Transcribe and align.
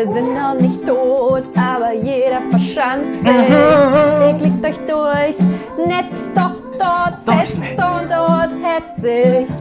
2020, 0.00 0.06
wir 0.06 0.12
sind 0.12 0.34
noch 0.34 0.54
nicht 0.54 0.86
tot, 0.86 1.42
aber 1.56 1.92
jeder 1.92 2.40
verschanzt 2.50 3.20
sich. 3.22 3.48
Mhm. 3.48 4.26
Ihr 4.26 4.34
klickt 4.38 4.64
euch 4.64 4.78
durchs 4.86 5.38
Netz, 5.86 6.16
doch 6.34 6.56
dort 6.78 7.26
Netz. 7.26 7.56
und 7.56 8.10
dort 8.10 8.52
hetzt 8.62 8.96
sich's. 9.00 9.52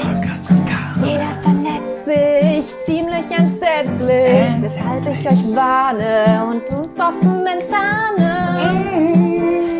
Podcast 0.00 0.50
mit 0.50 0.66
K. 0.66 0.72
Jeder 1.04 1.32
vernetzt 1.42 2.04
sich 2.04 2.64
ziemlich 2.86 3.24
entsetzlich, 3.30 4.62
weshalb 4.62 5.18
ich 5.18 5.28
euch 5.28 5.56
warne 5.56 6.46
und 6.50 6.78
uns 6.78 7.00
offen 7.00 7.46
enttarne. 7.46 8.72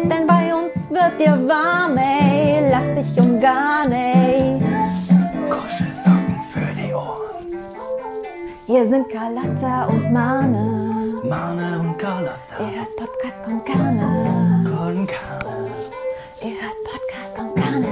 Denn 0.05 0.27
bei 0.27 0.55
uns 0.55 0.91
wird 0.91 1.21
dir 1.21 1.39
warm, 1.49 1.97
ey, 1.97 2.71
lass 2.71 2.95
dich 2.97 3.25
umgarnen, 3.25 4.04
Hier 8.85 8.91
sind 8.91 9.09
Carlotta 9.09 9.87
und 9.87 10.13
Mane. 10.13 11.19
Mane 11.25 11.81
und 11.81 11.97
Carlotta. 11.99 12.59
Ihr 12.61 12.81
hört 12.81 12.97
Podcast 12.97 13.43
von 13.43 13.65
Karne. 13.65 14.63
Con 14.77 15.07
Carne. 15.07 15.71
Ihr 16.43 16.51
hört 16.51 16.85
Podcast 16.85 17.35
von 17.35 17.55
Karne. 17.55 17.89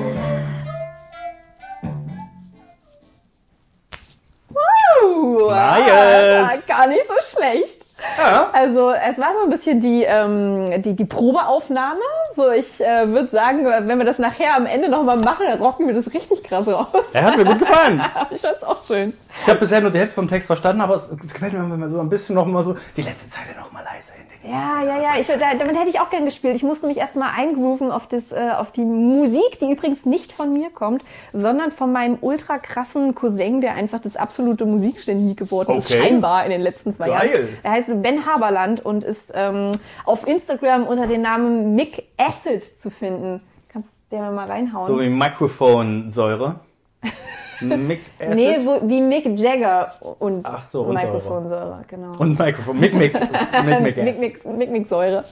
Wow, 4.51 5.51
Nice. 5.51 5.87
das 5.89 6.69
war 6.69 6.77
gar 6.77 6.87
nicht 6.89 7.09
so 7.09 7.15
schlecht. 7.37 7.82
Ja. 8.19 8.51
Also 8.53 8.91
es 8.91 9.19
war 9.19 9.33
so 9.35 9.45
ein 9.45 9.51
bisschen 9.51 9.81
die, 9.81 10.05
ähm, 10.05 10.83
die, 10.83 10.95
die 10.95 11.05
Probeaufnahme. 11.05 12.01
So, 12.35 12.51
ich 12.51 12.81
äh, 12.81 13.09
würde 13.09 13.29
sagen, 13.29 13.65
wenn 13.65 13.99
wir 13.99 14.05
das 14.05 14.19
nachher 14.19 14.57
am 14.57 14.67
Ende 14.67 14.89
nochmal 14.89 15.17
machen, 15.17 15.45
dann 15.49 15.61
rocken 15.61 15.87
wir 15.87 15.95
das 15.95 16.13
richtig 16.13 16.43
krass 16.43 16.67
raus. 16.67 16.89
Er 17.13 17.25
hat 17.25 17.37
mir 17.37 17.45
gut 17.45 17.59
gefallen. 17.59 18.03
ich 18.31 18.41
fand's 18.41 18.63
auch 18.63 18.83
schön. 18.83 19.13
Ich 19.43 19.49
habe 19.49 19.59
bisher 19.61 19.81
nur 19.81 19.91
die 19.91 19.99
Hälfte 19.99 20.15
vom 20.15 20.29
Text 20.29 20.47
verstanden, 20.47 20.81
aber 20.81 20.95
es, 20.95 21.11
es 21.11 21.33
gefällt 21.33 21.53
mir, 21.53 21.61
wenn 21.61 21.79
man 21.79 21.89
so 21.89 22.01
ein 22.01 22.09
bisschen 22.09 22.35
noch 22.35 22.47
mal 22.47 22.63
so 22.63 22.75
die 22.97 23.03
letzte 23.03 23.29
Zeile 23.31 23.55
noch 23.59 23.73
mal 23.73 23.85
leise 23.85 24.13
in 24.21 24.29
den 24.29 24.32
Ja, 24.45 24.83
ja, 24.83 25.01
ja. 25.01 25.11
Ich, 25.21 25.27
da, 25.29 25.37
damit 25.37 25.79
hätte 25.79 25.89
ich 25.89 26.01
auch 26.01 26.11
gern 26.11 26.25
gespielt. 26.25 26.57
Ich 26.57 26.63
musste 26.63 26.87
mich 26.87 26.97
erstmal 26.97 27.31
eingrooven 27.37 27.91
auf, 27.93 28.07
das, 28.09 28.33
äh, 28.33 28.51
auf 28.57 28.73
die 28.73 28.85
Musik, 28.85 29.59
die 29.61 29.71
übrigens 29.71 30.05
nicht 30.05 30.33
von 30.33 30.53
mir 30.53 30.71
kommt, 30.71 31.05
sondern 31.33 31.71
von 31.71 31.93
meinem 31.93 32.19
ultra 32.21 32.59
krassen 32.59 33.15
Cousin, 33.15 33.61
der 33.61 33.75
einfach 33.75 34.01
das 34.01 34.17
absolute 34.17 34.65
Musikgenie 34.67 35.37
geworden 35.37 35.77
ist, 35.77 35.93
Okay. 35.93 36.03
scheinbar 36.03 36.45
in 36.45 36.51
den 36.51 36.61
letzten 36.61 36.93
zwei 36.93 37.07
Geil. 37.09 37.31
Jahren. 37.31 37.49
Er 37.63 37.71
heißt 37.73 38.03
Ben 38.03 38.27
Haberland 38.27 38.85
und 38.85 39.05
ist 39.05 39.31
ähm, 39.35 39.71
auf 40.05 40.27
Instagram 40.27 40.87
unter 40.87 41.07
dem 41.07 41.23
Namen 41.23 41.75
Mick 41.75 42.05
Acid 42.19 42.63
zu 42.63 42.91
finden. 42.91 43.41
Kannst 43.73 43.91
du 44.11 44.17
dir 44.17 44.31
mal 44.31 44.47
reinhauen? 44.47 44.87
So 44.87 45.01
wie 45.01 45.09
Mikrofonsäure. 45.09 46.61
Mic 47.63 48.01
Acid. 48.19 48.35
nee, 48.35 48.59
wo, 48.65 48.81
wie 48.89 49.01
Mick 49.01 49.39
Jagger 49.39 49.93
und 50.19 50.45
Ach 50.45 50.63
so, 50.63 50.83
und 50.83 50.99
Säure. 51.01 51.15
Mikrofonsäure, 51.15 51.85
genau. 51.89 52.13
und 52.19 52.39
Mikrofon. 52.39 52.79
Mic 52.81 52.95
Mic. 52.95 53.13
Das 53.13 53.31
ist 53.43 53.53
Mic 53.65 53.81
Mic 53.81 53.97
Mick, 53.97 54.09
Acid. 54.09 54.21
Mick, 54.21 54.59
Mick, 54.59 54.71
Mick 54.71 54.89
Säure. 54.89 55.25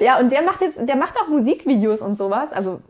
Ja, 0.00 0.18
und 0.18 0.30
der 0.32 0.42
macht 0.42 0.60
jetzt, 0.62 0.78
der 0.86 0.96
macht 0.96 1.14
auch 1.22 1.28
Musikvideos 1.28 2.00
und 2.00 2.14
sowas. 2.16 2.52
Also 2.52 2.80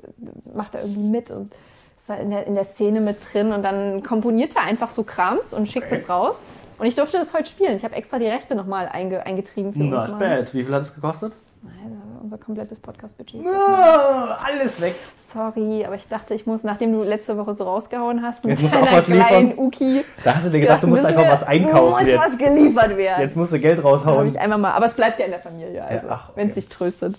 macht 0.55 0.75
er 0.75 0.83
irgendwie 0.83 1.09
mit 1.09 1.31
und 1.31 1.53
ist 1.97 2.09
da 2.09 2.15
in 2.15 2.31
der, 2.31 2.47
in 2.47 2.55
der 2.55 2.65
Szene 2.65 3.01
mit 3.01 3.17
drin 3.33 3.53
und 3.53 3.63
dann 3.63 4.03
komponiert 4.03 4.55
er 4.55 4.63
einfach 4.63 4.89
so 4.91 5.03
Krams 5.03 5.53
und 5.53 5.69
schickt 5.69 5.87
Okay. 5.87 6.01
es 6.03 6.09
raus. 6.09 6.41
Und 6.79 6.87
ich 6.87 6.95
durfte 6.95 7.19
das 7.19 7.35
heute 7.35 7.47
spielen. 7.47 7.75
Ich 7.77 7.85
habe 7.85 7.97
extra 7.97 8.19
die 8.21 8.27
Rechte 8.29 8.55
nochmal 8.55 8.89
einge, 8.89 9.27
eingetrieben 9.27 9.73
für 9.73 9.81
uns. 9.81 9.91
Not 10.09 10.19
bad. 10.21 10.55
Wie 10.55 10.63
viel 10.63 10.73
hat 10.73 10.83
es 10.83 10.95
gekostet? 10.95 11.33
Unser 12.29 12.37
komplettes 12.45 12.79
Podcast-Budget. 12.79 13.41
Oh, 13.43 14.45
alles 14.47 14.83
weg. 14.83 14.95
Sorry, 15.33 15.83
aber 15.87 15.95
ich 15.95 16.07
dachte, 16.09 16.35
ich 16.35 16.45
muss, 16.45 16.63
nachdem 16.63 16.93
du 16.93 17.03
letzte 17.03 17.39
Woche 17.39 17.55
so 17.55 17.65
rausgehauen 17.65 18.21
hast, 18.23 18.45
Jetzt 18.45 18.61
musst 18.61 18.75
du 18.75 18.79
auch 18.81 18.93
was 18.93 19.09
liefern. 19.09 19.55
Uki, 19.57 20.05
Da 20.25 20.35
hast 20.35 20.45
du 20.45 20.51
dir 20.51 20.61
gedacht, 20.61 20.83
du 20.83 20.89
musst 20.89 21.07
einfach 21.07 21.27
was 21.27 21.43
einkaufen 21.43 21.93
Muss 21.93 22.03
jetzt. 22.03 22.19
was 22.23 22.37
geliefert 22.37 22.99
werden. 22.99 23.23
Jetzt 23.23 23.35
musst 23.35 23.55
du 23.55 23.59
Geld 23.59 23.83
raushauen. 23.83 24.29
ich 24.29 24.39
einmal 24.39 24.59
mal. 24.59 24.73
Aber 24.73 24.85
es 24.85 24.93
bleibt 24.93 25.19
ja 25.21 25.25
in 25.25 25.31
der 25.31 25.41
Familie, 25.41 25.83
also, 25.83 26.07
Ja, 26.07 26.15
okay. 26.17 26.33
wenn 26.35 26.49
es 26.49 26.55
dich 26.55 26.69
tröstet. 26.69 27.17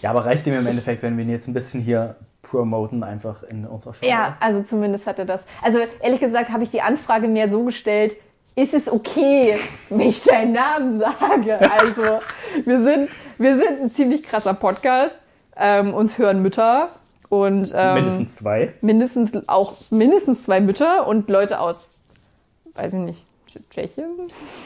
Ja, 0.00 0.10
aber 0.10 0.24
reicht 0.24 0.46
dem 0.46 0.54
im 0.54 0.66
Endeffekt, 0.68 1.02
wenn 1.02 1.16
wir 1.16 1.24
ihn 1.24 1.30
jetzt 1.30 1.48
ein 1.48 1.54
bisschen 1.54 1.80
hier 1.80 2.14
promoten, 2.42 3.02
einfach 3.02 3.42
in 3.42 3.66
unserer 3.66 3.94
Show? 3.94 4.06
Ja, 4.06 4.36
also 4.38 4.62
zumindest 4.62 5.08
hat 5.08 5.18
er 5.18 5.24
das. 5.24 5.40
Also 5.60 5.80
ehrlich 6.00 6.20
gesagt 6.20 6.50
habe 6.50 6.62
ich 6.62 6.70
die 6.70 6.82
Anfrage 6.82 7.26
mehr 7.26 7.50
so 7.50 7.64
gestellt, 7.64 8.14
ist 8.56 8.74
es 8.74 8.90
okay, 8.90 9.58
wenn 9.90 10.00
ich 10.00 10.22
deinen 10.24 10.52
Namen 10.52 10.98
sage? 10.98 11.58
Also 11.70 12.02
wir 12.64 12.82
sind, 12.82 13.08
wir 13.38 13.56
sind 13.56 13.80
ein 13.82 13.90
ziemlich 13.90 14.22
krasser 14.24 14.54
Podcast. 14.54 15.14
Ähm, 15.58 15.94
uns 15.94 16.18
hören 16.18 16.42
Mütter 16.42 16.90
und 17.30 17.72
ähm, 17.74 17.94
Mindestens 17.94 18.34
zwei. 18.36 18.74
mindestens 18.82 19.32
auch 19.48 19.74
mindestens 19.90 20.42
zwei 20.44 20.60
Mütter 20.60 21.06
und 21.06 21.30
Leute 21.30 21.60
aus, 21.60 21.90
weiß 22.74 22.92
ich 22.94 23.00
nicht, 23.00 23.24
Tsch- 23.48 23.60
Tschechien. 23.70 24.06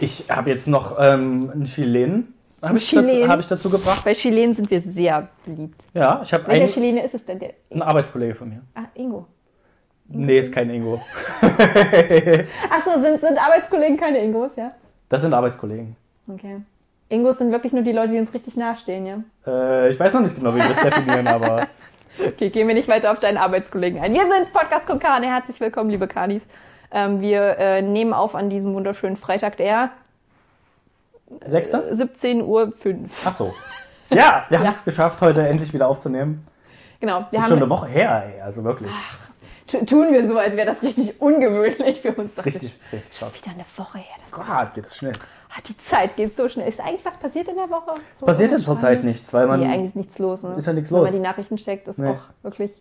Ich 0.01 0.25
habe 0.29 0.51
jetzt 0.51 0.67
noch 0.67 0.97
ähm, 0.99 1.51
einen 1.53 1.65
Chilenen. 1.65 2.35
Habe 2.61 2.77
ich, 2.77 2.91
dazu- 2.91 3.29
hab 3.29 3.39
ich 3.41 3.47
dazu 3.47 3.71
gebracht. 3.71 4.05
Bei 4.05 4.13
Chilenen 4.15 4.53
sind 4.53 4.69
wir 4.71 4.81
sehr 4.81 5.29
beliebt. 5.47 5.81
Ja, 5.95 6.21
ich 6.25 6.33
habe 6.35 6.47
Welcher 6.49 6.65
einen, 6.65 6.73
Chilene 6.73 7.05
ist 7.05 7.15
es 7.15 7.25
denn? 7.25 7.39
Der, 7.39 7.53
einen 7.71 7.83
Arbeitskollege 7.83 8.35
von 8.35 8.49
mir. 8.49 8.61
ah, 8.75 8.83
Ingo. 8.95 9.27
Nee, 10.13 10.39
ist 10.39 10.53
kein 10.53 10.71
Ingo. 10.71 11.01
Achso, 11.41 13.01
sind, 13.01 13.21
sind 13.21 13.39
Arbeitskollegen 13.39 13.97
keine 13.97 14.19
Ingos, 14.19 14.57
ja? 14.57 14.73
Das 15.09 15.23
sind 15.23 15.33
Arbeitskollegen. 15.33 15.97
Okay. 16.29 16.61
Ingos 17.09 17.39
sind 17.39 17.53
wirklich 17.53 17.73
nur 17.73 17.83
die 17.83 17.93
Leute, 17.93 18.13
die 18.13 18.19
uns 18.19 18.35
richtig 18.35 18.57
nahestehen, 18.57 19.07
ja? 19.07 19.19
Äh, 19.47 19.89
ich 19.91 19.99
weiß 19.99 20.15
noch 20.15 20.21
nicht 20.21 20.37
genau, 20.37 20.53
wie 20.55 20.59
wir 20.59 20.69
das 20.69 20.81
definieren, 20.81 21.27
aber 21.27 21.69
Okay, 22.19 22.51
gehen 22.51 22.67
wir 22.67 22.75
nicht 22.75 22.89
weiter 22.89 23.13
auf 23.13 23.21
deinen 23.21 23.39
Arbeitskollegen 23.39 24.01
ein. 24.01 24.13
Wir 24.13 24.23
sind 24.27 24.53
Podcast 24.53 24.87
Konkane. 24.87 25.27
Herzlich 25.27 25.61
willkommen, 25.61 25.91
liebe 25.91 26.09
Kanis. 26.09 26.45
Ähm, 26.91 27.21
wir 27.21 27.57
äh, 27.59 27.83
nehmen 27.83 28.13
auf 28.13 28.35
an 28.35 28.51
diesem 28.51 28.75
wunderschönen 28.75 29.17
Freitag, 29.17 29.57
der 29.59 29.91
Sechster? 31.45 31.95
17 31.95 32.43
Uhr 32.43 32.73
5. 32.73 33.11
Ach 33.27 33.33
so. 33.33 33.55
Ja, 34.13 34.45
wir 34.49 34.59
haben 34.59 34.67
es 34.67 34.85
geschafft, 34.85 35.21
heute 35.21 35.47
endlich 35.47 35.73
wieder 35.73 35.87
aufzunehmen. 35.87 36.45
Genau. 36.99 37.27
Wir 37.31 37.39
Ist 37.39 37.45
schon 37.45 37.53
haben, 37.53 37.63
eine 37.63 37.71
Woche 37.71 37.87
her, 37.87 38.25
ey. 38.27 38.41
Also 38.41 38.65
wirklich. 38.65 38.91
tu- 38.91 39.30
tun 39.87 40.13
wir 40.13 40.29
so, 40.29 40.37
als 40.39 40.57
wäre 40.57 40.67
das 40.67 40.83
richtig 40.83 41.21
ungewöhnlich 41.21 42.01
für 42.01 42.13
uns. 42.15 42.35
Das 42.37 42.47
ist 42.47 42.55
richtig, 42.55 42.79
richtig 42.93 43.19
krass. 43.19 43.35
Wieder 43.35 43.53
eine 43.55 43.65
Woche 43.77 43.99
her. 43.99 44.17
Das, 44.31 44.31
Gott, 44.47 44.75
geht 44.75 44.87
es 44.87 44.97
schnell. 44.97 45.13
ah, 45.51 45.61
die 45.67 45.77
Zeit 45.79 46.17
geht 46.17 46.37
so 46.37 46.49
schnell. 46.49 46.69
Ist 46.69 46.81
eigentlich 46.81 47.05
was 47.05 47.17
passiert 47.17 47.49
in 47.49 47.57
der 47.57 47.71
Woche? 47.71 47.95
So 48.17 48.27
Passiert 48.27 48.53
in 48.53 48.61
zurzeit 48.61 49.05
nichts, 49.05 49.33
weil 49.35 49.47
man 49.47 49.61
Nee, 49.61 49.67
eigentlich 49.67 49.89
ist 49.89 49.97
nichts 49.97 50.19
los. 50.19 50.43
Ne? 50.43 50.55
Ist 50.57 50.67
ja 50.67 50.73
nichts 50.73 50.91
Wenn 50.91 50.99
los. 50.99 51.11
man 51.11 51.15
die 51.15 51.27
Nachrichten 51.27 51.57
checkt, 51.57 51.89
ist 51.89 51.99
Nee. 51.99 52.09
auch 52.11 52.21
wirklich 52.43 52.73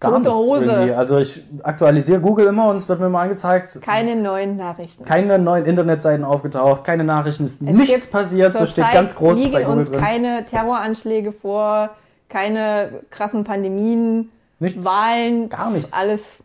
gar 0.00 0.18
nichts 0.18 0.34
Hose. 0.34 0.64
irgendwie. 0.70 0.92
Also 0.94 1.18
ich 1.18 1.42
aktualisiere 1.62 2.20
Google 2.20 2.46
immer 2.46 2.68
und 2.68 2.76
es 2.76 2.88
wird 2.88 3.00
mir 3.00 3.08
mal 3.08 3.22
angezeigt. 3.22 3.80
keine 3.80 4.16
neuen 4.16 4.56
Nachrichten. 4.56 5.04
keine 5.04 5.38
neuen 5.38 5.64
Internetseiten 5.64 6.24
aufgetaucht, 6.24 6.84
keine 6.84 7.04
Nachrichten, 7.04 7.44
ist 7.44 7.54
Es 7.54 7.60
nichts 7.62 8.06
passiert, 8.08 8.52
so 8.56 8.66
steht 8.66 8.90
ganz 8.92 9.14
groß 9.14 9.38
liegen 9.38 9.52
bei 9.52 9.62
Google 9.62 9.78
uns 9.80 9.90
drin. 9.90 10.00
keine 10.00 10.44
Terroranschläge 10.44 11.32
vor, 11.32 11.90
keine 12.28 13.00
krassen 13.10 13.44
Pandemien, 13.44 14.30
Nichts. 14.58 14.84
Wahlen, 14.84 15.48
Gar 15.48 15.70
nichts. 15.70 15.92
alles. 15.92 16.42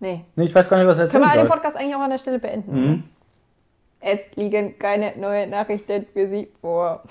Nee. 0.00 0.24
Nee, 0.34 0.44
ich 0.44 0.54
weiß 0.54 0.68
gar 0.68 0.78
nicht, 0.78 0.86
was 0.86 0.98
er 0.98 1.08
Können 1.08 1.24
erzählen 1.24 1.44
wir 1.44 1.48
den. 1.48 1.50
Podcast 1.52 1.76
eigentlich 1.76 1.94
auch 1.94 2.00
an 2.00 2.10
der 2.10 2.18
Stelle 2.18 2.38
beenden? 2.38 2.72
Mhm. 2.80 3.04
Es 4.00 4.20
liegen 4.34 4.78
keine 4.78 5.14
neuen 5.18 5.50
Nachrichten 5.50 6.06
für 6.12 6.28
Sie 6.28 6.50
vor. 6.62 7.02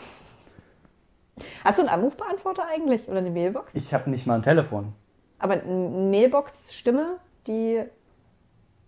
Hast 1.64 1.78
du 1.78 1.84
einen 1.84 1.90
Anrufbeantworter 1.90 2.66
eigentlich 2.68 3.08
oder 3.08 3.20
eine 3.20 3.30
Mailbox? 3.30 3.74
Ich 3.76 3.94
habe 3.94 4.10
nicht 4.10 4.26
mal 4.26 4.36
ein 4.36 4.42
Telefon. 4.42 4.94
Aber 5.38 5.54
eine 5.54 5.72
Mailbox-Stimme, 6.10 7.18
die. 7.48 7.84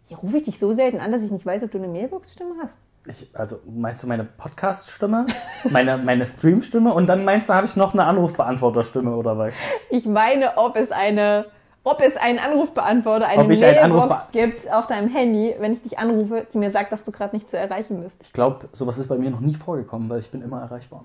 Hier 0.08 0.18
rufe 0.18 0.38
ich 0.38 0.44
dich 0.44 0.60
so 0.60 0.74
selten 0.74 1.00
an, 1.00 1.12
dass 1.12 1.22
ich 1.22 1.32
nicht 1.32 1.46
weiß, 1.46 1.64
ob 1.64 1.72
du 1.72 1.78
eine 1.78 1.88
Mailbox-Stimme 1.88 2.56
hast. 2.62 2.76
Ich, 3.08 3.28
also 3.34 3.60
meinst 3.66 4.04
du 4.04 4.08
meine 4.08 4.24
Podcast-Stimme, 4.24 5.26
meine, 5.72 5.98
meine 5.98 6.24
Stream-Stimme 6.26 6.94
und 6.94 7.08
dann 7.08 7.26
meinst 7.26 7.50
du, 7.50 7.54
habe 7.56 7.66
ich 7.66 7.76
noch 7.76 7.94
eine 7.94 8.06
Anrufbeantworter-Stimme 8.06 9.16
oder 9.16 9.38
was? 9.40 9.56
Ich 9.90 10.06
meine, 10.06 10.56
ob 10.58 10.76
es 10.76 10.92
eine, 10.92 11.46
ob 11.84 12.00
es 12.02 12.16
einen 12.16 12.38
Anrufbeantworter, 12.38 13.26
eine 13.28 13.52
ich 13.52 13.60
Mailbox 13.60 13.84
Anrufbe- 13.84 14.32
gibt 14.32 14.72
auf 14.72 14.86
deinem 14.86 15.10
Handy, 15.10 15.56
wenn 15.58 15.74
ich 15.74 15.82
dich 15.82 15.98
anrufe, 15.98 16.46
die 16.54 16.60
mir 16.60 16.72
sagt, 16.72 16.92
dass 16.92 17.04
du 17.04 17.12
gerade 17.12 17.36
nicht 17.36 17.50
zu 17.50 17.58
erreichen 17.58 18.04
bist. 18.04 18.18
Ich 18.22 18.34
glaube, 18.34 18.70
sowas 18.72 19.00
ist 19.00 19.08
bei 19.08 19.18
mir 19.18 19.32
noch 19.32 19.40
nie 19.40 19.56
vorgekommen, 19.56 20.08
weil 20.08 20.20
ich 20.20 20.30
bin 20.30 20.44
immer 20.44 20.62
erreichbar. 20.62 21.04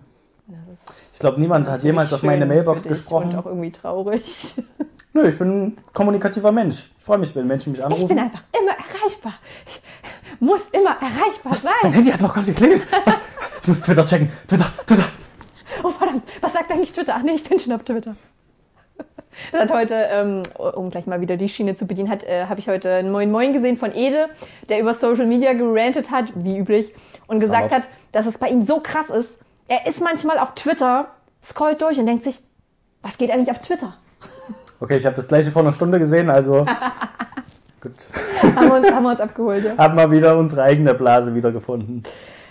Ich 1.15 1.19
glaube, 1.19 1.41
niemand 1.41 1.67
hat 1.69 1.83
jemals 1.83 2.13
auf 2.13 2.23
meine 2.23 2.45
Mailbox 2.47 2.85
gesprochen. 2.87 3.31
Und 3.31 3.37
auch 3.37 3.47
irgendwie 3.47 3.73
traurig. 3.73 4.55
Nö, 5.15 5.27
ich 5.27 5.39
bin 5.39 5.63
ein 5.69 5.77
kommunikativer 5.95 6.53
Mensch. 6.53 6.91
Ich 6.99 7.05
freue 7.05 7.17
mich, 7.19 7.35
wenn 7.35 7.47
Menschen 7.47 7.73
mich 7.73 7.81
Ich 7.81 7.85
anrufen. 7.85 8.09
bin 8.09 8.19
einfach 8.19 8.43
immer 8.53 8.73
erreichbar. 8.73 9.33
Ich 9.67 9.81
muss 10.41 10.63
immer 10.73 10.91
erreichbar 10.91 11.53
Mein 11.53 11.55
sein. 11.55 11.93
Handy 11.93 12.11
hat 12.11 12.21
noch 12.21 12.35
gar 12.35 12.43
nicht 12.43 12.57
geklingelt. 12.57 12.87
Was? 13.05 13.23
Ich 13.63 13.69
muss 13.69 13.81
Twitter 13.81 14.07
checken. 14.07 14.31
Twitter, 14.47 14.67
Twitter. 14.87 15.05
Oh 15.83 15.91
verdammt, 15.91 16.23
was 16.41 16.53
sagt 16.53 16.71
eigentlich 16.71 16.93
Twitter? 16.93 17.15
Ach 17.17 17.23
nee, 17.23 17.33
ich 17.33 17.45
bin 17.45 17.59
schon 17.59 17.73
auf 17.73 17.83
Twitter. 17.83 18.17
Das 19.53 19.63
hat 19.63 19.71
heute, 19.71 19.95
ähm, 19.95 20.43
um 20.59 20.91
gleich 20.91 21.07
mal 21.07 21.21
wieder 21.21 21.37
die 21.37 21.49
Schiene 21.49 21.77
zu 21.77 21.87
bedienen, 21.87 22.09
hat, 22.09 22.25
äh, 22.25 22.47
habe 22.47 22.59
ich 22.59 22.69
heute 22.69 22.95
einen 22.95 23.13
Moin 23.13 23.31
Moin 23.31 23.53
gesehen 23.53 23.77
von 23.77 23.93
Ede, 23.95 24.31
der 24.71 24.81
über 24.81 24.95
Social 24.95 25.27
Media 25.27 25.53
gerantet 25.53 26.11
hat, 26.11 26.33
wie 26.35 26.57
üblich, 26.57 26.95
und 27.27 27.41
gesagt 27.41 27.71
Scharf. 27.71 27.83
hat, 27.85 27.89
dass 28.13 28.25
es 28.25 28.39
bei 28.39 28.49
ihm 28.49 28.63
so 28.63 28.81
krass 28.81 29.11
ist. 29.11 29.39
Er 29.69 29.87
ist 29.87 30.01
manchmal 30.01 30.39
auf 30.39 30.55
Twitter, 30.55 31.09
scrollt 31.45 31.83
durch 31.83 31.99
und 31.99 32.07
denkt 32.07 32.25
sich, 32.25 32.39
was 33.03 33.19
geht 33.19 33.31
eigentlich 33.31 33.51
auf 33.51 33.61
Twitter? 33.61 33.95
Okay, 34.81 34.97
ich 34.97 35.05
habe 35.05 35.17
das 35.17 35.29
gleiche 35.29 35.51
vor 35.51 35.63
einer 35.63 35.73
Stunde 35.73 35.99
gesehen, 35.99 36.31
also 36.31 36.65
Gut. 37.87 38.57
haben, 38.57 38.69
wir 38.69 38.75
uns, 38.75 38.91
haben 38.91 39.03
wir 39.05 39.11
uns 39.11 39.21
abgeholt. 39.21 39.65
Ja. 39.65 39.77
Haben 39.79 39.97
wir 39.97 40.11
wieder 40.11 40.39
unsere 40.39 40.63
eigene 40.63 40.95
Blase 40.95 41.35
wiedergefunden. 41.35 42.03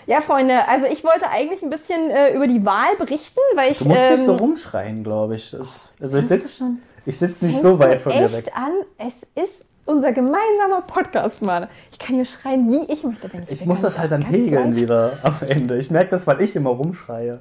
ja, 0.06 0.20
Freunde, 0.20 0.66
also 0.68 0.86
ich 0.86 1.04
wollte 1.04 1.28
eigentlich 1.28 1.62
ein 1.62 1.70
bisschen 1.70 2.10
äh, 2.10 2.34
über 2.34 2.46
die 2.46 2.64
Wahl 2.64 2.96
berichten, 2.98 3.40
weil 3.54 3.72
ich. 3.72 3.78
Du 3.78 3.88
musst 3.88 4.10
nicht 4.10 4.24
so 4.24 4.32
ähm, 4.32 4.38
rumschreien, 4.38 5.04
glaube 5.04 5.34
ich. 5.34 5.50
Das, 5.50 5.92
also 6.00 6.18
ich 6.18 6.26
sitze 6.26 6.64
ich 7.04 7.18
sitz 7.18 7.42
nicht 7.42 7.60
so 7.60 7.78
weit 7.78 8.00
von 8.00 8.12
dir 8.12 8.32
weg. 8.32 8.50
an, 8.54 8.72
es 8.98 9.14
ist 9.40 9.64
unser 9.84 10.12
gemeinsamer 10.12 10.82
Podcast, 10.86 11.40
Mann. 11.42 11.68
Ich 11.92 11.98
kann 11.98 12.16
hier 12.16 12.24
schreien, 12.24 12.70
wie 12.72 12.92
ich 12.92 13.04
möchte. 13.04 13.32
Wenn 13.32 13.44
ich 13.44 13.52
Ich 13.52 13.66
muss 13.66 13.82
das 13.82 13.98
halt 13.98 14.10
dann 14.10 14.24
pegeln 14.24 14.74
wieder 14.74 15.18
am 15.22 15.36
Ende. 15.48 15.76
Ich 15.76 15.90
merke 15.90 16.10
das, 16.10 16.26
weil 16.26 16.40
ich 16.40 16.56
immer 16.56 16.70
rumschreie. 16.70 17.40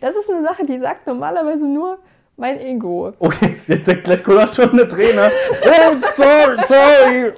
Das 0.00 0.14
ist 0.14 0.30
eine 0.30 0.42
Sache, 0.42 0.64
die 0.64 0.78
sagt 0.78 1.06
normalerweise 1.06 1.66
nur 1.66 1.98
mein 2.36 2.60
Ego. 2.60 3.12
Oh, 3.18 3.30
jetzt, 3.40 3.68
jetzt 3.68 4.04
gleich 4.04 4.26
auch 4.26 4.52
schon 4.52 4.70
eine 4.70 4.88
Träne. 4.88 5.30
Oh, 5.64 5.94
sorry, 6.16 6.56
sorry. 6.66 7.32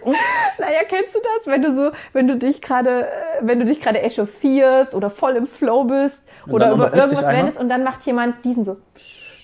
Naja, 0.58 0.81
kennst 0.88 1.14
du 1.14 1.19
das, 1.19 1.46
wenn 1.46 1.62
du 1.62 1.75
so, 1.75 1.90
wenn 2.12 2.26
du 2.28 2.37
dich 2.37 2.62
gerade, 2.62 3.02
äh, 3.06 3.08
wenn 3.43 3.58
du 3.60 3.66
dich 3.66 3.81
gerade 3.81 4.00
echauffierst 4.00 4.94
oder 4.94 5.10
voll 5.10 5.37
im 5.37 5.46
Flow 5.46 5.84
bist 5.84 6.19
Und 6.46 6.54
oder 6.54 6.72
über 6.72 6.94
irgendwas 6.94 7.22
wendest 7.26 7.58
und 7.58 7.69
dann 7.69 7.84
macht 7.84 8.04
jemand 8.06 8.44
diesen 8.44 8.64
so 8.64 8.78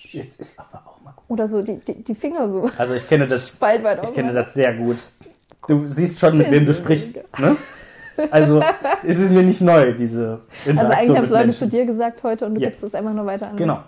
Jetzt 0.04 0.40
ist 0.40 0.58
aber 0.58 0.82
auch 0.86 1.00
mal 1.02 1.12
gut. 1.16 1.24
oder 1.28 1.48
so 1.48 1.62
die, 1.62 1.76
die, 1.78 2.02
die 2.02 2.14
Finger 2.14 2.48
so 2.48 2.70
Also 2.76 2.94
ich 2.94 3.08
kenne 3.08 3.26
das, 3.26 3.60
ich 4.02 4.14
kenne 4.14 4.32
das 4.32 4.54
sehr 4.54 4.74
gut. 4.74 5.10
Du 5.68 5.86
siehst 5.86 6.18
schon, 6.18 6.38
mit 6.38 6.50
wem 6.50 6.66
du 6.66 6.74
sprichst. 6.74 7.24
Ne? 7.38 7.56
Also 8.30 8.62
es 9.06 9.18
ist 9.18 9.30
mir 9.32 9.42
nicht 9.42 9.60
neu, 9.60 9.92
diese 9.94 10.40
Also 10.66 10.70
Interaktion 10.70 10.92
eigentlich 10.96 11.16
haben 11.16 11.24
es 11.24 11.30
Leute 11.30 11.50
zu 11.50 11.66
dir 11.66 11.86
gesagt 11.86 12.22
heute 12.22 12.46
und 12.46 12.54
du 12.56 12.60
Ja. 12.60 12.68
gibst 12.68 12.82
es 12.82 12.94
einfach 12.94 13.12
nur 13.12 13.26
weiter 13.26 13.48
an. 13.48 13.56
Genau. 13.56 13.82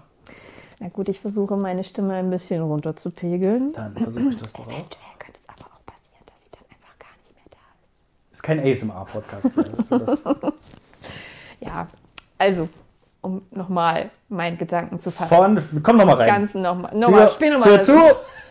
Na 0.84 0.90
gut, 0.90 1.08
ich 1.08 1.18
versuche 1.18 1.56
meine 1.56 1.82
Stimme 1.82 2.12
ein 2.12 2.28
bisschen 2.28 2.60
runterzupegeln. 2.60 3.72
Dann 3.72 3.96
versuche 3.96 4.28
ich 4.28 4.36
das 4.36 4.52
doch 4.52 4.66
auch. 4.66 4.70
Eventuell 4.70 5.14
könnte 5.18 5.40
es 5.40 5.48
aber 5.48 5.70
auch 5.72 5.86
passieren, 5.86 6.22
dass 6.26 6.42
sie 6.44 6.50
dann 6.52 6.64
einfach 6.68 6.98
gar 6.98 7.08
nicht 7.16 7.34
mehr 7.34 7.44
da 7.50 7.56
ist. 7.80 8.32
Ist 8.32 8.42
kein 8.42 8.60
ASMR-Podcast 8.60 9.54
hier. 9.54 9.64
Also 9.78 9.98
das 9.98 10.24
Ja, 11.60 11.86
also, 12.36 12.68
um 13.22 13.40
nochmal 13.50 14.10
meinen 14.28 14.58
Gedanken 14.58 14.98
zu 14.98 15.10
fassen. 15.10 15.58
von, 15.58 15.82
komm 15.82 15.96
noch 15.96 16.04
mal 16.04 16.16
rein. 16.16 16.26
Ganzen 16.26 16.60
nochmal. 16.60 16.94
Nochmal, 16.94 17.30
spiel 17.30 17.52
nochmal. 17.52 17.78
Tür 17.78 17.82
zu, 17.82 17.98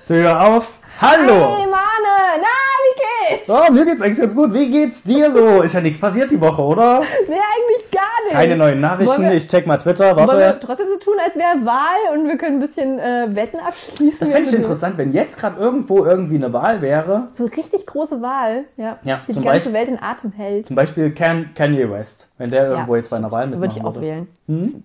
Tür 0.07 0.41
auf. 0.41 0.79
Hallo. 0.99 1.33
Hey, 1.33 1.67
Mane, 1.67 2.41
na, 2.41 2.72
wie 2.95 3.35
geht's? 3.35 3.49
Oh, 3.49 3.71
mir 3.71 3.85
geht's 3.85 4.01
eigentlich 4.01 4.19
ganz 4.19 4.35
gut. 4.35 4.53
Wie 4.53 4.69
geht's 4.69 5.03
dir 5.03 5.31
so? 5.31 5.61
Ist 5.61 5.73
ja 5.73 5.81
nichts 5.81 5.99
passiert 5.99 6.29
die 6.31 6.39
Woche, 6.39 6.61
oder? 6.61 7.01
Nee, 7.27 7.33
eigentlich 7.35 7.91
gar 7.91 8.01
nicht. 8.25 8.33
Keine 8.33 8.55
neuen 8.57 8.79
Nachrichten. 8.79 9.21
Wir- 9.21 9.33
Ich 9.33 9.47
check 9.47 9.65
mal 9.67 9.77
Twitter. 9.77 10.15
Wollen 10.15 10.27
wir 10.29 10.37
Warte. 10.37 10.59
trotzdem 10.65 10.87
so 10.89 10.97
tun, 10.97 11.15
als 11.23 11.35
wäre 11.35 11.65
Wahl 11.65 12.13
und 12.17 12.27
wir 12.27 12.37
können 12.37 12.57
ein 12.57 12.59
bisschen 12.59 12.99
äh, 12.99 13.27
Wetten 13.35 13.59
abschließen? 13.59 14.19
Das 14.19 14.29
fände 14.29 14.41
ich 14.43 14.47
Also, 14.47 14.57
interessant, 14.57 14.97
wenn 14.97 15.13
jetzt 15.13 15.39
gerade 15.39 15.59
irgendwo 15.59 16.05
irgendwie 16.05 16.35
eine 16.35 16.51
Wahl 16.53 16.81
wäre. 16.81 17.27
So 17.33 17.45
eine 17.45 17.55
richtig 17.57 17.85
große 17.85 18.21
Wahl, 18.21 18.65
ja. 18.77 18.97
Ja, 19.03 19.21
die 19.27 19.31
die 19.33 19.33
ganze 19.41 19.41
Beispiel- 19.69 19.73
Welt 19.73 19.87
in 19.89 19.99
Atem 20.01 20.31
hält. 20.31 20.65
Zum 20.67 20.75
Beispiel 20.75 21.11
Kan- 21.13 21.49
Kanye 21.55 21.89
West. 21.89 22.27
Wenn 22.37 22.49
der 22.51 22.67
irgendwo 22.69 22.93
Ja. 22.93 22.97
jetzt 22.97 23.09
bei 23.09 23.17
einer 23.17 23.31
Wahl 23.31 23.47
Würde 23.49 23.57
mitmachen 23.59 23.77
ich 23.81 23.85
auch 23.87 23.95
würde. 23.95 24.07
wählen. 24.07 24.27
Hm? 24.47 24.83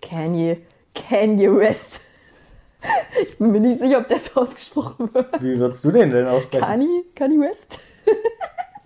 Kanye, 0.00 0.58
Kanye 0.94 1.56
West. 1.56 2.00
Ich 3.22 3.38
bin 3.38 3.52
mir 3.52 3.60
nicht 3.60 3.80
sicher, 3.80 3.98
ob 3.98 4.08
das 4.08 4.36
ausgesprochen 4.36 5.10
wird. 5.14 5.42
Wie 5.42 5.58
würdest 5.58 5.84
du 5.84 5.90
den 5.90 6.10
denn 6.10 6.26
aussprechen? 6.26 6.64
Kanye? 6.64 7.04
Kanye 7.14 7.40
West? 7.40 7.78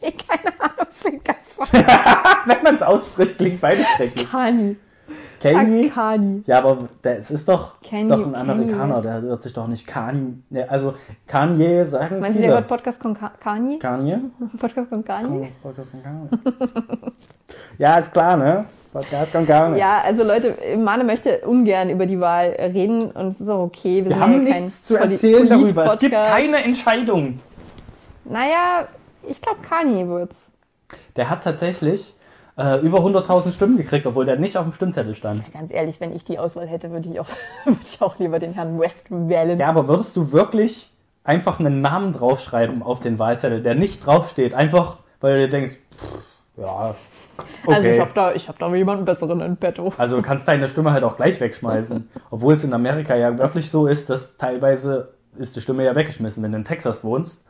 Nee, 0.02 0.12
Keine 0.12 0.60
Ahnung, 0.60 0.76
das 0.78 1.00
klingt 1.00 1.24
ganz 1.24 1.52
falsch. 1.52 1.72
Wenn 2.44 2.62
man 2.62 2.74
es 2.74 2.82
ausspricht, 2.82 3.38
klingt 3.38 3.60
beides 3.62 3.86
schrecklich. 3.96 4.30
Kanye. 4.30 4.76
Kanye? 5.40 5.88
Kanye. 5.88 6.42
Ja, 6.46 6.58
aber 6.58 6.88
es 7.02 7.30
ist 7.30 7.48
doch, 7.48 7.76
ist 7.82 8.10
doch 8.10 8.26
ein 8.26 8.34
Amerikaner, 8.34 9.00
der 9.00 9.22
wird 9.22 9.42
sich 9.42 9.52
doch 9.54 9.66
nicht 9.66 9.86
Kanye. 9.86 10.42
Also 10.68 10.94
Kanye 11.26 11.84
sagen 11.84 12.20
Meinst 12.20 12.36
du, 12.38 12.42
viele. 12.42 12.48
der 12.48 12.56
hört 12.58 12.68
Podcast 12.68 13.00
von 13.00 13.14
Ka- 13.14 13.32
Kanye? 13.40 13.78
Kanye? 13.78 14.20
Podcast 14.58 14.88
von 14.90 15.02
Kanye? 15.04 15.52
Podcast 15.62 15.90
von 15.92 16.02
Kanye. 16.02 16.28
ja, 17.78 17.96
ist 17.96 18.12
klar, 18.12 18.36
ne? 18.36 18.66
Podcast 18.96 19.32
von 19.32 19.46
Kanye. 19.46 19.78
Ja, 19.78 20.00
also 20.00 20.24
Leute, 20.24 20.56
Mane 20.78 21.04
möchte 21.04 21.40
ungern 21.40 21.90
über 21.90 22.06
die 22.06 22.18
Wahl 22.18 22.56
reden 22.58 23.10
und 23.10 23.28
es 23.28 23.40
ist 23.40 23.48
auch 23.48 23.64
okay. 23.64 24.02
Wir 24.02 24.12
sind 24.12 24.20
haben 24.20 24.32
ja 24.32 24.38
nichts 24.38 24.82
zu 24.82 24.96
erzählen 24.96 25.46
darüber. 25.46 25.92
Es 25.92 25.98
gibt 25.98 26.14
keine 26.14 26.64
Entscheidung. 26.64 27.40
Naja, 28.24 28.88
ich 29.28 29.40
glaube, 29.42 29.58
Kanye 29.60 30.08
wird's. 30.08 30.50
Der 31.14 31.28
hat 31.28 31.44
tatsächlich 31.44 32.14
äh, 32.56 32.80
über 32.80 33.00
100.000 33.00 33.50
Stimmen 33.50 33.76
gekriegt, 33.76 34.06
obwohl 34.06 34.24
der 34.24 34.38
nicht 34.38 34.56
auf 34.56 34.64
dem 34.64 34.72
Stimmzettel 34.72 35.14
stand. 35.14 35.42
Ganz 35.52 35.70
ehrlich, 35.70 36.00
wenn 36.00 36.16
ich 36.16 36.24
die 36.24 36.38
Auswahl 36.38 36.66
hätte, 36.66 36.90
würde 36.90 37.10
ich 37.10 37.20
auch, 37.20 37.28
würde 37.66 37.80
ich 37.82 38.00
auch 38.00 38.18
lieber 38.18 38.38
den 38.38 38.54
Herrn 38.54 38.78
West 38.78 39.08
wählen. 39.10 39.58
Ja, 39.58 39.68
aber 39.68 39.88
würdest 39.88 40.16
du 40.16 40.32
wirklich 40.32 40.88
einfach 41.22 41.60
einen 41.60 41.82
Namen 41.82 42.12
draufschreiben 42.12 42.82
auf 42.82 43.00
den 43.00 43.18
Wahlzettel, 43.18 43.60
der 43.60 43.74
nicht 43.74 44.06
draufsteht? 44.06 44.54
Einfach, 44.54 45.00
weil 45.20 45.34
du 45.34 45.40
dir 45.42 45.50
denkst, 45.50 45.72
pff, 45.72 46.18
ja, 46.56 46.94
okay. 47.64 47.74
Also 47.74 47.88
ich 47.88 48.00
habe 48.00 48.10
da, 48.14 48.32
ich 48.32 48.48
hab 48.48 48.58
da 48.58 48.74
jemanden 48.74 49.04
besseren 49.04 49.40
in 49.40 49.56
petto. 49.56 49.92
Also 49.96 50.16
du 50.16 50.22
kannst 50.22 50.46
deine 50.48 50.68
Stimme 50.68 50.92
halt 50.92 51.04
auch 51.04 51.16
gleich 51.16 51.40
wegschmeißen. 51.40 52.08
Obwohl 52.30 52.54
es 52.54 52.64
in 52.64 52.72
Amerika 52.72 53.14
ja 53.14 53.36
wirklich 53.38 53.70
so 53.70 53.86
ist, 53.86 54.10
dass 54.10 54.36
teilweise 54.36 55.14
ist 55.36 55.56
die 55.56 55.60
Stimme 55.60 55.84
ja 55.84 55.94
weggeschmissen, 55.94 56.42
wenn 56.42 56.52
du 56.52 56.58
in 56.58 56.64
Texas 56.64 57.04
wohnst 57.04 57.44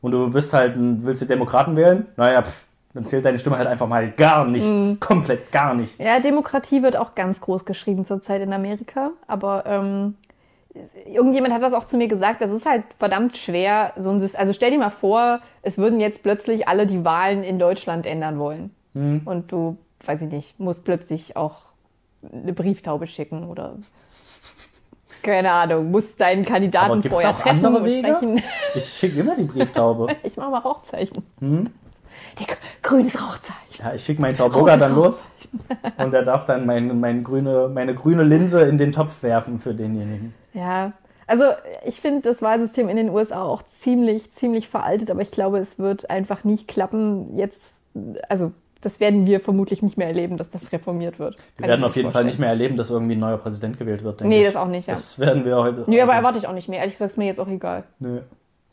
und 0.00 0.12
du 0.12 0.30
bist 0.30 0.52
halt, 0.52 0.76
ein, 0.76 1.04
willst 1.04 1.22
die 1.22 1.26
Demokraten 1.26 1.76
wählen? 1.76 2.06
Naja, 2.16 2.42
pff, 2.42 2.64
dann 2.94 3.06
zählt 3.06 3.24
deine 3.24 3.38
Stimme 3.38 3.56
halt 3.56 3.68
einfach 3.68 3.86
mal 3.86 4.10
gar 4.10 4.44
nichts. 4.46 4.98
Komplett 5.00 5.52
gar 5.52 5.74
nichts. 5.74 5.98
Ja, 5.98 6.18
Demokratie 6.20 6.82
wird 6.82 6.96
auch 6.96 7.14
ganz 7.14 7.40
groß 7.40 7.64
geschrieben 7.64 8.04
zurzeit 8.04 8.42
in 8.42 8.52
Amerika. 8.52 9.10
Aber 9.28 9.64
ähm, 9.66 10.16
irgendjemand 11.06 11.54
hat 11.54 11.62
das 11.62 11.72
auch 11.72 11.84
zu 11.84 11.96
mir 11.96 12.08
gesagt, 12.08 12.40
das 12.40 12.50
ist 12.50 12.66
halt 12.66 12.84
verdammt 12.98 13.36
schwer, 13.36 13.92
so 13.96 14.10
ein 14.10 14.18
System. 14.18 14.40
Also 14.40 14.52
stell 14.52 14.70
dir 14.70 14.78
mal 14.78 14.90
vor, 14.90 15.40
es 15.62 15.78
würden 15.78 16.00
jetzt 16.00 16.22
plötzlich 16.22 16.66
alle 16.68 16.86
die 16.86 17.04
Wahlen 17.04 17.44
in 17.44 17.58
Deutschland 17.58 18.06
ändern 18.06 18.38
wollen. 18.38 18.74
Mhm. 18.94 19.22
Und 19.24 19.52
du, 19.52 19.76
weiß 20.04 20.22
ich 20.22 20.30
nicht, 20.30 20.58
musst 20.60 20.84
plötzlich 20.84 21.36
auch 21.36 21.56
eine 22.32 22.52
Brieftaube 22.52 23.06
schicken 23.06 23.44
oder 23.44 23.76
keine 25.22 25.52
Ahnung, 25.52 25.90
musst 25.90 26.18
deinen 26.20 26.42
Aber 26.44 26.52
Kandidaten 26.54 27.00
gibt's 27.02 27.10
vorher 27.14 27.30
auch 27.30 27.38
treffen 27.40 27.66
andere 27.66 27.84
Wege? 27.84 28.08
sprechen. 28.08 28.42
Ich 28.74 28.86
schicke 28.86 29.20
immer 29.20 29.36
die 29.36 29.44
Brieftaube. 29.44 30.06
Ich 30.22 30.36
mache 30.36 30.50
mal 30.50 30.58
Rauchzeichen. 30.58 31.22
Hm? 31.40 31.70
Der 32.38 32.46
gr- 32.46 32.56
grünes 32.82 33.20
Rauchzeichen. 33.20 33.56
Ja, 33.84 33.94
ich 33.94 34.02
schicke 34.02 34.20
meinen 34.22 34.34
Tauburger 34.34 34.72
Rotes 34.72 34.78
dann 34.80 34.94
los 34.94 35.26
und 35.98 36.14
er 36.14 36.22
darf 36.22 36.46
dann 36.46 36.64
mein, 36.66 37.00
mein 37.00 37.22
grüne, 37.24 37.68
meine 37.72 37.94
grüne 37.94 38.22
Linse 38.22 38.62
in 38.62 38.78
den 38.78 38.92
Topf 38.92 39.22
werfen 39.22 39.58
für 39.58 39.74
denjenigen. 39.74 40.34
Ja, 40.54 40.92
also 41.26 41.44
ich 41.84 42.00
finde 42.00 42.22
das 42.22 42.40
Wahlsystem 42.42 42.88
in 42.88 42.96
den 42.96 43.10
USA 43.10 43.42
auch 43.42 43.62
ziemlich, 43.62 44.32
ziemlich 44.32 44.68
veraltet, 44.68 45.10
aber 45.10 45.20
ich 45.22 45.30
glaube, 45.30 45.58
es 45.58 45.78
wird 45.78 46.08
einfach 46.10 46.44
nicht 46.44 46.66
klappen. 46.66 47.36
Jetzt, 47.36 47.60
also 48.28 48.52
das 48.82 49.00
werden 49.00 49.26
wir 49.26 49.40
vermutlich 49.40 49.82
nicht 49.82 49.96
mehr 49.98 50.06
erleben, 50.06 50.36
dass 50.36 50.50
das 50.50 50.72
reformiert 50.72 51.18
wird. 51.18 51.36
Wir 51.58 51.68
werden 51.68 51.84
auf 51.84 51.96
jeden 51.96 52.10
Fall 52.10 52.24
nicht 52.24 52.38
mehr 52.38 52.48
erleben, 52.48 52.76
dass 52.76 52.90
irgendwie 52.90 53.14
ein 53.14 53.20
neuer 53.20 53.36
Präsident 53.38 53.78
gewählt 53.78 54.02
wird, 54.04 54.20
denke 54.20 54.28
Nee, 54.34 54.40
ich. 54.40 54.46
das 54.46 54.56
auch 54.56 54.68
nicht, 54.68 54.88
ja. 54.88 54.94
Das 54.94 55.18
werden 55.18 55.44
wir 55.44 55.56
heute. 55.56 55.84
Nö, 55.90 56.00
aber 56.00 56.12
also, 56.12 56.20
erwarte 56.22 56.38
ich 56.38 56.46
auch 56.46 56.52
nicht 56.54 56.68
mehr. 56.68 56.78
Ehrlich 56.78 56.94
gesagt 56.94 57.10
ist 57.12 57.16
mir 57.18 57.26
jetzt 57.26 57.40
auch 57.40 57.48
egal. 57.48 57.84
nö. 57.98 58.20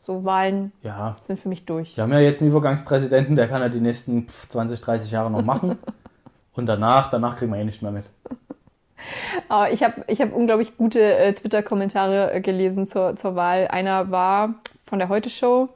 So 0.00 0.24
Wahlen 0.24 0.70
Ja, 0.84 1.16
sind 1.22 1.40
für 1.40 1.48
mich 1.48 1.66
durch. 1.66 1.96
wir 1.96 2.04
haben 2.04 2.12
ja 2.12 2.20
jetzt 2.20 2.40
einen 2.40 2.50
Übergangspräsidenten, 2.52 3.34
der 3.34 3.48
kann 3.48 3.60
ja 3.62 3.68
die 3.68 3.80
nächsten 3.80 4.28
pff, 4.28 4.48
20, 4.48 4.80
30 4.80 5.10
Jahre 5.10 5.30
noch 5.30 5.42
machen. 5.42 5.76
Und 6.54 6.66
danach, 6.66 7.10
danach 7.10 7.36
kriegen 7.36 7.52
wir 7.52 7.58
eh 7.58 7.64
nicht 7.64 7.82
mehr 7.82 7.90
mit. 7.90 8.04
Aber 9.48 9.70
ich 9.72 9.82
habe 9.82 10.04
ich 10.06 10.20
hab 10.20 10.32
unglaublich 10.32 10.76
gute 10.76 11.00
äh, 11.16 11.32
Twitter-Kommentare 11.32 12.32
äh, 12.32 12.40
gelesen 12.40 12.86
zur, 12.86 13.16
zur 13.16 13.34
Wahl. 13.36 13.68
Einer 13.68 14.10
war 14.10 14.54
von 14.86 14.98
der 14.98 15.08
Heute-Show 15.08 15.68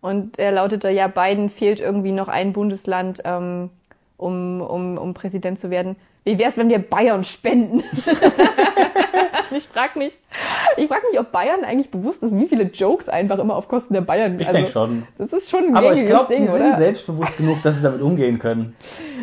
und 0.00 0.38
er 0.38 0.52
lautete, 0.52 0.90
ja, 0.90 1.08
Biden 1.08 1.50
fehlt 1.50 1.80
irgendwie 1.80 2.12
noch 2.12 2.28
ein 2.28 2.52
Bundesland, 2.52 3.20
ähm, 3.24 3.70
um, 4.16 4.60
um, 4.60 4.98
um 4.98 5.14
Präsident 5.14 5.58
zu 5.58 5.70
werden. 5.70 5.96
Wie 6.24 6.38
wär's, 6.38 6.56
wenn 6.58 6.68
wir 6.68 6.78
Bayern 6.78 7.24
spenden? 7.24 7.82
ich 9.56 9.64
frage 9.64 9.98
mich, 9.98 10.12
ich 10.76 10.86
frag 10.86 11.02
mich, 11.10 11.18
ob 11.18 11.32
Bayern 11.32 11.64
eigentlich 11.64 11.90
bewusst 11.90 12.22
ist, 12.22 12.38
wie 12.38 12.46
viele 12.46 12.64
Jokes 12.64 13.08
einfach 13.08 13.38
immer 13.38 13.56
auf 13.56 13.68
Kosten 13.68 13.94
der 13.94 14.02
Bayern. 14.02 14.38
Ich 14.38 14.46
also, 14.46 14.52
denke 14.52 14.70
schon. 14.70 15.06
Das 15.16 15.32
ist 15.32 15.50
schon 15.50 15.68
ein 15.68 15.76
Aber 15.76 15.94
ich 15.94 16.04
glaube, 16.04 16.34
die 16.34 16.46
sind 16.46 16.60
oder? 16.60 16.76
selbstbewusst 16.76 17.38
genug, 17.38 17.62
dass 17.62 17.76
sie 17.76 17.82
damit 17.82 18.02
umgehen 18.02 18.38
können. 18.38 18.76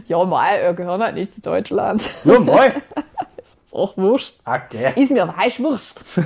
Ja, 0.08 0.24
mal, 0.26 0.74
gehören 0.74 1.02
halt 1.04 1.16
nicht 1.16 1.36
zu 1.36 1.42
Deutschland. 1.42 2.10
Ja, 2.24 2.40
moin. 2.40 2.74
ist 3.38 3.76
auch 3.76 3.96
wurscht. 3.96 4.36
Okay. 4.44 4.94
Ist 4.96 5.12
mir 5.12 5.28
Weichwurst. 5.28 6.04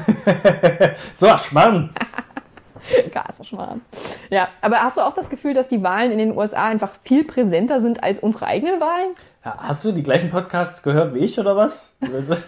So, 1.14 1.38
Schmarrn. 1.38 1.90
Gaserschmarrn. 3.12 3.82
Ja, 4.30 4.48
aber 4.62 4.78
hast 4.82 4.98
du 4.98 5.02
auch 5.02 5.14
das 5.14 5.30
Gefühl, 5.30 5.54
dass 5.54 5.68
die 5.68 5.82
Wahlen 5.84 6.12
in 6.12 6.18
den 6.18 6.36
USA 6.38 6.66
einfach 6.66 6.92
viel 7.04 7.24
präsenter 7.24 7.82
sind 7.82 8.04
als 8.04 8.20
unsere 8.20 8.46
eigenen 8.48 8.80
Wahlen? 8.80 9.10
Ja, 9.46 9.56
Hast 9.60 9.84
du 9.86 9.92
die 9.92 10.04
gleichen 10.04 10.30
Podcasts 10.30 10.84
gehört 10.84 11.14
wie 11.14 11.20
ich 11.20 11.40
oder 11.40 11.56
was? 11.56 11.96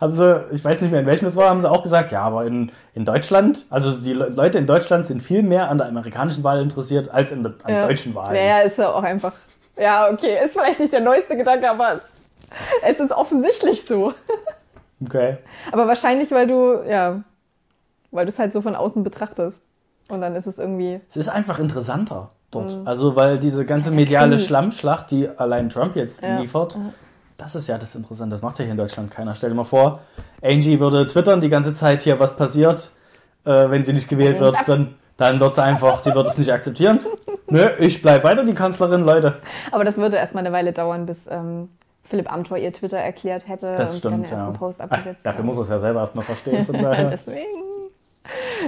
haben 0.00 0.14
sie, 0.14 0.44
ich 0.52 0.62
weiß 0.64 0.80
nicht 0.82 0.90
mehr 0.90 1.00
in 1.00 1.06
welchem 1.06 1.26
es 1.26 1.36
war, 1.36 1.48
haben 1.48 1.60
sie 1.60 1.70
auch 1.70 1.82
gesagt, 1.82 2.10
ja, 2.10 2.20
aber 2.22 2.44
in, 2.44 2.70
in 2.94 3.04
Deutschland, 3.06 3.64
also 3.70 3.90
die 3.98 4.12
Le- 4.12 4.28
Leute 4.28 4.58
in 4.58 4.66
Deutschland 4.66 5.06
sind 5.06 5.22
viel 5.22 5.42
mehr 5.42 5.70
an 5.70 5.78
der 5.78 5.86
amerikanischen 5.88 6.44
Wahl 6.44 6.60
interessiert 6.60 7.08
als 7.08 7.32
in 7.32 7.42
der, 7.42 7.54
an 7.64 7.74
Ja. 7.74 7.86
deutschen 7.86 8.14
Wahlen. 8.14 8.36
Ja, 8.36 8.42
ja, 8.42 8.58
ist 8.60 8.76
ja 8.78 8.90
auch 8.92 9.02
einfach. 9.02 9.32
Ja, 9.78 10.10
okay, 10.10 10.36
ist 10.44 10.52
vielleicht 10.52 10.78
nicht 10.78 10.92
der 10.92 11.00
neueste 11.00 11.36
Gedanke, 11.38 11.70
aber 11.70 11.94
es, 11.94 12.02
es 12.82 13.00
ist 13.00 13.12
offensichtlich 13.12 13.84
so. 13.84 14.12
Okay. 15.04 15.38
Aber 15.72 15.88
wahrscheinlich, 15.88 16.30
weil 16.30 16.46
du, 16.46 16.80
ja, 16.88 17.24
weil 18.12 18.24
du 18.26 18.30
es 18.30 18.38
halt 18.38 18.52
so 18.52 18.60
von 18.62 18.76
außen 18.76 19.02
betrachtest. 19.02 19.60
Und 20.08 20.20
dann 20.20 20.36
ist 20.36 20.46
es 20.46 20.58
irgendwie. 20.58 21.00
Es 21.08 21.16
ist 21.16 21.28
einfach 21.28 21.58
interessanter 21.58 22.30
dort. 22.50 22.78
Also, 22.84 23.16
weil 23.16 23.38
diese 23.38 23.64
ganze 23.64 23.90
mediale 23.90 24.38
Schlammschlacht, 24.38 25.10
die 25.10 25.28
allein 25.28 25.68
Trump 25.70 25.96
jetzt 25.96 26.22
Ja. 26.22 26.38
liefert, 26.38 26.76
das 27.38 27.54
ist 27.54 27.66
ja 27.66 27.78
das 27.78 27.94
Interessante. 27.94 28.34
Das 28.34 28.42
macht 28.42 28.58
ja 28.58 28.64
hier 28.64 28.72
in 28.72 28.78
Deutschland 28.78 29.10
keiner. 29.10 29.34
Stell 29.34 29.50
dir 29.50 29.56
mal 29.56 29.64
vor, 29.64 30.00
Angie 30.42 30.78
würde 30.78 31.06
twittern 31.06 31.40
die 31.40 31.48
ganze 31.48 31.74
Zeit 31.74 32.02
hier, 32.02 32.20
was 32.20 32.36
passiert, 32.36 32.90
äh, 33.44 33.70
wenn 33.70 33.84
sie 33.84 33.92
nicht 33.92 34.08
gewählt 34.08 34.36
Dann 34.36 34.42
wird. 34.44 34.68
Dann, 34.68 34.94
dann 35.16 35.40
wird 35.40 35.54
sie 35.54 35.62
einfach, 35.62 36.02
sie 36.02 36.14
wird 36.14 36.26
es 36.26 36.36
nicht 36.38 36.52
akzeptieren. 36.52 37.00
Nö, 37.48 37.68
ich 37.78 38.02
bleib 38.02 38.24
weiter 38.24 38.44
die 38.44 38.54
Kanzlerin, 38.54 39.04
Leute. 39.04 39.36
Aber 39.70 39.84
das 39.84 39.96
würde 39.96 40.16
erstmal 40.16 40.44
eine 40.44 40.54
Weile 40.54 40.72
dauern, 40.72 41.06
bis 41.06 41.26
ähm, 41.30 41.68
Philipp 42.02 42.30
Amthor 42.32 42.58
ihr 42.58 42.72
Twitter 42.72 42.98
erklärt 42.98 43.46
hätte 43.48 43.74
Das 43.76 43.94
und 43.94 44.04
dann 44.04 44.12
stimmt, 44.12 44.26
den 44.26 44.32
ersten 44.36 44.52
ja. 44.52 44.58
Post 44.58 44.80
Ach, 44.80 44.84
abgesetzt 44.84 45.24
dafür 45.24 45.38
hat. 45.38 45.44
muss 45.46 45.56
er 45.56 45.62
es 45.62 45.68
ja 45.68 45.78
selber 45.78 46.00
erstmal 46.00 46.24
verstehen. 46.24 46.64
Von 46.66 46.74
daher. 46.82 47.08
Deswegen. 47.10 47.62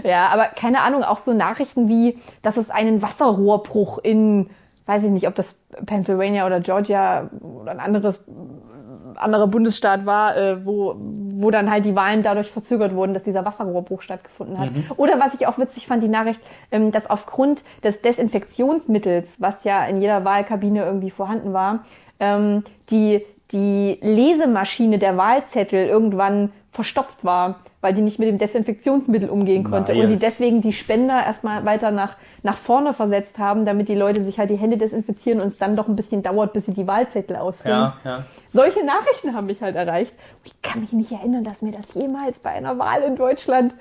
Ja, 0.02 0.28
aber 0.28 0.46
keine 0.46 0.80
Ahnung, 0.80 1.02
auch 1.04 1.18
so 1.18 1.32
Nachrichten 1.32 1.88
wie, 1.88 2.18
dass 2.42 2.56
es 2.56 2.70
einen 2.70 3.02
Wasserrohrbruch 3.02 3.98
in, 3.98 4.50
weiß 4.86 5.04
ich 5.04 5.10
nicht, 5.10 5.28
ob 5.28 5.34
das 5.34 5.58
Pennsylvania 5.86 6.46
oder 6.46 6.60
Georgia 6.60 7.30
oder 7.40 7.70
ein 7.70 7.80
anderes 7.80 8.20
anderer 9.16 9.46
Bundesstaat 9.46 10.06
war, 10.06 10.36
äh, 10.36 10.64
wo, 10.64 10.96
wo 10.98 11.50
dann 11.50 11.70
halt 11.70 11.84
die 11.84 11.94
Wahlen 11.94 12.22
dadurch 12.22 12.50
verzögert 12.50 12.94
wurden, 12.94 13.14
dass 13.14 13.22
dieser 13.22 13.44
Wasserrohrbruch 13.44 14.02
stattgefunden 14.02 14.58
hat. 14.58 14.70
Oder 14.96 15.20
was 15.20 15.34
ich 15.34 15.46
auch 15.46 15.58
witzig 15.58 15.86
fand, 15.86 16.02
die 16.02 16.08
Nachricht, 16.08 16.40
ähm, 16.70 16.90
dass 16.90 17.08
aufgrund 17.08 17.62
des 17.82 18.00
Desinfektionsmittels, 18.02 19.40
was 19.40 19.64
ja 19.64 19.84
in 19.86 20.00
jeder 20.00 20.24
Wahlkabine 20.24 20.84
irgendwie 20.84 21.10
vorhanden 21.10 21.52
war, 21.52 21.84
ähm, 22.20 22.64
die, 22.90 23.24
die 23.52 23.98
Lesemaschine 24.00 24.98
der 24.98 25.16
Wahlzettel 25.16 25.86
irgendwann 25.86 26.52
verstopft 26.70 27.24
war, 27.24 27.60
weil 27.80 27.94
die 27.94 28.00
nicht 28.00 28.18
mit 28.18 28.28
dem 28.28 28.38
Desinfektionsmittel 28.38 29.28
umgehen 29.28 29.62
konnte 29.62 29.92
und 29.92 30.00
sie 30.00 30.14
Nice. 30.14 30.18
deswegen 30.18 30.60
die 30.60 30.72
Spender 30.72 31.24
erstmal 31.24 31.64
weiter 31.64 31.92
nach, 31.92 32.16
nach 32.42 32.56
vorne 32.56 32.92
versetzt 32.92 33.38
haben, 33.38 33.64
damit 33.64 33.88
die 33.88 33.94
Leute 33.94 34.24
sich 34.24 34.38
halt 34.38 34.50
die 34.50 34.56
Hände 34.56 34.76
desinfizieren 34.76 35.40
und 35.40 35.48
es 35.48 35.58
dann 35.58 35.76
doch 35.76 35.86
ein 35.86 35.94
bisschen 35.94 36.22
dauert, 36.22 36.52
bis 36.52 36.66
sie 36.66 36.72
die 36.72 36.86
Wahlzettel 36.86 37.36
ausfüllen. 37.36 37.76
ja, 37.76 37.96
ja. 38.04 38.24
Solche 38.48 38.84
Nachrichten 38.84 39.34
haben 39.34 39.46
mich 39.46 39.62
halt 39.62 39.76
erreicht. 39.76 40.14
Ich 40.42 40.60
kann 40.62 40.80
mich 40.80 40.92
nicht 40.92 41.12
erinnern, 41.12 41.44
dass 41.44 41.62
mir 41.62 41.72
das 41.72 41.94
jemals 41.94 42.40
bei 42.40 42.50
einer 42.50 42.78
Wahl 42.78 43.02
in 43.02 43.14
Deutschland 43.14 43.76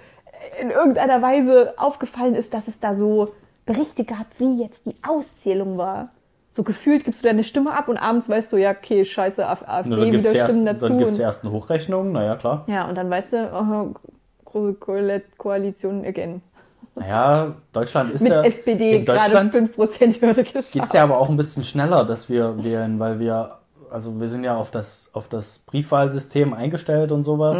in 0.61 0.69
irgendeiner 0.69 1.21
Weise 1.21 1.73
aufgefallen 1.77 2.35
ist, 2.35 2.53
dass 2.53 2.67
es 2.67 2.79
da 2.79 2.95
so 2.95 3.33
Berichte 3.65 4.03
gab, 4.03 4.27
wie 4.37 4.61
jetzt 4.61 4.85
die 4.85 4.95
Auszählung 5.07 5.77
war. 5.77 6.09
So 6.55 6.61
gefühlt 6.61 7.03
gibst 7.03 7.23
du 7.23 7.27
deine 7.27 7.43
Stimme 7.43 7.71
ab 7.73 7.87
und 7.87 7.97
abends 7.97 8.29
weißt 8.29 8.53
du, 8.53 8.57
ja, 8.57 8.71
okay, 8.71 9.03
scheiße, 9.03 9.43
Af- 9.43 9.67
AfD, 9.67 10.11
gibt 10.11 10.23
es 10.25 10.31
wieder 10.31 10.39
erst, 10.41 10.51
Stimmen 10.53 10.65
dazu. 10.67 10.87
dann 10.87 10.97
gibt's 10.99 11.15
und, 11.15 11.21
erst 11.21 11.43
eine 11.43 11.51
Hochrechnung, 11.51 12.11
naja, 12.11 12.35
klar. 12.35 12.63
ja, 12.67 12.87
und 12.87 12.95
dann 12.95 13.09
weißt 13.09 13.33
du, 13.33 13.51
aha, 13.51 13.87
große 14.45 14.73
Koal- 14.75 15.23
Koalition 15.37 16.05
again. 16.05 16.41
Naja, 16.95 17.55
Deutschland 17.71 18.11
ist 18.13 18.21
Mit 18.21 18.31
ja. 18.33 18.43
SPD 18.43 18.97
in 18.97 19.05
gerade 19.05 19.31
Deutschland 19.33 19.55
5%-Hürde 19.75 20.43
geschafft. 20.43 20.73
geht's 20.73 20.93
ja 20.93 21.03
aber 21.03 21.17
auch 21.19 21.27
ein 21.27 21.37
bisschen 21.37 21.63
schneller, 21.63 22.05
dass 22.05 22.29
wir 22.29 22.63
wählen, 22.63 22.99
weil 22.99 23.19
wir, 23.19 23.57
also 23.93 24.19
wir 24.19 24.27
sind 24.27 24.43
ja 24.43 24.55
auf 24.57 24.71
das, 24.71 25.09
auf 25.13 25.27
das 25.27 25.59
Briefwahlsystem 25.59 26.53
eingestellt 26.53 27.11
und 27.11 27.23
sowas. 27.23 27.57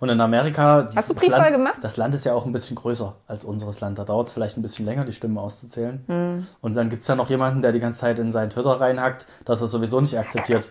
Und 0.00 0.08
in 0.08 0.20
Amerika, 0.20 0.82
Mhm. 0.82 0.96
Hast 0.96 1.10
du 1.10 1.14
Briefwahl 1.14 1.40
Land, 1.40 1.52
gemacht? 1.52 1.76
das 1.80 1.96
Land 1.96 2.14
ist 2.14 2.24
ja 2.24 2.34
auch 2.34 2.44
ein 2.46 2.52
bisschen 2.52 2.76
größer 2.76 3.14
als 3.26 3.44
unseres 3.44 3.80
Land. 3.80 3.98
Da 3.98 4.04
dauert 4.04 4.26
es 4.26 4.32
vielleicht 4.32 4.56
ein 4.58 4.62
bisschen 4.62 4.84
länger, 4.84 5.04
die 5.04 5.12
Stimmen 5.12 5.38
auszuzählen. 5.38 6.04
Mhm. 6.06 6.46
Und 6.60 6.74
dann 6.76 6.90
gibt's 6.90 7.06
ja 7.06 7.14
noch 7.14 7.30
jemanden, 7.30 7.62
der 7.62 7.72
die 7.72 7.80
ganze 7.80 8.00
Zeit 8.00 8.18
in 8.18 8.32
seinen 8.32 8.50
Twitter 8.50 8.80
reinhackt, 8.80 9.26
dass 9.44 9.60
er 9.60 9.66
sowieso 9.68 10.00
nicht 10.00 10.18
akzeptiert. 10.18 10.70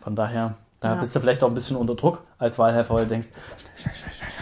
Von 0.00 0.16
daher, 0.16 0.54
da 0.80 0.94
Ja. 0.94 1.00
bist 1.00 1.16
du 1.16 1.20
vielleicht 1.20 1.42
auch 1.42 1.48
ein 1.48 1.54
bisschen 1.54 1.76
unter 1.76 1.94
Druck 1.94 2.22
als 2.38 2.58
Wahlhelfer, 2.58 2.94
weil 2.94 3.04
du 3.04 3.08
denkst, 3.10 3.28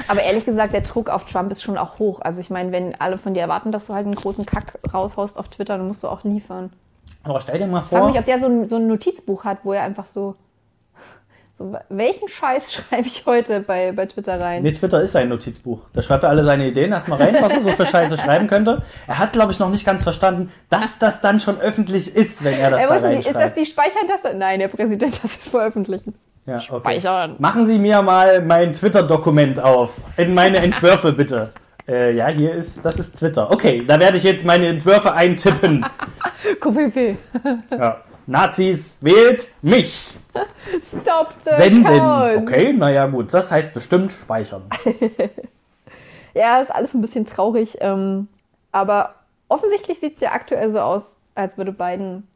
Aber 0.09 0.21
ehrlich 0.21 0.45
gesagt, 0.45 0.73
der 0.75 0.81
Druck 0.83 1.09
auf 1.11 1.25
Trump 1.25 1.51
ist 1.53 1.63
schon 1.63 1.79
auch 1.79 1.99
hoch. 1.99 2.21
Also 2.21 2.41
ich 2.41 2.51
meine, 2.51 2.73
wenn 2.73 2.95
alle 3.01 3.19
von 3.19 3.35
dir 3.35 3.41
erwarten, 3.41 3.73
dass 3.73 3.87
du 3.87 3.95
halt 3.95 4.07
einen 4.07 4.15
großen 4.15 4.45
Kack 4.47 4.79
raushaust 4.93 5.39
auf 5.39 5.49
Twitter, 5.49 5.79
dann 5.79 5.87
musst 5.87 6.03
du 6.03 6.09
auch 6.09 6.25
liefern. 6.25 6.73
Aber 7.25 7.41
stell 7.41 7.59
dir 7.59 7.67
mal 7.67 7.81
Ich 7.81 7.87
frage 7.87 8.03
vor, 8.03 8.11
mich, 8.11 8.19
ob 8.19 8.25
der 8.25 8.39
so 8.39 8.47
ein, 8.47 8.67
so 8.67 8.77
ein 8.77 8.87
Notizbuch 8.87 9.45
hat, 9.45 9.59
wo 9.65 9.73
er 9.73 9.83
einfach 9.83 10.05
so, 10.07 10.37
so 11.59 11.75
welchen 11.89 12.29
Scheiß 12.29 12.73
schreibe 12.75 13.07
ich 13.07 13.27
heute 13.27 13.61
bei, 13.61 13.93
bei 13.93 14.07
Twitter 14.07 14.39
rein? 14.39 14.63
Nee, 14.63 14.73
Twitter 14.73 15.01
ist 15.01 15.17
ein 15.17 15.29
Notizbuch. 15.29 15.81
Da 15.93 16.03
schreibt 16.03 16.23
er 16.23 16.29
alle 16.29 16.45
seine 16.45 16.69
Ideen 16.69 16.93
erstmal 16.93 17.21
rein, 17.21 17.37
was 17.41 17.55
er 17.55 17.61
so 17.61 17.71
für 17.71 17.87
Scheiße 17.87 18.17
schreiben 18.17 18.47
könnte. 18.47 18.83
Er 19.07 19.19
hat, 19.19 19.33
glaube 19.33 19.53
ich, 19.53 19.59
noch 19.59 19.71
nicht 19.71 19.85
ganz 19.85 20.03
verstanden, 20.03 20.53
dass 20.69 20.99
das 20.99 21.21
dann 21.21 21.41
schon 21.41 21.59
öffentlich 21.59 22.15
ist, 22.15 22.45
wenn 22.45 22.55
er 22.55 22.71
das 22.71 22.83
Ey, 22.83 22.89
da 22.89 22.93
wo 22.93 22.97
ist, 22.97 23.03
denn 23.03 23.11
die, 23.13 23.19
ist 23.19 23.27
das 23.29 23.35
reinschreibt. 23.37 23.57
die 23.57 23.67
Speichertaste? 23.67 24.35
Nein, 24.35 24.61
der 24.61 24.69
Präsident, 24.69 25.21
das 25.23 25.37
ist 25.37 25.49
veröffentlichen. 25.49 26.15
Ja, 26.47 26.59
okay. 26.59 26.81
Speichern. 26.81 27.37
Machen 27.39 27.65
Sie 27.65 27.79
mir 27.79 28.03
mal 28.03 28.43
mein 28.43 28.73
Twitter-Dokument 28.75 29.61
auf. 29.61 30.03
In 30.19 30.35
meine 30.35 30.59
Entwürfe, 30.59 31.13
bitte. 31.13 31.53
Äh, 31.89 32.15
ja, 32.17 32.29
hier 32.29 32.55
ist, 32.55 32.85
das 32.85 32.99
ist 32.99 33.19
Twitter. 33.19 33.51
Okay, 33.51 33.85
da 33.87 34.01
werde 34.01 34.17
ich 34.17 34.23
jetzt 34.23 34.45
meine 34.45 34.69
Entwürfe 34.69 35.13
eintippen. 35.13 35.85
QPP. 36.61 37.17
Ja. 37.71 38.01
Nazis, 38.27 38.97
wählt 39.01 39.49
mich. 39.63 40.09
Stop 40.89 41.35
the 41.41 41.51
Senden. 41.51 41.85
count. 41.85 42.37
Okay, 42.39 42.73
naja, 42.73 43.07
gut. 43.07 43.33
Das 43.35 43.51
heißt 43.53 43.73
bestimmt 43.75 44.13
speichern. 44.13 44.63
Ja, 46.37 46.61
ist 46.61 46.75
alles 46.75 46.93
ein 46.95 47.01
bisschen 47.01 47.25
traurig. 47.27 47.77
Ähm, 47.81 48.27
aber 48.73 49.15
offensichtlich 49.49 50.01
sieht 50.01 50.15
es 50.15 50.21
ja 50.21 50.33
aktuell 50.33 50.73
so 50.73 50.81
aus, 50.81 51.15
als 51.37 51.57
würde 51.57 51.71
Biden 51.71 52.27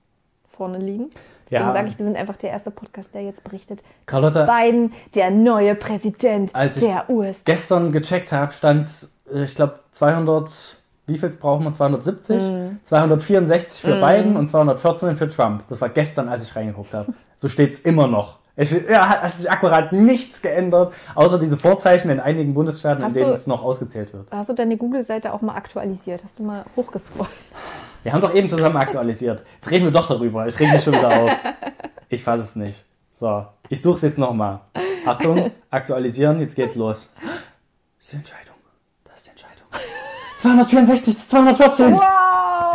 vorne 0.56 0.78
liegen. 0.78 1.10
Deswegen 1.50 1.66
Ja. 1.66 1.72
sage 1.72 1.88
ich, 1.88 1.98
wir 1.98 2.04
sind 2.04 2.16
einfach 2.16 2.36
der 2.36 2.50
erste 2.50 2.70
Podcast, 2.70 3.12
der 3.12 3.22
jetzt 3.22 3.42
berichtet. 3.42 3.82
Carlotta, 4.06 4.44
Biden, 4.44 4.92
der 5.16 5.32
neue 5.32 5.74
Präsident 5.74 6.54
Als 6.54 6.76
ich- 6.76 6.84
der 6.84 7.10
USA. 7.10 7.40
gestern 7.44 7.90
gecheckt 7.90 8.30
habe, 8.30 8.52
stand 8.52 9.08
ich 9.34 9.54
glaube 9.56 9.80
200, 9.90 10.77
wie 11.08 11.18
viel 11.18 11.30
brauchen 11.30 11.64
wir? 11.64 11.72
270? 11.72 12.42
264 12.84 13.80
für 13.80 14.00
Biden 14.00 14.36
und 14.36 14.46
214 14.46 15.16
für 15.16 15.28
Trump. 15.28 15.64
Das 15.68 15.80
war 15.80 15.88
gestern, 15.88 16.28
als 16.28 16.44
ich 16.44 16.54
reingeguckt 16.54 16.94
habe. 16.94 17.12
So 17.36 17.48
steht's 17.48 17.78
immer 17.80 18.06
noch. 18.06 18.38
Es 18.56 18.72
ja, 18.72 19.08
hat 19.22 19.38
sich 19.38 19.48
akkurat 19.50 19.92
nichts 19.92 20.42
geändert, 20.42 20.92
außer 21.14 21.38
diese 21.38 21.56
Vorzeichen 21.56 22.10
in 22.10 22.18
einigen 22.18 22.54
Bundesstaaten, 22.54 22.98
in 23.02 23.06
Hast 23.06 23.14
denen 23.16 23.28
du- 23.28 23.32
es 23.34 23.46
noch 23.46 23.62
ausgezählt 23.62 24.12
wird. 24.12 24.26
Hast 24.32 24.48
du 24.48 24.52
deine 24.54 24.76
Google-Seite 24.76 25.32
auch 25.32 25.40
mal 25.42 25.54
aktualisiert? 25.54 26.24
Hast 26.24 26.38
du 26.40 26.42
mal 26.42 26.64
hochgescrollt? 26.74 27.28
Wir 28.02 28.12
haben 28.12 28.20
doch 28.20 28.34
eben 28.34 28.48
zusammen 28.48 28.76
aktualisiert. 28.76 29.42
Jetzt 29.54 29.70
reden 29.70 29.84
wir 29.84 29.92
doch 29.92 30.08
darüber. 30.08 30.46
Ich 30.46 30.58
reg 30.58 30.72
mich 30.72 30.82
schon 30.82 30.94
wieder 30.94 31.22
auf. 31.22 31.30
Ich 32.08 32.24
fasse 32.24 32.42
es 32.42 32.56
nicht. 32.56 32.84
So, 33.12 33.46
ich 33.68 33.80
suche 33.80 33.96
es 33.96 34.02
jetzt 34.02 34.18
nochmal. 34.18 34.60
Achtung, 35.06 35.52
aktualisieren, 35.70 36.40
jetzt 36.40 36.56
geht's 36.56 36.74
los. 36.74 37.10
Das 37.22 37.32
ist 38.00 38.12
die 38.12 38.16
Entscheidung. 38.16 38.54
Das 39.04 39.16
ist 39.16 39.26
die 39.26 39.30
Entscheidung. 39.30 39.66
264 40.38 41.18
zu 41.18 41.28
214. 41.28 41.94
Wow! 41.94 42.02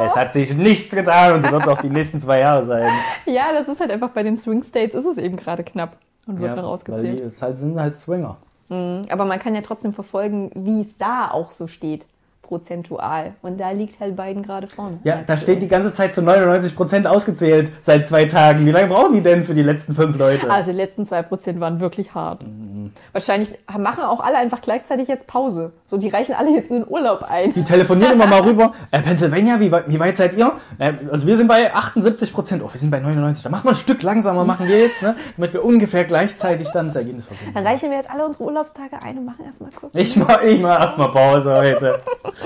Es 0.05 0.15
hat 0.15 0.33
sich 0.33 0.53
nichts 0.53 0.93
getan 0.93 1.33
und 1.33 1.43
so 1.43 1.51
wird 1.51 1.61
es 1.63 1.67
auch 1.67 1.81
die 1.81 1.89
nächsten 1.89 2.19
zwei 2.19 2.39
Jahre 2.39 2.63
sein. 2.63 2.91
Ja, 3.25 3.53
das 3.53 3.67
ist 3.67 3.79
halt 3.79 3.91
einfach 3.91 4.09
bei 4.09 4.23
den 4.23 4.37
Swing 4.37 4.63
States 4.63 4.93
ist 4.93 5.05
es 5.05 5.17
eben 5.17 5.37
gerade 5.37 5.63
knapp 5.63 5.97
und 6.27 6.39
wird 6.39 6.51
noch 6.51 6.57
weil 6.57 6.63
die 6.63 6.67
ausgezählt. 6.67 7.19
es 7.21 7.41
halt, 7.41 7.57
sind 7.57 7.79
halt 7.79 7.95
Swinger. 7.95 8.37
Aber 8.69 9.25
man 9.25 9.39
kann 9.39 9.55
ja 9.55 9.61
trotzdem 9.61 9.93
verfolgen, 9.93 10.49
wie 10.55 10.81
es 10.81 10.97
da 10.97 11.29
auch 11.29 11.51
so 11.51 11.67
steht, 11.67 12.05
prozentual. 12.53 13.33
Und 13.41 13.59
da 13.59 13.71
liegt 13.71 13.99
halt 13.99 14.15
Biden 14.15 14.43
gerade 14.43 14.67
vorne. 14.67 14.99
Ja, 15.03 15.21
da 15.25 15.37
steht 15.37 15.61
die 15.63 15.67
ganze 15.67 15.91
Zeit 15.91 16.13
zu 16.13 16.21
99% 16.21 17.05
ausgezählt 17.07 17.71
seit 17.81 18.07
zwei 18.07 18.25
Tagen. 18.25 18.65
Wie 18.65 18.71
lange 18.71 18.87
brauchen 18.87 19.13
die 19.13 19.21
denn 19.21 19.43
für 19.43 19.55
die 19.55 19.63
letzten 19.63 19.93
fünf 19.95 20.17
Leute? 20.17 20.49
Also 20.51 20.71
die 20.71 20.77
letzten 20.77 21.03
2% 21.03 21.59
waren 21.59 21.79
wirklich 21.79 22.13
hart. 22.13 22.43
Mhm. 22.43 22.91
Wahrscheinlich 23.11 23.57
machen 23.77 24.03
auch 24.03 24.19
alle 24.19 24.37
einfach 24.37 24.61
gleichzeitig 24.61 25.07
jetzt 25.07 25.25
Pause. 25.25 25.71
So, 25.85 25.97
die 25.97 26.09
reichen 26.09 26.35
alle 26.35 26.51
jetzt 26.51 26.69
in 26.69 26.81
den 26.81 26.87
Urlaub 26.87 27.23
ein. 27.23 27.53
Die 27.53 27.63
telefonieren 27.63 28.13
immer 28.13 28.27
mal 28.27 28.41
rüber. 28.41 28.71
Äh, 28.91 29.01
Pennsylvania, 29.01 29.59
wie, 29.59 29.71
weit- 29.71 29.85
wie 29.87 29.99
weit 29.99 30.17
seid 30.17 30.33
ihr? 30.35 30.51
Äh, 30.77 30.93
also 31.11 31.25
wir 31.25 31.35
sind 31.37 31.47
bei 31.47 31.73
78 31.73 32.31
Prozent. 32.33 32.61
Oh, 32.63 32.69
wir 32.71 32.79
sind 32.79 32.91
bei 32.91 32.99
99. 32.99 33.43
Da 33.43 33.49
machen 33.49 33.65
wir 33.65 33.71
ein 33.71 33.75
Stück 33.75 34.03
langsamer, 34.03 34.43
machen 34.45 34.67
wir 34.67 34.79
jetzt, 34.79 35.01
ne? 35.01 35.15
Damit 35.37 35.53
wir 35.53 35.65
ungefähr 35.65 36.03
gleichzeitig 36.05 36.69
dann 36.71 36.85
das 36.87 36.95
Ergebnis 36.95 37.27
Dann 37.27 37.37
verbinden. 37.37 37.67
reichen 37.67 37.89
wir 37.89 37.97
jetzt 37.97 38.09
alle 38.11 38.25
unsere 38.25 38.43
Urlaubstage 38.43 39.01
ein 39.01 39.17
und 39.17 39.25
machen 39.25 39.45
erstmal 39.45 39.71
kurz. 39.71 39.95
Ich 39.95 40.15
mach, 40.15 40.41
ich 40.43 40.59
mach 40.59 40.79
erstmal 40.79 41.09
Pause 41.11 41.53
heute. 41.55 41.99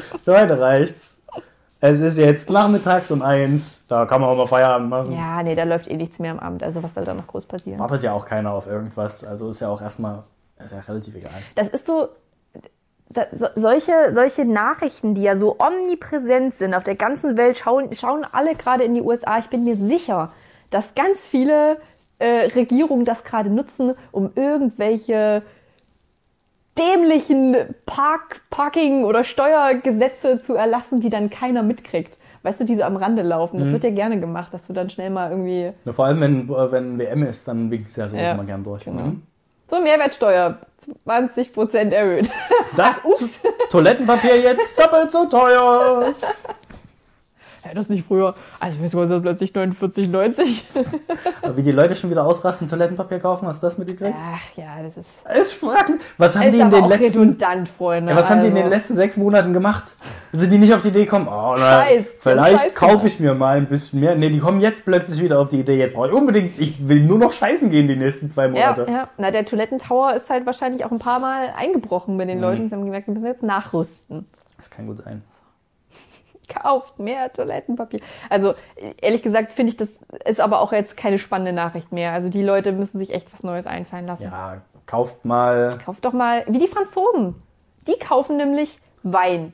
So, 0.25 0.37
heute 0.37 0.59
reicht's. 0.59 1.17
Es 1.79 2.01
ist 2.01 2.17
jetzt 2.17 2.49
nachmittags 2.49 3.11
um 3.11 3.21
eins. 3.21 3.85
Da 3.87 4.05
kann 4.05 4.19
man 4.21 4.31
auch 4.31 4.35
mal 4.35 4.47
Feierabend 4.47 4.89
machen. 4.89 5.11
Ja, 5.13 5.43
nee, 5.43 5.53
da 5.53 5.63
läuft 5.63 5.87
eh 5.87 5.95
nichts 5.95 6.17
mehr 6.17 6.31
am 6.31 6.39
Abend. 6.39 6.63
Also 6.63 6.81
was 6.81 6.95
soll 6.95 7.05
da 7.05 7.13
noch 7.13 7.27
groß 7.27 7.45
passieren? 7.45 7.79
Wartet 7.79 8.03
ja 8.03 8.13
auch 8.13 8.25
keiner 8.25 8.51
auf 8.51 8.67
irgendwas. 8.67 9.23
Also 9.23 9.49
ist 9.49 9.59
ja 9.59 9.69
auch 9.69 9.81
erstmal, 9.81 10.23
ist 10.63 10.71
ja 10.71 10.79
relativ 10.79 11.15
egal. 11.15 11.31
Das 11.53 11.67
ist 11.67 11.85
so, 11.85 12.09
da, 13.09 13.27
so 13.31 13.47
solche, 13.55 14.11
solche 14.11 14.43
Nachrichten, 14.43 15.13
die 15.13 15.21
ja 15.21 15.37
so 15.37 15.57
omnipräsent 15.59 16.53
sind 16.53 16.73
auf 16.73 16.83
der 16.83 16.95
ganzen 16.95 17.37
Welt, 17.37 17.59
schauen, 17.59 17.93
schauen 17.93 18.25
alle 18.31 18.55
gerade 18.55 18.83
in 18.83 18.95
die 18.95 19.01
USA. 19.01 19.37
Ich 19.37 19.49
bin 19.49 19.63
mir 19.63 19.75
sicher, 19.75 20.31
dass 20.71 20.95
ganz 20.95 21.27
viele 21.27 21.77
äh, 22.17 22.47
Regierungen 22.55 23.05
das 23.05 23.23
gerade 23.23 23.51
nutzen, 23.51 23.93
um 24.11 24.31
irgendwelche 24.35 25.43
dämlichen 26.77 27.55
Park, 27.85 28.41
Parking- 28.49 29.03
oder 29.03 29.23
Steuergesetze 29.23 30.39
zu 30.39 30.55
erlassen, 30.55 30.99
die 30.99 31.09
dann 31.09 31.29
keiner 31.29 31.63
mitkriegt. 31.63 32.17
Weißt 32.43 32.59
du, 32.61 32.63
die 32.63 32.75
so 32.75 32.83
am 32.83 32.95
Rande 32.95 33.23
laufen. 33.23 33.59
Das 33.59 33.71
wird 33.71 33.83
ja 33.83 33.89
gerne 33.89 34.19
gemacht, 34.19 34.53
dass 34.53 34.67
du 34.67 34.73
dann 34.73 34.89
schnell 34.89 35.09
mal 35.09 35.31
irgendwie 35.31 35.73
Nur 35.83 35.93
vor 35.93 36.05
allem, 36.05 36.21
wenn, 36.21 36.47
wenn 36.49 36.97
WM 36.99 37.23
ist, 37.23 37.47
dann 37.47 37.69
winkt 37.71 37.89
es 37.89 37.95
ja 37.97 38.07
sowas 38.07 38.27
Ja, 38.27 38.33
immer 38.33 38.45
gern 38.45 38.63
durch. 38.63 38.85
genau. 38.85 39.01
Mhm. 39.01 39.23
so 39.65 39.81
Mehrwertsteuer 39.81 40.59
20% 41.05 41.89
erhöht. 41.91 42.29
Das 42.77 43.01
ups. 43.03 43.39
Toilettenpapier 43.69 44.39
jetzt 44.39 44.79
doppelt 44.79 45.11
so 45.11 45.25
teuer. 45.25 46.13
Ja, 47.67 47.73
das 47.73 47.89
nicht 47.89 48.05
früher. 48.07 48.33
Also 48.59 48.77
wieso 48.81 49.01
ist 49.01 49.09
das 49.09 49.21
plötzlich 49.21 49.51
49,90? 49.51 50.63
Aber 51.41 51.57
wie 51.57 51.63
die 51.63 51.71
Leute 51.71 51.95
schon 51.95 52.09
wieder 52.09 52.25
ausrasten, 52.25 52.67
Toilettenpapier 52.67 53.19
kaufen, 53.19 53.47
hast 53.47 53.61
du 53.61 53.67
das 53.67 53.77
mitgekriegt? 53.77 54.15
Ach 54.17 54.57
ja, 54.57 54.81
das 54.83 54.95
ist, 54.97 55.09
Es 55.25 55.53
fragen, 55.53 55.99
was 56.17 56.35
haben 56.35 56.43
ist 56.47 56.53
die 56.55 56.59
in 56.59 56.69
den 56.69 56.85
letzten 56.85 57.19
redundant, 57.19 57.67
Freunde. 57.69 58.11
Ja, 58.11 58.17
was 58.17 58.29
haben 58.29 58.41
die 58.41 58.47
in 58.47 58.55
den 58.55 58.63
also. 58.65 58.75
letzten 58.75 58.95
sechs 58.95 59.17
Monaten 59.17 59.53
gemacht? 59.53 59.95
Sind 60.31 60.51
die 60.51 60.57
nicht 60.57 60.73
auf 60.73 60.81
die 60.81 60.89
Idee 60.89 61.05
gekommen, 61.05 61.27
oh, 61.27 61.55
na, 61.57 61.83
Scheiß, 61.83 62.05
vielleicht 62.19 62.61
Scheiß 62.61 62.75
kaufe 62.75 63.07
ich 63.07 63.19
mir 63.19 63.33
mal 63.33 63.57
ein 63.57 63.67
bisschen 63.67 63.99
mehr. 63.99 64.15
Nee, 64.15 64.29
die 64.29 64.39
kommen 64.39 64.61
jetzt 64.61 64.85
plötzlich 64.85 65.21
wieder 65.21 65.39
auf 65.39 65.49
die 65.49 65.59
Idee, 65.59 65.77
jetzt 65.77 65.93
brauche 65.95 66.07
ich 66.07 66.13
unbedingt, 66.13 66.59
ich 66.59 66.87
will 66.87 67.01
nur 67.01 67.17
noch 67.17 67.31
scheißen 67.33 67.69
gehen 67.69 67.87
die 67.87 67.95
nächsten 67.95 68.29
zwei 68.29 68.43
Ja, 68.45 68.49
Monate. 68.71 68.87
ja. 68.89 69.09
Na, 69.17 69.31
der 69.31 69.45
Toilettentower 69.45 70.13
ist 70.15 70.29
halt 70.29 70.45
wahrscheinlich 70.45 70.85
auch 70.85 70.91
ein 70.91 70.99
paar 70.99 71.19
Mal 71.19 71.53
eingebrochen 71.57 72.17
bei 72.17 72.23
Mhm. 72.25 72.29
den 72.29 72.39
Leuten. 72.41 72.69
Sie 72.69 72.75
haben 72.75 72.83
gemerkt, 72.85 73.07
wir 73.07 73.13
müssen 73.13 73.25
jetzt 73.27 73.43
nachrüsten. 73.43 74.25
Das 74.57 74.69
kann 74.69 74.87
gut 74.87 74.97
sein. 74.97 75.21
Kauft 76.47 76.99
mehr 76.99 77.31
Toilettenpapier. 77.33 77.99
Also, 78.29 78.53
ehrlich 79.01 79.21
gesagt, 79.23 79.51
finde 79.53 79.71
ich, 79.71 79.77
das 79.77 79.89
ist 80.25 80.39
aber 80.39 80.61
auch 80.61 80.71
jetzt 80.71 80.95
keine 80.95 81.17
spannende 81.17 81.51
Nachricht 81.53 81.91
mehr. 81.91 82.13
Also, 82.13 82.29
die 82.29 82.41
Leute 82.43 82.71
müssen 82.71 82.99
sich 82.99 83.13
echt 83.13 83.31
was 83.33 83.43
Neues 83.43 83.67
einfallen 83.67 84.07
lassen. 84.07 84.23
Ja, 84.23 84.61
kauft 84.85 85.25
mal 85.25 85.77
Kauft 85.83 86.05
doch 86.05 86.13
mal, 86.13 86.43
wie 86.47 86.59
die 86.59 86.67
Franzosen. 86.67 87.35
Die 87.87 87.97
kaufen 87.99 88.37
nämlich 88.37 88.79
Wein 89.03 89.53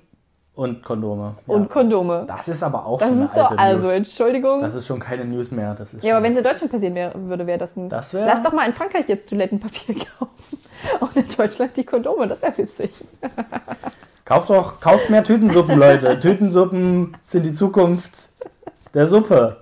und 0.55 0.83
Kondome. 0.83 1.35
Ja. 1.47 1.53
und 1.55 1.69
Kondome. 1.69 2.25
das 2.27 2.47
ist 2.47 2.61
aber 2.61 2.85
auch 2.85 2.99
Das 2.99 3.09
schon 3.09 3.23
ist 3.23 3.31
eine 3.31 3.41
alte 3.43 3.55
doch, 3.55 3.61
also, 3.61 3.83
News. 3.85 3.91
Entschuldigung. 3.95 4.61
Das 4.61 4.75
ist 4.75 4.85
schon 4.85 4.99
keine 4.99 5.25
News 5.25 5.49
mehr. 5.49 5.73
Das 5.73 5.95
ist 5.95 6.03
Ja, 6.03 6.15
aber 6.15 6.23
wenn 6.25 6.33
es 6.33 6.37
in 6.37 6.43
Deutschland 6.43 6.71
passieren 6.71 6.93
wär, 6.93 7.11
würde, 7.15 7.47
wäre 7.47 7.57
das 7.57 7.75
ein. 7.75 7.89
Das 7.89 8.13
wär- 8.13 8.25
Lass 8.27 8.43
doch 8.43 8.53
mal 8.53 8.67
in 8.67 8.73
Frankreich 8.73 9.07
jetzt 9.07 9.29
Toilettenpapier 9.29 9.95
kaufen. 10.19 10.31
Und 10.99 11.15
in 11.15 11.27
Deutschland 11.35 11.75
die 11.75 11.83
Kondome, 11.85 12.27
das 12.27 12.41
wäre 12.43 12.55
witzig. 12.57 12.91
Kauft 14.25 14.49
doch, 14.49 14.79
kauft 14.79 15.09
mehr 15.09 15.23
Tütensuppen, 15.23 15.77
Leute. 15.77 16.19
Tütensuppen 16.21 17.17
sind 17.21 17.45
die 17.45 17.51
Zukunft 17.51 18.29
der 18.93 19.07
Suppe. 19.07 19.57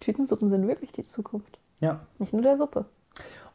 Tütensuppen 0.00 0.48
sind 0.48 0.66
wirklich 0.66 0.90
die 0.90 1.04
Zukunft. 1.04 1.58
Ja. 1.78 2.00
Nicht 2.18 2.32
nur 2.32 2.42
der 2.42 2.56
Suppe. 2.56 2.86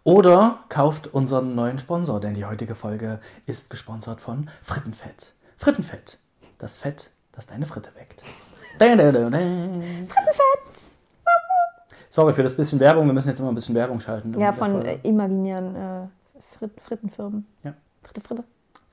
Oder 0.06 0.60
kauft 0.70 1.14
unseren 1.14 1.56
neuen 1.56 1.80
Sponsor, 1.80 2.22
denn 2.22 2.34
die 2.36 2.46
heutige 2.46 2.76
Folge 2.76 3.20
ist 3.46 3.70
gesponsert 3.70 4.22
von 4.22 4.50
Frittenfett. 4.62 5.34
Frittenfett. 5.58 6.18
Das 6.60 6.78
Fett, 6.78 7.10
das 7.34 7.48
deine 7.48 7.66
Fritte 7.66 7.90
weckt. 7.96 8.24
Frittenfett! 8.78 10.16
Sorry 12.10 12.32
für 12.32 12.44
das 12.44 12.56
bisschen 12.56 12.80
Werbung. 12.80 13.08
Wir 13.08 13.14
müssen 13.14 13.28
jetzt 13.30 13.40
immer 13.40 13.50
ein 13.50 13.56
bisschen 13.56 13.76
Werbung 13.76 14.00
schalten. 14.00 14.40
Ja, 14.40 14.54
von 14.54 14.86
äh, 14.86 14.98
imaginären 15.04 15.76
äh, 15.76 16.08
Frit 16.58 16.72
Frittenfirmen. 16.80 17.46
Ja. 17.64 17.74
Fritte, 18.04 18.22
Fritte. 18.22 18.44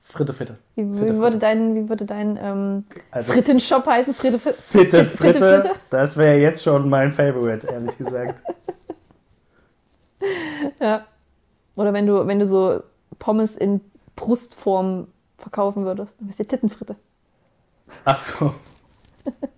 Fritte, 0.03 0.33
Fitte. 0.33 0.57
Wie, 0.75 0.83
wie 0.91 0.97
Fritte, 0.97 1.17
würde 1.17 1.37
dein, 1.37 1.75
wie 1.75 1.89
würde 1.89 2.05
dein 2.05 2.37
ähm, 2.41 2.85
Also- 3.11 3.31
Frittenshop 3.31 3.85
heißen? 3.87 4.13
Fritte, 4.13 4.37
Fritte. 4.37 4.57
Fitte, 4.61 5.05
Fritte, 5.05 5.39
Fritte. 5.39 5.61
Fritte. 5.61 5.79
Das 5.89 6.17
wäre 6.17 6.37
jetzt 6.37 6.61
schon 6.61 6.89
mein 6.89 7.11
Favorite, 7.11 7.67
ehrlich 7.67 7.97
gesagt. 7.97 8.43
Ja. 10.79 11.05
Oder 11.75 11.91
wenn 11.91 12.05
du, 12.07 12.25
wenn 12.27 12.39
du 12.39 12.45
so 12.45 12.81
Pommes 13.19 13.55
in 13.55 13.81
Brustform 14.15 15.07
verkaufen 15.37 15.83
würdest, 15.85 16.15
dann 16.19 16.27
wärst 16.29 16.39
du 16.39 16.45
Tittenfritte. 16.45 16.95
Ach 18.05 18.15
so. 18.15 18.53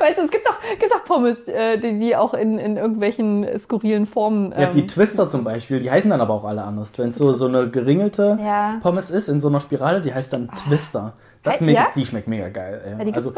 Weißt 0.00 0.18
du, 0.18 0.22
es 0.22 0.30
gibt 0.30 0.46
doch, 0.46 0.58
gibt 0.78 0.92
doch 0.92 1.04
Pommes, 1.04 1.46
äh, 1.48 1.78
die, 1.78 1.98
die 1.98 2.16
auch 2.16 2.34
in, 2.34 2.58
in 2.58 2.76
irgendwelchen 2.76 3.46
skurrilen 3.58 4.06
Formen. 4.06 4.52
Ja, 4.58 4.66
die 4.66 4.80
ähm, 4.80 4.88
Twister 4.88 5.28
zum 5.28 5.44
Beispiel, 5.44 5.80
die 5.80 5.90
heißen 5.90 6.10
dann 6.10 6.20
aber 6.20 6.34
auch 6.34 6.44
alle 6.44 6.62
anders. 6.62 6.92
Wenn 6.98 7.10
es 7.10 7.18
so, 7.18 7.32
so 7.34 7.46
eine 7.46 7.68
geringelte 7.70 8.38
Ja. 8.42 8.78
Pommes 8.82 9.10
ist, 9.10 9.28
in 9.28 9.40
so 9.40 9.48
einer 9.48 9.60
Spirale, 9.60 10.00
die 10.00 10.12
heißt 10.12 10.32
dann 10.32 10.48
Twister. 10.54 11.14
Das 11.42 11.60
mega, 11.60 11.80
ja? 11.80 11.86
Die 11.96 12.06
schmeckt 12.06 12.28
mega 12.28 12.48
geil. 12.48 12.80
ey. 12.84 12.98
ja, 12.98 13.04
die 13.04 13.14
also, 13.14 13.32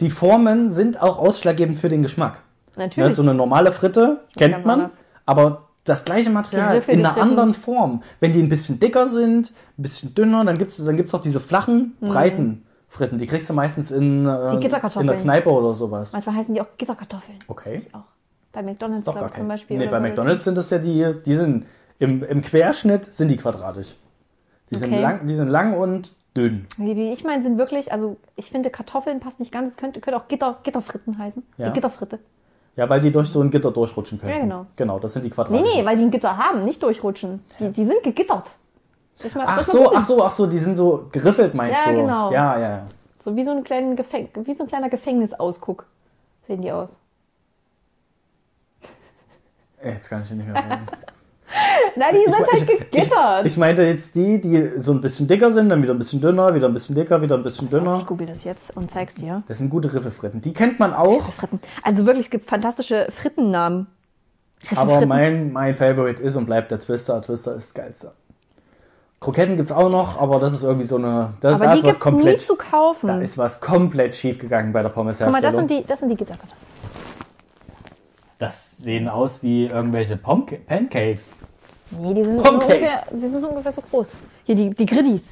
die 0.00 0.10
Formen 0.10 0.70
sind 0.70 1.00
auch 1.00 1.18
ausschlaggebend 1.18 1.78
für 1.78 1.88
den 1.88 2.02
Geschmack. 2.02 2.40
Ja, 2.76 2.82
Natürlich. 2.82 3.14
so 3.14 3.22
eine 3.22 3.34
normale 3.34 3.72
Fritte 3.72 4.20
kennt 4.36 4.66
man, 4.66 4.90
aber 5.24 5.62
das 5.84 6.04
gleiche 6.04 6.30
Material 6.30 6.82
in 6.88 6.98
einer 6.98 7.12
Fritten. 7.14 7.30
anderen 7.30 7.54
Form. 7.54 8.02
Wenn 8.20 8.32
die 8.32 8.42
ein 8.42 8.48
bisschen 8.48 8.80
dicker 8.80 9.06
sind, 9.06 9.52
ein 9.78 9.82
bisschen 9.82 10.14
dünner, 10.14 10.44
dann 10.44 10.58
gibt's 10.58 10.84
dann 10.84 10.96
gibt's 10.96 11.14
auch 11.14 11.20
diese 11.20 11.40
flachen, 11.40 11.96
breiten 12.00 12.65
Fritten. 12.96 13.18
Die 13.18 13.26
kriegst 13.26 13.48
du 13.48 13.54
meistens 13.54 13.90
in, 13.90 14.26
äh, 14.26 14.54
in 14.54 15.06
der 15.06 15.16
Kneipe 15.16 15.50
oder 15.50 15.74
sowas. 15.74 16.12
Manchmal 16.12 16.36
heißen 16.36 16.54
die 16.54 16.60
auch 16.60 16.66
Gitterkartoffeln. 16.76 17.38
Okay. 17.48 17.82
Auch. 17.92 18.00
Bei 18.52 18.62
McDonalds, 18.62 19.04
glaube 19.04 19.20
ich, 19.20 19.32
kein. 19.32 19.40
zum 19.40 19.48
Beispiel. 19.48 19.78
nee, 19.78 19.86
bei 19.86 20.00
McDonalds 20.00 20.44
sind 20.44 20.56
das 20.56 20.70
ja 20.70 20.78
die, 20.78 21.14
die 21.26 21.34
sind 21.34 21.66
im, 21.98 22.22
im 22.24 22.40
Querschnitt 22.42 23.12
sind 23.12 23.28
die 23.28 23.36
quadratisch. 23.36 23.94
Die 24.70 24.76
sind 24.76 24.92
Okay. 24.92 25.02
lang, 25.02 25.26
die 25.26 25.34
sind 25.34 25.48
lang 25.48 25.74
und 25.74 26.12
dünn. 26.36 26.66
Die, 26.78 26.94
die 26.94 27.12
ich 27.12 27.22
meine, 27.24 27.42
sind 27.42 27.58
wirklich, 27.58 27.92
also 27.92 28.16
ich 28.34 28.50
finde 28.50 28.70
Kartoffeln 28.70 29.20
passt 29.20 29.40
nicht 29.40 29.52
ganz. 29.52 29.70
Es 29.70 29.76
könnte, 29.76 30.00
könnte 30.00 30.18
auch 30.18 30.28
Gitter, 30.28 30.58
Gitterfritten 30.62 31.18
heißen. 31.18 31.42
Ja. 31.58 31.66
Die 31.66 31.72
Gitterfritte. 31.72 32.18
Ja, 32.76 32.88
weil 32.90 33.00
die 33.00 33.10
durch 33.10 33.28
so 33.28 33.40
ein 33.40 33.50
Gitter 33.50 33.70
durchrutschen 33.70 34.18
können. 34.20 34.32
Ja, 34.32 34.38
genau. 34.38 34.66
Genau, 34.76 34.98
das 34.98 35.14
sind 35.14 35.22
die 35.22 35.28
Nee, 35.28 35.34
quadratischen. 35.34 35.76
nee, 35.78 35.84
weil 35.84 35.96
die 35.96 36.02
ein 36.02 36.10
Gitter 36.10 36.36
haben, 36.36 36.64
nicht 36.64 36.82
durchrutschen. 36.82 37.42
Die, 37.58 37.70
die 37.70 37.86
sind 37.86 38.02
gegittert. 38.02 38.50
Ich 39.24 39.34
mal- 39.34 39.44
Ach 39.46 39.60
ich 39.60 39.66
so, 39.66 39.92
ach 39.94 40.02
so, 40.04 40.24
ach 40.24 40.30
so, 40.30 40.46
die 40.46 40.58
sind 40.58 40.76
so 40.76 41.08
geriffelt, 41.10 41.54
meinst 41.54 41.80
Ja, 41.84 41.92
du? 41.92 42.00
genau. 42.00 42.32
Ja, 42.32 42.58
ja, 42.58 42.68
ja. 42.68 42.86
So 43.24 43.34
wie 43.34 43.42
so, 43.44 43.50
ein 43.50 43.64
kleinen 43.64 43.96
Gefäng 43.96 44.28
wie 44.44 44.54
so 44.54 44.64
ein 44.64 44.68
kleiner 44.68 44.88
Gefängnisausguck 44.88 45.86
sehen 46.42 46.62
die 46.62 46.70
aus. 46.70 46.96
Ey, 49.80 49.92
Jetzt 49.92 50.08
kann 50.08 50.22
ich 50.22 50.30
nicht 50.30 50.46
mehr 50.46 50.54
reden. 50.56 50.86
Na, 51.96 52.10
die 52.12 52.24
sind 52.30 52.46
halt 52.52 52.66
gegittert. 52.66 53.46
Ich, 53.46 53.52
ich 53.52 53.56
meinte 53.56 53.82
jetzt 53.82 54.14
die, 54.16 54.40
die 54.40 54.72
so 54.80 54.92
ein 54.92 55.00
bisschen 55.00 55.28
dicker 55.28 55.50
sind, 55.50 55.68
dann 55.70 55.82
wieder 55.82 55.94
ein 55.94 55.98
bisschen 55.98 56.20
dünner, 56.20 56.54
wieder 56.54 56.66
ein 56.68 56.74
bisschen 56.74 56.94
dicker, 56.94 57.22
wieder 57.22 57.36
ein 57.36 57.42
bisschen 57.42 57.68
So, 57.68 57.78
dünner. 57.78 57.94
ich 57.94 58.06
google 58.06 58.26
das 58.26 58.44
jetzt 58.44 58.76
und 58.76 58.90
zeig's 58.90 59.14
dir. 59.14 59.42
Das 59.48 59.58
sind 59.58 59.70
gute 59.70 59.92
Riffelfritten. 59.92 60.40
Die 60.42 60.52
kennt 60.52 60.78
man 60.78 60.92
auch, 60.92 61.22
Fritten. 61.32 61.60
Also 61.82 62.04
wirklich, 62.04 62.26
es 62.26 62.30
gibt 62.30 62.48
fantastische 62.48 63.08
Frittennamen. 63.16 63.86
aber 64.74 65.06
mein, 65.06 65.52
mein 65.52 65.76
Favorite 65.76 66.22
ist 66.22 66.36
und 66.36 66.46
bleibt 66.46 66.70
der 66.70 66.80
Twister. 66.80 67.22
Twister 67.22 67.54
ist 67.54 67.68
das 67.68 67.74
geilste. 67.74 68.12
Kroketten 69.20 69.56
gibt's 69.56 69.72
auch 69.72 69.88
noch, 69.90 70.20
aber 70.20 70.38
das 70.38 70.52
ist 70.52 70.62
irgendwie 70.62 70.84
so 70.86 70.96
eine. 70.96 71.32
Da, 71.40 71.54
Aber 71.54 71.64
da 71.66 71.72
die 71.72 71.78
ist 71.78 71.84
was 71.84 71.94
gibt's 71.94 72.06
nie 72.06 72.12
komplett. 72.12 72.40
zu 72.42 72.54
kaufen. 72.56 73.06
Da 73.06 73.18
ist 73.20 73.38
was 73.38 73.60
komplett 73.60 74.14
schief 74.14 74.38
gegangen 74.38 74.72
bei 74.72 74.82
der 74.82 74.90
Guck 74.90 75.04
mal, 75.04 75.10
das 75.10 75.18
Pommesherstellung. 75.20 75.68
sind 75.68 75.70
die, 75.70 75.84
das 75.86 75.98
sind 76.00 76.08
die 76.10 76.16
Gitterkartoffeln. 76.16 76.60
Das 78.38 78.76
sehen 78.76 79.08
aus 79.08 79.42
wie 79.42 79.66
irgendwelche 79.66 80.16
Pomca- 80.16 80.58
Pancakes. 80.66 81.32
Nee, 81.90 82.12
die 82.14 82.24
sind, 82.24 82.42
Pancakes. 82.42 82.64
ungefähr, 82.76 82.90
die 83.12 83.20
sind 83.28 83.40
so 83.40 83.48
ungefähr 83.48 83.72
so 83.72 83.80
groß. 83.80 84.12
Hier, 84.44 84.54
die, 84.54 84.70
die 84.70 84.86
Griddis. 84.86 85.22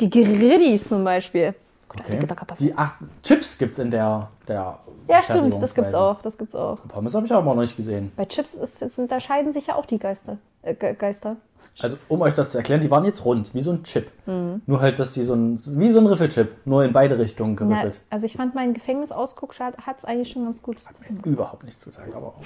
Die 0.00 0.10
Griddis 0.10 0.88
zum 0.88 1.04
Beispiel. 1.04 1.54
Guck 1.88 1.98
mal, 2.00 2.04
die 2.04 2.10
Okay. 2.12 2.20
Gitterkartoffeln. 2.20 2.68
Die 2.68 2.74
ach, 2.76 2.92
Chips 3.22 3.56
gibt's 3.56 3.78
in 3.78 3.90
der, 3.90 4.28
der 4.46 4.78
Ja, 5.08 5.22
stimmt, 5.22 5.54
das 5.62 5.74
gibt's 5.74 5.94
auch. 5.94 6.20
Das 6.20 6.36
gibt's 6.36 6.54
auch. 6.54 6.78
Pommes 6.88 7.14
habe 7.14 7.24
ich 7.24 7.32
aber 7.32 7.54
noch 7.54 7.60
nicht 7.62 7.76
gesehen. 7.76 8.12
Bei 8.16 8.26
Chips 8.26 8.52
ist, 8.54 8.82
ist, 8.82 8.98
da 9.10 9.18
scheiden 9.20 9.52
sich 9.52 9.68
ja 9.68 9.76
auch 9.76 9.86
die 9.86 9.98
Geister. 9.98 10.36
Äh, 10.62 10.74
Ge- 10.74 10.94
Geister. 10.94 11.36
Also, 11.80 11.96
um 12.08 12.22
euch 12.22 12.34
das 12.34 12.50
zu 12.50 12.58
erklären, 12.58 12.80
die 12.80 12.90
waren 12.90 13.04
jetzt 13.04 13.24
rund, 13.24 13.52
wie 13.52 13.60
so 13.60 13.72
ein 13.72 13.82
Chip. 13.82 14.10
Mhm. 14.26 14.62
Nur 14.66 14.80
halt, 14.80 14.98
dass 14.98 15.12
die 15.12 15.24
so 15.24 15.34
ein, 15.34 15.58
wie 15.58 15.90
so 15.90 15.98
ein 15.98 16.06
Riffelchip, 16.06 16.54
nur 16.64 16.84
in 16.84 16.92
beide 16.92 17.18
Richtungen 17.18 17.56
geriffelt. 17.56 18.00
also 18.10 18.26
ich 18.26 18.36
fand 18.36 18.54
meinen 18.54 18.74
Gefängnisausguck 18.74 19.58
hat 19.58 19.98
es 19.98 20.04
eigentlich 20.04 20.30
schon 20.30 20.44
ganz 20.44 20.62
gut 20.62 20.78
zusammen. 20.78 21.20
Überhaupt 21.24 21.64
nichts 21.64 21.80
zu 21.80 21.90
sagen, 21.90 22.14
aber 22.14 22.28
auch. 22.28 22.40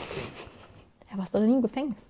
Ja, 1.11 1.19
warst 1.19 1.35
du 1.35 1.39
noch 1.39 1.47
nie 1.47 1.55
im 1.55 1.63
Gefängnis? 1.63 2.07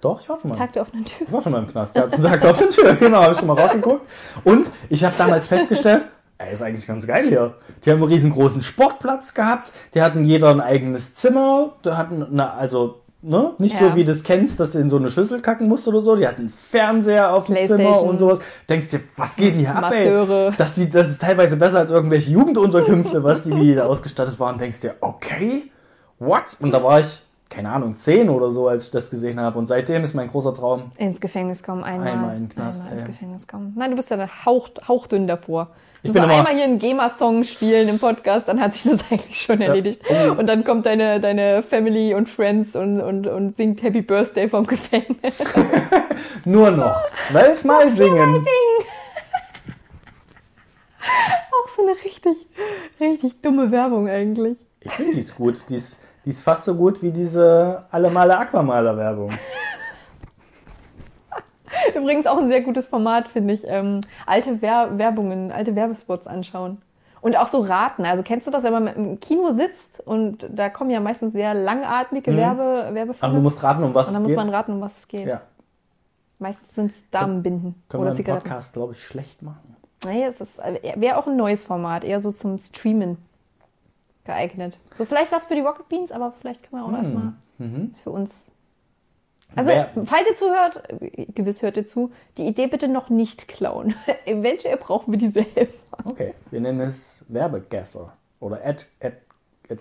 Doch, 0.00 0.20
ich 0.20 0.28
war 0.28 0.38
schon 0.38 0.50
mal. 0.50 0.56
Tag 0.56 0.72
der 0.72 0.82
offenen 0.82 1.04
Tür. 1.04 1.26
Ich 1.26 1.32
war 1.32 1.42
schon 1.42 1.52
mal 1.52 1.58
im 1.58 1.68
Knast. 1.68 1.96
Ja, 1.96 2.08
zum 2.08 2.22
Tag 2.22 2.44
auf 2.44 2.58
der 2.58 2.70
Tür. 2.70 2.94
Genau, 3.00 3.22
habe 3.22 3.32
ich 3.32 3.38
schon 3.38 3.48
mal 3.48 3.58
rausgeguckt. 3.58 4.06
Und 4.44 4.70
ich 4.88 5.04
habe 5.04 5.14
damals 5.18 5.48
festgestellt, 5.48 6.08
ey, 6.38 6.52
ist 6.52 6.62
eigentlich 6.62 6.86
ganz 6.86 7.06
geil 7.06 7.28
hier. 7.28 7.54
Die 7.84 7.90
haben 7.90 7.98
einen 7.98 8.10
riesengroßen 8.10 8.62
Sportplatz 8.62 9.34
gehabt. 9.34 9.72
Die 9.94 10.02
hatten 10.02 10.24
jeder 10.24 10.50
ein 10.50 10.60
eigenes 10.60 11.14
Zimmer. 11.14 11.72
Die 11.84 11.90
hatten, 11.90 12.22
eine, 12.22 12.52
also, 12.52 13.00
ne, 13.22 13.52
nicht 13.58 13.80
Ja. 13.80 13.90
so 13.90 13.96
wie 13.96 14.04
du 14.04 14.12
das 14.12 14.22
kennst, 14.22 14.60
dass 14.60 14.72
du 14.72 14.78
in 14.78 14.88
so 14.88 14.96
eine 14.96 15.10
Schüssel 15.10 15.40
kacken 15.40 15.68
musst 15.68 15.86
oder 15.88 16.00
so. 16.00 16.16
Die 16.16 16.26
hatten 16.26 16.42
einen 16.42 16.48
Fernseher 16.48 17.32
auf 17.32 17.46
dem 17.46 17.56
Zimmer 17.66 18.02
und 18.02 18.18
sowas. 18.18 18.38
Denkst 18.68 18.90
dir, 18.90 19.00
was 19.16 19.36
geht 19.36 19.54
denn 19.54 19.60
hier 19.60 19.74
ab, 19.74 19.82
Masseure. 19.82 20.48
ey? 20.50 20.54
Das, 20.56 20.74
sieht, 20.74 20.94
das 20.94 21.08
ist 21.10 21.20
teilweise 21.22 21.56
besser 21.56 21.78
als 21.78 21.90
irgendwelche 21.90 22.30
Jugendunterkünfte, 22.30 23.22
was 23.24 23.44
die 23.44 23.54
wie 23.56 23.74
da 23.74 23.86
ausgestattet 23.86 24.38
waren. 24.40 24.58
Denkst 24.58 24.80
dir, 24.80 24.94
okay, 25.00 25.70
what? 26.18 26.56
Und 26.60 26.70
da 26.72 26.82
war 26.82 27.00
ich, 27.00 27.20
keine 27.50 27.70
Ahnung, 27.70 27.96
zehn 27.96 28.28
oder 28.28 28.50
so, 28.50 28.68
als 28.68 28.86
ich 28.86 28.90
das 28.90 29.10
gesehen 29.10 29.40
habe. 29.40 29.58
Und 29.58 29.66
seitdem 29.66 30.04
ist 30.04 30.14
mein 30.14 30.28
großer 30.28 30.52
Traum, 30.54 30.92
Ins 30.96 31.20
Gefängnis 31.20 31.62
kommen, 31.62 31.82
einmal. 31.82 32.08
Einmal 32.08 32.36
in 32.36 32.42
den 32.44 32.48
Knast, 32.50 32.80
Einmal 32.82 32.98
ins 32.98 33.08
ey. 33.08 33.12
Gefängnis 33.14 33.48
kommen. 33.48 33.72
Nein, 33.76 33.90
du 33.90 33.96
bist 33.96 34.10
ja 34.10 34.18
hauch, 34.44 34.68
hauchdünn 34.86 35.26
davor. 35.26 35.70
Du 36.02 36.10
Ich 36.10 36.14
noch 36.14 36.24
immer- 36.24 36.34
einmal 36.34 36.54
hier 36.54 36.64
einen 36.64 36.78
GEMA-Song 36.78 37.42
spielen 37.42 37.88
im 37.88 37.98
Podcast, 37.98 38.46
dann 38.48 38.60
hat 38.60 38.72
sich 38.74 38.90
das 38.90 39.00
eigentlich 39.10 39.40
schon 39.40 39.60
erledigt. 39.60 40.00
Und 40.38 40.46
dann 40.46 40.62
kommt 40.62 40.86
deine, 40.86 41.18
deine 41.20 41.62
Family 41.64 42.14
und 42.14 42.28
Friends 42.28 42.76
und, 42.76 43.00
und, 43.00 43.26
und 43.26 43.56
singt 43.56 43.82
Happy 43.82 44.02
Birthday 44.02 44.48
vom 44.48 44.64
Gefängnis. 44.66 45.34
Nur 46.44 46.70
noch 46.70 47.00
zwölfmal 47.26 47.92
singen. 47.92 48.46
Auch 51.00 51.68
so 51.74 51.82
eine 51.82 51.92
richtig, 52.04 52.46
richtig 53.00 53.40
dumme 53.42 53.70
Werbung 53.72 54.08
eigentlich. 54.08 54.58
Ich 54.80 54.92
finde 54.92 55.14
die 55.14 55.20
ist 55.20 55.34
gut. 55.36 55.64
Die 55.68 55.74
ist, 55.74 55.98
die 56.24 56.30
ist 56.30 56.42
fast 56.42 56.64
so 56.64 56.74
gut 56.76 57.02
wie 57.02 57.10
diese 57.10 57.86
Alle 57.90 58.10
Male 58.10 58.38
Aquamaler 58.38 58.96
Werbung. 58.96 59.30
Übrigens 61.94 62.26
auch 62.26 62.38
ein 62.38 62.48
sehr 62.48 62.62
gutes 62.62 62.86
Format, 62.86 63.28
finde 63.28 63.54
ich. 63.54 63.64
Ähm, 63.66 64.00
alte 64.26 64.60
Wer 64.62 64.98
Werbungen, 64.98 65.52
alte 65.52 65.74
Werbespots 65.76 66.26
anschauen. 66.26 66.80
Und 67.20 67.36
auch 67.36 67.48
so 67.48 67.58
raten. 67.60 68.04
Also 68.04 68.22
kennst 68.22 68.46
du 68.46 68.50
das, 68.52 68.62
wenn 68.62 68.72
man 68.72 68.86
im 68.86 69.18
Kino 69.20 69.50
sitzt 69.50 70.00
und 70.06 70.46
da 70.50 70.68
kommen 70.70 70.90
ja 70.90 71.00
meistens 71.00 71.32
sehr 71.32 71.52
langatmige 71.52 72.34
Werbe, 72.36 72.62
Aber 72.62 72.88
du 72.90 72.94
Werbefilme. 72.94 73.40
musst 73.40 73.62
raten, 73.64 73.82
um 73.82 73.92
was 73.94 74.06
Und 74.08 74.14
dann 74.14 74.22
es 74.22 74.28
muss 74.28 74.36
geht. 74.36 74.44
man 74.46 74.54
raten, 74.54 74.72
um 74.74 74.80
was 74.80 74.96
es 74.98 75.08
geht. 75.08 75.26
ja. 75.28 75.40
Meistens 76.38 76.74
sind 76.76 76.90
es 76.92 77.10
Damenbinden 77.10 77.74
Können 77.88 78.02
wir 78.02 78.06
oder 78.06 78.10
den 78.12 78.16
Zigaretten. 78.18 78.44
Podcast, 78.44 78.72
glaube 78.74 78.92
ich, 78.92 79.02
schlecht 79.02 79.42
machen. 79.42 79.76
Nee, 80.04 80.22
es 80.24 80.40
ist, 80.40 80.58
wäre 80.94 81.16
auch 81.16 81.26
ein 81.26 81.36
neues 81.36 81.64
Format, 81.64 82.04
eher 82.04 82.20
so 82.20 82.30
zum 82.30 82.56
Streamen 82.56 83.18
geeignet. 84.24 84.76
So 84.92 85.04
vielleicht 85.04 85.32
was 85.32 85.46
für 85.46 85.56
die 85.56 85.60
Rocket 85.62 85.88
Beans, 85.88 86.12
aber 86.12 86.32
vielleicht 86.40 86.62
können 86.70 86.82
wir 86.82 86.86
auch 86.88 86.96
erstmal 86.96 87.32
Mhm. 87.58 87.92
für 88.04 88.10
uns. 88.10 88.52
Also, 89.56 89.70
Wer- 89.70 89.90
falls 90.04 90.28
ihr 90.28 90.34
zuhört, 90.34 90.82
gewiss 91.34 91.62
hört 91.62 91.76
ihr 91.76 91.84
zu, 91.84 92.12
die 92.36 92.46
Idee 92.46 92.66
bitte 92.66 92.86
noch 92.86 93.08
nicht 93.08 93.48
klauen. 93.48 93.94
Eventuell 94.26 94.76
brauchen 94.76 95.12
wir 95.12 95.18
dieselbe. 95.18 95.68
Okay, 96.04 96.34
wir 96.50 96.60
nennen 96.60 96.80
es 96.80 97.24
Werbegesser. 97.28 98.12
Oder 98.40 98.60
Ad, 98.64 98.84
Ad, 99.00 99.16
Ad, 99.70 99.80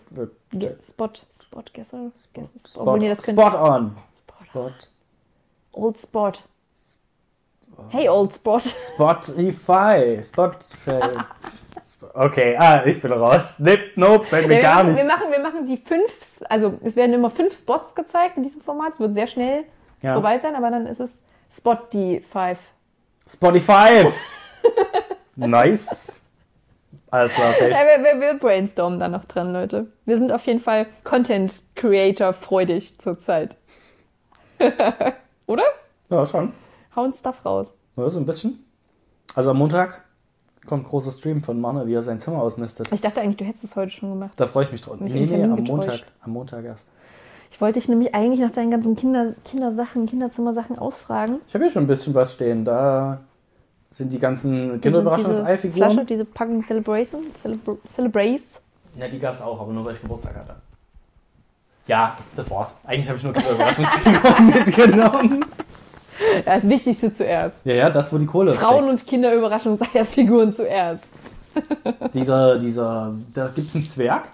Ja, 0.53 0.69
Spot, 0.82 1.10
Spot, 1.32 1.63
Gesser, 1.73 2.12
Gesser, 2.34 2.60
Spot, 2.67 2.82
obwohl 2.82 2.99
nee, 2.99 3.10
das 3.10 3.23
Spot 3.23 3.56
on. 3.56 3.95
Spot. 4.15 4.45
Spot. 4.49 4.71
Old 5.73 5.99
Spot. 5.99 6.32
Hey, 7.89 8.10
Old 8.10 8.34
Spot. 8.34 8.60
Spotify. 8.60 10.21
Spotify. 10.23 11.01
Okay, 12.14 12.56
ah, 12.58 12.84
ich 12.86 13.02
bin 13.02 13.12
raus. 13.12 13.58
Nip, 13.60 13.98
nope, 13.98 14.28
Ja, 14.32 14.42
mir 14.44 14.50
wir, 14.50 14.62
gar 14.62 14.76
machen, 14.84 14.92
nicht. 14.92 14.98
wir, 15.02 15.06
machen, 15.08 15.32
wir 15.32 15.40
machen 15.40 15.68
die 15.68 15.78
fünf, 15.78 16.42
also 16.48 16.74
es 16.84 16.96
werden 16.96 17.14
immer 17.14 17.30
fünf 17.32 17.58
Spots 17.58 17.96
gezeigt 17.96 18.38
in 18.38 18.44
diesem 18.44 18.62
Format. 18.62 18.94
Es 18.94 19.00
wird 19.00 19.14
sehr 19.16 19.26
schnell 19.28 19.64
Ja. 20.02 20.14
vorbei 20.14 20.38
sein, 20.38 20.56
aber 20.56 20.70
dann 20.70 20.86
ist 20.86 21.00
es 21.00 21.24
Spot 21.52 21.76
die 21.92 22.20
Five. 22.20 22.60
Spotify. 23.28 24.06
nice. 25.36 26.22
Alles 27.10 27.32
klar, 27.34 27.48
Ja, 27.48 27.54
safe. 27.54 27.70
wir, 27.72 28.04
wir, 28.04 28.22
wir 28.22 28.34
brainstormen 28.40 29.00
da 29.00 29.08
noch 29.08 29.26
dran, 29.26 29.54
Leute. 29.54 29.88
Wir 30.06 30.18
sind 30.18 30.32
auf 30.32 30.46
jeden 30.46 30.60
Fall 30.60 30.86
Content 31.04 31.64
Creator 31.76 32.34
freudig 32.34 33.00
zurzeit. 33.00 33.58
Oder? 35.48 35.64
Ja, 36.10 36.26
schon. 36.26 36.54
Hauen 36.96 37.14
Stuff 37.14 37.44
raus. 37.46 37.74
Ja, 37.96 38.10
so 38.10 38.20
ein 38.20 38.26
bisschen. 38.26 38.64
Also 39.36 39.52
am 39.52 39.58
Montag 39.58 40.04
kommt 40.67 40.86
großer 40.86 41.12
Stream 41.12 41.41
von 41.41 41.60
Manne, 41.60 41.88
wie 41.88 41.93
er 41.93 42.01
sein 42.01 42.19
Zimmer 42.19 42.41
ausmistet. 42.41 42.91
Ich 42.91 43.01
dachte 43.01 43.21
eigentlich, 43.21 43.38
du 43.38 43.45
hättest 43.45 43.63
es 43.63 43.75
heute 43.75 43.91
schon 43.91 44.10
gemacht. 44.10 44.32
Da 44.36 44.45
freue 44.45 44.65
ich 44.65 44.71
mich 44.71 44.82
drauf. 44.82 44.99
Mich 44.99 45.13
Nee, 45.13 45.25
nee, 45.25 45.43
am 45.43 45.56
getäuscht. 45.56 45.69
Montag. 45.69 45.99
Am 46.21 46.32
Montag 46.32 46.65
erst. 46.65 46.89
Ich 47.49 47.62
wollte 47.62 47.80
dich 47.80 47.88
nämlich 47.89 48.13
eigentlich 48.13 48.39
nach 48.41 48.51
deinen 48.51 48.71
ganzen 48.71 48.95
Kinder, 48.95 49.34
Kindersachen, 49.45 50.06
Kinderzimmersachen 50.06 50.77
ausfragen. 50.77 51.38
Ich 51.47 51.53
habe 51.53 51.63
hier 51.63 51.71
schon 51.71 51.84
ein 51.86 51.88
bisschen 51.88 52.13
was 52.13 52.34
stehen. 52.34 52.65
Da 52.65 53.21
sind 53.89 54.12
die 54.12 54.19
ganzen 54.19 54.51
Diese- 54.51 54.67
Flasche, 54.67 54.80
Kinderüberraschungsei-Figuren. 54.82 56.06
diese 56.08 56.25
Packung 56.25 56.62
Celebration, 56.62 57.21
Celebra 57.34 57.75
Celebrace. 57.89 58.60
Ja, 58.99 59.08
die 59.08 59.17
gab 59.19 59.34
es 59.34 59.41
auch, 59.41 59.62
aber 59.62 59.71
nur 59.71 59.86
weil 59.86 59.93
ich 59.95 60.01
Geburtstag 60.01 60.36
hatte. 60.36 60.56
Ja, 61.88 62.17
das 62.36 62.51
war's. 62.51 62.75
Eigentlich 62.86 63.08
habe 63.08 63.17
ich 63.17 63.23
nur 63.23 63.32
Kinderüberraschungsfiguren 63.32 64.45
mitgenommen. 64.65 65.45
Das 66.45 66.67
Wichtigste 66.67 67.12
zuerst. 67.13 67.65
Ja, 67.65 67.73
ja, 67.73 67.89
das, 67.89 68.12
wo 68.12 68.17
die 68.17 68.25
Kohle 68.25 68.53
Frauen 68.53 68.86
steckt. 68.88 69.01
und 69.01 69.08
Kinderüberraschungseierfiguren 69.08 70.51
zuerst. 70.53 71.06
Dieser, 72.13 72.60
dieser, 72.60 73.15
da 73.34 73.47
gibt's 73.47 73.75
einen 73.75 73.88
Zwerg, 73.89 74.30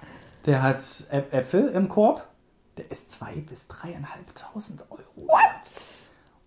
der 0.46 0.62
hat 0.62 0.84
Äpfel 1.32 1.70
im 1.70 1.88
Korb. 1.88 2.26
Der 2.78 2.90
ist 2.92 3.12
2.000 3.24 3.48
bis 3.48 3.68
3.500 3.70 4.82
Euro. 4.90 5.02
What? 5.16 5.40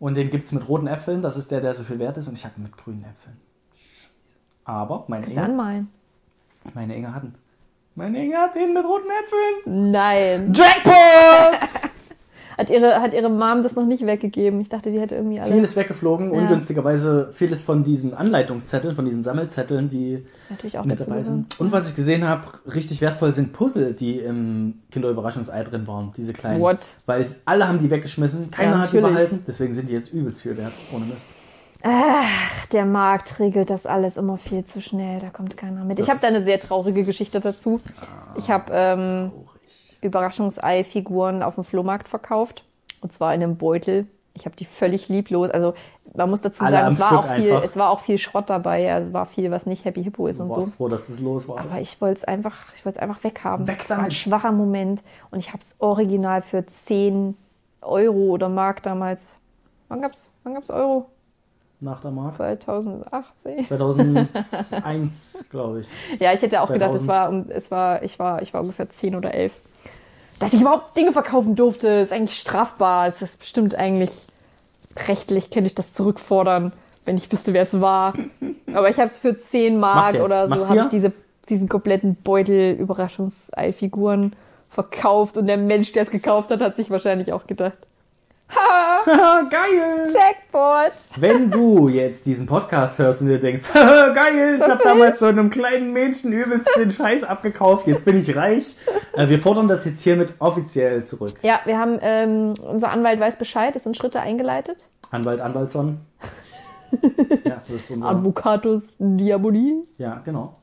Und 0.01 0.15
den 0.17 0.29
gibt's 0.29 0.53
mit 0.53 0.69
roten 0.69 0.87
Äpfeln. 0.87 1.23
Das 1.23 1.37
ist 1.39 1.51
der, 1.51 1.61
der 1.63 1.73
so 1.73 1.83
viel 1.85 1.99
wert 1.99 2.17
ist. 2.19 2.29
Und 2.29 2.35
ich 2.35 2.45
habe 2.45 2.55
ihn 2.59 2.65
mit 2.65 2.77
grünen 2.77 3.05
Äpfeln. 3.05 3.41
Scheiße. 3.75 4.39
Aber 4.65 5.05
meine 5.09 5.23
Kannst 5.25 5.39
Inge, 5.39 5.47
anmalen? 5.49 5.89
meine 6.75 6.95
Inge 6.97 7.15
hat 7.15 7.23
ihn. 7.25 7.35
Meine 7.95 8.23
Inge 8.23 8.37
hat 8.37 8.55
den 8.55 8.75
mit 8.75 8.85
roten 8.85 9.09
Äpfeln. 9.09 9.91
Nein. 9.93 10.53
Jackpot! 10.53 11.91
Hat 12.59 12.71
ihre, 12.71 13.03
hat 13.03 13.13
ihre 13.13 13.29
Mom 13.29 13.63
das 13.63 13.75
noch 13.75 13.85
nicht 13.85 14.07
weggegeben? 14.07 14.61
Ich 14.61 14.69
dachte, 14.69 14.91
die 14.91 14.99
hätte 14.99 15.15
irgendwie 15.15 15.41
alle. 15.41 15.53
Vieles 15.53 15.77
weggeflogen, 15.77 16.33
Ja. 16.33 16.39
ungünstigerweise 16.41 17.29
vieles 17.33 17.61
von 17.63 17.85
diesen 17.85 18.15
Anleitungszetteln, 18.15 18.95
von 18.95 19.05
diesen 19.05 19.23
Sammelzetteln, 19.23 19.89
die 19.89 20.25
natürlich 20.49 20.79
auch 20.79 20.85
mit 20.85 20.99
dabei 20.99 21.23
sind. 21.23 21.59
Und 21.61 21.73
was 21.73 21.89
ich 21.91 21.95
gesehen 21.97 22.27
habe, 22.27 22.47
richtig 22.73 23.01
wertvoll 23.01 23.33
sind 23.33 23.53
Puzzle, 23.53 23.93
die 23.93 24.19
im 24.21 24.81
Kinderüberraschungsei 24.91 25.63
drin 25.65 25.87
waren, 25.87 26.13
diese 26.17 26.33
kleinen. 26.33 26.61
What? 26.63 26.79
Weil 27.05 27.21
es, 27.21 27.37
alle 27.45 27.69
haben 27.69 27.79
die 27.79 27.91
weggeschmissen, 27.91 28.51
keiner 28.51 28.73
Ja, 28.73 28.79
hat 28.79 28.93
die 28.93 29.01
behalten, 29.01 29.43
deswegen 29.47 29.73
sind 29.75 29.89
die 29.89 29.93
jetzt 29.93 30.13
übelst 30.13 30.41
viel 30.43 30.57
wert, 30.57 30.73
ohne 30.95 31.05
Mist. 31.05 31.27
Der 32.73 32.85
Markt 32.85 33.39
regelt 33.39 33.71
das 33.71 33.87
alles 33.87 34.17
immer 34.17 34.39
viel 34.39 34.65
zu 34.65 34.81
schnell. 34.81 35.21
Da 35.21 35.29
kommt 35.31 35.57
keiner 35.57 35.85
mit. 35.85 35.99
Ich 36.01 36.07
Das- 36.07 36.17
habe 36.17 36.21
da 36.23 36.29
eine 36.37 36.43
sehr 36.45 36.59
traurige 36.59 37.05
Geschichte 37.05 37.39
dazu. 37.39 37.81
Ich 38.37 38.51
habe 38.51 38.73
ähm. 38.73 39.31
Überraschungsei-Figuren 40.01 41.43
auf 41.43 41.55
dem 41.57 41.65
Flohmarkt 41.65 42.09
verkauft. 42.09 42.65
Und 43.01 43.13
zwar 43.13 43.35
in 43.35 43.43
einem 43.43 43.57
Beutel. 43.57 44.07
Ich 44.35 44.45
habe 44.45 44.55
die 44.57 44.65
völlig 44.67 45.09
lieblos. 45.09 45.51
Also 45.51 45.75
man 46.15 46.29
muss 46.29 46.41
dazu 46.43 46.63
Alle 46.63 46.77
sagen, 46.77 46.95
es 46.95 47.01
war, 47.01 47.09
Stück 47.09 47.19
auch 47.19 47.35
viel, 47.35 47.53
einfach. 47.53 47.65
es 47.65 47.77
war 47.77 47.91
auch 47.91 48.01
viel 48.01 48.19
Schrott 48.19 48.51
dabei. 48.51 48.93
Also 48.93 49.09
es 49.09 49.15
war 49.15 49.27
viel, 49.27 49.51
was 49.51 49.65
nicht 49.67 49.85
Happy 49.85 50.03
Hippo 50.05 50.27
ist 50.27 50.39
Du 50.39 50.45
und 50.45 50.51
warst 50.51 50.67
so. 50.67 50.73
froh, 50.73 50.89
dass 50.89 51.07
das 51.07 51.21
los 51.21 51.49
war. 51.49 51.59
Aber 51.61 51.81
ich 51.81 52.01
wollte 52.01 52.19
es 52.19 52.25
einfach, 52.25 52.55
ich 52.75 52.85
wollte 52.85 52.99
es 52.99 53.03
einfach 53.03 53.25
weghaben. 53.25 53.67
Weg 53.67 53.79
das 53.79 53.91
war 53.91 53.97
ein 53.99 54.01
damit. 54.05 54.15
schwacher 54.15 54.53
Moment. 54.53 55.03
Und 55.31 55.39
ich 55.39 55.49
habe 55.53 55.61
es 55.63 55.75
original 55.79 56.43
für 56.43 56.67
10 56.67 57.37
Euro 57.83 58.19
oder 58.33 58.49
Mark 58.49 58.83
damals. 58.83 59.35
Wann 59.89 60.03
gab's, 60.03 60.31
wann 60.43 60.55
gab's 60.55 60.71
Euro? 60.71 61.07
Nach 61.81 62.01
der 62.01 62.11
Mark. 62.11 62.37
2018. 62.37 63.65
2001, 63.65 65.45
glaube 65.51 65.81
ich. 65.81 65.89
Ja, 66.21 66.33
ich 66.33 66.43
hätte 66.43 66.61
auch 66.61 66.69
gedacht, 66.71 66.95
es 66.95 67.05
2000. 67.05 67.09
war, 67.49 67.57
es 67.57 67.71
war, 67.71 68.03
ich 68.03 68.19
war, 68.19 68.43
ich 68.43 68.55
war 68.55 68.63
ungefähr 68.63 68.89
10 68.89 69.15
oder 69.15 69.35
11. 69.35 69.53
Dass 70.39 70.53
ich 70.53 70.61
überhaupt 70.61 70.97
Dinge 70.97 71.13
verkaufen 71.13 71.55
durfte, 71.55 71.89
ist 71.89 72.13
eigentlich 72.13 72.39
strafbar. 72.39 73.09
Es 73.09 73.23
ist 73.23 73.39
bestimmt 73.39 73.75
eigentlich 73.75 74.11
rechtlich, 75.09 75.51
könnte 75.51 75.69
ich 75.69 75.75
das 75.75 75.93
zurückfordern, 75.93 76.73
wenn 77.05 77.17
ich 77.17 77.31
wüsste, 77.31 77.53
wer 77.53 77.63
es 77.63 77.81
war. 77.81 78.15
Aber 78.73 78.91
ich 78.91 78.97
habe 78.97 79.07
es 79.07 79.19
für 79.19 79.39
10 79.39 79.79
Mach's 79.79 80.13
Mark 80.13 80.25
oder 80.25 80.49
Mach's 80.49 80.65
so, 80.65 80.71
habe 80.71 80.81
ich 80.81 80.87
diese, 80.87 81.13
diesen 81.49 81.69
kompletten 81.69 82.17
Beutel 82.17 82.73
Überraschungsei-Figuren 82.73 84.35
verkauft. 84.71 85.37
Und 85.37 85.47
der 85.47 85.57
Mensch, 85.57 85.93
der 85.93 86.03
es 86.03 86.11
gekauft 86.11 86.51
hat, 86.51 86.61
hat 86.61 86.77
sich 86.77 86.91
wahrscheinlich 86.91 87.33
auch 87.33 87.47
gedacht, 87.47 87.79
ha, 88.49 89.43
Geil! 89.51 90.13
Jackpot! 90.13 90.93
Wenn 91.17 91.51
du 91.51 91.89
jetzt 91.89 92.27
diesen 92.27 92.47
Podcast 92.47 92.99
hörst 92.99 93.23
und 93.23 93.29
dir 93.29 93.39
denkst, 93.39 93.73
geil, 93.73 94.57
ich 94.57 94.63
habe 94.63 94.81
damals 94.83 95.19
so 95.19 95.27
einem 95.27 95.51
kleinen 95.51 95.93
Mädchen 95.93 96.33
übelst 96.33 96.69
den 96.77 96.91
Scheiß 96.91 97.25
abgekauft, 97.25 97.87
jetzt 97.87 98.05
bin 98.05 98.17
ich 98.17 98.37
reich. 98.37 98.77
Äh, 99.15 99.29
wir 99.29 99.41
fordern 99.41 99.69
das 99.69 99.85
jetzt 99.85 100.01
hiermit 100.01 100.35
offiziell 100.39 101.05
zurück. 101.05 101.39
Ja, 101.43 101.61
wir 101.65 101.79
haben, 101.79 101.99
ähm, 102.01 102.55
unser 102.63 102.91
Anwalt 102.91 103.21
weiß 103.21 103.37
Bescheid, 103.37 103.75
es 103.77 103.85
sind 103.85 103.97
Schritte 103.97 104.21
eingeleitet. 104.21 104.87
Anwalt 105.11 105.41
Anwaltson. 105.41 106.01
ja, 107.45 107.63
das 107.67 107.71
ist 107.71 107.91
unser. 107.91 108.09
Advocatus 108.09 108.97
Diaboli. 108.99 109.83
Ja, 109.99 110.21
genau. 110.25 110.57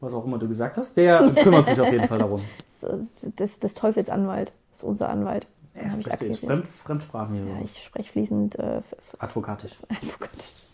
Was 0.00 0.14
auch 0.14 0.24
immer 0.24 0.38
du 0.38 0.48
gesagt 0.48 0.78
hast, 0.78 0.96
der 0.96 1.30
kümmert 1.42 1.66
sich 1.66 1.80
auf 1.80 1.92
jeden 1.92 2.08
Fall 2.08 2.18
darum. 2.18 2.40
Teufels 3.74 4.08
Anwalt. 4.08 4.52
Das 4.70 4.78
ist 4.78 4.84
unser 4.84 5.10
Anwalt. 5.10 5.46
Ja, 5.82 5.90
hab 5.90 5.98
ich 5.98 6.04
sprichst 6.04 6.20
du 6.20 6.26
jetzt. 6.26 6.44
Fremd, 6.44 6.66
Fremdsprachen 6.66 7.34
hier. 7.34 7.46
Ja, 7.46 7.60
ich 7.64 7.84
spreche 7.84 8.12
fließend, 8.12 8.58
äh, 8.58 8.82
Advokatisch. 9.18 9.78
Advokatisch. 9.88 10.66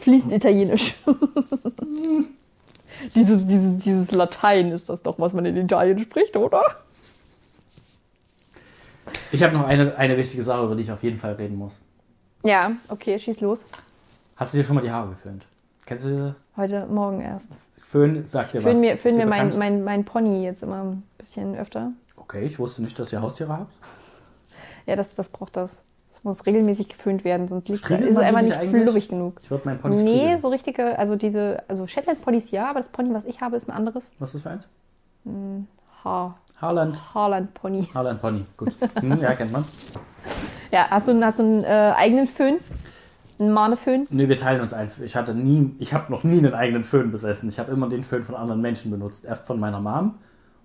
fließend 0.00 0.32
Italienisch. 0.32 0.94
dieses, 3.14 3.46
dieses, 3.46 3.84
dieses 3.84 4.12
Latein 4.12 4.72
ist 4.72 4.88
das 4.88 5.02
doch, 5.02 5.18
was 5.18 5.32
man 5.32 5.46
in 5.46 5.56
Italien 5.56 5.98
spricht, 5.98 6.36
oder? 6.36 6.62
Ich 9.32 9.42
habe 9.42 9.54
noch 9.54 9.66
eine, 9.66 9.96
eine 9.96 10.16
wichtige 10.16 10.42
Sache, 10.42 10.64
über 10.64 10.76
die 10.76 10.82
ich 10.82 10.92
auf 10.92 11.02
jeden 11.02 11.18
Fall 11.18 11.34
reden 11.34 11.56
muss. 11.56 11.78
Ja, 12.44 12.72
okay, 12.88 13.18
schieß 13.18 13.40
los. 13.40 13.64
Hast 14.36 14.54
du 14.54 14.58
dir 14.58 14.64
schon 14.64 14.76
mal 14.76 14.82
die 14.82 14.90
Haare 14.90 15.08
geföhnt? 15.08 15.44
Kennst 15.84 16.04
du 16.04 16.34
Heute 16.56 16.86
Morgen 16.86 17.20
erst. 17.20 17.50
Föhn? 17.82 18.24
Sagt 18.24 18.52
dir 18.52 18.62
was? 18.62 18.72
Föhn 18.72 18.80
mir, 18.80 18.94
Ist 18.94 19.02
föhn 19.02 19.16
mir 19.16 19.26
mein, 19.26 19.56
mein, 19.58 19.82
mein 19.82 20.04
Pony 20.04 20.44
jetzt 20.44 20.62
immer 20.62 20.84
ein 20.84 21.02
bisschen 21.16 21.56
öfter. 21.56 21.92
Okay, 22.16 22.44
ich 22.44 22.58
wusste 22.58 22.82
nicht, 22.82 22.98
dass 22.98 23.12
ihr 23.12 23.22
Haustiere 23.22 23.50
habt. 23.50 23.72
Ja, 24.88 24.96
das, 24.96 25.06
das 25.14 25.28
braucht 25.28 25.56
das. 25.56 25.70
Das 26.12 26.24
muss 26.24 26.46
regelmäßig 26.46 26.88
geföhnt 26.88 27.22
werden, 27.24 27.46
sonst 27.46 27.68
liegt, 27.68 27.84
es 27.88 28.16
einfach 28.16 28.40
nicht 28.40 28.54
flürig 28.54 29.08
genug. 29.08 29.38
Ich 29.42 29.50
würde 29.52 29.68
meinen 29.68 29.78
Pony 29.78 29.94
Nee, 29.96 30.00
striegeln. 30.00 30.40
so 30.40 30.48
richtige, 30.48 30.98
also 30.98 31.14
diese, 31.14 31.62
also 31.68 31.86
Shetland 31.86 32.22
Ponys 32.22 32.50
ja, 32.50 32.70
aber 32.70 32.80
das 32.80 32.88
Pony, 32.88 33.14
was 33.14 33.24
ich 33.26 33.40
habe, 33.40 33.56
ist 33.56 33.68
ein 33.68 33.72
anderes. 33.76 34.10
Was 34.18 34.34
ist 34.34 34.34
das 34.34 34.42
für 34.42 34.50
eins? 34.50 34.68
Ha 36.04 36.34
Haarland. 36.60 37.00
Haarland 37.14 37.54
Pony. 37.54 37.88
Haarland 37.94 38.20
Pony. 38.20 38.44
Gut. 38.56 38.74
Hm, 39.00 39.20
ja, 39.20 39.34
kennt 39.34 39.52
man. 39.52 39.64
Ja, 40.72 40.88
hast 40.90 41.06
du, 41.06 41.12
einen- 41.12 41.24
hast 41.24 41.38
du 41.38 41.42
einen 41.44 41.64
äh, 41.64 41.92
eigenen 41.96 42.26
Föhn? 42.26 42.56
Einen 43.38 43.52
Maneföhn? 43.52 44.08
Nee, 44.10 44.28
wir 44.28 44.36
teilen 44.36 44.60
uns 44.60 44.72
ein. 44.72 44.90
Ich 45.04 45.14
hatte 45.14 45.34
nie, 45.34 45.76
ich 45.78 45.94
habe 45.94 46.10
noch 46.10 46.24
nie 46.24 46.38
einen 46.38 46.54
eigenen 46.54 46.82
Föhn 46.82 47.12
besessen. 47.12 47.48
Ich 47.48 47.60
habe 47.60 47.70
immer 47.70 47.88
den 47.88 48.02
Föhn 48.02 48.24
von 48.24 48.34
anderen 48.34 48.60
Menschen 48.60 48.90
benutzt. 48.90 49.24
Erst 49.24 49.46
von 49.46 49.60
meiner 49.60 49.80
Mom 49.80 50.14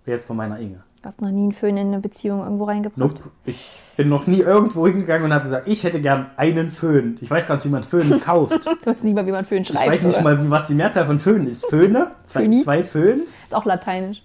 und 0.06 0.08
jetzt 0.08 0.26
von 0.26 0.36
meiner 0.36 0.58
Inge. 0.58 0.82
Hast 1.04 1.20
noch 1.22 1.32
nie 1.32 1.42
einen 1.44 1.52
Föhn 1.52 1.76
in 1.76 1.88
eine 1.88 2.00
Beziehung 2.00 2.42
irgendwo 2.44 2.64
reingebracht? 2.64 2.98
Nope. 2.98 3.24
Ich 3.46 3.70
bin 3.98 4.08
noch 4.08 4.26
nie 4.26 4.40
irgendwo 4.40 4.88
hingegangen 4.88 5.26
und 5.26 5.34
habe 5.34 5.44
gesagt, 5.44 5.68
ich 5.68 5.84
hätte 5.84 6.00
gern 6.00 6.28
einen 6.38 6.70
Föhn. 6.72 7.18
Ich 7.20 7.30
weiß 7.30 7.46
gar 7.46 7.56
nicht, 7.56 7.66
wie 7.66 7.70
man 7.70 7.84
Föhn 7.84 8.20
kauft. 8.26 8.66
Du 8.66 8.86
weißt 8.90 9.04
nicht 9.04 9.14
mal, 9.14 9.26
wie 9.28 9.32
man 9.32 9.46
Föhn 9.46 9.64
Ich 9.64 9.68
schreibt. 9.68 9.92
weiß 9.92 10.04
nicht 10.04 10.16
oder? 10.16 10.24
mal, 10.24 10.50
was 10.50 10.68
die 10.68 10.76
Mehrzahl 10.76 11.06
von 11.06 11.20
Föhn 11.20 11.46
ist. 11.46 11.66
Föhne? 11.66 12.12
Zwei, 12.26 12.48
zwei 12.64 12.84
Föhns? 12.86 13.42
Ist 13.44 13.54
auch 13.54 13.66
lateinisch. 13.66 14.22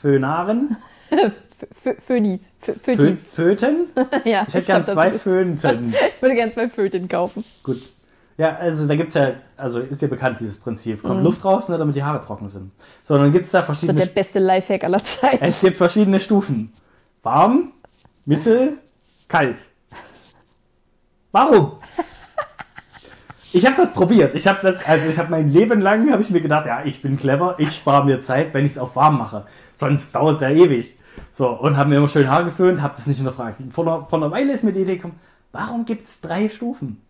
Föhnaren? 0.00 0.76
F- 1.10 1.32
F- 1.84 1.96
Fönis. 2.06 2.42
F- 2.62 2.80
Fö 2.82 2.96
Fötis. 2.96 3.18
Föten? 3.34 3.86
Ja, 4.24 4.44
Ich 4.48 4.54
hätte 4.54 4.66
gern 4.66 4.82
glaub, 4.84 4.94
zwei 4.94 5.10
Föhnten. 5.10 5.92
Ich 6.16 6.22
würde 6.22 6.34
gern 6.36 6.50
zwei 6.52 6.68
Föten 6.68 7.08
kaufen. 7.08 7.44
Gut. 7.62 7.92
Ja, 8.40 8.56
also 8.56 8.86
da 8.86 8.96
gibt's 8.96 9.12
ja, 9.12 9.34
also 9.58 9.80
ist 9.80 10.00
ja 10.00 10.08
bekannt 10.08 10.40
dieses 10.40 10.58
Prinzip. 10.58 11.02
Kommt 11.02 11.22
Luft 11.22 11.44
raus, 11.44 11.68
ne, 11.68 11.76
damit 11.76 11.94
die 11.94 12.02
Haare 12.02 12.22
trocken 12.22 12.48
sind. 12.48 12.72
So, 13.02 13.18
dann 13.18 13.32
gibt's 13.32 13.50
da 13.50 13.58
Das 13.58 13.68
wird 13.68 13.76
verschiedene, 13.76 14.06
der 14.06 14.14
beste 14.14 14.38
Lifehack 14.38 14.82
aller 14.82 15.04
Zeiten. 15.04 15.44
es 15.44 15.60
gibt 15.60 15.76
verschiedene 15.76 16.18
Stufen. 16.20 16.72
Warm, 17.22 17.74
mittel, 18.24 18.78
kalt. 19.28 19.66
Warum? 21.32 21.76
Ich 23.52 23.66
habe 23.66 23.76
das 23.76 23.92
probiert. 23.92 24.34
Ich 24.34 24.46
habe 24.46 24.60
das, 24.62 24.82
also 24.86 25.06
ich 25.08 25.18
habe 25.18 25.30
mein 25.30 25.50
Leben 25.50 25.82
lang, 25.82 26.10
habe 26.10 26.22
ich 26.22 26.30
mir 26.30 26.40
gedacht, 26.40 26.64
ja, 26.64 26.82
ich 26.82 27.02
bin 27.02 27.18
clever, 27.18 27.56
ich 27.58 27.76
spare 27.76 28.06
mir 28.06 28.22
Zeit, 28.22 28.54
wenn 28.54 28.64
ich 28.64 28.72
es 28.72 28.78
auf 28.78 28.96
warm 28.96 29.18
mache. 29.18 29.44
Sonst 29.74 30.14
dauert's 30.14 30.40
ja 30.40 30.48
ewig. 30.48 30.96
So, 31.30 31.46
und 31.46 31.76
habe 31.76 31.90
mir 31.90 31.96
immer 31.96 32.08
schön 32.08 32.30
Haare 32.30 32.44
geföhnt, 32.44 32.80
habe 32.80 32.94
das 32.96 33.06
nicht 33.06 33.18
hinterfragt. 33.18 33.58
Vor 33.70 33.86
einer, 33.86 34.06
vor 34.06 34.18
einer 34.18 34.30
Weile 34.30 34.54
ist 34.54 34.64
mir 34.64 34.72
die 34.72 34.80
Idee 34.80 34.96
gekommen, 34.96 35.20
warum 35.52 35.84
gibt's 35.84 36.22
drei 36.22 36.48
Stufen? 36.48 37.02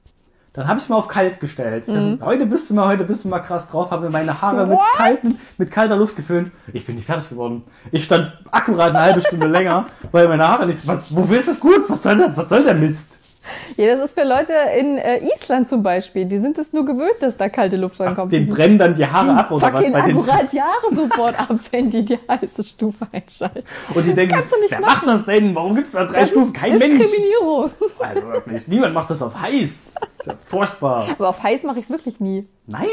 Dann 0.52 0.66
habe 0.66 0.80
ich 0.80 0.88
mal 0.88 0.96
auf 0.96 1.06
kalt 1.06 1.38
gestellt. 1.38 1.86
Heute 2.22 2.44
bist 2.46 2.68
du 2.70 2.74
mal, 2.74 2.88
heute 2.88 3.04
bist 3.04 3.24
du 3.24 3.28
mal 3.28 3.38
krass 3.38 3.68
drauf, 3.68 3.92
habe 3.92 4.06
mir 4.06 4.10
meine 4.10 4.42
Haare 4.42 4.66
mit, 4.66 4.80
kalten, 4.94 5.32
mit 5.58 5.70
kalter 5.70 5.94
Luft 5.96 6.16
geföhnt. 6.16 6.50
Ich 6.72 6.84
bin 6.84 6.96
nicht 6.96 7.06
fertig 7.06 7.28
geworden. 7.28 7.62
Ich 7.92 8.02
stand 8.02 8.32
akkurat 8.50 8.90
eine 8.90 9.00
halbe 9.00 9.20
Stunde 9.20 9.46
länger, 9.58 9.86
weil 10.10 10.26
meine 10.26 10.48
Haare 10.48 10.66
nicht. 10.66 10.84
Was, 10.86 11.14
wofür 11.14 11.36
ist 11.36 11.48
das 11.48 11.60
gut? 11.60 11.88
Was 11.88 12.02
soll 12.02 12.16
der, 12.16 12.36
was 12.36 12.48
soll 12.48 12.64
der 12.64 12.74
Mist? 12.74 13.19
Ja, 13.76 13.94
das 13.96 14.04
ist 14.10 14.18
für 14.18 14.26
Leute 14.26 14.52
in 14.78 14.98
äh, 14.98 15.20
Island 15.34 15.66
zum 15.68 15.82
Beispiel. 15.82 16.26
Die 16.26 16.38
sind 16.38 16.58
es 16.58 16.72
nur 16.74 16.84
gewöhnt, 16.84 17.16
dass 17.20 17.36
da 17.38 17.48
kalte 17.48 17.76
Luft 17.76 17.98
reinkommt. 17.98 18.32
Den 18.32 18.44
Die 18.44 18.50
brennen 18.52 18.78
dann 18.78 18.92
die 18.94 19.06
Haare 19.06 19.32
ab 19.34 19.50
oder 19.50 19.72
was 19.72 19.90
bei 19.90 20.00
den. 20.02 20.16
akkurat 20.18 20.52
Jahre 20.52 20.94
sofort 20.94 21.40
ab, 21.40 21.58
wenn 21.70 21.88
die 21.88 22.04
die 22.04 22.18
heiße 22.28 22.62
Stufe 22.62 23.06
einschalten. 23.10 23.62
Und 23.94 24.06
die 24.06 24.12
denken, 24.12 24.36
wer 24.68 24.80
machen. 24.80 24.90
macht 24.92 25.06
das 25.06 25.24
denn? 25.24 25.54
Warum 25.54 25.74
gibt's 25.74 25.92
da 25.92 26.04
drei 26.04 26.20
Das 26.20 26.30
Stufen? 26.30 26.52
Kein 26.52 26.78
Mensch. 26.78 26.98
Diskriminierung. 27.02 27.70
Also 27.98 28.26
wirklich, 28.28 28.68
niemand 28.68 28.94
macht 28.94 29.08
das 29.10 29.22
auf 29.22 29.40
heiß. 29.40 29.94
ist 30.18 30.26
ja 30.26 30.34
furchtbar. 30.36 31.08
Aber 31.10 31.28
auf 31.30 31.42
heiß 31.42 31.62
mache 31.62 31.78
ich 31.78 31.84
es 31.84 31.90
wirklich 31.90 32.20
nie. 32.20 32.46
Nein. 32.66 32.86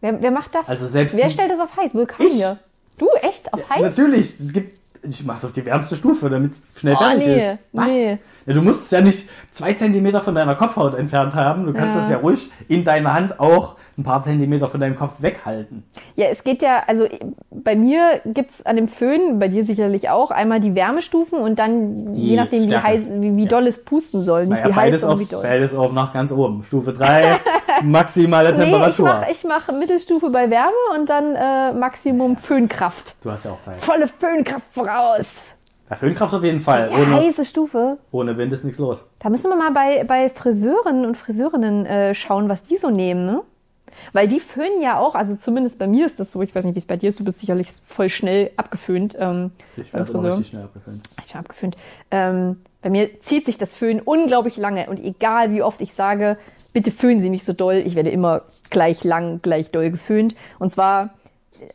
Wer, 0.00 0.20
wer 0.22 0.30
macht 0.30 0.54
das? 0.54 0.68
Also 0.68 0.86
selbst 0.86 1.16
wer 1.16 1.30
stellt 1.30 1.50
das 1.50 1.60
auf 1.60 1.76
heiß? 1.76 1.94
Vulkanier. 1.94 2.58
Du, 2.98 3.08
echt? 3.22 3.52
Auf 3.52 3.68
heiß? 3.70 3.80
Natürlich, 3.82 4.34
es 4.38 4.52
gibt. 4.52 4.76
Ich 5.02 5.24
mach's 5.24 5.44
auf 5.44 5.52
die 5.52 5.64
wärmste 5.64 5.94
Stufe, 5.94 6.28
damit 6.30 6.52
es 6.52 6.80
schnell 6.80 6.94
Oh, 6.94 6.98
fertig 6.98 7.26
nee, 7.26 7.50
ist. 7.52 7.58
Was? 7.72 7.86
nee. 7.90 8.18
Ja, 8.46 8.54
du 8.54 8.62
musst 8.62 8.84
es 8.86 8.90
ja 8.92 9.00
nicht 9.00 9.28
zwei 9.50 9.72
Zentimeter 9.72 10.20
von 10.20 10.34
deiner 10.34 10.54
Kopfhaut 10.54 10.94
entfernt 10.94 11.34
haben. 11.34 11.66
Du 11.66 11.72
kannst 11.72 11.94
Ja. 11.96 12.00
das 12.00 12.10
ja 12.10 12.16
ruhig 12.18 12.50
in 12.68 12.84
deiner 12.84 13.12
Hand 13.12 13.40
auch 13.40 13.76
ein 13.98 14.02
paar 14.04 14.20
Zentimeter 14.22 14.68
von 14.68 14.78
deinem 14.80 14.94
Kopf 14.94 15.14
weghalten. 15.20 15.82
Ja, 16.14 16.26
es 16.26 16.44
geht 16.44 16.62
ja, 16.62 16.82
also 16.86 17.08
bei 17.50 17.74
mir 17.74 18.20
gibt's 18.24 18.64
an 18.64 18.76
dem 18.76 18.88
Föhn, 18.88 19.38
bei 19.38 19.48
dir 19.48 19.64
sicherlich 19.64 20.10
auch, 20.10 20.30
einmal 20.30 20.60
die 20.60 20.74
Wärmestufen 20.74 21.38
und 21.40 21.58
dann, 21.58 22.12
Die 22.12 22.28
je 22.30 22.36
nachdem, 22.36 22.60
wie 22.60 22.64
Stärke. 22.66 22.86
heiß, 22.86 23.02
wie, 23.18 23.36
wie 23.36 23.42
Ja. 23.42 23.48
doll 23.48 23.66
es 23.66 23.82
pusten 23.84 24.22
soll. 24.24 24.46
Nicht 24.46 24.50
Naja, 24.62 24.66
wie 24.68 24.74
heiß, 24.74 24.76
beides 24.84 25.00
sondern 25.00 25.18
auf, 25.18 25.20
wie 25.26 25.30
doll. 25.32 25.42
beides 25.42 25.74
auf 25.74 25.92
nach 25.92 26.12
ganz 26.12 26.30
oben. 26.32 26.62
Stufe 26.62 26.92
3, 26.92 27.36
maximale 27.82 28.52
Nee, 28.52 28.64
ich 28.64 28.70
Temperatur. 28.70 29.06
mache 29.06 29.26
mach 29.48 29.72
Mittelstufe 29.78 30.30
bei 30.30 30.50
Wärme 30.50 30.72
und 30.94 31.08
dann 31.08 31.34
äh, 31.34 31.72
Maximum 31.72 32.36
Föhnkraft. 32.36 33.14
Du 33.22 33.30
hast 33.30 33.44
ja 33.44 33.50
auch 33.52 33.60
Zeit. 33.60 33.76
Volle 33.82 34.06
Föhnkraft 34.06 34.66
voraus. 34.70 35.40
Ja, 35.88 35.96
Föhnkraft 35.96 36.34
auf 36.34 36.42
jeden 36.44 36.60
Fall. 36.60 36.90
Ja, 36.90 36.98
Ohne, 36.98 37.16
heiße 37.16 37.44
Stufe. 37.44 37.98
ohne 38.10 38.36
Wind 38.36 38.52
ist 38.52 38.64
nichts 38.64 38.78
los. 38.78 39.06
Da 39.20 39.28
müssen 39.30 39.48
wir 39.50 39.56
mal 39.56 39.70
bei, 39.70 40.02
bei 40.04 40.28
Friseuren 40.30 41.06
und 41.06 41.16
Friseurinnen 41.16 41.86
äh, 41.86 42.14
schauen, 42.14 42.48
was 42.48 42.62
die 42.64 42.76
so 42.76 42.90
nehmen, 42.90 43.24
ne? 43.26 43.42
Weil 44.12 44.28
die 44.28 44.40
föhnen 44.40 44.82
ja 44.82 44.98
auch, 44.98 45.14
also 45.14 45.36
zumindest 45.36 45.78
bei 45.78 45.86
mir 45.86 46.04
ist 46.04 46.20
das 46.20 46.30
so, 46.30 46.42
ich 46.42 46.54
weiß 46.54 46.64
nicht, 46.64 46.74
wie 46.74 46.80
es 46.80 46.84
bei 46.86 46.96
dir 46.98 47.08
ist, 47.08 47.18
du 47.18 47.24
bist 47.24 47.38
sicherlich 47.40 47.68
voll 47.86 48.10
schnell 48.10 48.50
abgeföhnt. 48.56 49.16
Ähm, 49.18 49.52
Ich 49.76 49.92
werde 49.94 50.04
immer 50.10 50.20
Friseur. 50.20 50.30
richtig 50.32 50.48
schnell 50.48 50.64
abgeföhnt. 50.64 51.08
Ich 51.24 51.30
schon 51.30 51.40
abgeföhnt. 51.40 51.76
Ähm, 52.10 52.60
bei 52.82 52.90
mir 52.90 53.18
zieht 53.20 53.46
sich 53.46 53.56
das 53.56 53.74
Föhn 53.74 54.00
unglaublich 54.00 54.56
lange 54.58 54.90
und 54.90 55.02
egal 55.02 55.50
wie 55.52 55.62
oft 55.62 55.80
ich 55.80 55.94
sage, 55.94 56.36
bitte 56.74 56.90
föhnen 56.90 57.22
Sie 57.22 57.30
nicht 57.30 57.44
so 57.44 57.54
doll, 57.54 57.82
ich 57.86 57.94
werde 57.94 58.10
immer 58.10 58.42
gleich 58.68 59.02
lang, 59.02 59.40
gleich 59.40 59.70
doll 59.70 59.90
geföhnt. 59.90 60.34
Und 60.58 60.70
zwar 60.70 61.10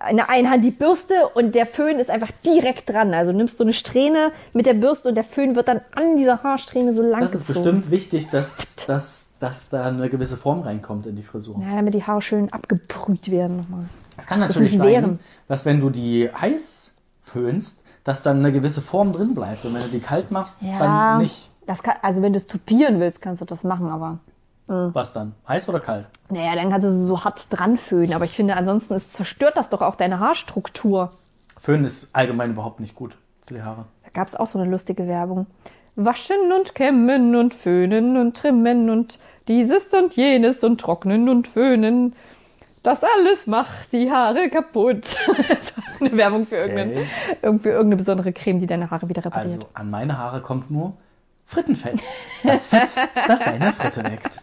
in 0.10 0.18
der 0.18 0.30
einen 0.30 0.50
Hand 0.50 0.64
die 0.64 0.72
Bürste 0.72 1.28
und 1.34 1.56
der 1.56 1.66
Föhn 1.66 2.00
ist 2.00 2.10
einfach 2.10 2.32
direkt 2.46 2.90
dran. 2.90 3.14
Also 3.14 3.32
du 3.32 3.38
nimmst 3.38 3.58
so 3.58 3.64
eine 3.64 3.74
Strähne 3.74 4.32
mit 4.54 4.66
der 4.66 4.74
Bürste 4.74 5.10
und 5.10 5.16
der 5.16 5.24
Föhn 5.24 5.56
wird 5.56 5.68
dann 5.68 5.82
an 5.96 6.18
dieser 6.18 6.44
Haarsträhne 6.44 6.94
so 6.94 7.02
lang 7.02 7.22
Das 7.22 7.34
ist 7.34 7.48
gezogen. 7.48 7.64
bestimmt 7.64 7.92
wichtig, 7.92 8.30
dass, 8.30 8.78
dass, 8.88 9.30
dass 9.40 9.70
da 9.70 9.86
eine 9.86 10.10
gewisse 10.10 10.38
Form 10.38 10.62
reinkommt 10.62 11.06
in 11.06 11.16
die 11.16 11.24
Frisur. 11.24 11.62
Ja, 11.62 11.76
damit 11.76 11.94
die 11.94 12.04
Haare 12.04 12.22
schön 12.22 12.52
abgebrüht 12.52 13.30
werden 13.32 13.58
nochmal. 13.58 13.86
Es 14.18 14.28
kann 14.28 14.40
natürlich 14.40 14.72
nicht 14.72 14.78
sein, 14.78 14.88
wehren. 14.88 15.20
dass 15.48 15.66
wenn 15.66 15.80
du 15.80 15.90
die 15.90 16.30
heiß 16.32 16.96
föhnst, 17.24 17.84
dass 18.04 18.24
dann 18.24 18.40
eine 18.40 18.52
gewisse 18.52 18.82
Form 18.82 19.12
drin 19.14 19.34
bleibt. 19.34 19.66
Und 19.66 19.74
wenn 19.74 19.84
du 19.84 19.90
die 19.90 20.00
kalt 20.00 20.32
machst, 20.32 20.62
dann 20.62 21.20
nicht. 21.20 21.50
Kann, 21.84 21.96
also 22.02 22.22
wenn 22.22 22.34
du 22.34 22.38
es 22.38 22.48
tupieren 22.48 23.00
willst, 23.00 23.22
kannst 23.22 23.40
du 23.40 23.46
das 23.46 23.64
machen, 23.64 23.88
aber 23.88 24.20
Was 24.94 25.14
dann? 25.14 25.34
Heiß 25.48 25.68
oder 25.70 25.80
kalt? 25.80 26.06
naja, 26.30 26.56
dann 26.56 26.70
kannst 26.70 26.86
du 26.86 26.90
es 26.90 27.06
so 27.06 27.24
hart 27.24 27.48
dran 27.50 27.78
föhnen. 27.78 28.14
Aber 28.14 28.26
ich 28.26 28.34
finde, 28.34 28.56
ansonsten 28.56 28.94
es 28.94 29.10
zerstört 29.10 29.58
das 29.58 29.70
doch 29.70 29.82
auch 29.82 29.96
deine 29.96 30.20
Haarstruktur. 30.20 31.12
Föhnen 31.60 31.86
ist 31.86 32.10
allgemein 32.16 32.52
überhaupt 32.52 32.80
nicht 32.80 32.96
gut 32.96 33.16
für 33.46 33.54
die 33.54 33.62
Haare. 33.64 33.86
Da 34.04 34.10
gab 34.14 34.28
es 34.28 34.36
auch 34.36 34.48
so 34.48 34.58
eine 34.60 34.70
lustige 34.70 35.08
Werbung. 35.08 35.46
Waschen 35.96 36.52
und 36.58 36.74
kämmen 36.74 37.36
und 37.36 37.54
föhnen 37.54 38.18
und 38.18 38.36
trimmen 38.38 38.90
und 38.90 39.20
dieses 39.48 39.94
und 39.94 40.16
jenes 40.16 40.64
und 40.64 40.80
trocknen 40.80 41.28
und 41.30 41.48
föhnen. 41.48 42.16
Das 42.84 43.04
alles 43.04 43.46
macht 43.46 43.92
die 43.92 44.10
Haare 44.10 44.50
kaputt. 44.50 45.16
Das 45.50 45.78
war 45.78 45.84
eine 46.00 46.18
Werbung 46.18 46.48
für, 46.48 46.64
Okay. 46.64 47.06
irgendwie 47.42 47.70
irgendeine 47.70 47.98
besondere 47.98 48.32
Creme, 48.34 48.60
die 48.60 48.66
deine 48.68 48.90
Haare 48.90 49.08
wieder 49.10 49.24
repariert. 49.24 49.54
Also 49.54 49.68
an 49.76 49.90
meine 49.92 50.18
Haare 50.18 50.42
kommt 50.42 50.72
nur 50.72 50.94
Frittenfett. 51.46 52.00
Das 52.44 52.68
Fett, 52.68 52.96
das 53.28 53.40
deine 53.42 53.74
Fritte 53.74 54.04
weckt. 54.04 54.42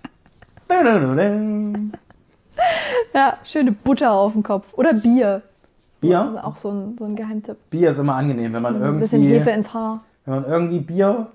Ja, 3.15 3.39
schöne 3.45 3.73
Butter 3.73 4.13
auf 4.13 4.33
dem 4.33 4.43
Kopf. 4.43 4.67
Oder 4.75 4.93
Bier. 4.93 5.43
Bier? 6.01 6.41
Auch 6.43 6.57
so 6.57 6.71
ein, 6.71 6.97
so 6.99 7.05
ein 7.05 7.17
Geheimtipp. 7.17 7.57
Bier 7.71 7.91
ist 7.91 7.99
immer 7.99 8.15
angenehm, 8.15 8.53
wenn 8.53 8.63
man 8.63 8.83
Ein 8.83 8.99
bisschen 8.99 9.21
irgendwie, 9.23 9.39
Hefe 9.39 9.51
ins 9.51 9.75
Haar. 9.75 10.01
wenn 10.25 10.35
man 10.35 10.45
irgendwie 10.45 10.79
Bier, 10.81 11.27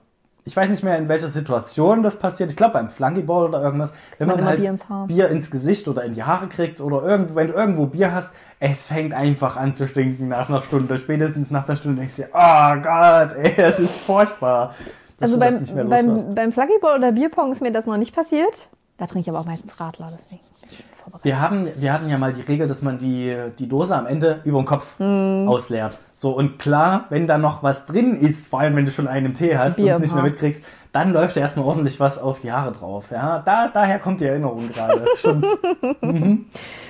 ich 0.46 0.56
weiß 0.56 0.70
nicht 0.70 0.84
mehr 0.84 0.98
in 0.98 1.10
welcher 1.10 1.28
Situation 1.28 2.04
das 2.04 2.18
passiert, 2.18 2.50
ich 2.50 2.56
glaube 2.56 2.74
beim 2.74 2.90
Flunkyball 2.90 3.48
oder 3.48 3.62
irgendwas, 3.62 3.94
wenn 4.18 4.28
Man 4.28 4.38
man 4.38 4.46
halt 4.46 4.60
Bier 4.60 4.70
ins 4.70 4.88
Haar. 4.88 5.08
Bier 5.08 5.30
ins 5.30 5.52
Gesicht 5.52 5.88
oder 5.88 6.04
in 6.04 6.14
die 6.14 6.24
Haare 6.24 6.48
kriegt 6.48 6.80
oder 6.80 7.04
irgendwo, 7.04 7.36
wenn 7.36 7.48
du 7.48 7.54
irgendwo 7.54 7.88
Bier 7.88 8.14
hast, 8.14 8.36
es 8.60 8.88
fängt 8.88 9.14
einfach 9.14 9.58
an 9.58 9.74
zu 9.74 9.88
stinken 9.88 10.30
nach 10.30 10.50
einer 10.50 10.62
Stunde. 10.62 10.98
Spätestens 10.98 11.52
nach 11.52 11.68
einer 11.68 11.76
Stunde 11.76 11.98
denkst 12.00 12.16
du 12.18 12.22
dir, 12.24 12.30
oh 12.34 12.76
Gott, 12.82 13.36
ey, 13.38 13.54
das 13.58 13.80
ist 13.80 13.96
furchtbar. 13.98 14.74
Also 15.20 15.40
beim, 15.40 15.60
nicht 15.60 15.74
mehr 15.74 15.84
loslässt. 15.86 16.28
beim, 16.28 16.36
beim 16.36 16.52
Flunkyball 16.52 16.98
oder 16.98 17.12
Bierpong 17.12 17.52
ist 17.52 17.62
mir 17.62 17.72
das 17.72 17.86
noch 17.86 17.98
nicht 17.98 18.14
passiert. 18.16 18.68
Da 18.98 19.06
trinke 19.08 19.22
ich 19.22 19.30
aber 19.30 19.40
auch 19.40 19.46
meistens 19.46 19.80
Radler, 19.80 20.12
deswegen 20.14 20.42
bin 20.62 20.70
ich 20.72 20.78
schon 20.78 20.86
vorbereitet. 20.96 21.26
Wir, 21.26 21.42
haben, 21.42 21.68
wir 21.76 21.94
hatten 21.94 22.10
ja 22.10 22.18
mal 22.18 22.32
die 22.32 22.42
Regel, 22.42 22.68
dass 22.68 22.82
man 22.84 22.98
die, 23.00 23.36
die 23.58 23.68
Dose 23.68 23.96
am 23.96 24.06
Ende 24.06 24.42
über 24.44 24.62
den 24.62 24.66
Kopf 24.66 25.00
Hm. 25.00 25.46
ausleert. 25.48 25.98
So, 26.14 26.32
und 26.32 26.60
klar, 26.60 27.06
wenn 27.10 27.26
da 27.28 27.38
noch 27.38 27.64
was 27.64 27.86
drin 27.88 28.14
ist, 28.16 28.48
vor 28.48 28.60
allem 28.60 28.76
wenn 28.76 28.86
du 28.86 28.92
schon 28.92 29.08
einen 29.08 29.28
im 29.28 29.34
Tee 29.34 29.58
hast 29.58 29.80
und 29.80 29.88
es 29.88 30.00
nicht 30.00 30.14
mehr 30.14 30.24
mitkriegst, 30.24 30.64
dann 30.92 31.12
läuft 31.12 31.36
ja 31.36 31.42
erstmal 31.42 31.66
ordentlich 31.66 32.00
was 32.00 32.20
auf 32.20 32.42
die 32.42 32.52
Haare 32.52 32.72
drauf. 32.72 33.10
Ja, 33.12 33.40
da, 33.44 33.68
daher 33.68 33.98
kommt 34.00 34.22
die 34.22 34.26
Erinnerung 34.26 34.70
gerade. 34.70 35.04
Stimmt. 35.18 35.48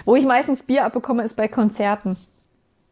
Wo 0.05 0.15
ich 0.15 0.25
meistens 0.25 0.61
Bier 0.63 0.85
abbekomme, 0.85 1.23
ist 1.23 1.35
bei 1.35 1.47
Konzerten. 1.47 2.17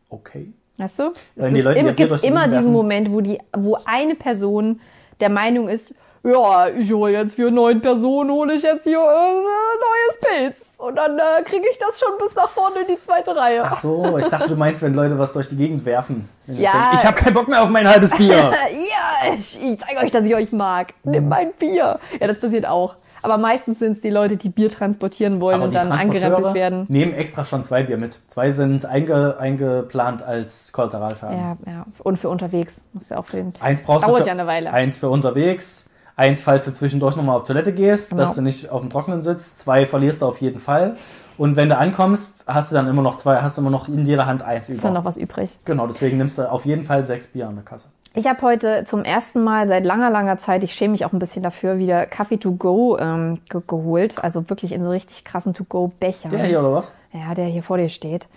Okay. 0.10 0.54
Weißt 0.78 1.00
du? 1.00 1.12
Wenn 1.36 1.48
es 1.48 1.54
die 1.54 1.62
Leute 1.62 1.80
immer, 1.80 1.94
durch 1.94 2.22
die 2.22 2.28
immer 2.28 2.42
Gegend 2.46 2.60
diesen. 2.60 2.72
Moment, 2.72 3.12
wo, 3.12 3.22
die, 3.22 3.40
wo 3.56 3.78
eine 3.86 4.16
Person 4.16 4.80
der 5.20 5.30
Meinung 5.30 5.68
ist, 5.68 5.94
ja, 6.24 6.68
ich 6.70 6.92
hole 6.94 7.12
jetzt 7.14 7.36
für 7.36 7.50
neun 7.50 7.82
Personen, 7.82 8.30
hole 8.32 8.54
ich 8.54 8.64
jetzt 8.64 8.84
hier 8.84 9.00
äh, 9.00 9.02
neues 9.02 10.20
Pilz. 10.22 10.72
Und 10.78 10.96
dann 10.96 11.18
äh, 11.18 11.44
kriege 11.44 11.66
ich 11.72 11.78
das 11.80 12.00
schon 12.00 12.12
bis 12.20 12.36
nach 12.36 12.50
vorne 12.50 12.76
in 12.88 12.96
die 12.96 13.00
zweite 13.02 13.36
Reihe. 13.36 13.64
Ach 13.66 13.76
so, 13.76 14.18
ich 14.18 14.28
dachte, 14.28 14.50
du 14.50 14.56
meinst, 14.56 14.82
wenn 14.82 14.94
Leute 14.94 15.18
was 15.18 15.34
durch 15.34 15.50
die 15.50 15.58
Gegend 15.58 15.86
werfen. 15.86 16.30
Ich 16.48 16.60
Ja. 16.60 16.72
denk, 16.72 16.94
ich 17.02 17.06
habe 17.06 17.16
keinen 17.16 17.34
Bock 17.34 17.48
mehr 17.48 17.64
auf 17.64 17.70
mein 17.70 17.88
halbes 17.88 18.12
Bier. 18.12 18.36
ja, 18.54 19.34
ich, 19.38 19.60
ich 19.62 19.80
zeige 19.80 20.00
euch, 20.04 20.12
dass 20.12 20.24
ich 20.26 20.36
euch 20.36 20.52
mag. 20.52 20.94
Nimm 21.04 21.28
mein 21.28 21.54
Bier. 21.54 22.00
Ja, 22.20 22.28
das 22.28 22.40
passiert 22.40 22.66
auch. 22.68 22.96
Aber 23.24 23.38
meistens 23.38 23.78
sind 23.80 23.92
es 23.94 24.02
die 24.02 24.10
Leute, 24.10 24.36
die 24.36 24.50
Bier 24.50 24.72
transportieren 24.72 25.40
wollen 25.42 25.56
Aber 25.58 25.66
und 25.66 25.76
dann 25.76 25.92
angerempelt 25.92 26.56
werden. 26.56 26.86
nehmen 26.90 27.14
extra 27.14 27.46
schon 27.46 27.64
zwei 27.64 27.84
Bier 27.84 27.98
mit. 27.98 28.20
Zwei 28.28 28.50
sind 28.50 28.86
einge, 28.86 29.38
eingeplant 29.40 30.24
als 30.24 30.72
Kollateralschaden. 30.74 31.38
Ja, 31.38 31.58
ja. 31.72 31.86
Und 32.04 32.18
für 32.18 32.30
unterwegs. 32.30 32.82
Muss 32.94 33.10
ja 33.10 33.18
auch 33.18 33.26
für 33.26 33.38
den. 33.38 33.54
Eins 33.60 33.82
brauchst 33.84 34.08
Dauert 34.08 34.22
du 34.22 34.24
für, 34.24 34.28
ja 34.28 34.34
eine 34.34 34.48
Weile. 34.48 34.74
Eins 34.74 34.98
für 34.98 35.10
unterwegs. 35.10 35.91
Eins, 36.22 36.40
falls 36.44 36.66
du 36.66 36.72
zwischendurch 36.74 37.16
nochmal 37.16 37.36
auf 37.36 37.44
Toilette 37.46 37.74
gehst, 37.74 38.12
Genau. 38.12 38.22
dass 38.22 38.36
du 38.36 38.44
nicht 38.44 38.70
auf 38.70 38.82
dem 38.82 38.92
Trockenen 38.92 39.24
sitzt. 39.24 39.58
Zwei 39.58 39.88
verlierst 39.88 40.22
du 40.22 40.28
auf 40.28 40.40
jeden 40.40 40.60
Fall. 40.60 40.96
Und 41.40 41.56
wenn 41.56 41.68
du 41.68 41.76
ankommst, 41.76 42.44
hast 42.46 42.70
du 42.72 42.76
dann 42.76 42.88
immer 42.88 43.02
noch 43.02 43.18
zwei, 43.18 43.38
hast 43.38 43.58
du 43.58 43.62
immer 43.62 43.72
noch 43.72 43.88
in 43.88 44.06
jeder 44.06 44.28
Hand 44.28 44.44
eins 44.44 44.70
Ist 44.70 44.84
dann 44.84 44.92
über. 44.92 45.00
noch 45.00 45.06
was 45.06 45.18
übrig? 45.18 45.50
Genau, 45.66 45.88
deswegen 45.88 46.18
nimmst 46.18 46.38
du 46.38 46.48
auf 46.52 46.64
jeden 46.66 46.84
Fall 46.84 47.04
sechs 47.06 47.26
Bier 47.26 47.48
an 47.48 47.56
der 47.56 47.64
Kasse. 47.64 47.88
Ich 48.14 48.28
habe 48.28 48.40
heute 48.44 48.84
zum 48.86 49.04
ersten 49.04 49.42
Mal 49.44 49.66
seit 49.66 49.84
langer, 49.84 50.12
langer 50.12 50.38
Zeit, 50.38 50.64
ich 50.64 50.76
schäme 50.76 50.92
mich 50.92 51.06
auch 51.06 51.14
ein 51.14 51.18
bisschen 51.18 51.42
dafür, 51.42 51.80
wieder 51.80 52.06
Kaffee 52.06 52.38
to 52.38 52.52
go 52.52 53.00
ähm, 53.00 53.40
ge 53.50 53.62
geholt. 53.66 54.24
Also 54.24 54.48
wirklich 54.48 54.74
in 54.74 54.84
so 54.84 54.90
richtig 54.90 55.24
krassen 55.24 55.56
To-Go-Becher. 55.56 56.30
Der 56.30 56.44
hier 56.46 56.60
oder 56.60 56.74
was? 56.74 56.92
Ja, 57.14 57.34
der 57.34 57.46
hier 57.46 57.64
vor 57.64 57.78
dir 57.78 57.90
steht. 57.90 58.28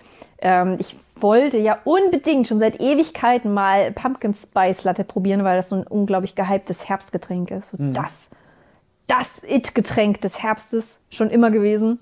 Ähm, 0.45 0.75
ich 0.77 0.95
wollte 1.15 1.57
ja 1.57 1.79
unbedingt 1.85 2.47
schon 2.47 2.59
seit 2.59 2.79
Ewigkeiten 2.79 3.51
mal 3.51 3.91
Pumpkin 3.91 4.35
Spice 4.35 4.83
Latte 4.83 5.03
probieren, 5.03 5.43
weil 5.43 5.57
das 5.57 5.69
so 5.69 5.77
ein 5.77 5.87
unglaublich 5.87 6.35
gehyptes 6.35 6.87
Herbstgetränk 6.87 7.49
ist. 7.49 7.71
So 7.71 7.77
das, 7.79 8.29
das 9.07 9.43
It-Getränk 9.43 10.21
des 10.21 10.43
Herbstes 10.43 10.99
schon 11.09 11.31
immer 11.31 11.49
gewesen. 11.49 11.99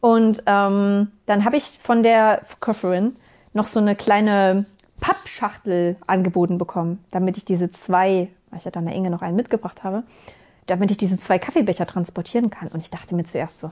Und 0.00 0.42
ähm, 0.46 1.12
dann 1.26 1.44
habe 1.44 1.58
ich 1.58 1.78
von 1.82 2.02
der 2.02 2.40
Verkäuferin 2.46 3.16
noch 3.52 3.66
so 3.66 3.80
eine 3.80 3.96
kleine 3.96 4.64
Pappschachtel 5.00 5.96
angeboten 6.06 6.56
bekommen, 6.56 7.04
damit 7.10 7.36
ich 7.36 7.44
diese 7.44 7.70
zwei, 7.70 8.28
weil 8.48 8.58
ich 8.58 8.64
ja 8.64 8.70
dann 8.70 8.86
der 8.86 8.94
Inge 8.94 9.10
noch 9.10 9.20
einen 9.20 9.36
mitgebracht 9.36 9.84
habe, 9.84 10.04
damit 10.66 10.90
ich 10.90 10.96
diese 10.96 11.18
zwei 11.18 11.38
Kaffeebecher 11.38 11.86
transportieren 11.86 12.48
kann. 12.48 12.68
Und 12.68 12.80
ich 12.80 12.88
dachte 12.88 13.14
mir 13.14 13.24
zuerst 13.24 13.60
so, 13.60 13.66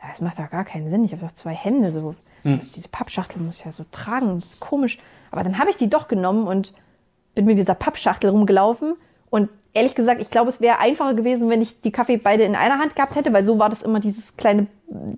ja, 0.00 0.08
das 0.08 0.22
macht 0.22 0.38
doch 0.38 0.48
gar 0.48 0.64
keinen 0.64 0.88
Sinn. 0.88 1.04
Ich 1.04 1.12
habe 1.12 1.26
doch 1.26 1.32
zwei 1.32 1.52
Hände. 1.52 1.92
So. 1.92 2.14
Muss 2.46 2.70
Diese 2.72 2.88
Pappschachtel 2.88 3.40
muss 3.42 3.58
ich 3.60 3.64
ja 3.64 3.72
so 3.72 3.84
tragen. 3.90 4.40
Das 4.40 4.50
ist 4.50 4.60
komisch. 4.60 4.98
Aber 5.30 5.42
dann 5.42 5.58
habe 5.58 5.70
ich 5.70 5.76
die 5.76 5.88
doch 5.88 6.08
genommen 6.08 6.46
und 6.46 6.72
bin 7.34 7.44
mit 7.44 7.58
dieser 7.58 7.74
Pappschachtel 7.74 8.30
rumgelaufen. 8.30 8.94
Und 9.28 9.50
ehrlich 9.74 9.94
gesagt, 9.94 10.22
ich 10.22 10.30
glaube, 10.30 10.48
es 10.50 10.60
wäre 10.60 10.78
einfacher 10.78 11.14
gewesen, 11.14 11.50
wenn 11.50 11.60
ich 11.60 11.80
die 11.82 11.90
Kaffee 11.92 12.16
beide 12.16 12.44
in 12.44 12.54
einer 12.54 12.78
Hand 12.78 12.94
gehabt 12.96 13.14
hätte, 13.16 13.32
weil 13.32 13.44
so 13.44 13.58
war 13.58 13.68
das 13.68 13.82
immer 13.82 14.00
dieses 14.00 14.36
kleine 14.36 14.68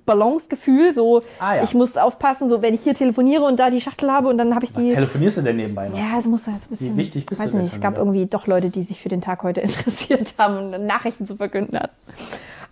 Balancegefühl. 0.07 0.95
So, 0.95 1.23
Ah, 1.39 1.57
ja. 1.57 1.63
ich 1.63 1.75
muss 1.75 1.97
aufpassen, 1.97 2.49
so 2.49 2.63
wenn 2.63 2.75
ich 2.75 2.81
hier 2.83 2.95
telefoniere 2.95 3.45
und 3.45 3.59
da 3.61 3.71
die 3.71 3.81
Schachtel 3.81 4.11
habe 4.11 4.29
und 4.29 4.39
dann 4.39 4.55
habe 4.55 4.65
ich 4.65 4.75
Was 4.75 4.83
die. 4.83 4.91
telefonierst 4.93 5.39
du 5.39 5.43
denn 5.43 5.57
nebenbei 5.57 5.89
noch? 5.89 5.99
Ja, 5.99 6.19
es 6.19 6.25
muss 6.27 6.47
halt 6.47 6.61
so 6.61 6.67
ein 6.67 6.71
bisschen. 6.71 6.95
Wie 6.95 6.97
wichtig 6.97 7.27
bist 7.27 7.41
weiß 7.43 7.53
du 7.53 7.59
nicht, 7.59 7.73
es 7.75 7.81
gab 7.81 7.99
irgendwie 7.99 8.27
doch 8.27 8.47
Leute, 8.47 8.71
die 8.71 8.83
sich 8.83 9.01
für 9.01 9.09
den 9.09 9.21
Tag 9.21 9.43
heute 9.43 9.61
interessiert 9.61 10.35
haben 10.39 10.73
und 10.75 10.87
Nachrichten 10.87 11.27
zu 11.27 11.37
verkünden 11.37 11.79
hatten. 11.79 11.93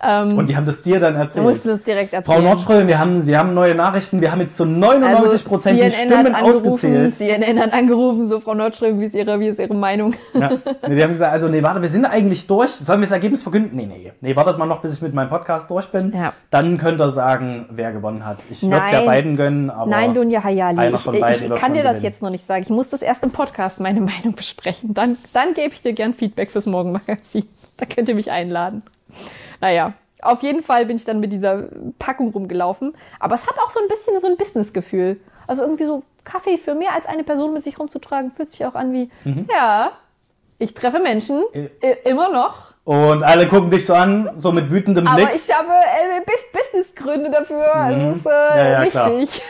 Ähm, 0.02 0.36
Und 0.36 0.48
die 0.48 0.56
haben 0.56 0.66
das 0.66 0.82
dir 0.82 1.00
dann 1.00 1.14
da 1.14 1.20
erzählt. 1.20 1.44
musst 1.46 1.64
du 1.64 1.70
das 1.70 1.82
direkt 1.82 2.12
erzählen. 2.12 2.36
Frau 2.36 2.42
Nordström, 2.42 2.86
wir 2.86 2.98
haben, 2.98 3.26
wir 3.26 3.38
haben 3.38 3.54
neue 3.54 3.74
Nachrichten. 3.74 4.20
Wir 4.20 4.30
haben 4.30 4.40
jetzt 4.40 4.54
zu 4.56 4.66
99 4.66 5.44
Prozent 5.44 5.78
die 5.78 5.84
Also 5.84 5.96
CNN 5.96 6.10
Stimmen 6.22 6.34
ausgezählt. 6.34 7.14
CNN 7.14 7.58
hat 7.60 7.72
angerufen, 7.72 8.28
so 8.28 8.40
Frau 8.40 8.54
Nordström, 8.54 9.00
wie 9.00 9.04
ist 9.04 9.14
ihre, 9.14 9.40
wie 9.40 9.48
ist 9.48 9.58
ihre 9.58 9.74
Meinung? 9.74 10.14
Ja. 10.34 10.50
Nee, 10.88 10.94
die 10.94 11.02
haben 11.02 11.10
gesagt, 11.12 11.32
also 11.32 11.48
nee, 11.48 11.62
warte, 11.62 11.82
wir 11.82 11.88
sind 11.88 12.04
eigentlich 12.04 12.46
durch. 12.46 12.70
Sollen 12.70 13.00
wir 13.00 13.06
das 13.06 13.12
Ergebnis 13.12 13.42
verkünden? 13.42 13.74
Nee, 13.76 13.86
nee. 13.86 14.12
Nee, 14.20 14.36
wartet 14.36 14.58
mal 14.58 14.66
noch, 14.66 14.80
bis 14.82 14.92
ich 14.92 15.02
mit 15.02 15.14
meinem 15.14 15.28
Podcast 15.30 15.68
durch 15.70 15.86
bin. 15.88 16.12
Ja. 16.14 16.32
Dann 16.50 16.76
könnt 16.78 17.00
ihr 17.00 17.10
sagen, 17.10 17.66
wer 17.70 17.92
gewonnen 17.92 18.24
hat. 18.24 18.38
Ich 18.50 18.62
würde 18.62 18.82
es 18.84 18.90
ja 18.92 19.00
beiden 19.02 19.36
gönnen, 19.36 19.70
aber 19.70 19.90
Nein, 19.90 20.14
Dunja 20.14 20.44
Hayali, 20.44 20.88
ich, 20.88 20.94
ich 20.94 21.06
wird 21.06 21.58
kann 21.58 21.72
dir 21.74 21.82
das 21.82 21.92
gewinnen. 21.92 22.04
jetzt 22.04 22.22
noch 22.22 22.30
nicht 22.30 22.44
sagen. 22.46 22.62
Ich 22.62 22.70
muss 22.70 22.90
das 22.90 23.02
erst 23.02 23.22
im 23.24 23.30
Podcast 23.30 23.80
meine 23.80 24.00
Meinung 24.02 24.34
besprechen. 24.36 24.94
Dann, 24.94 25.16
dann 25.32 25.54
gebe 25.54 25.74
ich 25.74 25.82
dir 25.82 25.92
gern 25.92 26.14
Feedback 26.14 26.50
fürs 26.50 26.66
Morgenmagazin. 26.66 27.44
Da 27.78 27.86
könnt 27.86 28.08
ihr 28.08 28.14
mich 28.14 28.30
einladen. 28.30 28.82
Naja, 29.60 29.92
auf 30.22 30.42
jeden 30.42 30.62
Fall 30.62 30.86
bin 30.86 30.96
ich 30.96 31.04
dann 31.04 31.20
mit 31.20 31.32
dieser 31.32 31.64
Packung 31.98 32.30
rumgelaufen. 32.30 32.94
Aber 33.20 33.34
es 33.34 33.46
hat 33.46 33.56
auch 33.58 33.70
so 33.70 33.80
ein 33.80 33.88
bisschen 33.88 34.18
so 34.20 34.26
ein 34.26 34.36
Businessgefühl. 34.36 35.20
Also 35.46 35.62
irgendwie 35.62 35.84
so 35.84 36.02
Kaffee 36.24 36.58
für 36.58 36.74
mehr 36.74 36.92
als 36.94 37.06
eine 37.06 37.22
Person 37.24 37.52
mit 37.52 37.62
sich 37.62 37.78
rumzutragen, 37.78 38.32
fühlt 38.32 38.48
sich 38.48 38.64
auch 38.66 38.74
an 38.74 38.92
wie, 38.92 39.10
Mhm. 39.24 39.46
ja, 39.50 39.92
ich 40.58 40.74
treffe 40.74 40.98
Menschen, 40.98 41.44
Äh. 41.52 41.68
immer 42.04 42.30
noch. 42.30 42.74
Und 42.84 43.22
alle 43.24 43.46
gucken 43.48 43.70
dich 43.70 43.84
so 43.84 43.94
an, 43.94 44.30
so 44.34 44.52
mit 44.52 44.70
wütendem 44.70 45.04
Blick. 45.04 45.26
Aber 45.26 45.34
ich 45.34 45.52
habe 45.52 45.68
äh, 45.72 46.20
Bus- 46.24 46.52
Businessgründe 46.52 47.30
dafür. 47.30 47.64
Das 47.74 48.16
ist 48.16 48.26
äh, 48.26 48.30
Mhm. 48.30 48.58
Ja, 48.58 48.68
ja, 48.84 48.86
klar. 48.86 49.16
wichtig. 49.18 49.42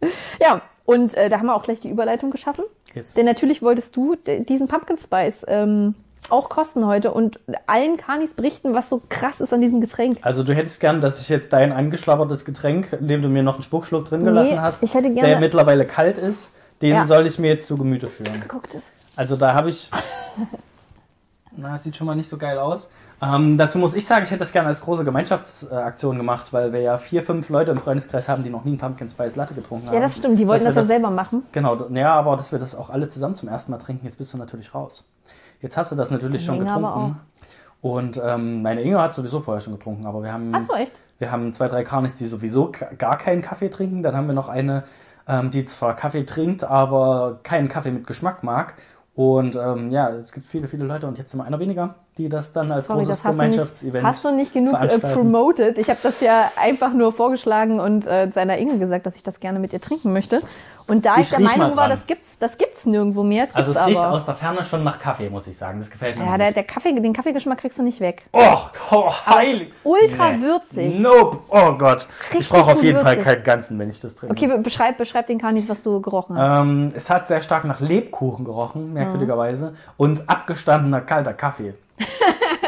ja, 0.40 0.60
und 0.84 1.14
äh, 1.14 1.28
da 1.30 1.38
haben 1.38 1.46
wir 1.46 1.54
auch 1.54 1.62
gleich 1.62 1.80
die 1.80 1.90
Überleitung 1.90 2.30
geschaffen. 2.30 2.64
Jetzt. 2.94 3.16
Denn 3.16 3.24
natürlich 3.24 3.62
wolltest 3.62 3.96
du 3.96 4.16
diesen 4.16 4.68
Pumpkin 4.68 4.98
Spice 4.98 5.44
ähm, 5.48 5.94
auch 6.30 6.48
kosten 6.48 6.86
heute 6.86 7.12
und 7.12 7.40
allen 7.66 7.96
Kanis 7.96 8.34
berichten, 8.34 8.74
was 8.74 8.88
so 8.88 9.02
krass 9.08 9.40
ist 9.40 9.52
an 9.52 9.60
diesem 9.60 9.80
Getränk. 9.80 10.18
Also 10.22 10.42
du 10.42 10.54
hättest 10.54 10.80
gern, 10.80 11.00
dass 11.00 11.20
ich 11.20 11.28
jetzt 11.28 11.52
dein 11.52 11.72
angeschlabbertes 11.72 12.44
Getränk, 12.44 12.92
in 12.92 13.08
dem 13.08 13.22
du 13.22 13.28
mir 13.28 13.42
noch 13.42 13.54
einen 13.54 13.62
Spuckschluck 13.62 14.04
drin 14.06 14.24
gelassen 14.24 14.54
Nee, 14.54 14.60
hast, 14.60 14.82
ich 14.82 14.94
hätte 14.94 15.12
gerne- 15.12 15.28
der 15.28 15.40
mittlerweile 15.40 15.86
kalt 15.86 16.18
ist, 16.18 16.52
den 16.80 16.90
Ja. 16.90 17.06
soll 17.06 17.26
ich 17.26 17.38
mir 17.38 17.48
jetzt 17.48 17.66
zu 17.66 17.76
Gemüte 17.76 18.06
führen. 18.06 18.44
Guck 18.48 18.70
das. 18.72 18.92
Also 19.16 19.36
da 19.36 19.54
habe 19.54 19.68
ich. 19.70 19.90
Na, 21.56 21.76
sieht 21.76 21.96
schon 21.96 22.06
mal 22.06 22.14
nicht 22.14 22.28
so 22.30 22.38
geil 22.38 22.58
aus. 22.58 22.88
Ähm, 23.20 23.56
dazu 23.58 23.78
muss 23.78 23.94
ich 23.94 24.04
sagen, 24.06 24.24
ich 24.24 24.30
hätte 24.30 24.40
das 24.40 24.52
gerne 24.52 24.68
als 24.68 24.80
große 24.80 25.04
Gemeinschaftsaktion 25.04 26.16
gemacht, 26.16 26.52
weil 26.52 26.72
wir 26.72 26.80
ja 26.80 26.96
vier, 26.96 27.22
fünf 27.22 27.50
Leute 27.50 27.70
im 27.70 27.78
Freundeskreis 27.78 28.28
haben, 28.28 28.42
die 28.42 28.50
noch 28.50 28.64
nie 28.64 28.70
einen 28.72 28.78
Pumpkin 28.78 29.08
Spice 29.08 29.36
Latte 29.36 29.54
getrunken 29.54 29.86
haben. 29.88 29.94
Ja, 29.94 30.00
das 30.00 30.16
stimmt. 30.16 30.38
Die 30.38 30.48
wollten 30.48 30.64
das 30.64 30.74
wir 30.74 30.80
ja 30.82 30.86
selber 30.86 31.10
machen. 31.10 31.42
Genau, 31.52 31.86
ja, 31.90 32.14
aber 32.14 32.36
dass 32.36 32.50
wir 32.50 32.58
das 32.58 32.74
auch 32.74 32.90
alle 32.90 33.08
zusammen 33.08 33.36
zum 33.36 33.48
ersten 33.48 33.70
Mal 33.70 33.78
trinken, 33.78 34.06
jetzt 34.06 34.16
bist 34.16 34.32
du 34.32 34.38
natürlich 34.38 34.74
raus. 34.74 35.04
Jetzt 35.62 35.76
hast 35.76 35.92
du 35.92 35.96
das 35.96 36.10
natürlich 36.10 36.44
schon 36.44 36.56
Inge 36.56 36.66
getrunken. 36.66 37.20
Und 37.80 38.20
ähm, 38.22 38.62
meine 38.62 38.82
Inge 38.82 39.00
hat 39.00 39.14
sowieso 39.14 39.40
vorher 39.40 39.60
schon 39.60 39.72
getrunken, 39.74 40.06
aber 40.06 40.22
wir 40.22 40.32
haben, 40.32 40.52
Ach 40.54 40.60
so, 40.68 40.74
echt? 40.74 40.92
wir 41.18 41.32
haben 41.32 41.52
zwei, 41.52 41.68
drei 41.68 41.84
Karnis, 41.84 42.16
die 42.16 42.26
sowieso 42.26 42.70
gar 42.98 43.16
keinen 43.16 43.42
Kaffee 43.42 43.70
trinken. 43.70 44.02
Dann 44.02 44.16
haben 44.16 44.26
wir 44.26 44.34
noch 44.34 44.48
eine, 44.48 44.84
ähm, 45.26 45.50
die 45.50 45.64
zwar 45.64 45.96
Kaffee 45.96 46.24
trinkt, 46.24 46.64
aber 46.64 47.40
keinen 47.42 47.68
Kaffee 47.68 47.90
mit 47.90 48.06
Geschmack 48.06 48.42
mag. 48.42 48.74
Und 49.14 49.56
ähm, 49.56 49.90
ja, 49.90 50.10
es 50.10 50.32
gibt 50.32 50.46
viele, 50.46 50.68
viele 50.68 50.84
Leute 50.84 51.06
und 51.06 51.18
jetzt 51.18 51.30
sind 51.30 51.40
wir 51.40 51.44
einer 51.44 51.60
weniger, 51.60 51.96
die 52.18 52.28
das 52.28 52.52
dann 52.52 52.70
als 52.70 52.86
Sorry, 52.86 53.00
großes 53.00 53.22
Gemeinschaftsevent 53.22 54.06
hast 54.06 54.24
du 54.24 54.32
nicht 54.32 54.52
genug 54.52 54.74
äh, 54.74 54.98
promoted. 54.98 55.78
Ich 55.78 55.88
habe 55.88 55.98
das 56.02 56.20
ja 56.20 56.48
einfach 56.62 56.92
nur 56.92 57.12
vorgeschlagen 57.12 57.80
und 57.80 58.06
äh, 58.06 58.30
seiner 58.30 58.58
Inge 58.58 58.78
gesagt, 58.78 59.06
dass 59.06 59.16
ich 59.16 59.22
das 59.22 59.40
gerne 59.40 59.58
mit 59.58 59.72
ihr 59.72 59.80
trinken 59.80 60.12
möchte. 60.12 60.42
Und 60.88 61.06
da 61.06 61.14
ich, 61.14 61.20
Ich 61.20 61.30
der 61.30 61.40
Meinung 61.40 61.76
war, 61.76 61.88
das 61.88 62.06
gibt's, 62.06 62.38
das 62.38 62.58
gibt's 62.58 62.84
nirgendwo 62.84 63.22
mehr. 63.22 63.44
Es 63.44 63.54
gibt's 63.54 63.68
Also 63.68 63.80
es 63.80 63.86
riecht 63.86 64.04
aus 64.04 64.26
der 64.26 64.34
Ferne 64.34 64.64
schon 64.64 64.82
nach 64.82 64.98
Kaffee, 64.98 65.30
muss 65.30 65.46
ich 65.46 65.56
sagen. 65.56 65.78
Das 65.78 65.90
gefällt 65.90 66.18
mir 66.18 66.26
ja, 66.26 66.36
der, 66.36 66.52
der 66.52 66.64
Kaffee, 66.64 66.92
den 66.92 67.12
Kaffeegeschmack 67.12 67.58
kriegst 67.58 67.78
du 67.78 67.82
nicht 67.82 68.00
weg. 68.00 68.24
Oh, 68.32 68.56
oh 68.90 69.10
heilig. 69.26 69.70
ultra 69.84 70.40
würzig. 70.40 70.98
Nope. 70.98 71.38
Oh 71.48 71.72
Gott. 71.78 72.08
Richtig 72.24 72.40
ich 72.40 72.48
brauche 72.48 72.72
auf 72.72 72.82
jeden 72.82 72.98
Fall 72.98 73.16
würzig. 73.16 73.24
keinen 73.24 73.44
ganzen, 73.44 73.78
wenn 73.78 73.88
ich 73.90 74.00
das 74.00 74.16
trinke. 74.16 74.34
Okay, 74.34 74.48
be- 74.48 74.58
beschreib, 74.58 74.98
beschreib 74.98 75.28
den 75.28 75.38
Kanis, 75.40 75.68
was 75.68 75.82
du 75.84 76.00
gerochen 76.00 76.36
hast. 76.36 76.60
Ähm, 76.60 76.92
es 76.94 77.08
hat 77.08 77.28
sehr 77.28 77.40
stark 77.42 77.64
nach 77.64 77.80
Lebkuchen 77.80 78.44
gerochen, 78.44 78.92
merkwürdigerweise. 78.92 79.74
Und 79.96 80.28
abgestandener 80.28 81.00
kalter 81.00 81.32
Kaffee. 81.32 81.74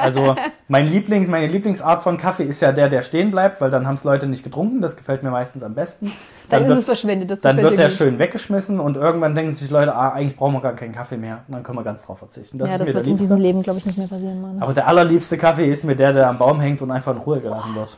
Also 0.00 0.34
mein 0.68 0.86
Lieblings, 0.86 1.28
meine 1.28 1.46
Lieblingsart 1.46 2.02
von 2.02 2.16
Kaffee 2.16 2.44
ist 2.44 2.60
ja 2.60 2.72
der, 2.72 2.88
der 2.88 3.02
stehen 3.02 3.30
bleibt, 3.30 3.60
weil 3.60 3.70
dann 3.70 3.86
haben 3.86 3.94
es 3.94 4.04
Leute 4.04 4.26
nicht 4.26 4.44
getrunken. 4.44 4.80
Das 4.80 4.96
gefällt 4.96 5.22
mir 5.22 5.30
meistens 5.30 5.62
am 5.62 5.74
besten. 5.74 6.12
dann 6.50 6.62
ist 6.62 6.68
wird, 6.68 6.78
es 6.78 6.84
verschwendet. 6.84 7.30
Das 7.30 7.40
dann 7.40 7.56
wird 7.56 7.78
der 7.78 7.88
gut. 7.88 7.96
schön 7.96 8.18
weggeschmissen 8.18 8.80
und 8.80 8.96
irgendwann 8.96 9.34
denken 9.34 9.52
sich 9.52 9.70
Leute, 9.70 9.94
ah, 9.94 10.10
eigentlich 10.10 10.36
brauchen 10.36 10.54
wir 10.54 10.60
gar 10.60 10.74
keinen 10.74 10.92
Kaffee 10.92 11.16
mehr. 11.16 11.44
Und 11.48 11.54
dann 11.54 11.62
können 11.62 11.78
wir 11.78 11.84
ganz 11.84 12.04
drauf 12.04 12.18
verzichten. 12.18 12.58
Das 12.58 12.70
Ja, 12.70 12.74
ist 12.74 12.80
das 12.80 12.88
mir 12.88 12.94
wird 12.94 13.06
in 13.06 13.16
diesem 13.16 13.38
Leben, 13.38 13.62
glaube 13.62 13.78
ich, 13.78 13.86
nicht 13.86 13.98
mehr 13.98 14.08
passieren, 14.08 14.40
Mann. 14.40 14.58
Aber 14.60 14.74
der 14.74 14.86
allerliebste 14.86 15.38
Kaffee 15.38 15.70
ist 15.70 15.84
mir 15.84 15.96
der, 15.96 16.12
der 16.12 16.28
am 16.28 16.38
Baum 16.38 16.60
hängt 16.60 16.82
und 16.82 16.90
einfach 16.90 17.12
in 17.12 17.18
Ruhe 17.18 17.40
gelassen 17.40 17.74
wird. 17.74 17.96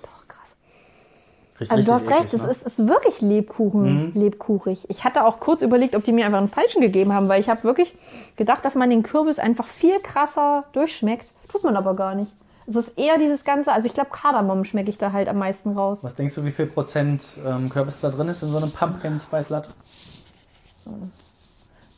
Riecht 1.59 1.71
Also 1.71 1.85
du 1.85 1.93
richtig 1.93 2.11
hast 2.11 2.19
recht, 2.21 2.35
es 2.35 2.43
ne? 2.43 2.51
ist, 2.51 2.63
ist 2.67 2.87
wirklich 2.87 3.21
Lebkuchen, 3.21 4.13
lebkuchig. 4.15 4.87
Ich 4.89 5.05
hatte 5.05 5.25
auch 5.25 5.41
kurz 5.41 5.63
überlegt, 5.63 5.95
ob 5.95 6.05
die 6.05 6.13
mir 6.13 6.27
einfach 6.27 6.39
einen 6.39 6.49
falschen 6.49 6.83
gegeben 6.83 7.13
haben, 7.13 7.29
weil 7.29 7.41
ich 7.41 7.49
habe 7.49 7.65
wirklich 7.65 7.95
gedacht, 8.37 8.65
dass 8.65 8.75
man 8.75 8.91
den 8.91 9.03
Kürbis 9.03 9.39
einfach 9.39 9.67
viel 9.67 9.99
krasser 10.01 10.65
durchschmeckt. 10.73 11.33
Tut 11.49 11.65
man 11.65 11.77
aber 11.77 11.95
gar 11.95 12.15
nicht. 12.15 12.33
Es 12.67 12.75
ist 12.75 12.99
eher 12.99 13.17
dieses 13.17 13.45
ganze, 13.45 13.73
also 13.73 13.87
ich 13.87 13.95
glaube 13.95 14.11
Kardamom 14.11 14.65
schmecke 14.65 14.91
ich 14.91 14.99
da 14.99 15.13
halt 15.13 15.29
am 15.29 15.39
meisten 15.39 15.73
raus. 15.73 16.03
Was 16.03 16.15
denkst 16.17 16.35
du, 16.35 16.45
wie 16.45 16.51
viel 16.51 16.67
Prozent 16.67 17.39
ähm, 17.47 17.69
Kürbis 17.69 18.01
da 18.01 18.11
drin 18.11 18.29
ist 18.29 18.43
in 18.43 18.51
so 18.51 18.57
einem 18.57 18.73
Pumpkin 18.73 19.19
Spice 19.21 19.51
Latte? 19.51 19.71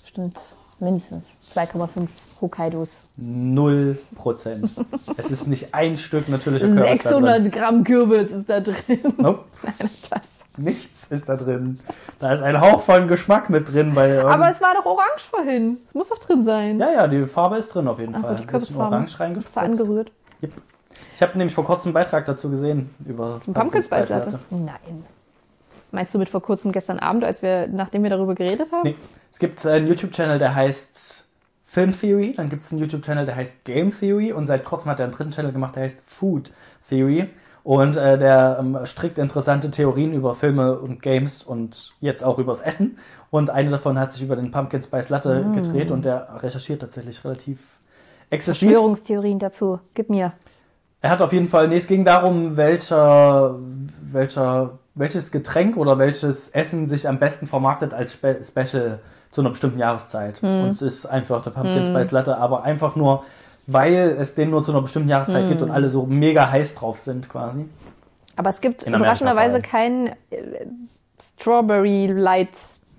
Bestimmt 0.03 0.39
mindestens 0.81 1.37
2,5 1.55 2.09
Hokkaidos. 2.41 2.91
Null 3.17 3.99
Prozent. 4.15 4.71
es 5.17 5.31
ist 5.31 5.47
nicht 5.49 5.75
ein 5.75 5.97
Stück 5.97 6.29
natürlicher 6.29 6.67
Kürbis 6.69 7.03
da 7.03 7.11
drin. 7.11 7.25
600 7.25 7.53
Gramm 7.53 7.85
Kürbis 7.85 8.31
ist 8.31 8.49
da 8.49 8.61
drin. 8.61 8.75
Nope, 9.17 9.45
Nein, 9.63 9.91
Spaß. 10.05 10.21
nichts 10.57 11.07
ist 11.07 11.29
da 11.29 11.37
drin. 11.37 11.81
Da 12.21 12.33
ist 12.33 12.43
ein 12.43 12.61
Hauch 12.61 12.81
von 12.83 13.09
Geschmack 13.09 13.51
mit 13.51 13.73
drin. 13.73 13.95
Bei 13.95 14.09
irgend- 14.11 14.31
Aber 14.33 14.51
es 14.51 14.61
war 14.61 14.75
doch 14.75 14.87
orange 14.87 15.21
vorhin. 15.29 15.79
Es 15.89 15.95
muss 15.95 16.09
doch 16.11 16.19
drin 16.19 16.43
sein. 16.43 16.79
ja, 16.79 16.91
ja, 16.93 17.07
die 17.09 17.25
Farbe 17.27 17.57
ist 17.57 17.75
drin 17.75 17.89
auf 17.89 17.99
jeden 17.99 18.15
Also 18.15 18.27
Fall. 18.29 18.37
die. 18.37 18.77
Orange 18.77 19.05
Ist 19.09 19.19
da 19.19 19.25
reingespritzt. 19.25 19.57
angerührt. 19.59 20.13
Yep. 20.43 20.53
Ich 21.15 21.23
habe 21.23 21.37
nämlich 21.37 21.55
vor 21.55 21.65
kurzem 21.65 21.89
einen 21.89 21.95
Beitrag 21.95 22.25
dazu 22.27 22.49
gesehen 22.51 22.91
über 23.05 23.41
Pumpkin 23.53 23.83
Spice 23.83 24.09
Latte? 24.11 24.39
Nein. 24.51 25.05
Meinst 25.91 26.15
du 26.15 26.19
mit 26.19 26.29
vor 26.29 26.43
kurzem 26.43 26.73
gestern 26.73 26.99
Abend, 26.99 27.25
als 27.25 27.43
wir, 27.43 27.67
nachdem 27.69 28.03
wir 28.03 28.11
darüber 28.11 28.35
geredet 28.35 28.71
haben? 28.73 28.83
Nee. 28.85 28.97
Es 29.31 29.39
gibt 29.39 29.65
einen 29.67 29.87
YouTube-Channel, 29.89 30.39
der 30.39 30.55
heißt 30.55 31.25
Film 31.65 31.93
Theory. 31.93 32.33
Dann 32.37 32.49
gibt 32.49 32.63
es 32.65 32.73
einen 32.73 32.81
YouTube-Channel, 32.81 33.27
der 33.27 33.37
heißt 33.37 33.65
Game 33.65 33.91
Theory. 33.91 34.33
Und 34.33 34.47
seit 34.47 34.65
kurzem 34.65 34.91
hat 34.91 35.01
er 35.01 35.05
einen 35.05 35.15
dritten 35.15 35.31
Channel 35.31 35.53
gemacht, 35.53 35.77
der 35.77 35.85
heißt 35.85 35.99
Food 36.07 36.51
Theory. 36.89 37.29
Und 37.65 37.97
äh, 37.97 38.17
der 38.17 38.57
ähm, 38.61 38.79
strickt 38.85 39.19
interessante 39.19 39.71
Theorien 39.71 40.15
über 40.15 40.35
Filme 40.35 40.79
und 40.79 41.03
Games 41.03 41.43
und 41.43 41.93
jetzt 42.01 42.23
auch 42.25 42.39
übers 42.39 42.61
Essen. 42.61 42.99
Und 43.31 43.51
eine 43.51 43.69
davon 43.69 43.99
hat 43.99 44.13
sich 44.13 44.23
über 44.23 44.37
den 44.37 44.51
Pumpkin 44.51 44.81
Spice 44.81 45.11
Latte 45.11 45.41
Mm. 45.41 45.53
gedreht 45.53 45.91
und 45.91 46.05
der 46.07 46.43
recherchiert 46.43 46.81
tatsächlich 46.81 47.23
relativ 47.25 47.59
exzessiv. 48.31 48.69
Verschwörungstheorien 48.71 49.39
dazu. 49.39 49.81
Gib 49.93 50.09
mir. 50.09 50.33
Er 51.03 51.11
hat 51.11 51.21
auf 51.21 51.33
jeden 51.33 51.49
Fall, 51.49 51.69
nee, 51.69 51.77
es 51.77 51.87
ging 51.87 52.05
darum, 52.07 52.57
welcher, 52.57 53.57
welcher, 54.01 54.79
welches 54.99 55.31
Getränk 55.31 55.77
oder 55.77 55.99
welches 55.99 56.49
Essen 56.49 56.87
sich 56.87 57.09
am 57.09 57.19
besten 57.19 57.47
vermarktet 57.47 57.95
als 57.95 58.13
Spe 58.15 58.41
Special 58.43 58.99
zu 59.31 59.41
einer 59.43 59.51
bestimmten 59.51 59.79
Jahreszeit. 59.79 60.41
Hm. 60.43 60.65
Und 60.65 60.69
es 60.71 60.83
ist 60.83 61.07
einfach 61.07 61.43
der 61.43 61.51
Pumpkin 61.51 61.85
Spice 61.85 62.11
Latte, 62.13 62.37
aber 62.39 62.63
einfach 62.65 62.97
nur, 62.97 63.25
weil 63.67 64.17
es 64.19 64.35
den 64.35 64.51
nur 64.51 64.63
zu 64.63 64.73
einer 64.73 64.83
bestimmten 64.83 65.09
Jahreszeit 65.09 65.43
Hm. 65.43 65.49
gibt 65.51 65.63
und 65.63 65.71
alle 65.71 65.89
so 65.89 66.07
mega 66.07 66.51
heiß 66.51 66.75
drauf 66.75 66.99
sind 66.99 67.29
quasi. 67.29 67.67
Aber 68.37 68.51
es 68.51 68.61
gibt 68.61 68.85
In 68.85 68.95
überraschenderweise 68.95 69.61
keinen 69.61 70.09
äh, 70.31 70.67
Strawberry 71.23 72.07
Light 72.07 72.51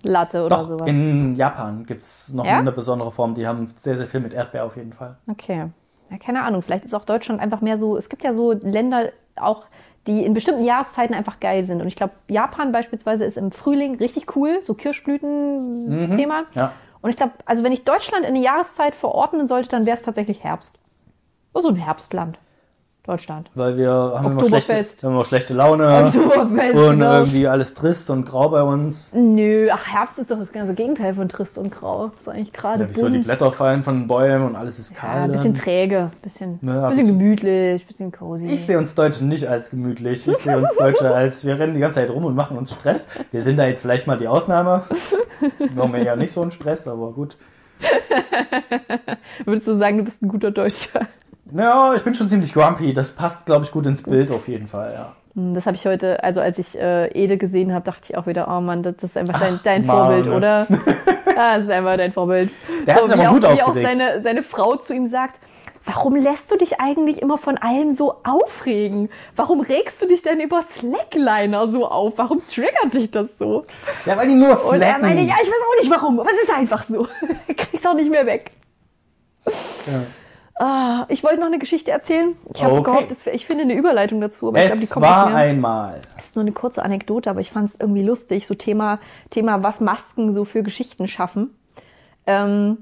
Latte 0.04 0.45
oder 0.45 0.56
Doch, 0.58 0.68
sowas. 0.70 0.88
in 0.88 1.36
Japan 1.36 1.86
gibt's 1.86 2.32
noch 2.34 2.45
Ja? 2.45 2.58
eine 2.60 2.72
besondere 2.72 3.12
Form. 3.12 3.34
Die 3.36 3.45
haben 3.47 3.68
sehr, 3.76 3.97
sehr 3.97 4.06
viel 4.06 4.22
mit 4.22 4.34
Erdbeer 4.34 4.64
auf 4.66 4.78
jeden 4.78 4.93
Fall. 4.93 5.18
Okay. 5.30 5.66
Ja, 6.10 6.18
keine 6.18 6.43
Ahnung. 6.43 6.62
Vielleicht 6.62 6.86
ist 6.86 6.93
auch 6.93 7.04
Deutschland 7.06 7.41
einfach 7.41 7.60
mehr 7.62 7.78
so. 7.78 7.97
Es 7.97 8.08
gibt 8.08 8.24
ja 8.24 8.32
so 8.34 8.54
Länder 8.54 9.10
auch, 9.36 9.66
die 10.08 10.26
in 10.26 10.34
bestimmten 10.34 10.64
Jahreszeiten 10.64 11.14
einfach 11.14 11.39
geil 11.39 11.64
sind. 11.64 11.82
Und 11.82 11.88
ich 11.88 11.95
glaube, 11.95 12.14
Japan 12.28 12.72
beispielsweise 12.72 13.26
ist 13.26 13.38
im 13.38 13.52
Frühling 13.52 13.95
richtig 13.95 14.36
cool, 14.36 14.62
so 14.62 14.74
Kirschblüten-Thema. 14.74 16.45
Ja. 16.56 16.74
Und 17.02 17.10
ich 17.10 17.16
glaube, 17.16 17.34
also 17.45 17.64
wenn 17.64 17.72
ich 17.72 17.84
Deutschland 17.84 18.26
in 18.26 18.36
eine 18.36 18.43
Jahreszeit 18.43 18.95
verordnen 18.95 19.47
sollte, 19.47 19.70
dann 19.70 19.86
wäre 19.86 19.97
es 19.97 20.04
tatsächlich 20.04 20.43
Herbst. 20.43 20.78
So 21.54 21.70
ein 21.70 21.76
Herbstland. 21.76 22.39
Deutschland. 23.10 23.49
Weil 23.55 23.76
wir 23.78 23.89
haben 23.91 24.32
immer 24.32 24.45
schlechte, 24.45 24.74
haben 25.05 25.14
immer 25.14 25.26
schlechte 25.26 25.53
Laune 25.53 26.05
Oktoberfest, 26.05 26.74
und 26.76 26.99
genau. 26.99 27.14
irgendwie 27.20 27.47
alles 27.47 27.74
trist 27.74 28.10
und 28.10 28.26
grau 28.26 28.49
bei 28.49 28.62
uns. 28.64 29.12
Nö, 29.14 29.68
ach, 29.72 29.88
Herbst 29.88 30.20
ist 30.20 30.30
doch 30.32 30.38
das 30.39 30.51
ganze 30.51 30.74
Gegenteil 30.74 31.16
von 31.16 31.28
trist 31.28 31.57
und 31.57 31.72
grau. 31.72 32.12
Das 32.14 32.22
ist 32.22 32.28
eigentlich 32.30 32.53
gerade 32.53 32.84
Ja, 32.84 32.89
wieso 32.89 33.10
die. 33.10 33.18
Blätter 33.20 33.51
fallen 33.51 33.84
von 33.84 33.99
den 34.01 34.07
Bäumen 34.07 34.45
und 34.45 34.55
alles 34.55 34.80
ist 34.80 34.91
Ja, 34.93 34.99
kalt. 34.99 35.24
ein 35.24 35.32
bisschen 35.32 35.53
träge, 35.55 36.12
bisschen, 36.22 36.60
Ja, 36.62 36.88
bisschen 36.89 37.05
das- 37.07 37.18
gemütlich, 37.18 37.86
bisschen 37.88 38.12
cozy. 38.12 38.45
ich 38.53 38.64
sehe 38.66 38.78
uns 38.78 38.93
Deutsche 38.95 39.26
nicht 39.26 39.45
als 39.47 39.70
gemütlich. 39.72 40.28
Ich 40.28 40.38
sehe 40.38 40.57
uns 40.57 40.70
Deutsche 40.78 41.10
als, 41.14 41.45
wir 41.45 41.57
rennen 41.60 41.74
die 41.74 41.80
ganze 41.80 41.95
Zeit 41.99 42.10
rum 42.10 42.26
und 42.26 42.36
machen 42.36 42.57
uns 42.57 42.72
Stress. 42.74 43.07
Wir 43.32 43.41
sind 43.41 43.57
da 43.57 43.66
jetzt 43.68 43.82
vielleicht 43.82 44.07
mal 44.07 44.18
die 44.18 44.28
Ausnahme. 44.28 44.84
Wir 45.57 45.84
haben 45.84 45.95
ja 46.03 46.16
nicht 46.16 46.32
so 46.32 46.41
einen 46.41 46.51
Stress, 46.51 46.88
aber 46.88 47.12
gut. 47.12 47.36
Würdest 49.45 49.68
du 49.68 49.76
sagen, 49.76 49.97
du 49.99 50.03
bist 50.03 50.22
ein 50.22 50.28
guter 50.28 50.51
Deutscher? 50.51 51.07
Ja, 51.52 51.93
ich 51.95 52.04
bin 52.04 52.14
schon 52.14 52.30
ziemlich 52.30 52.54
grumpy. 52.54 52.93
Das 52.93 53.12
passt, 53.12 53.45
glaube 53.45 53.66
ich, 53.66 53.72
gut 53.72 53.86
ins 53.86 54.04
Bild 54.04 54.32
auf 54.32 54.47
jeden 54.47 54.68
Fall, 54.68 54.93
ja. 54.93 55.14
Hm, 55.36 55.54
Das 55.54 55.66
habe 55.66 55.76
ich 55.76 55.86
heute, 55.86 56.24
also 56.24 56.41
als 56.41 56.58
ich 56.58 56.78
äh, 56.80 57.08
Ede 57.12 57.38
gesehen 57.38 57.74
habe, 57.74 57.86
dachte 57.86 58.02
ich 58.10 58.18
auch 58.18 58.28
wieder, 58.28 58.47
oh 58.50 58.62
Mann, 58.62 58.84
das 58.84 58.95
ist 59.02 59.18
einfach 59.18 59.39
dein, 59.39 59.56
Ach, 59.58 59.64
dein 59.64 59.86
Mann, 59.86 59.97
Vorbild, 59.97 60.28
oder? 60.28 60.68
ja, 61.36 61.56
das 61.56 61.66
ist 61.66 61.72
einfach 61.72 61.97
dein 61.97 62.14
Vorbild. 62.14 62.50
Der 62.86 62.95
hat 62.95 63.06
sich 63.08 63.16
wie 63.16 63.22
aber 63.22 63.30
auch, 63.30 63.34
gut 63.41 63.43
wie 63.58 63.64
auch 63.64 63.74
seine, 63.74 64.22
seine 64.22 64.43
Frau 64.43 64.76
zu 64.76 64.93
ihm 64.93 65.08
sagt, 65.08 65.39
warum 65.86 66.16
lässt 66.16 66.52
du 66.52 66.58
dich 66.58 66.80
eigentlich 66.80 67.22
immer 67.22 67.38
von 67.38 67.58
allem 67.58 67.91
so 67.93 68.16
aufregen? 68.24 69.10
Warum 69.36 69.62
regst 69.62 70.02
du 70.02 70.08
dich 70.08 70.22
denn 70.22 70.39
über 70.39 70.64
Slackliner 70.64 71.68
so 71.68 71.88
auf? 71.88 72.14
Warum 72.18 72.41
triggert 72.47 72.93
dich 72.93 73.10
das 73.12 73.28
so? 73.39 73.66
Ja, 74.06 74.18
weil 74.18 74.28
die 74.28 74.36
nur 74.36 74.50
Und 74.50 74.56
er 74.56 74.60
slacken. 74.82 75.02
meinte, 75.02 75.24
ja, 75.24 75.36
ich 75.41 75.47
weiß 75.47 75.56
auch 75.78 75.82
nicht 75.82 75.91
warum, 75.91 76.20
aber 76.20 76.30
es 76.32 76.43
ist 76.43 76.54
einfach 76.54 76.84
so. 76.84 77.08
Krieg's 77.56 77.86
auch 77.86 77.95
nicht 77.95 78.12
mehr 78.12 78.26
weg. 78.26 78.52
Ja. 79.45 79.54
Ah, 80.62 81.05
ich 81.07 81.24
wollte 81.24 81.39
noch 81.39 81.47
eine 81.47 81.57
Geschichte 81.57 81.89
erzählen. 81.89 82.36
Ich 82.53 82.62
habe 82.62 82.74
Okay. 82.76 82.84
gehofft, 82.84 83.12
es, 83.12 83.26
ich 83.28 83.45
finde 83.45 83.64
eine 83.64 83.74
Überleitung 83.76 84.20
dazu, 84.20 84.49
aber 84.49 84.60
ich 84.60 84.66
glaube, 84.66 84.80
die 84.80 84.84
Es 84.84 84.89
kommt 84.89 85.05
nicht 85.05 85.16
war 85.16 85.26
mehr. 85.28 85.36
einmal. 85.38 86.01
Das 86.18 86.26
ist 86.26 86.36
nur 86.36 86.41
eine 86.43 86.51
kurze 86.51 86.84
Anekdote, 86.84 87.30
aber 87.30 87.39
ich 87.39 87.51
fand 87.51 87.70
es 87.70 87.76
irgendwie 87.80 88.03
lustig. 88.03 88.45
So 88.45 88.55
Thema, 88.55 88.99
Thema, 89.30 89.64
was 89.64 89.80
Masken 89.80 90.34
so 90.34 90.43
für 90.43 90.62
Geschichten 90.62 91.07
schaffen. 91.07 91.55
Ähm, 92.28 92.80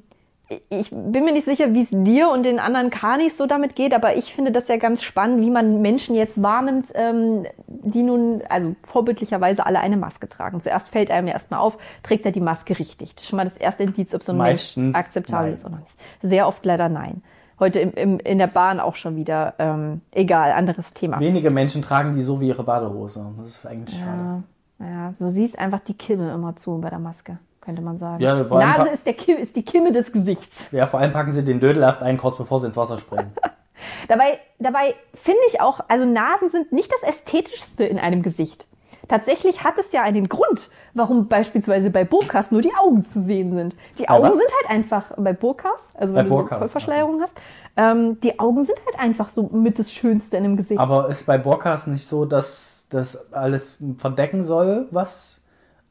ich 0.69 0.89
bin 0.91 1.25
mir 1.25 1.33
nicht 1.33 1.45
sicher, 1.45 1.73
wie 1.73 1.81
es 1.83 1.89
dir 1.91 2.29
und 2.29 2.43
den 2.43 2.57
anderen 2.59 2.89
Kanis 2.89 3.37
so 3.37 3.45
damit 3.45 3.75
geht, 3.75 3.93
aber 3.93 4.15
ich 4.15 4.33
finde 4.33 4.51
das 4.51 4.69
ja 4.69 4.77
ganz 4.77 5.03
spannend, 5.03 5.41
wie 5.41 5.51
man 5.51 5.81
Menschen 5.81 6.15
jetzt 6.15 6.41
wahrnimmt, 6.41 6.87
ähm, 6.95 7.45
die 7.67 8.01
nun, 8.01 8.41
also 8.49 8.75
vorbildlicherweise 8.87 9.65
alle 9.65 9.81
eine 9.81 9.97
Maske 9.97 10.27
tragen. 10.29 10.61
Zuerst 10.61 10.87
fällt 10.89 11.11
einem 11.11 11.27
erstmal 11.27 11.59
auf, 11.59 11.77
trägt 12.01 12.25
er 12.25 12.31
die 12.31 12.39
Maske 12.39 12.79
richtig. 12.79 13.13
Das 13.13 13.25
ist 13.25 13.29
schon 13.29 13.37
mal 13.37 13.43
das 13.43 13.57
erste 13.57 13.83
Indiz, 13.83 14.15
ob 14.15 14.23
so 14.23 14.31
ein 14.31 14.37
Meistens 14.37 14.93
Mensch 14.93 14.95
akzeptabel 14.95 15.47
nein. 15.49 15.55
ist 15.57 15.65
oder 15.65 15.75
nicht. 15.77 15.95
Sehr 16.23 16.47
oft 16.47 16.65
leider 16.65 16.87
nein. 16.89 17.21
Heute 17.59 17.79
im, 17.79 17.91
im, 17.93 18.19
in 18.19 18.37
der 18.37 18.47
Bahn 18.47 18.79
auch 18.79 18.95
schon 18.95 19.15
wieder. 19.15 19.55
Ähm, 19.57 20.01
egal, 20.11 20.51
anderes 20.51 20.93
Thema. 20.93 21.19
Wenige 21.19 21.49
Menschen 21.49 21.81
tragen 21.81 22.15
die 22.15 22.21
so 22.21 22.39
wie 22.39 22.47
ihre 22.47 22.63
Badehose. 22.63 23.33
Das 23.37 23.47
ist 23.47 23.65
eigentlich 23.65 23.97
schade. 23.97 24.43
Ja, 24.79 25.13
du 25.17 25.29
siehst 25.29 25.57
einfach 25.57 25.79
die 25.79 25.95
Kimme 25.95 26.31
immer 26.31 26.55
zu 26.55 26.77
bei 26.79 26.89
der 26.91 26.99
Maske, 26.99 27.39
könnte 27.61 27.81
man 27.81 27.97
sagen. 27.97 28.21
Ja, 28.21 28.35
die 28.43 28.53
Nase 28.53 28.89
ist, 28.89 29.07
der 29.07 29.13
Kim, 29.13 29.37
ist 29.37 29.55
die 29.55 29.63
Kimme 29.63 29.91
des 29.91 30.11
Gesichts. 30.11 30.71
Ja, 30.71 30.85
vor 30.85 30.99
allem 30.99 31.11
packen 31.11 31.31
sie 31.31 31.43
den 31.43 31.59
Dödel 31.59 31.81
erst 31.81 32.03
ein, 32.03 32.17
kurz 32.17 32.37
bevor 32.37 32.59
sie 32.59 32.67
ins 32.67 32.77
Wasser 32.77 32.97
springen. 32.97 33.31
Dabei, 34.07 34.39
dabei 34.57 34.95
finde 35.13 35.39
ich 35.47 35.61
auch, 35.61 35.81
also 35.87 36.03
Nasen 36.03 36.49
sind 36.49 36.71
nicht 36.71 36.91
das 36.91 37.03
Ästhetischste 37.03 37.83
in 37.83 37.99
einem 37.99 38.23
Gesicht. 38.23 38.65
Tatsächlich 39.07 39.63
hat 39.63 39.77
es 39.77 39.91
ja 39.91 40.03
einen 40.03 40.27
Grund, 40.27 40.69
warum 40.93 41.27
beispielsweise 41.27 41.89
bei 41.89 42.03
Burkas 42.03 42.51
nur 42.51 42.61
die 42.61 42.73
Augen 42.75 43.03
zu 43.03 43.21
sehen 43.21 43.53
sind. 43.53 43.75
Die 43.97 44.03
Bei 44.03 44.13
Augen 44.13 44.29
was? 44.29 44.37
sind 44.37 44.49
halt 44.61 44.71
einfach, 44.71 45.05
bei 45.17 45.33
Burkas, 45.33 45.91
also 45.93 46.13
Bei 46.13 46.19
wenn 46.19 46.25
du 46.25 46.29
so 46.29 46.35
Burkas, 46.37 46.57
Vollverschleierung 46.57 47.21
hast, 47.21 47.37
ähm, 47.77 48.19
die 48.21 48.39
Augen 48.39 48.65
sind 48.65 48.77
halt 48.85 48.99
einfach 48.99 49.29
so 49.29 49.43
mit 49.43 49.79
das 49.79 49.91
Schönste 49.91 50.37
in 50.37 50.43
einem 50.43 50.57
Gesicht. 50.57 50.79
Aber 50.79 51.09
ist 51.09 51.25
bei 51.25 51.37
Borkas 51.37 51.87
nicht 51.87 52.05
so, 52.05 52.25
dass 52.25 52.87
das 52.89 53.31
alles 53.33 53.77
verdecken 53.97 54.43
soll, 54.43 54.87
was 54.91 55.41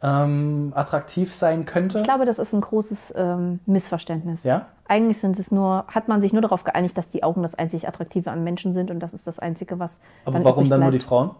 ähm, 0.03 0.73
attraktiv 0.75 1.35
sein 1.35 1.65
könnte? 1.65 1.99
Ich 1.99 2.05
glaube, 2.05 2.27
das 2.27 2.39
ist 2.39 2.53
ein 2.53 2.61
großes 2.61 3.15
ähm, 3.17 3.61
Missverständnis. 3.67 4.45
Ja? 4.45 4.67
Eigentlich 4.89 5.19
sind 5.19 5.39
es 5.39 5.51
nur, 5.51 5.85
hat 5.89 6.09
man 6.09 6.21
sich 6.21 6.33
nur 6.33 6.43
darauf 6.43 6.65
geeinigt, 6.65 6.97
dass 6.99 7.09
die 7.09 7.23
Augen 7.23 7.43
das 7.43 7.55
einzig 7.55 7.89
Attraktive 7.89 8.31
am 8.31 8.45
Menschen 8.45 8.73
sind 8.73 8.91
und 8.91 9.01
das 9.01 9.13
ist 9.15 9.27
das 9.27 9.39
Einzige, 9.39 9.79
was. 9.79 10.01
Aber 10.25 10.35
dann 10.35 10.45
warum 10.45 10.69
dann 10.69 10.81
nur 10.81 10.91
die. 10.91 10.99
Frauen? 10.99 11.31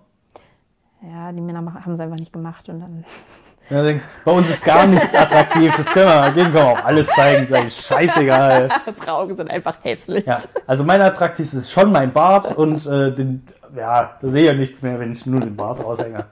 Ja, 1.03 1.31
die 1.33 1.41
Männer 1.41 1.59
haben 1.85 1.93
es 1.93 2.01
einfach 2.01 2.17
nicht 2.17 2.33
gemacht 2.33 2.69
und 2.69 2.81
dann. 2.81 3.05
Ja, 3.69 3.81
du 3.81 3.87
denkst, 3.89 4.05
bei 4.25 4.31
uns 4.33 4.49
ist 4.49 4.65
gar 4.65 4.87
nichts 4.87 5.13
attraktiv, 5.15 5.75
das 5.77 5.87
können 5.87 6.07
wir, 6.07 6.31
dem 6.31 6.53
können 6.53 6.55
wir 6.55 6.65
auch 6.67 6.85
alles 6.85 7.09
zeigen, 7.09 7.47
sag 7.49 7.67
ich, 7.67 7.75
scheißegal. 7.75 8.69
Unsere 8.87 9.13
Augen 9.13 9.35
sind 9.37 9.51
einfach 9.51 9.77
hässlich. 9.83 10.25
Ja, 10.25 10.39
also 10.69 10.85
mein 10.85 11.03
attraktivstes 11.03 11.61
ist 11.65 11.73
schon 11.73 11.91
mein 11.91 12.13
Bart 12.13 12.57
und 12.57 12.87
äh, 12.87 13.13
den, 13.13 13.45
ja, 13.77 14.15
da 14.21 14.29
sehe 14.29 14.43
ich 14.43 14.47
ja 14.49 14.55
nichts 14.55 14.83
mehr, 14.83 15.01
wenn 15.01 15.11
ich 15.11 15.27
nur 15.27 15.41
den 15.41 15.57
Bart 15.57 15.81
raushänge. 15.83 16.27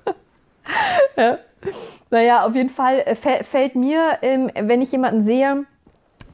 Naja, 2.10 2.44
auf 2.46 2.54
jeden 2.54 2.68
Fall 2.70 3.00
äh, 3.04 3.12
fä- 3.14 3.42
fällt 3.42 3.74
mir, 3.74 4.18
ähm, 4.22 4.50
wenn 4.60 4.80
ich 4.82 4.92
jemanden 4.92 5.20
sehe, 5.22 5.64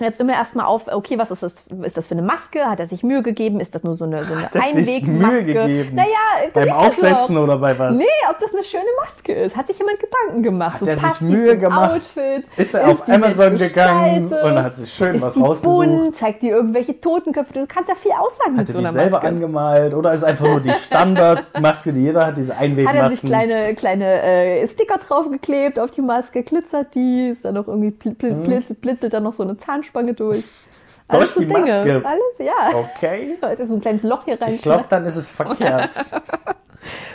jetzt 0.07 0.20
immer 0.20 0.32
erstmal 0.32 0.66
auf, 0.66 0.86
okay, 0.86 1.18
was 1.18 1.30
ist 1.30 1.42
das, 1.42 1.55
ist 1.82 1.96
das 1.96 2.07
für 2.07 2.12
eine 2.14 2.22
Maske? 2.22 2.64
Hat 2.64 2.80
er 2.80 2.86
sich 2.86 3.03
Mühe 3.03 3.22
gegeben? 3.22 3.61
Ist 3.61 3.74
das 3.74 3.84
nur 3.84 3.96
so 3.96 4.05
eine, 4.05 4.22
so 4.22 4.34
eine 4.34 4.44
Hat 4.44 4.57
Einwegmaske? 4.57 5.11
Mühe 5.11 5.44
gegeben? 5.44 5.94
Naja, 5.96 6.51
Beim 6.53 6.70
Aufsetzen 6.70 7.36
oder 7.36 7.59
bei 7.59 7.78
was? 7.78 7.96
Nee, 7.96 8.05
ob 8.30 8.38
das 8.38 8.55
eine 8.55 8.64
schöne 8.64 8.84
Maske 9.05 9.32
ist. 9.32 9.57
Hat 9.57 9.66
sich 9.66 9.78
jemand 9.78 9.98
Gedanken 10.01 10.42
gemacht? 10.42 10.80
Hat 10.80 10.88
er 10.88 10.96
sich 10.96 11.20
Mühe 11.20 11.59
gemacht? 11.59 11.92
Outfit? 11.96 12.44
Ist 12.57 12.74
er 12.74 12.88
auf 12.88 13.05
die 13.05 13.12
Amazon 13.12 13.57
gegangen 13.57 14.24
und 14.32 14.62
hat 14.62 14.76
sich 14.76 14.92
schön 14.92 15.14
ist 15.14 15.22
was 15.22 15.40
rausgesucht? 15.40 15.86
Bunt? 15.86 16.14
Zeigt 16.16 16.42
dir 16.42 16.55
irgendwelche 16.57 16.98
Totenköpfe? 16.98 17.53
Du 17.53 17.66
kannst 17.66 17.88
ja 17.88 17.94
viel 17.94 18.12
aussagen 18.12 18.57
Hat 18.57 18.66
mit 18.66 18.68
so 18.68 18.78
einer 18.78 18.92
selber 18.92 19.16
Maske. 19.18 19.28
angemalt 19.28 19.94
oder 19.94 20.12
ist 20.12 20.24
einfach 20.24 20.46
nur 20.46 20.61
die 20.61 20.70
Standardmaske, 20.80 21.92
die 21.92 22.01
jeder 22.01 22.26
hat, 22.26 22.36
diese 22.36 22.59
Hat 22.59 22.94
er 22.94 23.11
sich 23.11 23.20
kleine, 23.20 23.74
kleine 23.74 24.22
äh, 24.22 24.66
Sticker 24.66 24.98
draufgeklebt 24.98 25.78
auf 25.78 25.90
die 25.90 26.01
Maske, 26.01 26.42
glitzert 26.42 26.94
die, 26.94 27.28
ist 27.28 27.44
dann 27.44 27.55
noch 27.55 27.68
irgendwie 27.68 27.90
pl 27.90 28.14
pl 28.14 28.34
blitz, 28.34 28.66
blitzelt 28.80 29.12
dann 29.12 29.22
noch 29.22 29.34
so 29.34 29.42
eine 29.42 29.57
Zahnspange 29.57 29.89
durch. 29.93 30.38
Mhm. 30.38 31.16
Durch 31.16 31.34
die 31.34 31.47
Maske? 31.47 32.03
Alles, 32.05 32.38
ja. 32.38 32.70
Okay. 32.72 33.36
Da 33.41 33.51
ist 33.51 33.68
so 33.68 33.74
ein 33.74 33.80
kleines 33.80 34.03
Loch 34.03 34.24
hier 34.24 34.41
rein. 34.41 34.55
Ich 34.55 34.62
glaube, 34.62 34.84
dann 34.88 35.05
ist 35.05 35.16
es 35.16 35.30
verkehrt. 35.30 35.95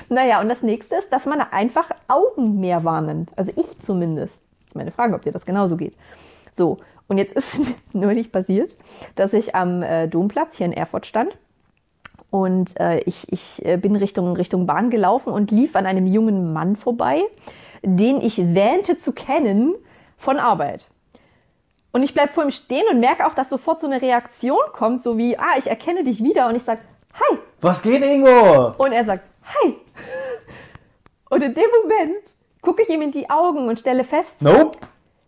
Naja, 0.10 0.40
und 0.40 0.50
das 0.50 0.62
nächste 0.62 0.96
ist, 0.96 1.12
dass 1.12 1.26
man 1.26 1.42
einfach 1.42 1.90
Augen 2.08 2.60
mehr 2.60 2.84
wahrnimmt. 2.84 3.32
Also 3.36 3.52
ich 3.56 3.80
zumindest. 3.80 4.36
Das 4.36 4.68
ist 4.68 4.76
meine 4.76 4.92
Frage, 4.92 5.16
ob 5.16 5.24
dir 5.24 5.32
das 5.32 5.46
genauso 5.46 5.78
geht. 5.78 5.98
So, 6.54 6.78
und 7.08 7.18
jetzt 7.18 7.34
ist 7.34 7.60
mir 7.94 8.06
neulich 8.06 8.32
passiert, 8.32 8.78
dass 9.16 9.34
ich 9.34 9.56
am 9.56 9.82
äh, 9.82 10.08
Domplatz 10.08 10.58
hier 10.58 10.68
in 10.68 10.74
Erfurt 10.74 11.06
stand. 11.06 11.38
Und 12.30 12.80
äh, 12.80 13.00
ich, 13.02 13.32
ich 13.32 13.64
äh, 13.66 13.78
bin 13.78 13.96
Richtung, 13.96 14.36
Richtung 14.36 14.66
Bahn 14.66 14.90
gelaufen 14.90 15.32
und 15.32 15.52
lief 15.52 15.76
an 15.76 15.86
einem 15.86 16.06
jungen 16.06 16.54
Mann 16.54 16.76
vorbei, 16.76 17.22
den 17.82 18.20
ich 18.22 18.38
wähnte 18.54 18.98
zu 18.98 19.14
kennen 19.14 19.76
von 20.18 20.38
Arbeit. 20.38 20.88
Und 21.96 22.04
ich 22.04 22.14
bleib 22.14 22.32
vor 22.34 22.44
ihm 22.44 22.52
stehen 22.52 22.84
und 22.92 23.00
merke 23.00 23.26
auch, 23.26 23.34
dass 23.36 23.48
sofort 23.48 23.80
so 23.80 23.88
eine 23.88 24.02
Reaktion 24.02 24.60
kommt, 24.74 25.02
so 25.02 25.18
wie, 25.18 25.38
ah, 25.40 25.54
ich 25.58 25.68
erkenne 25.68 26.04
dich 26.04 26.22
wieder. 26.22 26.50
Und 26.50 26.56
ich 26.56 26.64
sag, 26.64 26.80
hi. 27.14 27.38
Was 27.62 27.82
geht, 27.82 28.02
Ingo? 28.04 28.72
Und 28.78 28.92
er 28.92 29.06
sagt, 29.06 29.24
hi. 29.46 29.78
Und 31.30 31.42
in 31.42 31.54
dem 31.54 31.70
Moment 31.82 32.36
gucke 32.62 32.82
ich 32.82 32.90
ihm 32.90 33.02
in 33.02 33.12
die 33.12 33.30
Augen 33.30 33.70
und 33.70 33.80
stelle 33.80 34.04
fest, 34.04 34.42
Nope. 34.42 34.78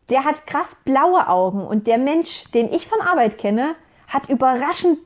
der 0.09 0.25
hat 0.25 0.45
krass 0.45 0.75
blaue 0.83 1.29
Augen. 1.29 1.65
Und 1.65 1.87
der 1.87 1.97
Mensch, 1.97 2.51
den 2.51 2.69
ich 2.73 2.85
von 2.85 2.99
Arbeit 2.99 3.37
kenne, 3.37 3.75
hat 4.09 4.27
überraschend 4.27 4.99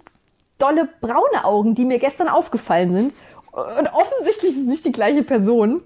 dolle 0.58 0.90
braune 1.00 1.46
Augen, 1.46 1.76
die 1.76 1.86
mir 1.86 2.00
gestern 2.00 2.28
aufgefallen 2.28 2.92
sind. 2.92 3.14
Und 3.52 3.88
offensichtlich 3.94 4.54
ist 4.56 4.62
es 4.62 4.68
nicht 4.68 4.86
die 4.86 4.92
gleiche 4.92 5.22
Person. 5.22 5.84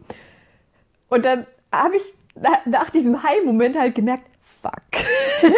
Und 1.10 1.26
dann 1.26 1.46
habe 1.70 1.98
ich 1.98 2.04
na- 2.36 2.60
nach 2.64 2.90
diesem 2.92 3.24
Hi-Moment 3.24 3.78
halt 3.78 3.94
gemerkt, 3.94 4.24
fuck, 4.66 5.06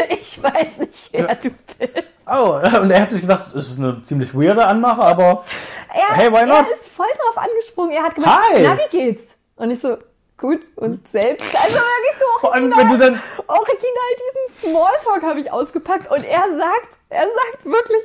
ich 0.19 0.43
weiß 0.43 0.77
nicht, 0.79 1.09
wer 1.13 1.35
du 1.35 1.49
bist. 1.77 2.03
Oh, 2.29 2.59
und 2.81 2.91
er 2.91 3.01
hat 3.01 3.11
sich 3.11 3.21
gedacht, 3.21 3.45
das 3.53 3.69
ist 3.69 3.79
eine 3.79 4.01
ziemlich 4.03 4.33
weirde 4.35 4.65
Anmache, 4.65 5.01
aber 5.01 5.45
Er, 5.93 6.15
Hey, 6.15 6.31
why 6.31 6.45
not? 6.45 6.67
er 6.67 6.75
ist 6.75 6.89
voll 6.89 7.05
drauf 7.17 7.37
angesprungen. 7.43 7.91
Er 7.91 8.03
hat 8.03 8.15
gesagt, 8.15 8.35
Hi. 8.51 8.61
na, 8.63 8.77
wie 8.77 8.89
geht's? 8.97 9.35
Und 9.55 9.71
ich 9.71 9.79
so, 9.79 9.97
gut. 10.37 10.59
Und 10.75 11.07
selbst, 11.09 11.55
also 11.55 11.75
wirklich 11.75 12.17
so 12.19 12.25
vor 12.41 12.53
allem, 12.53 12.71
original, 12.71 12.91
wenn 12.91 12.97
du 12.97 13.05
dann, 13.05 13.21
original 13.47 14.11
diesen 14.19 14.71
Smalltalk 14.71 15.23
habe 15.23 15.39
ich 15.39 15.51
ausgepackt. 15.51 16.11
Und 16.11 16.23
er 16.25 16.43
sagt, 16.57 16.97
er 17.09 17.23
sagt 17.23 17.65
wirklich, 17.65 18.01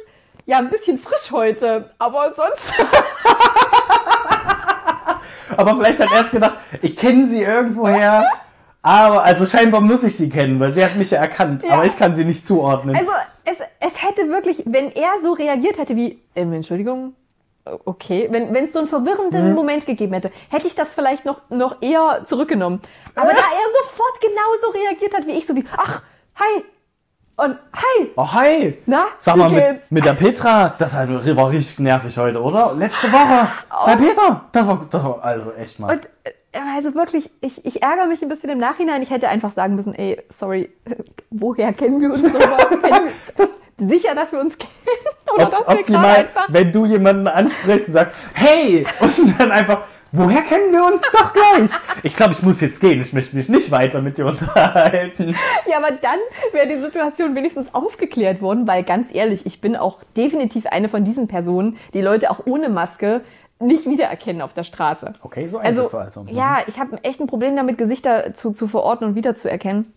ja, 0.46 0.58
ein 0.58 0.70
bisschen 0.70 0.98
frisch 0.98 1.30
heute, 1.32 1.90
aber 1.98 2.32
sonst, 2.32 2.72
aber 5.56 5.76
vielleicht 5.76 6.00
hat 6.00 6.10
er 6.12 6.20
es 6.24 6.30
gedacht, 6.30 6.54
ich 6.80 6.96
kenne 6.96 7.28
sie 7.28 7.42
irgendwoher, 7.42 8.24
aber, 8.82 9.22
also 9.24 9.46
scheinbar 9.46 9.80
muss 9.80 10.02
ich 10.04 10.16
sie 10.16 10.28
kennen, 10.28 10.58
weil 10.60 10.72
sie 10.72 10.84
hat 10.84 10.96
mich 10.96 11.10
ja 11.10 11.18
erkannt, 11.18 11.62
Ja. 11.62 11.74
aber 11.74 11.84
ich 11.84 11.96
kann 11.96 12.14
sie 12.16 12.24
nicht 12.24 12.44
zuordnen. 12.44 12.96
also 12.96 13.10
es, 13.44 13.58
es 13.80 14.02
hätte 14.02 14.28
wirklich, 14.28 14.62
wenn 14.66 14.92
er 14.92 15.12
so 15.22 15.32
reagiert 15.32 15.78
hätte 15.78 15.96
wie, 15.96 16.20
ähm, 16.34 16.52
Entschuldigung, 16.52 17.14
okay, 17.84 18.26
wenn 18.30 18.52
wenn 18.52 18.64
es 18.64 18.72
so 18.72 18.80
einen 18.80 18.88
verwirrenden 18.88 19.50
Mhm. 19.50 19.54
Moment 19.54 19.86
gegeben 19.86 20.12
hätte, 20.14 20.30
hätte 20.50 20.66
ich 20.66 20.74
das 20.74 20.92
vielleicht 20.92 21.24
noch, 21.24 21.40
noch 21.48 21.76
eher 21.80 22.24
zurückgenommen. 22.24 22.80
Aber 23.14 23.30
da 23.30 23.36
er 23.36 23.84
sofort 23.84 24.20
genauso 24.20 24.78
reagiert 24.78 25.14
hat 25.14 25.26
wie 25.26 25.32
ich, 25.32 25.46
so 25.46 25.54
wie, 25.54 25.64
ach, 25.76 26.02
hi, 26.36 26.64
und 27.36 27.56
hi, 27.74 28.10
Oh, 28.16 28.32
hi! 28.32 28.78
Na, 28.86 29.06
Sag 29.18 29.36
mal, 29.36 29.48
mit, 29.48 29.90
mit 29.90 30.04
der 30.04 30.12
Petra, 30.12 30.74
das 30.76 30.94
war 30.96 31.50
richtig 31.50 31.78
nervig 31.78 32.16
heute, 32.18 32.40
oder? 32.42 32.74
Letzte 32.76 33.10
Woche, 33.10 33.48
bei 33.86 33.96
Petra, 33.96 34.44
das 34.52 34.66
war, 34.66 34.86
das 34.90 35.02
war, 35.04 35.24
also 35.24 35.52
echt 35.52 35.78
mal. 35.78 35.88
Oh. 35.88 35.92
Und 35.92 36.04
äh, 36.24 36.32
also 36.52 36.94
wirklich, 36.94 37.30
ich, 37.40 37.64
ich 37.64 37.82
ärgere 37.82 38.06
mich 38.06 38.22
ein 38.22 38.28
bisschen 38.28 38.50
im 38.50 38.58
Nachhinein. 38.58 39.02
Ich 39.02 39.10
hätte 39.10 39.28
einfach 39.28 39.50
sagen 39.52 39.74
müssen, 39.74 39.94
ey, 39.94 40.20
sorry, 40.28 40.70
woher 41.30 41.72
kennen 41.72 42.00
wir 42.00 42.12
uns 42.12 42.22
nochmal? 42.22 43.02
Das- 43.36 43.58
Sicher, 43.78 44.14
dass 44.14 44.30
wir 44.30 44.38
uns 44.38 44.56
kennen? 44.58 44.70
Oder 45.34 45.46
Op 45.46 45.50
dass 45.50 45.68
wir 45.68 45.78
optimal, 45.80 46.16
einfach... 46.16 46.46
wenn 46.48 46.70
du 46.70 46.84
jemanden 46.86 47.26
ansprichst 47.26 47.88
und 47.88 47.94
sagst, 47.94 48.12
hey! 48.34 48.86
Und 49.00 49.40
dann 49.40 49.50
einfach, 49.50 49.82
woher 50.12 50.42
kennen 50.42 50.72
wir 50.72 50.84
uns 50.84 51.02
doch 51.10 51.32
gleich? 51.32 51.70
Ich 52.04 52.14
glaube, 52.14 52.32
ich 52.32 52.42
muss 52.42 52.60
jetzt 52.60 52.80
gehen. 52.80 53.00
Ich 53.00 53.12
möchte 53.12 53.34
mich 53.34 53.48
nicht 53.48 53.70
weiter 53.72 54.00
mit 54.00 54.18
dir 54.18 54.26
unterhalten. 54.26 55.34
Ja, 55.66 55.78
aber 55.78 55.90
dann 55.92 56.18
wäre 56.52 56.68
die 56.68 56.76
Situation 56.76 57.34
wenigstens 57.34 57.74
aufgeklärt 57.74 58.40
worden, 58.40 58.68
weil 58.68 58.84
ganz 58.84 59.08
ehrlich, 59.12 59.46
ich 59.46 59.60
bin 59.60 59.74
auch 59.74 59.98
definitiv 60.16 60.66
eine 60.66 60.88
von 60.88 61.04
diesen 61.04 61.26
Personen, 61.26 61.76
die 61.94 62.02
Leute 62.02 62.30
auch 62.30 62.46
ohne 62.46 62.68
Maske 62.68 63.22
nicht 63.62 63.86
wiedererkennen 63.86 64.42
auf 64.42 64.52
der 64.52 64.64
Straße. 64.64 65.12
Okay, 65.22 65.46
so 65.46 65.58
ein 65.58 65.74
bist 65.74 65.92
du 65.92 65.98
also. 65.98 66.24
Ja, 66.28 66.58
ich 66.66 66.78
habe 66.78 67.02
echt 67.02 67.20
ein 67.20 67.26
Problem 67.26 67.56
damit, 67.56 67.78
Gesichter 67.78 68.34
zu, 68.34 68.52
zu 68.52 68.68
verorten 68.68 69.08
und 69.08 69.14
wiederzuerkennen. 69.14 69.92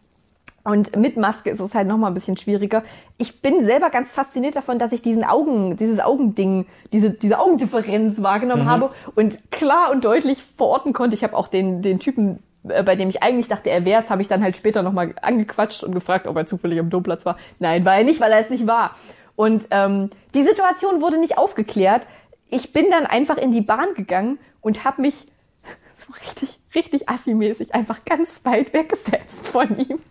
Und 0.66 0.95
mit 0.95 1.16
Maske 1.16 1.51
ist 1.51 1.59
es 1.59 1.76
halt 1.76 1.88
nochmal 1.88 2.09
ein 2.09 2.16
bisschen 2.16 2.38
schwieriger. 2.38 2.84
Ich 3.20 3.43
bin 3.43 3.61
selber 3.61 3.91
ganz 3.91 4.11
fasziniert 4.11 4.55
davon, 4.55 4.80
dass 4.80 4.91
ich 4.93 5.01
diesen 5.03 5.24
Augen, 5.24 5.78
dieses 5.78 5.99
Augending, 5.99 6.66
diese, 6.91 7.11
diese 7.11 7.39
Augendifferenz 7.39 8.24
wahrgenommen 8.24 8.68
habe 8.68 8.89
und 9.13 9.51
klar 9.51 9.91
und 9.91 10.03
deutlich 10.03 10.43
verorten 10.57 10.91
konnte. 10.91 11.16
Ich 11.16 11.24
habe 11.24 11.38
auch 11.38 11.49
den, 11.49 11.84
den 11.84 11.99
Typen, 11.99 12.39
äh, 12.68 12.82
bei 12.82 12.95
dem 12.95 13.09
ich 13.09 13.22
eigentlich 13.22 13.47
dachte, 13.47 13.70
er 13.70 13.86
wär's, 13.86 14.09
habe 14.09 14.24
ich 14.24 14.28
dann 14.28 14.41
halt 14.41 14.57
später 14.57 14.82
nochmal 14.82 15.13
angequatscht 15.22 15.84
und 15.84 15.93
gefragt, 15.93 16.26
ob 16.26 16.36
er 16.36 16.47
zufällig 16.47 16.80
am 16.80 16.89
Domplatz 16.89 17.28
war. 17.28 17.38
Nein, 17.59 17.86
war 17.86 17.97
er 17.97 18.03
nicht, 18.03 18.20
weil 18.20 18.32
er 18.32 18.39
es 18.39 18.49
nicht 18.49 18.66
war. 18.66 18.95
Und 19.36 19.68
ähm, 19.70 20.09
die 20.34 20.43
Situation 20.43 20.99
wurde 20.99 21.20
nicht 21.20 21.38
aufgeklärt. 21.38 22.07
Ich 22.49 22.71
bin 22.73 22.89
dann 22.91 23.05
einfach 23.05 23.37
in 23.37 23.51
die 23.51 23.61
Bahn 23.61 23.93
gegangen 23.95 24.39
und 24.61 24.83
habe 24.83 25.01
mich 25.01 25.27
so 26.07 26.13
richtig, 26.13 26.59
richtig 26.73 27.09
assi-mäßig 27.09 27.73
einfach 27.73 28.05
ganz 28.05 28.41
weit 28.45 28.73
weggesetzt 28.73 29.47
von 29.47 29.77
ihm. 29.77 29.99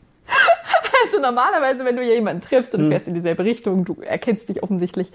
Also 1.04 1.20
normalerweise, 1.20 1.84
wenn 1.84 1.96
du 1.96 2.02
jemanden 2.02 2.40
triffst 2.40 2.72
Hm. 2.72 2.78
und 2.80 2.84
du 2.86 2.90
fährst 2.92 3.08
in 3.08 3.14
dieselbe 3.14 3.44
Richtung, 3.44 3.84
du 3.84 4.00
erkennst 4.00 4.48
dich 4.48 4.62
offensichtlich, 4.62 5.12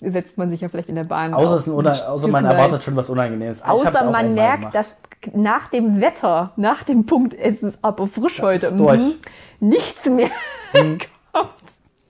setzt 0.00 0.38
man 0.38 0.48
sich 0.48 0.60
ja 0.62 0.68
vielleicht 0.68 0.88
in 0.88 0.94
der 0.94 1.04
Bahn. 1.04 1.34
Außer, 1.34 1.58
Stück 1.58 1.74
außer 2.08 2.28
man 2.28 2.44
erwartet 2.46 2.82
schon 2.82 2.96
was 2.96 3.10
Unangenehmes. 3.10 3.62
Außer 3.62 4.10
man 4.10 4.34
merkt, 4.34 4.58
gemacht. 4.60 4.74
dass 4.74 4.96
nach 5.34 5.68
dem 5.70 6.00
Wetter, 6.00 6.52
nach 6.56 6.82
dem 6.84 7.04
Punkt, 7.04 7.34
es 7.34 7.62
ist 7.62 7.78
aber 7.82 8.06
frisch 8.06 8.40
heute, 8.40 8.66
ist 8.68 8.78
durch. 8.78 9.00
mhm, 9.00 9.14
nichts 9.60 10.04
mehr 10.06 10.30
kommt. 10.72 11.08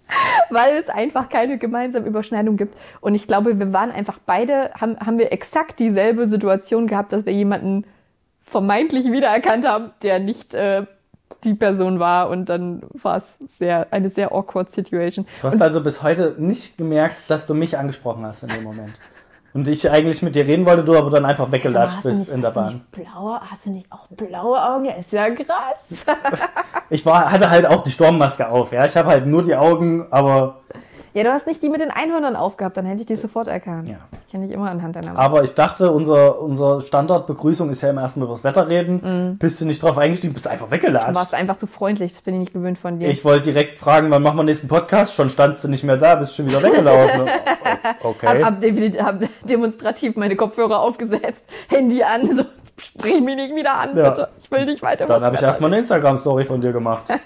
Weil 0.50 0.76
es 0.76 0.88
einfach 0.88 1.28
keine 1.28 1.58
gemeinsame 1.58 2.06
Überschneidung 2.06 2.56
gibt. 2.56 2.76
Und 3.00 3.14
ich 3.14 3.26
glaube, 3.26 3.58
wir 3.58 3.72
waren 3.72 3.90
einfach 3.90 4.18
beide, 4.24 4.70
haben, 4.74 4.98
haben 4.98 5.18
wir 5.18 5.32
exakt 5.32 5.78
dieselbe 5.78 6.28
Situation 6.28 6.86
gehabt, 6.86 7.12
dass 7.12 7.26
wir 7.26 7.32
jemanden 7.32 7.84
vermeintlich 8.42 9.10
wiedererkannt 9.12 9.66
haben, 9.66 9.90
der 10.02 10.18
nicht 10.18 10.54
äh, 10.54 10.86
die 11.44 11.54
Person 11.54 11.98
war. 11.98 12.30
Und 12.30 12.48
dann 12.48 12.82
war 12.92 13.18
es 13.18 13.58
sehr, 13.58 13.88
eine 13.90 14.10
sehr 14.10 14.32
awkward 14.32 14.70
Situation. 14.70 15.26
Du 15.40 15.48
hast 15.48 15.60
also 15.60 15.82
bis 15.82 16.02
heute 16.02 16.34
nicht 16.38 16.78
gemerkt, 16.78 17.18
dass 17.28 17.46
du 17.46 17.54
mich 17.54 17.76
angesprochen 17.76 18.24
hast 18.24 18.42
in 18.42 18.48
dem 18.48 18.62
Moment. 18.62 18.94
Und 19.58 19.66
ich 19.66 19.90
eigentlich 19.90 20.22
mit 20.22 20.36
dir 20.36 20.46
reden 20.46 20.66
wollte, 20.66 20.84
du 20.84 20.96
aber 20.96 21.10
dann 21.10 21.24
einfach 21.24 21.50
weggelatscht 21.50 22.04
du 22.04 22.10
bist 22.10 22.30
in 22.30 22.42
der 22.42 22.50
Bahn. 22.50 22.82
Blaue, 22.92 23.40
hast 23.40 23.66
du 23.66 23.70
nicht 23.70 23.90
auch 23.90 24.06
blaue 24.06 24.56
Augen? 24.56 24.84
Ja, 24.84 24.92
ist 24.92 25.10
ja 25.10 25.28
krass. 25.30 25.88
Ich 26.90 27.04
war, 27.04 27.32
hatte 27.32 27.50
halt 27.50 27.66
auch 27.66 27.82
die 27.82 27.90
Sturmmaske 27.90 28.48
auf, 28.48 28.70
ja. 28.70 28.86
Ich 28.86 28.96
habe 28.96 29.08
halt 29.08 29.26
nur 29.26 29.42
die 29.42 29.56
Augen, 29.56 30.06
aber, 30.12 30.60
Ja, 31.14 31.24
du 31.24 31.32
hast 31.32 31.46
nicht 31.46 31.62
die 31.62 31.68
mit 31.68 31.80
den 31.80 31.90
Einhörnern 31.90 32.36
aufgehabt, 32.36 32.76
dann 32.76 32.84
hätte 32.86 33.00
ich 33.00 33.06
die 33.06 33.14
sofort 33.14 33.46
erkannt. 33.48 33.88
Ja. 33.88 33.96
Ich 34.26 34.32
kenne 34.32 34.46
dich 34.46 34.54
immer 34.54 34.70
anhand 34.70 34.94
deiner 34.96 35.08
Maske. 35.12 35.20
aber 35.20 35.42
ich 35.44 35.54
dachte, 35.54 35.90
unser, 35.90 36.40
unser 36.40 36.80
Standardbegrüßung 36.80 37.70
ist 37.70 37.80
ja 37.82 37.90
immer 37.90 38.02
erstmal 38.02 38.24
über 38.26 38.34
das 38.34 38.44
Wetter 38.44 38.68
reden. 38.68 39.00
Mhm. 39.32 39.38
Bist 39.38 39.60
du 39.60 39.64
nicht 39.66 39.82
drauf 39.82 39.96
eingestiegen, 39.98 40.34
bist 40.34 40.46
einfach 40.48 40.66
Du 40.66 40.72
weggelatscht. 40.72 41.14
warst 41.14 41.34
einfach 41.34 41.56
zu 41.56 41.66
freundlich, 41.66 42.12
das 42.12 42.22
bin 42.22 42.34
ich 42.34 42.40
nicht 42.40 42.52
gewöhnt 42.52 42.78
von 42.78 42.98
dir. 42.98 43.08
Ich 43.08 43.24
wollte 43.24 43.50
direkt 43.50 43.78
fragen, 43.78 44.10
wann 44.10 44.22
machen 44.22 44.36
wir 44.36 44.42
den 44.42 44.46
nächsten 44.46 44.68
Podcast? 44.68 45.14
Schon 45.14 45.28
standst 45.30 45.64
du 45.64 45.68
nicht 45.68 45.82
mehr 45.84 45.96
da, 45.96 46.14
bist 46.16 46.36
schon 46.36 46.46
wieder 46.46 46.62
weggelaufen. 46.62 47.28
hab, 47.28 47.96
Okay. 48.04 48.42
hab, 48.44 48.60
definitiv- 48.60 49.00
hab 49.02 49.20
demonstrativ 49.44 50.16
meine 50.16 50.36
Kopfhörer 50.36 50.80
aufgesetzt, 50.80 51.46
Handy 51.68 52.02
an, 52.02 52.36
so, 52.36 52.44
sprich 52.82 53.20
mich 53.20 53.34
nicht 53.36 53.54
wieder 53.56 53.74
an, 53.78 53.96
Ja. 53.96 54.10
bitte. 54.10 54.28
Ich 54.38 54.50
will 54.50 54.66
nicht 54.66 54.82
weiter. 54.82 55.06
Dann 55.06 55.24
habe 55.24 55.36
ich 55.36 55.42
erstmal 55.42 55.70
eine 55.70 55.78
Instagram-Story 55.78 56.44
von 56.44 56.60
dir 56.60 56.72
gemacht. 56.72 57.04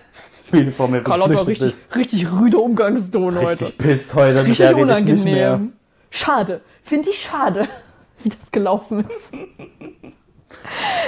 Du 0.53 0.71
vor 0.71 0.89
mir 0.89 1.03
Carlotta, 1.03 1.35
geflüchtet 1.35 1.69
richtig, 1.69 1.85
bist. 1.87 1.97
richtig 1.97 2.33
rüder 2.33 2.59
Umgangston 2.61 3.35
heute. 3.35 3.51
Richtig 3.51 3.79
pisst 3.79 4.15
heute, 4.15 4.35
mit 4.39 4.49
Richtig 4.49 4.59
der 4.59 4.77
rede 4.77 4.93
ich 4.99 5.05
nicht 5.05 5.25
mehr. 5.25 5.49
unangenehm. 5.55 5.73
Schade. 6.11 6.61
Finde 6.83 7.11
ich 7.11 7.23
schade, 7.23 7.69
wie 8.23 8.29
das 8.29 8.51
gelaufen 8.53 9.05
ist. 9.09 9.33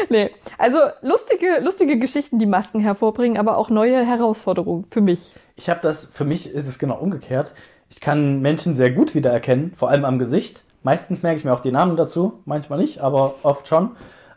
nee, 0.08 0.30
also 0.58 0.78
lustige, 1.02 1.60
lustige 1.62 1.98
Geschichten, 1.98 2.38
die 2.38 2.46
Masken 2.46 2.80
hervorbringen, 2.80 3.38
aber 3.38 3.56
auch 3.58 3.70
neue 3.70 4.04
Herausforderungen 4.04 4.86
für 4.90 5.00
mich. 5.00 5.32
Ich 5.56 5.68
habe 5.68 5.80
das, 5.82 6.04
für 6.04 6.24
mich 6.24 6.50
ist 6.52 6.66
es 6.66 6.78
genau 6.78 6.96
umgekehrt. 6.96 7.52
Ich 7.90 8.00
kann 8.00 8.40
Menschen 8.40 8.74
sehr 8.74 8.90
gut 8.90 9.14
wiedererkennen, 9.14 9.72
vor 9.76 9.90
allem 9.90 10.04
am 10.04 10.18
Gesicht. 10.18 10.64
Meistens 10.82 11.22
merke 11.22 11.38
ich 11.38 11.44
mir 11.44 11.52
auch 11.52 11.60
die 11.60 11.70
Namen 11.72 11.96
dazu, 11.96 12.40
manchmal 12.44 12.78
nicht, 12.78 13.00
aber 13.00 13.36
oft 13.42 13.68
schon. 13.68 13.90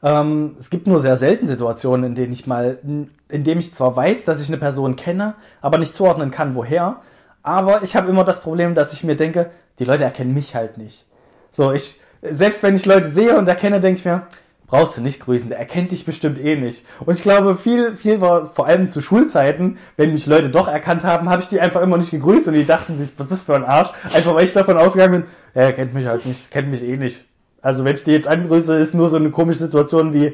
Ähm, 0.03 0.55
es 0.59 0.69
gibt 0.69 0.87
nur 0.87 0.99
sehr 0.99 1.17
selten 1.17 1.45
Situationen, 1.45 2.05
in 2.05 2.15
denen 2.15 2.33
ich 2.33 2.47
mal, 2.47 2.79
in 2.83 3.43
dem 3.43 3.59
ich 3.59 3.73
zwar 3.73 3.95
weiß, 3.95 4.25
dass 4.25 4.41
ich 4.41 4.47
eine 4.47 4.57
Person 4.57 4.95
kenne, 4.95 5.35
aber 5.61 5.77
nicht 5.77 5.95
zuordnen 5.95 6.31
kann, 6.31 6.55
woher. 6.55 7.01
Aber 7.43 7.83
ich 7.83 7.95
habe 7.95 8.09
immer 8.09 8.23
das 8.23 8.41
Problem, 8.41 8.75
dass 8.75 8.93
ich 8.93 9.03
mir 9.03 9.15
denke, 9.15 9.49
die 9.79 9.85
Leute 9.85 10.03
erkennen 10.03 10.33
mich 10.33 10.55
halt 10.55 10.77
nicht. 10.77 11.05
So, 11.51 11.71
ich, 11.71 11.99
selbst 12.21 12.63
wenn 12.63 12.75
ich 12.75 12.85
Leute 12.85 13.07
sehe 13.07 13.37
und 13.37 13.47
erkenne, 13.47 13.79
denke 13.79 13.99
ich 13.99 14.05
mir, 14.05 14.27
brauchst 14.67 14.97
du 14.97 15.01
nicht 15.01 15.21
grüßen, 15.21 15.49
der 15.49 15.57
erkennt 15.57 15.91
dich 15.91 16.05
bestimmt 16.05 16.43
eh 16.43 16.55
nicht. 16.55 16.85
Und 17.05 17.15
ich 17.15 17.21
glaube, 17.21 17.55
viel, 17.55 17.95
viel 17.95 18.21
war 18.21 18.43
vor 18.43 18.67
allem 18.67 18.89
zu 18.89 19.01
Schulzeiten, 19.01 19.77
wenn 19.95 20.11
mich 20.11 20.25
Leute 20.25 20.49
doch 20.49 20.67
erkannt 20.67 21.05
haben, 21.05 21.29
habe 21.29 21.41
ich 21.41 21.47
die 21.47 21.61
einfach 21.61 21.81
immer 21.81 21.97
nicht 21.97 22.11
gegrüßt 22.11 22.49
und 22.49 22.53
die 22.53 22.65
dachten 22.65 22.97
sich, 22.97 23.09
was 23.17 23.31
ist 23.31 23.43
für 23.43 23.55
ein 23.55 23.63
Arsch? 23.63 23.91
Einfach 24.13 24.35
weil 24.35 24.43
ich 24.43 24.53
davon 24.53 24.77
ausgegangen 24.77 25.21
bin, 25.21 25.29
er 25.53 25.73
kennt 25.73 25.93
mich 25.93 26.05
halt 26.05 26.25
nicht, 26.25 26.51
kennt 26.51 26.69
mich 26.69 26.83
eh 26.83 26.97
nicht. 26.97 27.23
Also 27.61 27.83
wenn 27.83 27.95
ich 27.95 28.03
die 28.03 28.11
jetzt 28.11 28.27
angrüße, 28.27 28.75
ist 28.77 28.93
nur 28.93 29.09
so 29.09 29.17
eine 29.17 29.29
komische 29.31 29.59
Situation 29.59 30.13
wie, 30.13 30.33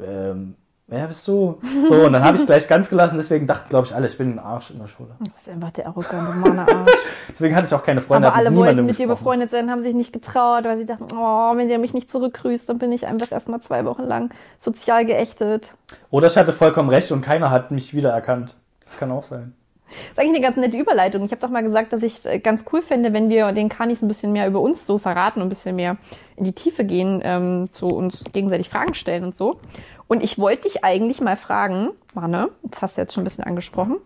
ähm, 0.00 0.54
wer 0.86 1.06
bist 1.08 1.26
du? 1.28 1.58
So, 1.88 1.94
und 2.06 2.12
dann 2.12 2.22
habe 2.22 2.36
ich 2.36 2.42
es 2.42 2.46
gleich 2.46 2.68
ganz 2.68 2.88
gelassen, 2.88 3.16
deswegen 3.16 3.46
dachten, 3.46 3.68
glaube 3.68 3.86
ich, 3.86 3.94
alle, 3.94 4.06
ich 4.06 4.16
bin 4.16 4.34
ein 4.34 4.38
Arsch 4.38 4.70
in 4.70 4.78
der 4.78 4.86
Schule. 4.86 5.10
Du 5.18 5.30
bist 5.30 5.48
einfach 5.48 5.70
der 5.70 5.86
arrogante 5.88 6.36
Mann-Arsch. 6.36 6.92
Deswegen 7.28 7.56
hatte 7.56 7.66
ich 7.66 7.74
auch 7.74 7.82
keine 7.82 8.00
Freunde, 8.00 8.28
Aber 8.28 8.36
alle 8.36 8.54
wollten 8.54 8.76
mit 8.86 8.98
dir 8.98 9.06
gesprochen. 9.06 9.08
befreundet 9.08 9.50
sein, 9.50 9.70
haben 9.70 9.80
sich 9.80 9.94
nicht 9.94 10.12
getraut, 10.12 10.64
weil 10.64 10.78
sie 10.78 10.84
dachten, 10.84 11.06
oh, 11.12 11.56
wenn 11.56 11.68
der 11.68 11.78
mich 11.78 11.92
nicht 11.92 12.10
zurückgrüßt, 12.10 12.68
dann 12.68 12.78
bin 12.78 12.92
ich 12.92 13.06
einfach 13.06 13.32
erstmal 13.32 13.60
zwei 13.60 13.84
Wochen 13.84 14.04
lang 14.04 14.30
sozial 14.60 15.04
geächtet. 15.04 15.74
Oder 16.10 16.28
ich 16.28 16.36
hatte 16.36 16.52
vollkommen 16.52 16.88
recht 16.88 17.10
und 17.10 17.20
keiner 17.20 17.50
hat 17.50 17.72
mich 17.72 17.94
wiedererkannt. 17.94 18.54
Das 18.84 18.96
kann 18.96 19.10
auch 19.10 19.24
sein. 19.24 19.54
Das 19.86 19.96
ist 20.12 20.18
eigentlich 20.18 20.36
eine 20.36 20.40
ganz 20.40 20.56
nette 20.56 20.76
Überleitung. 20.76 21.24
Ich 21.24 21.30
habe 21.30 21.40
doch 21.40 21.50
mal 21.50 21.62
gesagt, 21.62 21.92
dass 21.92 22.02
ich 22.02 22.24
es 22.24 22.42
ganz 22.42 22.64
cool 22.72 22.82
fände, 22.82 23.12
wenn 23.12 23.30
wir 23.30 23.52
den 23.52 23.68
Kanis 23.68 24.02
ein 24.02 24.08
bisschen 24.08 24.32
mehr 24.32 24.46
über 24.46 24.60
uns 24.60 24.86
so 24.86 24.98
verraten 24.98 25.40
und 25.40 25.46
ein 25.46 25.50
bisschen 25.50 25.76
mehr 25.76 25.96
in 26.36 26.44
die 26.44 26.52
Tiefe 26.52 26.84
gehen, 26.84 27.20
ähm, 27.24 27.68
zu 27.72 27.88
uns 27.88 28.24
gegenseitig 28.32 28.68
Fragen 28.68 28.94
stellen 28.94 29.24
und 29.24 29.36
so. 29.36 29.60
Und 30.08 30.22
ich 30.22 30.38
wollte 30.38 30.62
dich 30.62 30.84
eigentlich 30.84 31.20
mal 31.20 31.36
fragen, 31.36 31.90
Manne, 32.14 32.50
das 32.62 32.82
hast 32.82 32.96
du 32.96 33.02
jetzt 33.02 33.14
schon 33.14 33.22
ein 33.22 33.24
bisschen 33.24 33.44
angesprochen, 33.44 33.96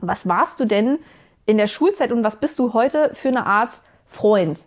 was 0.00 0.26
warst 0.26 0.60
du 0.60 0.64
denn 0.64 0.98
in 1.46 1.58
der 1.58 1.66
Schulzeit 1.66 2.12
und 2.12 2.24
was 2.24 2.36
bist 2.36 2.58
du 2.58 2.72
heute 2.72 3.10
für 3.14 3.28
eine 3.28 3.46
Art 3.46 3.82
Freund? 4.06 4.64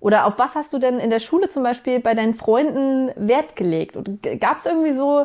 Oder 0.00 0.26
auf 0.26 0.38
was 0.38 0.54
hast 0.54 0.72
du 0.72 0.78
denn 0.78 0.98
in 0.98 1.10
der 1.10 1.18
Schule 1.18 1.48
zum 1.48 1.62
Beispiel 1.62 2.00
bei 2.00 2.14
deinen 2.14 2.34
Freunden 2.34 3.10
Wert 3.16 3.56
gelegt? 3.56 3.96
Gab 4.40 4.58
es 4.58 4.66
irgendwie 4.66 4.92
so 4.92 5.24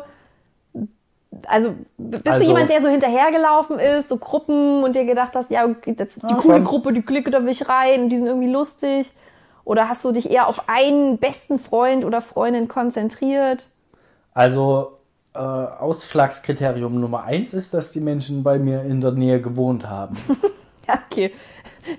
Also 1.46 1.74
bist 1.96 2.26
Also- 2.26 2.42
du 2.42 2.48
jemand, 2.48 2.70
der 2.70 2.82
so 2.82 2.88
hinterhergelaufen 2.88 3.78
ist, 3.78 4.08
so 4.08 4.16
Gruppen 4.16 4.82
und 4.82 4.96
dir 4.96 5.04
gedacht 5.04 5.34
hast, 5.34 5.50
ja, 5.50 5.66
das 5.86 6.16
ist 6.16 6.22
die 6.28 6.34
coole 6.34 6.56
schon. 6.56 6.64
Gruppe, 6.64 6.92
die 6.92 7.02
Clique, 7.02 7.30
da 7.30 7.42
will 7.42 7.50
ich 7.50 7.68
rein, 7.68 8.08
die 8.08 8.16
sind 8.16 8.26
irgendwie 8.26 8.50
lustig? 8.50 9.12
Oder 9.64 9.88
hast 9.88 10.04
du 10.04 10.10
dich 10.12 10.30
eher 10.30 10.48
auf 10.48 10.68
einen 10.68 11.18
besten 11.18 11.58
Freund 11.58 12.04
oder 12.04 12.20
Freundin 12.20 12.66
konzentriert? 12.66 13.68
Also 14.34 14.98
äh, 15.34 15.38
Ausschlagskriterium 15.38 17.00
Nummer 17.00 17.24
eins 17.24 17.54
ist, 17.54 17.72
dass 17.74 17.92
die 17.92 18.00
Menschen 18.00 18.42
bei 18.42 18.58
mir 18.58 18.82
in 18.82 19.00
der 19.00 19.12
Nähe 19.12 19.40
gewohnt 19.40 19.88
haben. 19.88 20.16
Ja, 20.88 20.98
okay. 21.08 21.32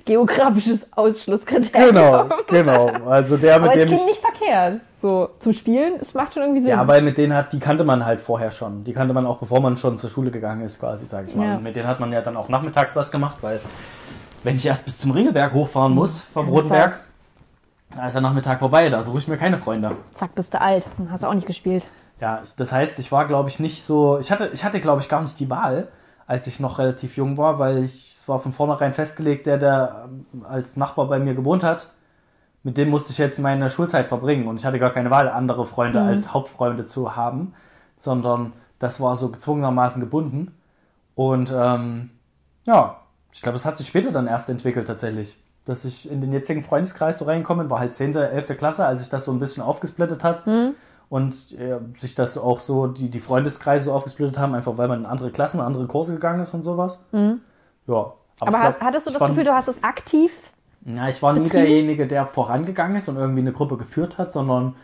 Geografisches 0.05 0.87
Ausschlusskriterium. 0.95 1.93
Genau, 1.93 2.29
genau. 2.47 2.85
Also 3.09 3.37
der, 3.37 3.55
Aber 3.55 3.67
mit 3.67 3.71
als 3.71 3.79
dem 3.79 3.89
Kind 3.89 4.01
ich. 4.01 4.05
nicht 4.07 4.21
verkehrt. 4.21 4.81
So 5.01 5.29
zum 5.39 5.53
Spielen, 5.53 5.93
es 5.99 6.13
macht 6.13 6.33
schon 6.33 6.43
irgendwie 6.43 6.61
Sinn. 6.61 6.69
Ja, 6.69 6.87
weil 6.87 7.01
mit 7.01 7.17
denen 7.17 7.33
hat, 7.33 7.53
die 7.53 7.59
kannte 7.59 7.83
man 7.83 8.05
halt 8.05 8.21
vorher 8.21 8.51
schon. 8.51 8.83
Die 8.83 8.93
kannte 8.93 9.13
man 9.13 9.25
auch, 9.25 9.37
bevor 9.37 9.59
man 9.59 9.75
schon 9.77 9.97
zur 9.97 10.09
Schule 10.09 10.29
gegangen 10.29 10.61
ist, 10.61 10.79
quasi, 10.79 11.05
sage 11.05 11.27
ich 11.29 11.35
mal. 11.35 11.47
Ja. 11.47 11.55
Und 11.55 11.63
mit 11.63 11.75
denen 11.75 11.87
hat 11.87 11.99
man 11.99 12.11
ja 12.11 12.21
dann 12.21 12.37
auch 12.37 12.49
nachmittags 12.49 12.95
was 12.95 13.11
gemacht, 13.11 13.37
weil 13.41 13.59
wenn 14.43 14.55
ich 14.55 14.65
erst 14.65 14.85
bis 14.85 14.97
zum 14.97 15.11
Ringelberg 15.11 15.53
hochfahren 15.53 15.93
muss, 15.93 16.21
vom 16.21 16.45
Keine 16.45 16.55
Rotenberg, 16.55 16.99
da 17.95 18.07
ist 18.07 18.13
der 18.13 18.21
Nachmittag 18.21 18.59
vorbei, 18.59 18.89
da 18.89 19.03
suche 19.03 19.17
ich 19.17 19.27
mir 19.27 19.37
keine 19.37 19.57
Freunde. 19.57 19.95
Zack, 20.13 20.35
bist 20.35 20.53
du 20.53 20.61
alt. 20.61 20.85
Dann 20.97 21.11
Hast 21.11 21.23
du 21.23 21.27
auch 21.27 21.33
nicht 21.33 21.47
gespielt. 21.47 21.85
Ja, 22.19 22.43
das 22.55 22.71
heißt, 22.71 22.99
ich 22.99 23.11
war, 23.11 23.25
glaube 23.25 23.49
ich, 23.49 23.59
nicht 23.59 23.83
so. 23.83 24.19
Ich 24.19 24.31
hatte, 24.31 24.51
ich 24.53 24.63
hatte, 24.63 24.79
glaube 24.79 25.01
ich, 25.01 25.09
gar 25.09 25.21
nicht 25.21 25.39
die 25.39 25.49
Wahl, 25.49 25.87
als 26.27 26.45
ich 26.47 26.59
noch 26.59 26.77
relativ 26.77 27.17
jung 27.17 27.37
war, 27.37 27.57
weil 27.59 27.83
ich, 27.83 28.10
es 28.21 28.29
war 28.29 28.37
von 28.37 28.51
vornherein 28.51 28.93
festgelegt, 28.93 29.47
der, 29.47 29.57
der 29.57 30.05
ähm, 30.05 30.45
als 30.47 30.77
Nachbar 30.77 31.07
bei 31.07 31.17
mir 31.17 31.33
gewohnt 31.33 31.63
hat, 31.63 31.89
mit 32.61 32.77
dem 32.77 32.91
musste 32.91 33.11
ich 33.11 33.17
jetzt 33.17 33.39
meine 33.39 33.67
Schulzeit 33.67 34.09
verbringen 34.09 34.47
und 34.47 34.57
ich 34.57 34.65
hatte 34.65 34.77
gar 34.77 34.91
keine 34.91 35.09
Wahl, 35.09 35.27
andere 35.27 35.65
Freunde 35.65 36.01
als 36.01 36.31
Hauptfreunde 36.31 36.85
zu 36.85 37.15
haben, 37.15 37.55
sondern 37.97 38.53
das 38.77 39.01
war 39.01 39.15
so 39.15 39.29
gezwungenermaßen 39.29 39.99
gebunden. 39.99 40.55
Und 41.15 41.51
ähm, 41.51 42.11
ja, 42.67 42.97
ich 43.33 43.41
glaube, 43.41 43.55
das 43.55 43.65
hat 43.65 43.79
sich 43.79 43.87
später 43.87 44.11
dann 44.11 44.27
erst 44.27 44.49
entwickelt 44.49 44.85
tatsächlich. 44.85 45.35
Dass 45.65 45.83
ich 45.83 46.11
in 46.11 46.21
den 46.21 46.31
jetzigen 46.31 46.61
Freundeskreis 46.61 47.17
so 47.17 47.25
reinkomme, 47.25 47.71
war 47.71 47.79
halt 47.79 47.95
10., 47.95 48.15
11. 48.15 48.55
Klasse, 48.55 48.85
als 48.85 49.01
sich 49.01 49.09
das 49.09 49.25
so 49.25 49.31
ein 49.31 49.39
bisschen 49.39 49.63
aufgesplittet 49.63 50.23
hat. 50.23 50.45
Und 51.09 51.53
äh, 51.53 51.79
sich 51.95 52.13
das 52.13 52.37
auch 52.37 52.59
so, 52.59 52.85
die, 52.85 53.09
die 53.09 53.19
Freundeskreise 53.19 53.85
so 53.85 53.93
aufgesplittet 53.93 54.37
haben, 54.37 54.53
einfach 54.53 54.77
weil 54.77 54.87
man 54.87 54.99
in 54.99 55.05
andere 55.07 55.31
Klassen, 55.31 55.59
andere 55.59 55.87
Kurse 55.87 56.13
gegangen 56.13 56.41
ist 56.41 56.53
und 56.53 56.61
sowas. 56.61 57.03
Ja. 57.91 58.03
Mhm. 58.03 58.11
Aber 58.47 58.57
hast, 58.59 58.77
glaub, 58.79 58.81
hattest 58.81 59.07
du 59.07 59.11
das 59.11 59.21
Gefühl, 59.21 59.43
du 59.43 59.53
hast 59.53 59.67
es 59.67 59.83
aktiv? 59.83 60.31
ja, 60.85 61.07
ich 61.07 61.21
war 61.21 61.33
nie 61.33 61.41
betrieben? 61.41 61.63
derjenige, 61.65 62.07
der 62.07 62.25
vorangegangen 62.25 62.97
ist 62.97 63.07
und 63.07 63.17
irgendwie 63.17 63.41
eine 63.41 63.51
Gruppe 63.51 63.77
geführt 63.77 64.17
hat, 64.17 64.31
sondern 64.31 64.75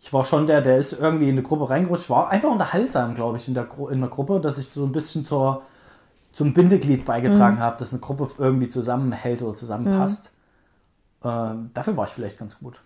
ich 0.00 0.12
war 0.12 0.24
schon 0.24 0.46
der, 0.46 0.60
der 0.60 0.76
ist 0.78 0.92
irgendwie 0.92 1.24
in 1.24 1.36
eine 1.36 1.42
Gruppe 1.42 1.70
reingerutscht. 1.70 2.04
Ich 2.04 2.10
war 2.10 2.28
einfach 2.30 2.50
unterhaltsam, 2.50 3.14
glaube 3.14 3.38
ich, 3.38 3.48
in 3.48 3.54
der, 3.54 3.64
Gru 3.64 3.88
in 3.88 4.00
der 4.00 4.10
Gruppe, 4.10 4.40
dass 4.40 4.58
ich 4.58 4.70
so 4.70 4.84
ein 4.84 4.92
bisschen 4.92 5.24
zur, 5.24 5.62
zum 6.32 6.52
Bindeglied 6.52 7.04
beigetragen 7.04 7.56
Mhm. 7.56 7.60
habe, 7.60 7.78
dass 7.78 7.92
eine 7.92 8.00
Gruppe 8.00 8.28
irgendwie 8.38 8.68
zusammenhält 8.68 9.42
oder 9.42 9.54
zusammenpasst. 9.54 10.30
Ähm, 11.24 11.70
dafür 11.74 11.96
war 11.96 12.04
ich 12.04 12.12
vielleicht 12.12 12.38
ganz 12.38 12.58
gut. 12.58 12.80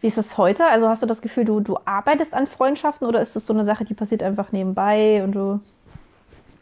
Wie 0.00 0.06
ist 0.06 0.18
das 0.18 0.36
heute? 0.38 0.66
Also 0.66 0.88
hast 0.88 1.02
du 1.02 1.06
das 1.06 1.22
Gefühl, 1.22 1.44
du, 1.44 1.60
du 1.60 1.78
arbeitest 1.84 2.34
an 2.34 2.46
Freundschaften 2.46 3.06
oder 3.08 3.20
ist 3.20 3.34
das 3.34 3.46
so 3.46 3.52
eine 3.52 3.64
Sache, 3.64 3.84
die 3.84 3.94
passiert 3.94 4.22
einfach 4.22 4.52
nebenbei 4.52 5.24
und 5.24 5.32
du 5.32 5.60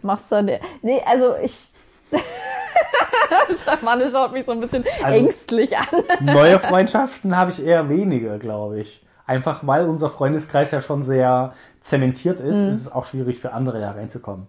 machst 0.02 0.30
dann. 0.30 0.50
Nee, 0.82 1.02
also 1.04 1.34
ich. 1.42 1.70
Manne 3.82 4.10
schaut 4.10 4.32
mich 4.32 4.44
so 4.46 4.52
ein 4.52 4.60
bisschen 4.60 4.84
Also- 5.02 5.18
ängstlich 5.18 5.76
an. 5.76 5.86
Neue 6.20 6.58
Freundschaften 6.58 7.36
habe 7.36 7.50
ich 7.50 7.64
eher 7.64 7.88
wenige, 7.88 8.38
glaube 8.38 8.80
ich. 8.80 9.00
Einfach 9.26 9.66
weil 9.66 9.86
unser 9.88 10.10
Freundeskreis 10.10 10.70
ja 10.70 10.80
schon 10.80 11.02
sehr 11.02 11.54
zementiert 11.80 12.40
ist, 12.40 12.56
ist 12.56 12.74
es 12.76 12.92
auch 12.92 13.06
schwierig 13.06 13.38
für 13.38 13.52
andere 13.52 13.80
da 13.80 13.92
reinzukommen. 13.92 14.46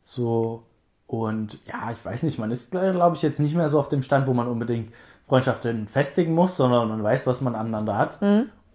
So, 0.00 0.62
und 1.06 1.58
ja, 1.66 1.90
ich 1.92 2.02
weiß 2.04 2.22
nicht, 2.22 2.38
man 2.38 2.50
ist, 2.50 2.70
glaube 2.70 3.16
ich, 3.16 3.22
jetzt 3.22 3.38
nicht 3.40 3.54
mehr 3.54 3.68
so 3.68 3.78
auf 3.78 3.88
dem 3.90 4.02
Stand, 4.02 4.26
wo 4.26 4.32
man 4.32 4.48
unbedingt 4.48 4.92
Freundschaften 5.26 5.88
festigen 5.88 6.34
muss, 6.34 6.56
sondern 6.56 6.88
man 6.88 7.02
weiß, 7.02 7.26
was 7.26 7.42
man 7.42 7.54
aneinander 7.54 7.98
hat. 7.98 8.18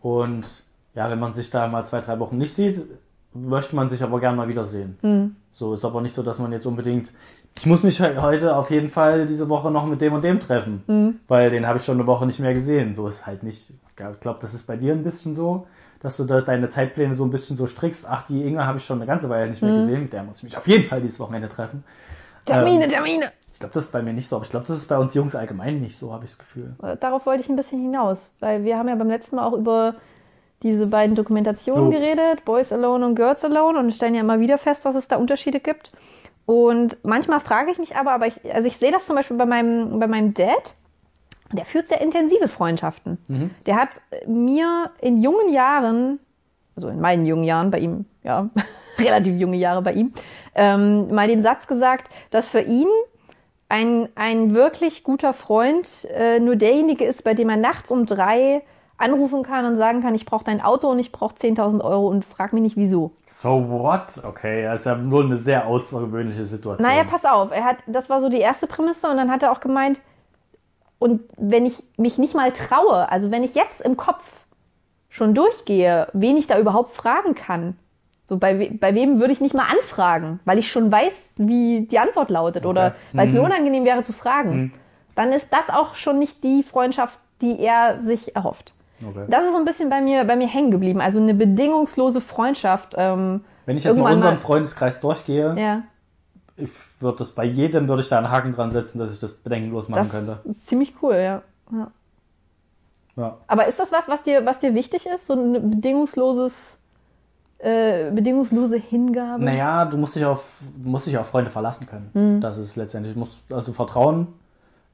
Und 0.02 0.46
ja, 0.94 1.10
wenn 1.10 1.20
man 1.20 1.34
sich 1.34 1.50
da 1.50 1.68
mal 1.68 1.86
zwei, 1.86 2.00
drei 2.00 2.20
Wochen 2.20 2.38
nicht 2.38 2.54
sieht, 2.54 2.84
möchte 3.34 3.76
man 3.76 3.90
sich 3.90 4.04
aber 4.04 4.20
gerne 4.20 4.38
mal 4.38 4.48
wiedersehen. 4.48 5.36
So 5.52 5.74
ist 5.74 5.84
aber 5.86 6.02
nicht 6.02 6.14
so, 6.14 6.22
dass 6.22 6.38
man 6.38 6.52
jetzt 6.52 6.68
unbedingt. 6.68 7.12
Ich 7.58 7.66
muss 7.66 7.84
mich 7.84 7.98
he- 7.98 8.18
heute 8.20 8.56
auf 8.56 8.72
jeden 8.72 8.90
Fall 8.90 9.26
diese 9.26 9.48
Woche 9.48 9.72
noch 9.72 9.86
mit 9.86 10.02
dem 10.02 10.14
und 10.14 10.24
dem 10.24 10.40
treffen, 10.40 11.20
weil 11.28 11.50
den 11.50 11.68
habe 11.68 11.78
ich 11.78 11.86
schon 11.86 11.98
eine 11.98 12.08
Woche 12.08 12.26
nicht 12.26 12.40
mehr 12.40 12.54
gesehen. 12.54 12.94
So 12.94 13.08
ist 13.08 13.26
halt 13.26 13.44
nicht. 13.44 13.70
Ich 13.88 13.96
glaube, 13.96 14.38
das 14.42 14.54
ist 14.54 14.64
bei 14.68 14.76
dir 14.76 14.94
ein 14.94 15.04
bisschen 15.04 15.34
so, 15.36 15.68
dass 16.02 16.18
du 16.18 16.26
da 16.26 16.42
deine 16.42 16.68
Zeitpläne 16.70 17.14
so 17.14 17.24
ein 17.24 17.30
bisschen 17.30 17.56
so 17.56 17.68
strickst. 17.68 18.06
Ach, 18.10 18.24
die 18.24 18.46
Inge 18.46 18.66
habe 18.66 18.80
ich 18.80 18.84
schon 18.86 18.98
eine 18.98 19.06
ganze 19.06 19.30
Weile 19.30 19.50
nicht 19.50 19.62
mehr 19.62 19.74
gesehen. 19.76 20.02
Mit 20.04 20.14
der 20.14 20.24
muss 20.24 20.38
ich 20.38 20.44
mich 20.44 20.58
auf 20.58 20.68
jeden 20.68 20.84
Fall 20.86 21.00
dieses 21.00 21.20
Wochenende 21.20 21.48
treffen. 21.48 21.84
Termine, 22.46 22.88
Termine. 22.88 23.32
Ich 23.54 23.60
glaube, 23.60 23.74
das 23.76 23.86
ist 23.86 23.92
bei 23.92 24.02
mir 24.02 24.12
nicht 24.14 24.28
so, 24.28 24.36
aber 24.36 24.44
ich 24.44 24.50
glaube, 24.52 24.66
das 24.68 24.76
ist 24.78 24.90
bei 24.90 24.98
uns 24.98 25.14
Jungs 25.14 25.36
allgemein 25.36 25.80
nicht 25.80 25.96
so, 25.96 26.12
habe 26.12 26.26
ich 26.26 26.32
das 26.32 26.40
Gefühl. 26.40 26.76
Darauf 27.00 27.26
wollte 27.26 27.42
ich 27.44 27.50
ein 27.50 27.56
bisschen 27.56 27.80
hinaus, 27.82 28.32
weil 28.42 28.64
wir 28.66 28.78
haben 28.78 28.90
ja 28.90 28.96
beim 28.96 29.08
letzten 29.08 29.38
Mal 29.38 29.46
auch 29.48 29.54
über 29.54 29.96
diese 30.64 30.88
beiden 30.88 31.16
Dokumentationen 31.16 31.92
Jo. 31.92 32.00
geredet, 32.00 32.44
Boys 32.46 32.74
Alone 32.74 33.06
und 33.06 33.16
Girls 33.16 33.46
Alone, 33.46 33.80
und 33.80 33.92
stellen 33.94 34.16
ja 34.16 34.22
immer 34.22 34.40
wieder 34.40 34.58
fest, 34.58 34.84
dass 34.86 34.96
es 34.96 35.08
da 35.08 35.16
Unterschiede 35.18 35.60
gibt. 35.62 35.94
Und 36.46 36.98
manchmal 37.04 37.40
frage 37.40 37.72
ich 37.72 37.78
mich 37.78 37.96
aber, 37.96 38.12
aber 38.12 38.28
ich, 38.28 38.54
also 38.54 38.68
ich 38.68 38.78
sehe 38.78 38.92
das 38.92 39.06
zum 39.06 39.16
Beispiel 39.16 39.38
bei 39.38 39.46
meinem, 39.46 40.00
bei 40.00 40.08
meinem 40.08 40.34
Dad, 40.34 40.74
der 41.52 41.66
führt 41.66 41.88
sehr 41.88 42.02
intensive 42.02 42.48
Freundschaften. 42.48 43.18
Der 43.66 43.76
hat 43.76 44.02
mir 44.28 44.92
in 45.00 45.22
jungen 45.22 45.54
Jahren, 45.54 46.20
also 46.76 46.90
in 46.90 47.00
meinen 47.00 47.26
jungen 47.26 47.44
Jahren 47.44 47.72
bei 47.72 47.80
ihm, 47.80 48.06
ja, 48.24 48.50
relativ 48.98 49.40
junge 49.40 49.58
Jahre 49.58 49.82
bei 49.82 49.94
ihm, 49.94 50.14
ähm, 50.56 51.14
mal 51.14 51.28
den 51.28 51.42
Satz 51.42 51.68
gesagt, 51.68 52.10
dass 52.32 52.50
für 52.50 52.62
ihn 52.62 52.88
ein, 53.70 54.10
ein 54.16 54.54
wirklich 54.54 55.04
guter 55.04 55.34
Freund 55.34 56.08
äh, 56.14 56.40
nur 56.40 56.56
derjenige 56.56 57.06
ist, 57.06 57.24
bei 57.24 57.34
dem 57.34 57.50
er 57.50 57.58
nachts 57.58 57.90
um 57.90 58.06
drei 58.06 58.64
anrufen 58.98 59.44
kann 59.44 59.66
und 59.66 59.76
sagen 59.76 60.02
kann, 60.02 60.16
ich 60.16 60.26
brauche 60.26 60.44
dein 60.46 60.62
Auto 60.62 60.88
und 60.90 61.00
ich 61.00 61.12
brauche 61.12 61.36
10.000 61.36 61.84
Euro 61.84 62.08
und 62.08 62.24
frag 62.24 62.54
mich 62.54 62.62
nicht 62.62 62.78
wieso. 62.78 63.12
So 63.26 63.70
what? 63.70 64.22
Okay, 64.24 64.64
das 64.64 64.82
ist 64.82 64.86
ja 64.86 65.12
wohl 65.12 65.26
eine 65.26 65.38
sehr 65.38 65.68
außergewöhnliche 65.68 66.46
Situation. 66.46 66.88
Naja, 66.88 67.04
pass 67.04 67.26
auf, 67.26 67.52
er 67.52 67.64
hat, 67.66 67.78
das 67.88 68.10
war 68.10 68.20
so 68.22 68.30
die 68.30 68.40
erste 68.40 68.68
Prämisse 68.68 69.10
und 69.10 69.18
dann 69.18 69.32
hat 69.32 69.44
er 69.44 69.52
auch 69.52 69.60
gemeint, 69.60 70.00
und 71.00 71.22
wenn 71.38 71.66
ich 71.66 71.84
mich 71.98 72.18
nicht 72.18 72.34
mal 72.34 72.52
traue, 72.52 73.12
also 73.12 73.30
wenn 73.30 73.44
ich 73.44 73.56
jetzt 73.56 73.82
im 73.82 73.98
Kopf 73.98 74.24
schon 75.10 75.34
durchgehe, 75.34 76.08
wen 76.14 76.38
ich 76.38 76.48
da 76.48 76.58
überhaupt 76.60 76.96
fragen 76.96 77.36
kann, 77.36 77.76
so 78.24 78.38
bei, 78.38 78.58
we- 78.58 78.72
bei 78.72 78.96
wem 78.96 79.20
würde 79.20 79.34
ich 79.34 79.42
nicht 79.42 79.54
mal 79.54 79.66
anfragen, 79.70 80.40
weil 80.46 80.60
ich 80.60 80.72
schon 80.72 80.90
weiß, 80.92 81.32
wie 81.36 81.88
die 81.88 82.00
Antwort 82.00 82.30
lautet 82.30 82.66
oder 82.66 82.88
Okay. 82.88 82.96
weil 83.14 83.28
es 83.28 83.34
mir 83.34 83.40
Mhm. 83.40 83.46
unangenehm 83.48 83.84
wäre 83.86 84.04
zu 84.04 84.14
fragen, 84.14 84.72
dann 85.16 85.34
ist 85.34 85.48
das 85.52 85.70
auch 85.70 85.96
schon 85.96 86.20
nicht 86.20 86.42
die 86.44 86.64
Freundschaft, 86.64 87.20
die 87.42 87.60
er 87.60 88.00
sich 88.02 88.36
erhofft. 88.36 88.74
Okay. 89.08 89.26
Das 89.28 89.44
ist 89.46 89.52
so 89.52 89.58
ein 89.58 89.66
bisschen 89.66 89.90
bei 89.90 90.02
mir, 90.02 90.24
bei 90.26 90.36
mir 90.36 90.48
hängen 90.48 90.72
geblieben. 90.72 91.02
Also 91.02 91.20
eine 91.20 91.34
bedingungslose 91.34 92.22
Freundschaft. 92.22 92.96
Ähm, 92.98 93.42
Wenn 93.66 93.78
ich 93.78 93.84
jetzt 93.84 93.98
mal 93.98 94.14
unseren 94.14 94.34
mal- 94.34 94.40
Freundeskreis 94.40 95.00
durchgehe, 95.00 95.56
ja, 95.58 95.84
ich 96.56 96.70
würde 97.00 97.18
das 97.18 97.32
bei 97.32 97.46
jedem 97.46 97.88
würde 97.88 98.02
ich 98.04 98.10
da 98.10 98.18
einen 98.20 98.30
Haken 98.30 98.54
dran 98.54 98.70
setzen, 98.72 99.00
dass 99.00 99.12
ich 99.12 99.20
das 99.20 99.34
bedenkenlos 99.34 99.90
machen 99.90 100.04
das 100.04 100.10
könnte. 100.12 100.40
ist 100.46 100.68
ziemlich 100.68 100.94
cool, 101.02 101.16
ja. 101.16 101.42
ja. 101.72 101.92
Ja. 103.16 103.38
Aber 103.48 103.68
ist 103.68 103.80
das 103.80 103.92
was, 103.92 104.08
was 104.08 104.24
dir, 104.24 104.46
was 104.46 104.60
dir 104.60 104.74
wichtig 104.74 105.06
ist? 105.06 105.28
So 105.28 105.34
ein 105.34 105.70
bedingungsloses, 105.72 106.80
äh, 107.60 108.10
bedingungslose 108.12 108.78
Hingabe? 108.78 109.44
Naja, 109.44 109.86
du 109.86 109.98
musst 109.98 110.16
dich 110.16 110.26
auf, 110.26 110.60
musst 110.84 111.06
dich 111.08 111.18
auf 111.18 111.28
Freunde 111.28 111.52
verlassen 111.52 111.86
können. 111.88 112.10
Mhm. 112.14 112.42
Das 112.42 112.58
ist 112.58 112.76
letztendlich, 112.76 113.16
musst, 113.16 113.52
also 113.54 113.72
Vertrauen 113.72 114.28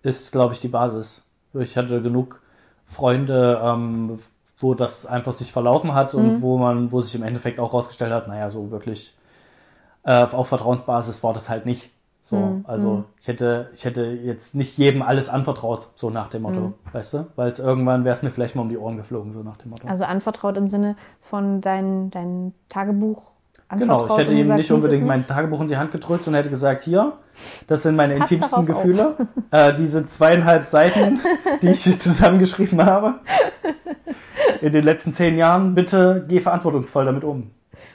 ist, 0.03 0.32
glaube 0.32 0.53
ich, 0.53 0.60
die 0.60 0.68
Basis. 0.68 1.24
Ich 1.53 1.78
hatte 1.78 2.01
genug 2.01 2.41
Freunde, 2.89 3.61
ähm, 3.63 4.17
wo 4.57 4.73
das 4.73 5.05
einfach 5.05 5.31
sich 5.31 5.51
verlaufen 5.51 5.93
hat 5.93 6.13
Mhm. 6.13 6.19
und 6.19 6.41
wo 6.41 6.57
man, 6.57 6.91
wo 6.91 7.01
sich 7.01 7.13
im 7.15 7.23
Endeffekt 7.23 7.59
auch 7.59 7.73
rausgestellt 7.73 8.11
hat, 8.11 8.27
naja, 8.27 8.49
so 8.49 8.71
wirklich 8.71 9.15
äh, 10.03 10.23
auf 10.23 10.47
Vertrauensbasis 10.47 11.23
war 11.23 11.33
das 11.33 11.49
halt 11.49 11.65
nicht. 11.65 11.91
So, 12.21 12.37
Mhm. 12.37 12.65
also 12.67 13.03
ich 13.19 13.27
hätte, 13.27 13.69
ich 13.73 13.85
hätte 13.85 14.05
jetzt 14.05 14.55
nicht 14.55 14.77
jedem 14.77 15.01
alles 15.01 15.29
anvertraut, 15.29 15.89
so 15.95 16.09
nach 16.09 16.27
dem 16.29 16.41
Mhm. 16.41 16.47
Motto, 16.47 16.73
weißt 16.93 17.13
du? 17.13 17.27
Weil 17.35 17.49
es 17.49 17.59
irgendwann 17.59 18.05
wäre 18.05 18.13
es 18.13 18.23
mir 18.23 18.31
vielleicht 18.31 18.55
mal 18.55 18.63
um 18.63 18.69
die 18.69 18.77
Ohren 18.77 18.97
geflogen, 18.97 19.31
so 19.33 19.43
nach 19.43 19.57
dem 19.57 19.69
Motto. 19.69 19.87
Also 19.87 20.05
anvertraut 20.05 20.57
im 20.57 20.67
Sinne 20.67 20.95
von 21.21 21.61
dein, 21.61 22.09
dein 22.11 22.53
Tagebuch 22.69 23.21
Genau, 23.78 24.07
ich 24.07 24.17
hätte 24.17 24.32
ihm 24.32 24.39
gesagt, 24.39 24.57
nicht 24.57 24.72
unbedingt 24.72 25.05
mein 25.05 25.28
Tagebuch 25.28 25.61
in 25.61 25.67
die 25.67 25.78
Hand 25.78 25.91
gedrückt 25.91 26.28
und 26.28 26.34
hätte 26.34 26.49
gesagt, 26.49 26.82
hier, 26.82 27.13
das 27.67 27.84
sind 27.84 27.95
meine 27.95 28.15
Pass 28.17 28.32
intimsten. 28.32 28.65
Gefühle. 28.65 29.15
Äh, 29.51 29.74
diese 29.74 30.05
zweieinhalb 30.05 30.63
Seiten, 30.63 31.20
die 31.63 31.70
ich 31.70 31.82
zusammengeschrieben 31.99 32.86
habe. 32.86 33.15
In 34.61 34.72
den 34.72 34.84
letzten 34.84 35.11
zehn 35.13 35.38
Jahren, 35.38 35.74
bitte 35.76 36.24
geh 36.28 36.39
verantwortungsvoll 36.39 37.05
damit 37.05 37.24
um. 37.24 37.49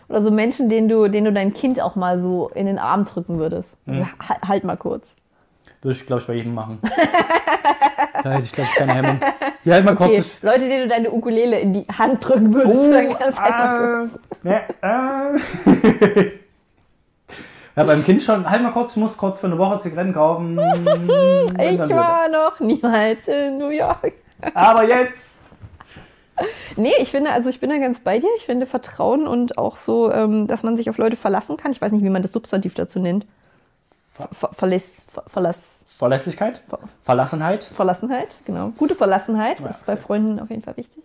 Oder 0.08 0.22
so 0.22 0.30
Menschen, 0.30 0.68
denen 0.68 0.88
du, 0.88 1.08
denen 1.08 1.26
du 1.26 1.32
dein 1.32 1.52
Kind 1.52 1.80
auch 1.80 1.94
mal 1.96 2.18
so 2.18 2.48
in 2.54 2.66
den 2.66 2.78
Arm 2.78 3.04
drücken 3.04 3.38
würdest. 3.38 3.76
Mhm. 3.86 4.06
Ha- 4.18 4.48
Halt 4.48 4.64
mal 4.64 4.76
kurz. 4.76 5.14
Würde 5.84 5.98
ich, 5.98 6.06
glaube 6.06 6.22
ich, 6.22 6.26
bei 6.26 6.32
jedem 6.32 6.54
machen. 6.54 6.78
da 8.22 8.30
hätte 8.30 8.44
ich, 8.44 8.52
glaube 8.52 8.70
ich, 8.72 8.76
keine 8.78 8.94
Hemmung. 8.94 9.20
Ja, 9.64 9.82
kurz. 9.82 10.00
Okay, 10.00 10.22
Leute, 10.40 10.60
denen 10.60 10.82
du 10.84 10.88
deine 10.88 11.10
Ukulele 11.10 11.60
in 11.60 11.74
die 11.74 11.86
Hand 11.86 12.26
drücken 12.26 12.54
würdest. 12.54 12.74
Oh, 12.74 12.90
dann 12.90 13.06
du 13.06 13.16
halt 13.20 13.38
mal 13.58 14.08
kurz- 14.08 14.20
äh, 14.44 14.48
ne, 14.48 14.62
äh. 16.16 16.30
Ja, 17.76 17.84
beim 17.84 18.02
Kind 18.02 18.22
schon, 18.22 18.48
halt 18.48 18.62
mal 18.62 18.70
kurz, 18.70 18.92
ich 18.92 18.96
muss 18.96 19.18
kurz 19.18 19.40
für 19.40 19.46
eine 19.46 19.58
Woche 19.58 19.78
Zigaretten 19.80 20.14
kaufen. 20.14 20.58
Ich 21.58 21.80
war 21.90 22.28
noch 22.28 22.60
niemals 22.60 23.28
in 23.28 23.58
New 23.58 23.68
York. 23.68 24.14
Aber 24.54 24.84
jetzt! 24.88 25.50
Nee, 26.76 26.92
ich 26.98 27.10
finde, 27.10 27.30
also 27.30 27.50
ich 27.50 27.60
bin 27.60 27.68
da 27.68 27.76
ganz 27.76 28.00
bei 28.00 28.20
dir. 28.20 28.28
Ich 28.38 28.46
finde 28.46 28.64
Vertrauen 28.64 29.26
und 29.26 29.58
auch 29.58 29.76
so, 29.76 30.10
ähm, 30.10 30.46
dass 30.46 30.62
man 30.62 30.78
sich 30.78 30.88
auf 30.88 30.96
Leute 30.96 31.16
verlassen 31.16 31.58
kann. 31.58 31.72
Ich 31.72 31.82
weiß 31.82 31.92
nicht, 31.92 32.04
wie 32.04 32.10
man 32.10 32.22
das 32.22 32.32
Substantiv 32.32 32.72
dazu 32.74 32.98
nennt. 33.00 33.26
Ver 34.14 34.28
ver 34.30 34.50
Verlass, 34.52 35.06
ver 35.12 35.24
Verlass, 35.26 35.84
Verlässlichkeit? 35.98 36.62
Ver 36.68 36.78
Verlassenheit? 37.00 37.64
Verlassenheit, 37.64 38.36
genau. 38.46 38.70
Gute 38.78 38.94
Verlassenheit 38.94 39.58
Ja, 39.58 39.66
ist 39.66 39.86
bei 39.86 39.96
Freunden 39.96 40.38
auf 40.38 40.50
jeden 40.50 40.62
Fall 40.62 40.76
wichtig. 40.76 41.02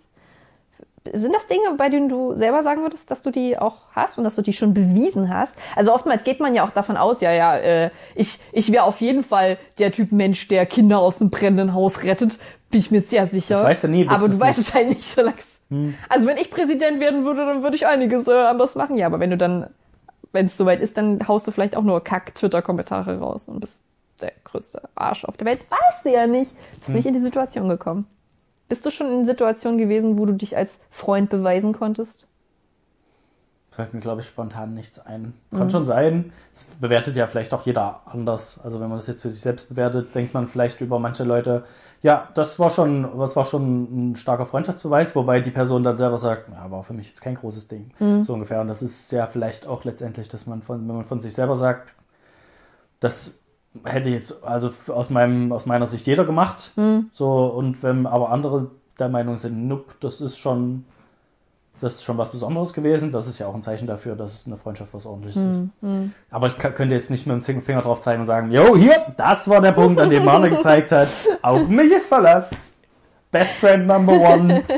Sind 1.11 1.33
das 1.33 1.47
Dinge, 1.47 1.75
bei 1.75 1.89
denen 1.89 2.07
du 2.07 2.35
selber 2.35 2.61
sagen 2.61 2.83
würdest, 2.83 3.09
dass 3.09 3.23
du 3.23 3.31
die 3.31 3.57
auch 3.57 3.87
hast 3.93 4.19
und 4.19 4.25
dass 4.25 4.35
du 4.35 4.43
die 4.43 4.53
schon 4.53 4.75
bewiesen 4.75 5.33
hast? 5.33 5.55
Also 5.75 5.91
oftmals 5.91 6.23
geht 6.23 6.39
man 6.39 6.53
ja 6.53 6.67
auch 6.67 6.69
davon 6.69 6.97
aus, 6.97 7.21
ja, 7.21 7.31
ja, 7.31 7.57
äh, 7.57 7.89
ich, 8.13 8.37
ich 8.51 8.71
wäre 8.71 8.83
auf 8.83 9.01
jeden 9.01 9.23
Fall 9.23 9.57
der 9.79 9.91
Typ 9.91 10.11
Mensch, 10.11 10.47
der 10.47 10.67
Kinder 10.67 10.99
aus 10.99 11.19
einem 11.19 11.31
brennenden 11.31 11.73
Haus 11.73 12.03
rettet. 12.03 12.37
Bin 12.69 12.79
ich 12.79 12.91
mir 12.91 13.01
sehr 13.01 13.25
sicher. 13.25 13.55
Das 13.55 13.63
weißt 13.63 13.85
du 13.85 13.87
nie, 13.87 14.07
Aber 14.07 14.27
du 14.27 14.39
weißt 14.39 14.59
es 14.59 14.73
halt 14.73 14.89
nicht, 14.89 15.03
solange 15.03 15.37
Hm. 15.69 15.95
Also 16.09 16.27
wenn 16.27 16.37
ich 16.37 16.49
Präsident 16.49 16.99
werden 16.99 17.25
würde, 17.25 17.45
dann 17.45 17.63
würde 17.63 17.75
ich 17.75 17.85
einiges 17.85 18.27
äh, 18.27 18.31
anders 18.33 18.75
machen. 18.75 18.97
Ja, 18.97 19.05
aber 19.05 19.19
wenn 19.19 19.29
du 19.29 19.37
dann, 19.37 19.67
wenn 20.31 20.45
es 20.47 20.57
soweit 20.57 20.81
ist, 20.81 20.97
dann 20.97 21.27
haust 21.27 21.47
du 21.47 21.51
vielleicht 21.51 21.75
auch 21.75 21.83
nur 21.83 22.03
Kack-Twitter-Kommentare 22.03 23.19
raus 23.19 23.47
und 23.47 23.59
bist 23.59 23.79
der 24.21 24.33
größte 24.43 24.81
Arsch 24.95 25.25
auf 25.25 25.37
der 25.37 25.47
Welt. 25.47 25.61
Weißt 25.69 26.05
du 26.05 26.09
ja 26.11 26.27
nicht. 26.27 26.51
Bist 26.75 26.87
Hm. 26.89 26.95
nicht 26.95 27.05
in 27.05 27.13
die 27.13 27.19
Situation 27.21 27.69
gekommen. 27.69 28.05
Bist 28.67 28.85
du 28.85 28.91
schon 28.91 29.07
in 29.11 29.25
Situationen 29.25 29.77
gewesen, 29.79 30.19
wo 30.19 30.25
du 30.25 30.33
dich 30.33 30.55
als 30.55 30.77
Freund 30.91 31.29
beweisen 31.29 31.73
konntest? 31.73 32.27
Fällt 33.71 33.93
mir, 33.93 33.99
glaube 33.99 34.21
ich, 34.21 34.27
spontan 34.27 34.73
nichts 34.73 34.99
ein. 34.99 35.33
Kann 35.51 35.69
schon 35.69 35.85
sein. 35.85 36.33
Es 36.51 36.65
bewertet 36.65 37.15
ja 37.15 37.27
vielleicht 37.27 37.53
auch 37.53 37.65
jeder 37.65 38.01
anders. 38.05 38.59
Also 38.63 38.79
wenn 38.81 38.89
man 38.89 38.97
das 38.97 39.07
jetzt 39.07 39.21
für 39.21 39.29
sich 39.29 39.41
selbst 39.41 39.69
bewertet, 39.69 40.13
denkt 40.13 40.33
man 40.33 40.47
vielleicht 40.47 40.81
über 40.81 40.99
manche 40.99 41.23
Leute, 41.23 41.63
ja, 42.01 42.29
das 42.33 42.59
war 42.59 42.69
schon, 42.69 43.17
das 43.17 43.35
war 43.35 43.45
schon 43.45 44.11
ein 44.11 44.15
starker 44.15 44.45
Freundschaftsbeweis, 44.45 45.15
wobei 45.15 45.41
die 45.41 45.51
Person 45.51 45.83
dann 45.83 45.97
selber 45.97 46.17
sagt, 46.17 46.49
ja, 46.49 46.71
war 46.71 46.83
für 46.83 46.93
mich 46.93 47.09
jetzt 47.09 47.21
kein 47.21 47.35
großes 47.35 47.67
Ding. 47.67 47.91
So 48.23 48.33
ungefähr. 48.33 48.61
Und 48.61 48.67
das 48.67 48.81
ist 48.81 49.11
ja 49.11 49.27
vielleicht 49.27 49.67
auch 49.67 49.83
letztendlich, 49.83 50.27
dass 50.29 50.47
man 50.47 50.61
von, 50.61 50.87
wenn 50.87 50.95
man 50.95 51.03
von 51.03 51.19
sich 51.19 51.33
selber 51.33 51.55
sagt, 51.55 51.95
das 52.99 53.33
hätte 53.83 54.09
jetzt 54.09 54.43
also 54.43 54.71
aus 54.87 55.09
meinem, 55.09 55.51
aus 55.51 55.65
meiner 55.65 55.87
Sicht 55.87 56.07
jeder 56.07 56.25
gemacht. 56.25 56.71
So, 57.11 57.47
und 57.47 57.83
wenn 57.83 58.07
aber 58.07 58.29
andere 58.31 58.71
der 58.97 59.09
Meinung 59.09 59.37
sind, 59.37 59.67
nope, 59.67 59.95
das 59.99 60.21
ist 60.21 60.37
schon, 60.37 60.85
das 61.81 61.95
ist 61.95 62.03
schon 62.03 62.17
was 62.17 62.31
Besonderes 62.31 62.73
gewesen. 62.73 63.11
Das 63.11 63.27
ist 63.27 63.39
ja 63.39 63.47
auch 63.47 63.55
ein 63.55 63.61
Zeichen 63.61 63.87
dafür, 63.87 64.15
dass 64.15 64.33
es 64.33 64.47
eine 64.47 64.57
Freundschaft 64.57 64.93
was 64.93 65.05
ordentliches 65.05 65.43
ist. 65.43 65.63
Aber 66.31 66.47
ich 66.47 66.57
könnte 66.57 66.95
jetzt 66.95 67.09
nicht 67.09 67.25
mit 67.27 67.47
dem 67.47 67.61
Finger 67.61 67.81
drauf 67.81 68.01
zeigen 68.01 68.21
und 68.21 68.25
sagen, 68.25 68.51
jo, 68.51 68.75
hier, 68.75 69.13
das 69.17 69.47
war 69.49 69.61
der 69.61 69.71
Punkt, 69.71 69.99
an 69.99 70.09
dem 70.09 70.25
Marne 70.25 70.49
gezeigt 70.55 70.91
hat. 70.91 71.07
Auf 71.41 71.67
mich 71.67 71.91
ist 71.91 72.07
Verlass. 72.07 72.73
Best 73.31 73.55
Friend 73.57 73.85
Number 73.87 74.13
One. 74.13 74.63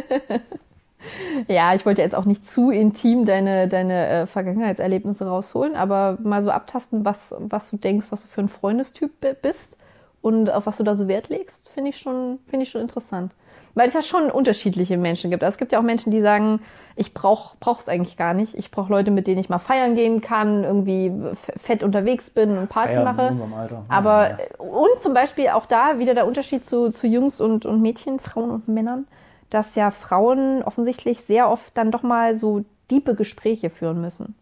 Ja, 1.48 1.74
ich 1.74 1.84
wollte 1.86 2.04
jetzt 2.04 2.14
auch 2.14 2.26
nicht 2.26 2.46
zu 2.50 2.70
intim 2.70 3.26
deine, 3.26 3.68
deine 3.68 4.08
äh, 4.08 4.28
Vergangenheitserlebnisse 4.28 5.26
rausholen, 5.26 5.76
aber 5.76 6.20
mal 6.22 6.44
so 6.44 6.52
abtasten, 6.52 7.04
was, 7.04 7.34
was 7.40 7.72
du 7.72 7.78
denkst, 7.78 8.08
was 8.12 8.22
du 8.22 8.28
für 8.28 8.42
ein 8.42 8.48
Freundestyp 8.50 9.20
bi- 9.20 9.34
bist 9.42 9.78
und 10.22 10.52
auf 10.52 10.68
was 10.68 10.78
du 10.78 10.84
da 10.84 10.94
so 10.94 11.08
Wert 11.08 11.30
legst, 11.30 11.70
finde 11.70 11.90
ich 11.90 11.98
schon, 11.98 12.38
finde 12.48 12.64
ich 12.66 12.70
schon 12.70 12.82
interessant. 12.82 13.32
Weil 13.74 13.88
es 13.88 13.94
ja 13.94 14.02
schon 14.02 14.30
unterschiedliche 14.32 14.98
Menschen 14.98 15.32
gibt. 15.32 15.44
Also 15.44 15.54
es 15.54 15.58
gibt 15.58 15.72
ja 15.72 15.80
auch 15.80 15.84
Menschen, 15.84 16.12
die 16.12 16.22
sagen, 16.22 16.60
ich 16.98 17.14
brauch, 17.14 17.56
brauch's 17.60 17.88
eigentlich 17.88 18.18
gar 18.18 18.34
nicht. 18.34 18.54
Ich 18.56 18.70
brauche 18.70 18.92
Leute, 18.92 19.12
mit 19.12 19.28
denen 19.28 19.40
ich 19.40 19.48
mal 19.50 19.60
feiern 19.60 19.96
gehen 19.96 20.20
kann, 20.22 20.64
irgendwie 20.66 21.12
fett 21.58 21.84
unterwegs 21.84 22.30
bin 22.30 22.58
und 22.58 22.70
Party 22.70 22.90
Feiern 22.96 23.08
in 23.08 23.16
mache. 23.16 23.28
unserem 23.30 23.54
Alter. 23.54 23.84
Aber, 23.88 24.30
Ja. 24.32 24.38
und 24.58 25.00
zum 25.00 25.14
Beispiel 25.14 25.48
auch 25.50 25.66
da 25.66 26.00
wieder 26.00 26.14
der 26.14 26.28
Unterschied 26.28 26.66
zu, 26.66 26.90
zu 26.92 27.08
Jungs 27.08 27.40
und, 27.40 27.66
und 27.66 27.82
Mädchen, 27.82 28.20
Frauen 28.20 28.52
und 28.52 28.68
Männern, 28.68 29.08
dass 29.50 29.76
ja 29.76 29.90
Frauen 29.92 30.64
offensichtlich 30.64 31.22
sehr 31.22 31.50
oft 31.50 31.78
dann 31.78 31.92
doch 31.92 32.04
mal 32.04 32.36
so 32.36 32.66
diepe 32.90 33.16
Gespräche 33.16 33.70
führen 33.70 34.02
müssen. 34.02 34.36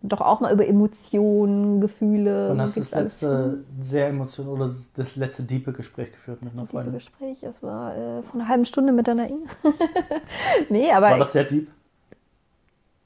Und 0.00 0.12
doch 0.12 0.20
auch 0.20 0.38
mal 0.40 0.52
über 0.52 0.66
Emotionen, 0.66 1.80
Gefühle. 1.80 2.54
So 2.54 2.60
hast 2.60 2.76
das 2.76 2.92
letzte 2.92 3.64
sehr 3.80 4.08
emotional 4.08 4.52
oder 4.52 4.64
das 4.66 5.16
letzte 5.16 5.42
diepe 5.42 5.72
Gespräch 5.72 6.12
geführt 6.12 6.40
mit 6.42 6.52
einer 6.52 6.62
Diepe 6.62 6.72
Freundin? 6.72 6.94
Gespräch, 6.94 7.42
es 7.42 7.62
war 7.64 7.96
äh, 7.96 8.22
vor 8.22 8.40
einer 8.40 8.48
halben 8.48 8.64
Stunde 8.64 8.92
mit 8.92 9.08
der 9.08 9.16
Nain. 9.16 9.48
nee, 10.68 10.92
aber 10.92 11.10
War 11.10 11.18
das 11.18 11.32
sehr 11.32 11.44
deep? 11.44 11.68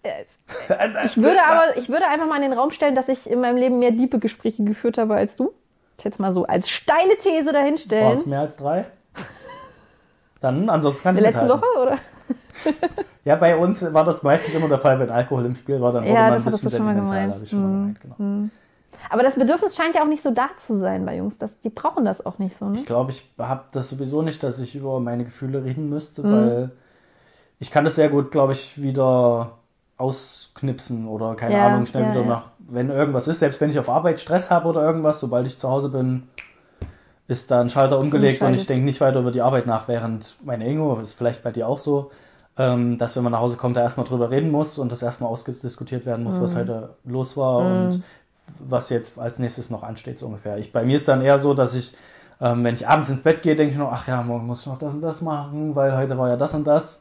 ich 1.04 1.16
würde 1.16 1.42
aber, 1.44 1.76
ich 1.76 1.88
würde 1.88 2.06
einfach 2.08 2.26
mal 2.26 2.36
in 2.36 2.42
den 2.42 2.52
Raum 2.52 2.72
stellen, 2.72 2.94
dass 2.94 3.08
ich 3.08 3.30
in 3.30 3.40
meinem 3.40 3.56
Leben 3.56 3.78
mehr 3.78 3.92
diepe 3.92 4.18
Gespräche 4.18 4.64
geführt 4.64 4.98
habe 4.98 5.14
als 5.14 5.36
du. 5.36 5.52
Ich 5.98 6.04
jetzt 6.04 6.18
mal 6.18 6.32
so 6.32 6.44
als 6.44 6.68
steile 6.68 7.16
These 7.16 7.46
Waren 7.46 7.54
dahinstellen. 7.54 8.16
es 8.16 8.26
mehr 8.26 8.40
als 8.40 8.56
drei? 8.56 8.86
Dann, 10.40 10.68
ansonsten 10.68 11.04
kann 11.04 11.16
In 11.16 11.24
ich 11.24 11.30
der 11.30 11.42
letzten. 11.42 11.56
Woche, 11.56 11.80
oder? 11.80 11.98
Ja, 13.24 13.36
bei 13.36 13.56
uns 13.56 13.82
war 13.94 14.04
das 14.04 14.22
meistens 14.24 14.54
immer 14.54 14.68
der 14.68 14.78
Fall, 14.78 14.98
wenn 14.98 15.10
Alkohol 15.10 15.46
im 15.46 15.54
Spiel 15.54 15.80
war, 15.80 15.92
dann 15.92 16.02
wurde 16.04 16.14
Ja, 16.14 16.22
man 16.24 16.32
ein 16.34 16.44
bisschen 16.44 16.70
schon 16.70 16.86
sentimentaler, 16.86 17.42
ich 17.42 17.50
schon 17.50 17.62
mal 17.62 17.68
Mhm. 17.68 17.94
gemeint, 17.94 18.00
genau. 18.00 18.16
Aber 19.10 19.22
das 19.22 19.34
Bedürfnis 19.34 19.76
scheint 19.76 19.94
ja 19.94 20.02
auch 20.02 20.08
nicht 20.08 20.22
so 20.22 20.30
da 20.30 20.50
zu 20.64 20.76
sein 20.78 21.04
bei 21.06 21.16
Jungs. 21.16 21.38
Das, 21.38 21.58
die 21.60 21.70
brauchen 21.70 22.04
das 22.04 22.24
auch 22.24 22.38
nicht 22.38 22.56
so, 22.56 22.68
ne? 22.68 22.78
Ich 22.78 22.84
glaube, 22.86 23.10
ich 23.12 23.24
habe 23.38 23.64
das 23.72 23.88
sowieso 23.88 24.22
nicht, 24.22 24.42
dass 24.42 24.58
ich 24.60 24.74
über 24.74 24.98
meine 25.00 25.24
Gefühle 25.24 25.64
reden 25.64 25.88
müsste, 25.88 26.22
Mhm. 26.22 26.32
weil 26.32 26.70
ich 27.60 27.70
kann 27.70 27.84
das 27.84 27.94
sehr 27.94 28.08
gut, 28.08 28.30
glaube 28.32 28.52
ich, 28.52 28.82
wieder 28.82 29.52
ausknipsen 29.98 31.06
oder 31.06 31.34
keine 31.36 31.54
Ja, 31.54 31.66
Ahnung, 31.66 31.86
schnell 31.86 32.04
ja, 32.04 32.10
wieder 32.10 32.22
ja. 32.22 32.26
nach, 32.28 32.50
wenn 32.58 32.90
irgendwas 32.90 33.28
ist, 33.28 33.38
selbst 33.38 33.60
wenn 33.60 33.70
ich 33.70 33.78
auf 33.78 33.88
Arbeit 33.88 34.20
Stress 34.20 34.50
habe 34.50 34.68
oder 34.68 34.82
irgendwas, 34.82 35.20
sobald 35.20 35.46
ich 35.46 35.56
zu 35.58 35.68
Hause 35.68 35.90
bin, 35.90 36.24
ist 37.28 37.50
da 37.50 37.60
ein 37.60 37.70
Schalter 37.70 37.98
umgelegt 37.98 38.42
und 38.42 38.54
ich 38.54 38.66
denke 38.66 38.84
nicht 38.84 39.00
weiter 39.00 39.20
über 39.20 39.30
die 39.30 39.42
Arbeit 39.42 39.66
nach, 39.66 39.86
während 39.88 40.36
meine 40.44 40.68
Ingo, 40.68 40.98
ist 41.00 41.14
vielleicht 41.14 41.42
bei 41.42 41.52
dir 41.52 41.68
auch 41.68 41.78
so, 41.78 42.10
ähm, 42.58 42.98
dass 42.98 43.16
wenn 43.16 43.22
man 43.22 43.32
nach 43.32 43.40
Hause 43.40 43.56
kommt, 43.56 43.76
da 43.76 43.80
erstmal 43.82 44.06
drüber 44.06 44.30
reden 44.30 44.50
muss 44.50 44.78
und 44.78 44.92
das 44.92 45.02
erstmal 45.02 45.30
ausdiskutiert 45.30 46.04
werden 46.06 46.24
muss, 46.24 46.38
Mhm. 46.38 46.44
was 46.44 46.56
heute 46.56 46.90
los 47.04 47.36
war 47.36 47.58
und 47.58 48.02
was 48.58 48.90
jetzt 48.90 49.18
als 49.18 49.38
nächstes 49.38 49.70
noch 49.70 49.82
ansteht, 49.82 50.18
so 50.18 50.26
ungefähr. 50.26 50.58
Ich, 50.58 50.72
bei 50.72 50.84
mir 50.84 50.96
ist 50.96 51.08
dann 51.08 51.22
eher 51.22 51.38
so, 51.38 51.54
dass 51.54 51.74
ich, 51.74 51.94
ähm, 52.40 52.62
wenn 52.64 52.74
ich 52.74 52.86
abends 52.86 53.08
ins 53.10 53.22
Bett 53.22 53.42
gehe, 53.42 53.56
denke 53.56 53.72
ich 53.72 53.78
noch, 53.78 53.90
ach 53.92 54.06
ja, 54.08 54.22
morgen 54.22 54.46
muss 54.46 54.60
ich 54.60 54.66
noch 54.66 54.78
das 54.78 54.94
und 54.94 55.00
das 55.00 55.22
machen, 55.22 55.74
weil 55.74 55.96
heute 55.96 56.18
war 56.18 56.28
ja 56.28 56.36
das 56.36 56.52
und 56.54 56.64
das. 56.66 57.00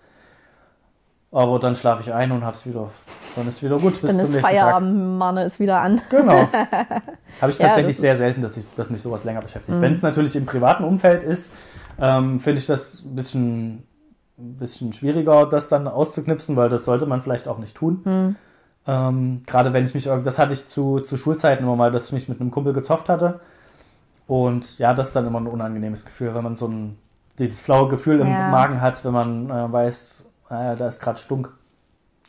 Aber 1.31 1.59
dann 1.59 1.75
schlafe 1.75 2.01
ich 2.03 2.13
ein 2.13 2.31
und 2.31 2.45
hab's 2.45 2.65
wieder, 2.65 2.89
dann 3.35 3.47
ist 3.47 3.63
wieder 3.63 3.79
gut 3.79 3.93
bis 4.01 4.11
Dann 4.11 4.17
zum 4.17 4.25
ist 4.25 4.31
nächsten 4.35 4.41
Feierabend, 4.41 5.17
Mann, 5.17 5.37
ist 5.37 5.59
wieder 5.59 5.79
an. 5.81 5.97
Tag. 5.97 6.09
Genau. 6.09 6.47
Habe 7.41 7.51
ich 7.51 7.57
Ja, 7.57 7.67
tatsächlich 7.67 7.97
Mhm. 7.97 8.01
sehr 8.01 8.15
selten, 8.17 8.41
dass, 8.41 8.57
ich, 8.57 8.65
dass 8.75 8.89
mich 8.89 9.01
sowas 9.01 9.23
länger 9.23 9.41
beschäftigt. 9.41 9.81
Wenn 9.81 9.93
es 9.93 10.01
natürlich 10.01 10.35
im 10.35 10.45
privaten 10.45 10.83
Umfeld 10.83 11.23
ist, 11.23 11.53
ähm, 11.99 12.39
finde 12.39 12.59
ich 12.59 12.65
das 12.67 13.03
ein 13.05 13.15
bisschen, 13.15 13.83
ein 14.41 14.57
bisschen 14.57 14.93
schwieriger, 14.93 15.45
das 15.45 15.69
dann 15.69 15.87
auszuknipsen, 15.87 16.55
weil 16.55 16.69
das 16.69 16.85
sollte 16.85 17.05
man 17.05 17.21
vielleicht 17.21 17.47
auch 17.47 17.57
nicht 17.57 17.75
tun. 17.75 18.01
Mhm. 18.03 18.35
Ähm, 18.87 19.41
Gerade 19.45 19.73
wenn 19.73 19.85
ich 19.85 19.93
mich, 19.93 20.05
das 20.05 20.39
hatte 20.39 20.53
ich 20.53 20.65
zu, 20.65 20.99
zu 20.99 21.17
Schulzeiten 21.17 21.63
immer 21.63 21.75
mal, 21.75 21.91
dass 21.91 22.07
ich 22.07 22.13
mich 22.13 22.29
mit 22.29 22.41
einem 22.41 22.51
Kumpel 22.51 22.73
gezofft 22.73 23.09
hatte. 23.09 23.39
Und 24.27 24.77
ja, 24.79 24.93
das 24.93 25.09
ist 25.09 25.15
dann 25.15 25.27
immer 25.27 25.39
ein 25.39 25.47
unangenehmes 25.47 26.05
Gefühl, 26.05 26.33
wenn 26.33 26.43
man 26.43 26.55
so 26.55 26.67
ein, 26.67 26.97
dieses 27.37 27.61
flaue 27.61 27.89
Gefühl 27.89 28.19
im 28.19 28.27
Ja. 28.27 28.49
Magen 28.49 28.81
hat, 28.81 29.03
wenn 29.05 29.13
man 29.13 29.49
äh, 29.49 29.71
weiß, 29.71 30.25
äh, 30.49 30.75
da 30.75 30.87
ist 30.87 30.99
gerade 30.99 31.19
Stunk. 31.19 31.53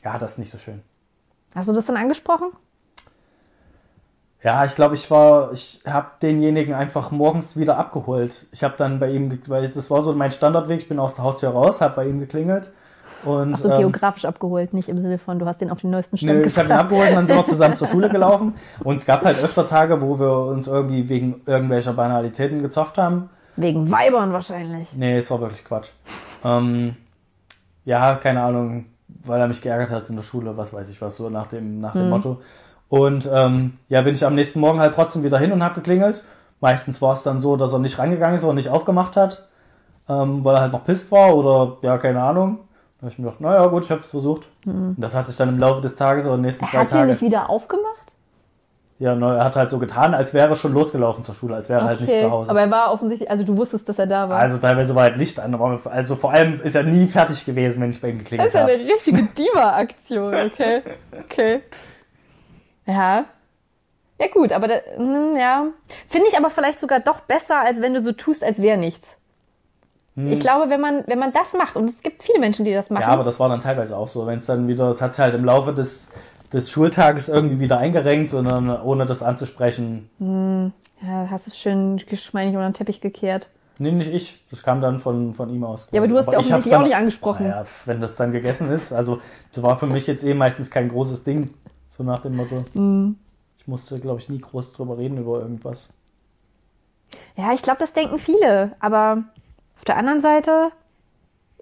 Ja, 0.05 0.19
das 0.19 0.33
ist 0.33 0.39
nicht 0.39 0.51
so 0.51 0.59
schön. 0.59 0.83
Hast 1.55 1.69
du 1.69 1.73
das 1.73 1.87
dann 1.87 1.97
angesprochen? 1.97 2.51
Ja, 4.45 4.65
ich 4.65 4.75
glaube, 4.75 4.97
ich 4.97 5.09
war, 5.11 5.53
ich 5.53 5.81
habe 5.87 6.09
denjenigen 6.21 6.75
einfach 6.75 7.13
morgens 7.13 7.57
wieder 7.57 7.79
abgeholt. 7.79 8.47
Ich 8.51 8.65
habe 8.65 8.75
dann 8.77 8.99
bei 8.99 9.11
ihm, 9.11 9.39
weil 9.47 9.69
das 9.69 9.91
war 9.91 10.03
so 10.03 10.13
mein 10.13 10.33
Standardweg, 10.33 10.81
ich 10.81 10.89
bin 10.89 10.99
aus 10.99 11.15
der 11.15 11.25
Haustür 11.25 11.51
raus, 11.51 11.81
habe 11.81 11.95
bei 11.95 12.09
ihm 12.09 12.19
geklingelt 12.19 12.73
und 13.25 13.55
Ach 13.55 13.59
so, 13.59 13.71
ähm, 13.71 13.79
geografisch 13.79 14.25
abgeholt, 14.25 14.75
nicht 14.75 14.89
im 14.89 14.99
Sinne 14.99 15.19
von, 15.19 15.39
du 15.39 15.47
hast 15.47 15.61
den 15.61 15.71
auf 15.71 15.81
den 15.81 15.91
neuesten 15.91 16.17
Stand 16.17 16.41
Nö, 16.41 16.45
ich 16.45 16.59
habe 16.59 16.69
ihn 16.69 16.73
abgeholt 16.73 17.11
und 17.11 17.17
dann 17.17 17.27
sind 17.27 17.37
wir 17.37 17.47
zusammen 17.47 17.77
zur 17.77 17.87
Schule 17.87 18.09
gelaufen. 18.11 18.55
Und 18.83 18.97
es 18.97 19.07
gab 19.07 19.25
halt 19.25 19.43
öfter 19.43 19.65
Tage, 19.67 20.01
wo 20.01 20.19
wir 20.19 20.47
uns 20.47 20.67
irgendwie 20.67 21.09
wegen 21.09 21.43
irgendwelcher 21.47 21.93
Banalitäten 21.93 22.63
gezofft 22.63 22.99
haben. 22.99 23.31
Wegen 23.57 23.91
Weibern 23.93 24.33
wahrscheinlich. 24.33 24.93
Nee, 24.95 25.19
es 25.19 25.31
war 25.31 25.41
wirklich 25.41 25.65
Quatsch. 25.65 25.91
Ähm, 26.45 26.97
ja, 27.85 28.17
keine 28.17 28.43
Ahnung, 28.43 28.87
weil 29.07 29.41
er 29.41 29.47
mich 29.47 29.63
geärgert 29.63 29.91
hat 29.91 30.09
in 30.11 30.17
der 30.17 30.23
Schule, 30.23 30.57
was 30.57 30.73
weiß 30.73 30.89
ich 30.89 31.01
was, 31.01 31.17
so 31.17 31.31
nach 31.31 31.47
dem, 31.47 31.81
nach 31.81 31.93
dem 31.93 32.09
Motto. 32.09 32.41
Und 32.93 33.27
ähm, 33.33 33.79
ja, 33.89 34.03
bin 34.03 34.13
ich 34.13 34.27
am 34.27 34.35
nächsten 34.35 34.61
Morgen 34.61 34.79
halt 34.79 34.93
trotzdem 34.93 35.23
wieder 35.23 35.39
hin 35.39 35.51
und 35.51 35.65
habe 35.65 35.77
geklingelt. 35.77 36.25
Meistens 36.61 37.01
war 37.01 37.15
es 37.15 37.23
dann 37.23 37.41
so, 37.41 37.57
dass 37.57 37.73
er 37.73 37.79
nicht 37.79 37.99
rangegangen 37.99 38.37
ist 38.37 38.45
oder 38.45 38.53
nicht 38.53 38.69
aufgemacht 38.69 39.17
hat, 39.17 39.49
ähm, 40.11 40.45
weil 40.45 40.57
er 40.57 40.61
halt 40.61 40.73
noch 40.73 40.85
pisst 40.85 41.11
war 41.11 41.35
oder 41.35 41.79
ja, 41.81 41.97
keine 41.97 42.23
Ahnung. 42.23 42.59
Da 42.99 43.07
habe 43.07 43.11
ich 43.11 43.19
mir 43.19 43.25
gedacht, 43.25 43.41
naja 43.41 43.65
gut, 43.65 43.87
ich 43.87 43.91
habe 43.91 44.03
es 44.03 44.11
versucht. 44.11 44.51
Und 44.67 44.97
das 44.99 45.15
hat 45.15 45.27
sich 45.27 45.39
dann 45.39 45.49
im 45.49 45.59
Laufe 45.59 45.81
des 45.81 45.97
Tages 45.97 46.27
oder 46.27 46.37
den 46.37 46.43
nächsten 46.43 46.67
zwei 46.67 46.81
Hat 46.81 46.91
Tage... 46.91 47.13
nicht 47.13 47.23
wieder 47.23 47.49
aufgemacht? 47.49 48.13
Ja, 48.99 49.15
ne, 49.15 49.37
er 49.37 49.45
hat 49.45 49.57
halt 49.57 49.71
so 49.71 49.79
getan, 49.79 50.13
als 50.13 50.35
wäre 50.35 50.51
er 50.51 50.57
schon 50.57 50.75
losgelaufen 50.75 51.25
zur 51.25 51.35
Schule, 51.35 51.55
als 51.55 51.71
wäre 51.71 51.81
er 51.81 51.87
halt 51.87 52.03
nicht 52.03 52.19
zu 52.19 52.31
Hause. 52.31 52.51
Aber 52.51 52.61
er 52.61 52.71
war 52.71 52.93
offensichtlich, 52.93 53.31
also 53.31 53.43
du 53.43 53.57
wusstest, 53.57 53.89
dass 53.89 53.99
er 53.99 54.07
da 54.07 54.29
war. 54.29 54.39
also 54.39 54.59
teilweise 54.59 54.95
war 54.95 55.05
halt 55.05 55.17
Licht 55.17 55.41
an, 55.41 55.55
also 55.87 56.15
vor 56.15 56.33
allem 56.33 56.61
ist 56.61 56.75
er 56.75 56.83
nie 56.83 57.07
fertig 57.07 57.47
gewesen, 57.47 57.81
wenn 57.81 57.89
ich 57.89 58.03
bei 58.03 58.11
ihm 58.11 58.19
das 58.19 58.25
geklingelt 58.25 58.49
ist 58.49 58.55
ja 58.55 58.67
eine 58.67 58.75
habe. 58.75 58.93
richtige 58.93 59.23
Diva-Aktion, 59.39 60.35
okay. 60.35 60.83
Okay. 61.25 61.63
Ja. 62.87 63.25
Ja 64.21 64.27
gut, 64.33 64.53
aber 64.53 64.69
da, 64.69 64.75
hm, 64.97 65.37
ja, 65.37 65.67
finde 66.09 66.29
ich 66.31 66.39
aber 66.39 66.51
vielleicht 66.51 66.81
sogar 66.81 67.01
doch 67.01 67.21
besser, 67.21 67.61
als 67.61 67.81
wenn 67.81 67.95
du 67.95 68.01
so 68.01 68.13
tust, 68.13 68.45
als 68.45 68.61
wäre 68.61 68.79
nichts. 68.79 69.17
Ich 70.15 70.41
glaube, 70.41 70.69
wenn 70.69 70.81
man, 70.81 71.05
wenn 71.07 71.19
man 71.19 71.33
das 71.33 71.55
macht, 71.55 71.75
und 71.75 71.89
es 71.89 72.03
gibt 72.03 72.23
viele 72.23 72.39
Menschen, 72.39 72.67
die 72.67 72.75
das 72.75 72.91
machen. 72.91 73.03
Ja, 73.03 73.09
aber 73.09 73.25
das 73.25 73.41
war 73.41 73.49
dann 73.49 73.61
teilweise 73.61 73.97
auch 73.97 74.09
so. 74.09 74.27
Wenn 74.27 74.39
es 74.39 74.47
dann 74.47 74.69
wieder, 74.69 74.91
es 74.91 75.01
hat 75.01 75.15
sich 75.15 75.23
halt 75.23 75.35
im 75.35 75.45
Laufe 75.45 75.73
des, 75.73 76.11
des 76.53 76.71
Schultages 76.71 77.31
irgendwie 77.31 77.61
wieder 77.61 77.79
eingerenkt 77.79 78.35
und 78.35 78.45
dann 78.45 78.83
ohne 78.83 79.07
das 79.07 79.23
anzusprechen. 79.23 80.11
ja, 80.21 81.31
hast 81.31 81.47
es 81.47 81.59
schön 81.59 81.97
geschmeidig 81.97 82.55
unter 82.55 82.69
den 82.69 82.75
Teppich 82.75 83.01
gekehrt. 83.01 83.49
Nee, 83.79 83.91
nicht 83.91 84.13
ich. 84.13 84.45
Das 84.51 84.63
kam 84.63 84.83
dann 84.83 84.99
von, 84.99 85.33
von 85.33 85.49
ihm 85.49 85.65
aus. 85.65 85.89
Ja, 85.93 86.01
aber 86.01 86.09
du 86.09 86.19
hast 86.19 86.27
ja 86.27 86.33
ich 86.33 86.37
hab's 86.37 86.47
offensichtlich 86.47 86.77
auch 86.77 86.83
nicht 86.83 86.95
angesprochen. 86.95 87.49
Naja, 87.49 87.65
wenn 87.87 88.03
das 88.03 88.17
dann 88.17 88.33
gegessen 88.33 88.71
ist. 88.71 88.93
Also, 88.93 89.19
das 89.53 89.63
war 89.63 89.77
für 89.77 89.87
mich 89.87 90.07
jetzt 90.07 90.25
eh 90.25 90.35
meistens 90.35 90.71
kein 90.71 90.91
großes 90.91 91.25
Ding. 91.25 91.55
So 91.93 92.03
nach 92.03 92.21
dem 92.21 92.37
Motto. 92.37 92.65
Mhm. 92.73 93.17
Ich 93.59 93.69
musste, 93.69 94.01
glaube 94.01 94.19
ich, 94.19 94.31
nie 94.31 94.39
groß 94.39 94.73
drüber 94.73 94.97
reden 94.97 95.19
über 95.19 95.41
irgendwas. 95.41 95.91
Ja, 97.37 97.53
ich 97.53 97.61
glaube, 97.61 97.81
das 97.81 97.93
denken 97.93 98.19
viele. 98.19 98.73
Aber 98.81 99.25
auf 99.77 99.85
der 99.85 99.99
anderen 99.99 100.23
Seite 100.23 100.71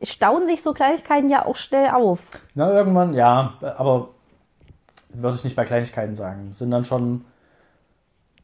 stauen 0.01 0.47
sich 0.47 0.63
so 0.63 0.73
Kleinigkeiten 0.73 1.29
ja 1.29 1.45
auch 1.45 1.57
schnell 1.57 1.91
auf. 1.91 2.21
Na, 2.55 2.73
irgendwann, 2.73 3.13
ja, 3.15 3.55
aber 3.77 4.11
würde 5.09 5.37
ich 5.37 5.43
nicht 5.43 5.57
bei 5.57 5.65
Kleinigkeiten 5.65 6.15
sagen. 6.15 6.53
Sind 6.53 6.71
dann 6.71 6.85
schon 6.85 7.25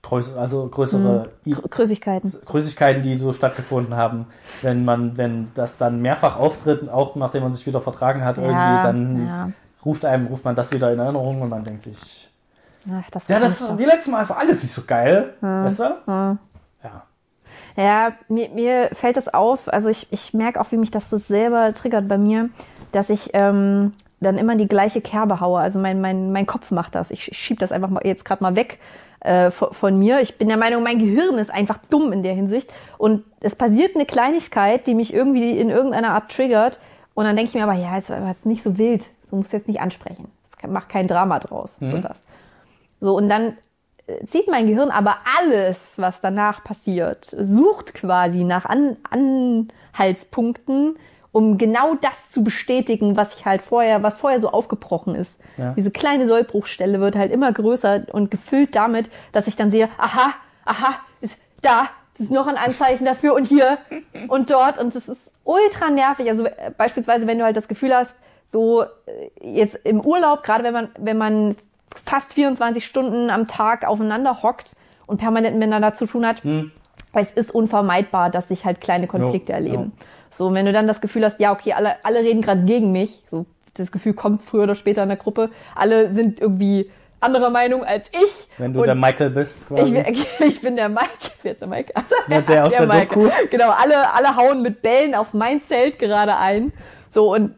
größ 0.03 0.35
also 0.35 0.67
größere 0.67 1.31
Gr- 1.45 1.69
Größigkeiten. 1.69 2.35
Größigkeiten, 2.45 3.03
die 3.03 3.15
so 3.15 3.33
stattgefunden 3.33 3.95
haben. 3.95 4.27
Wenn 4.61 4.85
man, 4.85 5.17
wenn 5.17 5.53
das 5.55 5.79
dann 5.79 6.03
mehrfach 6.03 6.37
auftritt, 6.37 6.89
auch 6.89 7.15
nachdem 7.15 7.45
man 7.45 7.53
sich 7.53 7.65
wieder 7.65 7.81
vertragen 7.81 8.25
hat, 8.25 8.39
irgendwie, 8.39 8.83
dann 8.83 9.27
ja. 9.29 9.51
Ruft 9.85 10.05
einem, 10.05 10.27
ruft 10.27 10.45
man 10.45 10.55
das 10.55 10.73
wieder 10.73 10.93
in 10.93 10.99
Erinnerung 10.99 11.43
und 11.43 11.49
man 11.49 11.65
denkt 11.65 11.83
sich, 11.83 12.29
Ach, 12.91 13.11
das 13.11 13.29
ja, 13.29 13.41
das, 13.41 13.77
die 13.77 13.85
letzten 13.85 14.13
Mal 14.13 14.29
war 14.29 14.39
alles 14.39 14.63
nicht 14.63 14.73
so 14.73 14.83
geil. 14.87 15.35
Weißt 15.41 15.81
du? 15.81 15.97
Ja. 16.07 16.39
Ja, 17.77 18.13
mir, 18.29 18.49
mir 18.51 18.91
fällt 18.95 19.19
es 19.19 19.33
auf, 19.33 19.73
also 19.73 19.91
ich, 19.91 20.07
ich 20.11 20.33
merke 20.33 20.61
auch, 20.61 20.73
wie 20.73 20.79
mich 20.79 20.91
das 20.91 21.11
so 21.11 21.19
selber 21.19 21.75
triggert 21.75 22.09
bei 22.09 22.17
mir, 22.17 22.49
dass 22.91 23.11
ich 23.11 23.31
ähm, 23.35 23.93
dann 24.21 24.39
immer 24.39 24.57
die 24.57 24.67
gleiche 24.67 25.03
Kerbe 25.03 25.41
haue. 25.41 25.61
Also 25.61 25.79
mein, 25.79 26.01
mein, 26.01 26.33
mein 26.33 26.47
Kopf 26.47 26.71
macht 26.71 26.95
das. 26.95 27.11
Ich, 27.11 27.31
ich 27.31 27.39
schiebe 27.39 27.61
das 27.61 27.73
einfach 27.73 27.91
mal 27.91 28.01
jetzt 28.05 28.25
gerade 28.25 28.43
mal 28.43 28.57
weg 28.57 28.79
äh, 29.21 29.51
von, 29.51 29.75
von 29.75 29.99
mir. 29.99 30.21
Ich 30.21 30.39
bin 30.39 30.49
der 30.49 30.57
Meinung, 30.57 30.83
mein 30.83 30.99
Gehirn 30.99 31.37
ist 31.37 31.51
einfach 31.51 31.79
dumm 31.91 32.13
in 32.13 32.23
der 32.23 32.33
Hinsicht. 32.33 32.73
Und 32.97 33.25
es 33.41 33.55
passiert 33.55 33.95
eine 33.95 34.07
Kleinigkeit, 34.07 34.87
die 34.87 34.95
mich 34.95 35.13
irgendwie 35.13 35.59
in 35.59 35.69
irgendeiner 35.69 36.15
Art 36.15 36.33
triggert. 36.33 36.79
Und 37.13 37.25
dann 37.25 37.37
denke 37.37 37.51
ich 37.51 37.55
mir 37.55 37.65
aber, 37.65 37.75
ja, 37.75 37.99
ist 37.99 38.11
aber 38.11 38.37
nicht 38.45 38.63
so 38.63 38.79
wild. 38.79 39.05
So 39.37 39.39
musst 39.39 39.53
du 39.53 39.59
jetzt 39.59 39.69
nicht 39.69 39.81
ansprechen. 39.83 40.31
Das 40.45 40.71
macht 40.71 40.89
kein 40.89 41.07
Drama 41.07 41.39
draus. 41.39 41.77
Wird 41.81 42.07
das. 42.07 42.17
So, 43.01 43.15
und 43.15 43.29
dann 43.29 43.59
äh, 44.07 44.25
zieht 44.25 44.49
mein 44.49 44.67
Gehirn 44.67 44.91
aber 44.91 45.19
alles, 45.39 45.99
was 45.99 46.23
danach 46.23 46.65
passiert, 46.65 47.37
sucht 47.39 47.93
quasi 47.93 48.45
nach 48.45 48.65
An 48.65 48.97
Anhaltspunkten, 49.93 50.97
um 51.33 51.59
genau 51.59 51.97
das 51.97 52.31
zu 52.31 52.43
bestätigen, 52.43 53.19
was 53.19 53.35
ich 53.35 53.45
halt 53.45 53.61
vorher, 53.61 54.03
was 54.03 54.17
vorher 54.17 54.41
so 54.41 54.49
aufgebrochen 54.49 55.15
ist. 55.15 55.35
Ja. 55.59 55.75
Diese 55.77 55.91
kleine 55.91 56.27
Sollbruchstelle 56.27 56.99
wird 56.99 57.15
halt 57.15 57.31
immer 57.31 57.53
größer 57.53 58.07
und 58.13 58.31
gefüllt 58.31 58.75
damit, 58.75 59.11
dass 59.33 59.49
ich 59.49 59.57
dann 59.57 59.71
sehe, 59.71 59.91
aha, 59.99 60.33
aha, 60.65 60.95
ist 61.21 61.39
da, 61.61 61.91
es 62.15 62.21
ist 62.21 62.33
noch 62.33 62.47
ein 62.47 62.57
Anzeichen 62.57 63.05
dafür 63.05 63.35
und 63.35 63.45
hier 63.45 63.77
und 64.29 64.51
dort 64.51 64.79
und 64.79 64.95
es 64.95 65.09
ist 65.09 65.31
ultra 65.45 65.91
nervig. 65.91 66.31
Also 66.31 66.47
äh, 66.47 66.71
beispielsweise, 66.75 67.27
wenn 67.27 67.39
du 67.39 67.45
halt 67.45 67.57
das 67.57 67.69
Gefühl 67.69 67.95
hast, 67.95 68.17
so 68.47 68.83
äh, 68.83 68.89
jetzt 69.43 69.79
im 69.85 70.01
Urlaub, 70.01 70.43
gerade 70.43 70.65
wenn 70.65 70.73
man, 70.73 70.89
wenn 70.99 71.19
man 71.19 71.57
fast 72.05 72.35
24 72.35 72.85
Stunden 72.85 73.31
am 73.31 73.47
Tag 73.47 73.87
aufeinander 73.87 74.43
hockt 74.43 74.73
und 75.07 75.19
permanent 75.19 75.57
miteinander 75.57 75.95
zu 75.95 76.07
tun 76.07 76.27
hat, 76.27 76.43
es 77.13 77.33
ist 77.33 77.55
unvermeidbar, 77.55 78.31
dass 78.31 78.49
sich 78.49 78.65
halt 78.65 78.81
kleine 78.81 79.07
Konflikte 79.07 79.53
Jo, 79.53 79.57
erleben. 79.57 79.93
So, 80.31 80.53
wenn 80.53 80.67
du 80.67 80.73
dann 80.73 80.87
das 80.87 81.01
Gefühl 81.01 81.25
hast, 81.25 81.41
ja, 81.41 81.53
okay, 81.53 81.73
alle, 81.73 82.05
alle 82.05 82.21
reden 82.21 82.43
gerade 82.43 82.65
gegen 82.65 82.93
mich, 82.93 83.23
so 83.27 83.47
das 83.75 83.93
Gefühl 83.93 84.15
kommt 84.15 84.43
früher 84.43 84.65
oder 84.65 84.75
später 84.75 85.03
in 85.03 85.09
der 85.09 85.19
Gruppe, 85.19 85.51
alle 85.75 86.13
sind 86.13 86.41
irgendwie 86.41 86.91
anderer 87.21 87.51
Meinung 87.51 87.85
als 87.85 88.09
ich. 88.09 88.49
Wenn 88.59 88.73
du 88.73 88.81
Und 88.81 88.87
der 88.87 88.95
Michael 88.95 89.31
bist, 89.31 89.63
ich, 89.63 89.67
quasi. 89.69 90.05
ich 90.47 90.61
bin 90.61 90.77
der 90.77 90.89
Mike. 90.89 91.09
Wer 91.43 91.53
ist 91.53 91.61
der 91.61 91.69
Mike? 91.69 91.93
Also, 91.95 92.15
Ja, 92.29 92.41
der 92.41 92.67
aus 92.67 92.77
der 92.77 92.87
Mike. 92.87 93.15
Doku. 93.15 93.31
Genau, 93.51 93.71
alle, 93.71 94.13
alle 94.13 94.37
hauen 94.37 94.63
mit 94.63 94.83
Bällen 94.83 95.15
auf 95.15 95.33
mein 95.33 95.63
Zelt 95.63 95.99
gerade 95.99 96.37
ein. 96.37 96.73
So, 97.09 97.33
und 97.35 97.55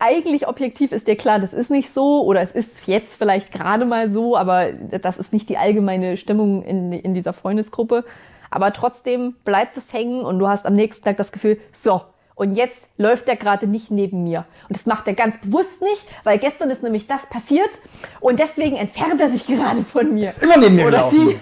eigentlich 0.00 0.46
objektiv 0.46 0.92
ist 0.92 1.08
dir 1.08 1.16
klar, 1.16 1.38
das 1.38 1.52
ist 1.52 1.70
nicht 1.70 1.92
so 1.92 2.24
oder 2.24 2.40
es 2.40 2.52
ist 2.52 2.86
jetzt 2.86 3.16
vielleicht 3.16 3.52
gerade 3.52 3.84
mal 3.84 4.10
so, 4.10 4.36
aber 4.36 4.72
das 4.72 5.18
ist 5.18 5.32
nicht 5.32 5.48
die 5.48 5.58
allgemeine 5.58 6.16
Stimmung 6.16 6.62
in, 6.62 6.92
in 6.92 7.14
dieser 7.14 7.32
Freundesgruppe. 7.32 8.04
Aber 8.50 8.72
trotzdem 8.72 9.34
bleibt 9.44 9.76
es 9.76 9.92
hängen 9.92 10.22
und 10.22 10.38
du 10.38 10.48
hast 10.48 10.66
am 10.66 10.72
nächsten 10.72 11.04
Tag 11.04 11.16
das 11.16 11.32
Gefühl, 11.32 11.58
so, 11.72 12.00
und 12.38 12.54
jetzt 12.54 12.86
läuft 12.98 13.26
er 13.26 13.34
gerade 13.34 13.66
nicht 13.66 13.90
neben 13.90 14.22
mir. 14.22 14.44
Und 14.68 14.76
das 14.76 14.86
macht 14.86 15.08
er 15.08 15.14
ganz 15.14 15.40
bewusst 15.40 15.82
nicht, 15.82 16.04
weil 16.22 16.38
gestern 16.38 16.70
ist 16.70 16.84
nämlich 16.84 17.08
das 17.08 17.26
passiert 17.26 17.70
und 18.20 18.38
deswegen 18.38 18.76
entfernt 18.76 19.20
er 19.20 19.28
sich 19.28 19.46
gerade 19.54 19.82
von 19.82 20.14
mir. 20.14 20.28
Ist 20.28 20.44
immer 20.44 20.56
neben 20.56 20.76
mir 20.76 20.86
Oder 20.86 21.08
gelaufen. 21.10 21.40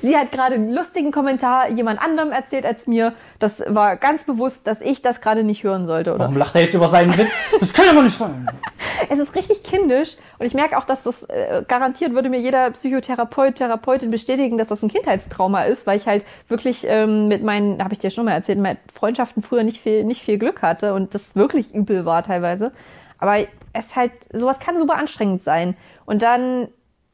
sie 0.06 0.16
hat 0.16 0.30
gerade 0.30 0.54
einen 0.54 0.72
lustigen 0.72 1.10
Kommentar 1.10 1.68
jemand 1.70 2.00
anderem 2.00 2.30
erzählt 2.30 2.64
als 2.64 2.86
mir. 2.86 3.14
Das 3.40 3.54
war 3.66 3.96
ganz 3.96 4.22
bewusst, 4.22 4.68
dass 4.68 4.80
ich 4.80 5.02
das 5.02 5.20
gerade 5.20 5.42
nicht 5.42 5.64
hören 5.64 5.88
sollte. 5.88 6.10
Oder? 6.12 6.20
Warum 6.20 6.36
lacht 6.36 6.54
er 6.54 6.62
jetzt 6.62 6.74
über 6.74 6.86
seinen 6.86 7.18
Witz? 7.18 7.34
Das 7.58 7.72
kann 7.72 7.88
aber 7.88 8.02
nicht 8.02 8.16
sein. 8.16 8.48
Es 9.10 9.18
ist 9.18 9.34
richtig 9.34 9.62
kindisch 9.62 10.16
und 10.38 10.46
ich 10.46 10.54
merke 10.54 10.78
auch, 10.78 10.84
dass 10.84 11.02
das 11.02 11.22
äh, 11.24 11.64
garantiert 11.66 12.12
würde 12.12 12.28
mir 12.28 12.40
jeder 12.40 12.70
Psychotherapeut, 12.70 13.56
Therapeutin 13.56 14.10
bestätigen, 14.10 14.58
dass 14.58 14.68
das 14.68 14.82
ein 14.82 14.88
Kindheitstrauma 14.88 15.64
ist, 15.64 15.86
weil 15.86 15.96
ich 15.96 16.06
halt 16.06 16.24
wirklich 16.48 16.84
ähm, 16.86 17.28
mit 17.28 17.42
meinen, 17.42 17.82
habe 17.82 17.92
ich 17.92 17.98
dir 17.98 18.10
schon 18.10 18.24
mal 18.24 18.32
erzählt, 18.32 18.58
mit 18.58 18.78
Freundschaften 18.92 19.42
früher 19.42 19.62
nicht 19.62 19.80
viel, 19.80 20.04
nicht 20.04 20.22
viel 20.22 20.38
Glück 20.38 20.62
hatte 20.62 20.94
und 20.94 21.14
das 21.14 21.36
wirklich 21.36 21.74
übel 21.74 22.04
war 22.04 22.22
teilweise. 22.22 22.72
Aber 23.18 23.46
es 23.72 23.96
halt, 23.96 24.12
sowas 24.32 24.58
kann 24.58 24.78
super 24.78 24.96
anstrengend 24.96 25.42
sein. 25.42 25.76
Und 26.04 26.22
dann 26.22 26.68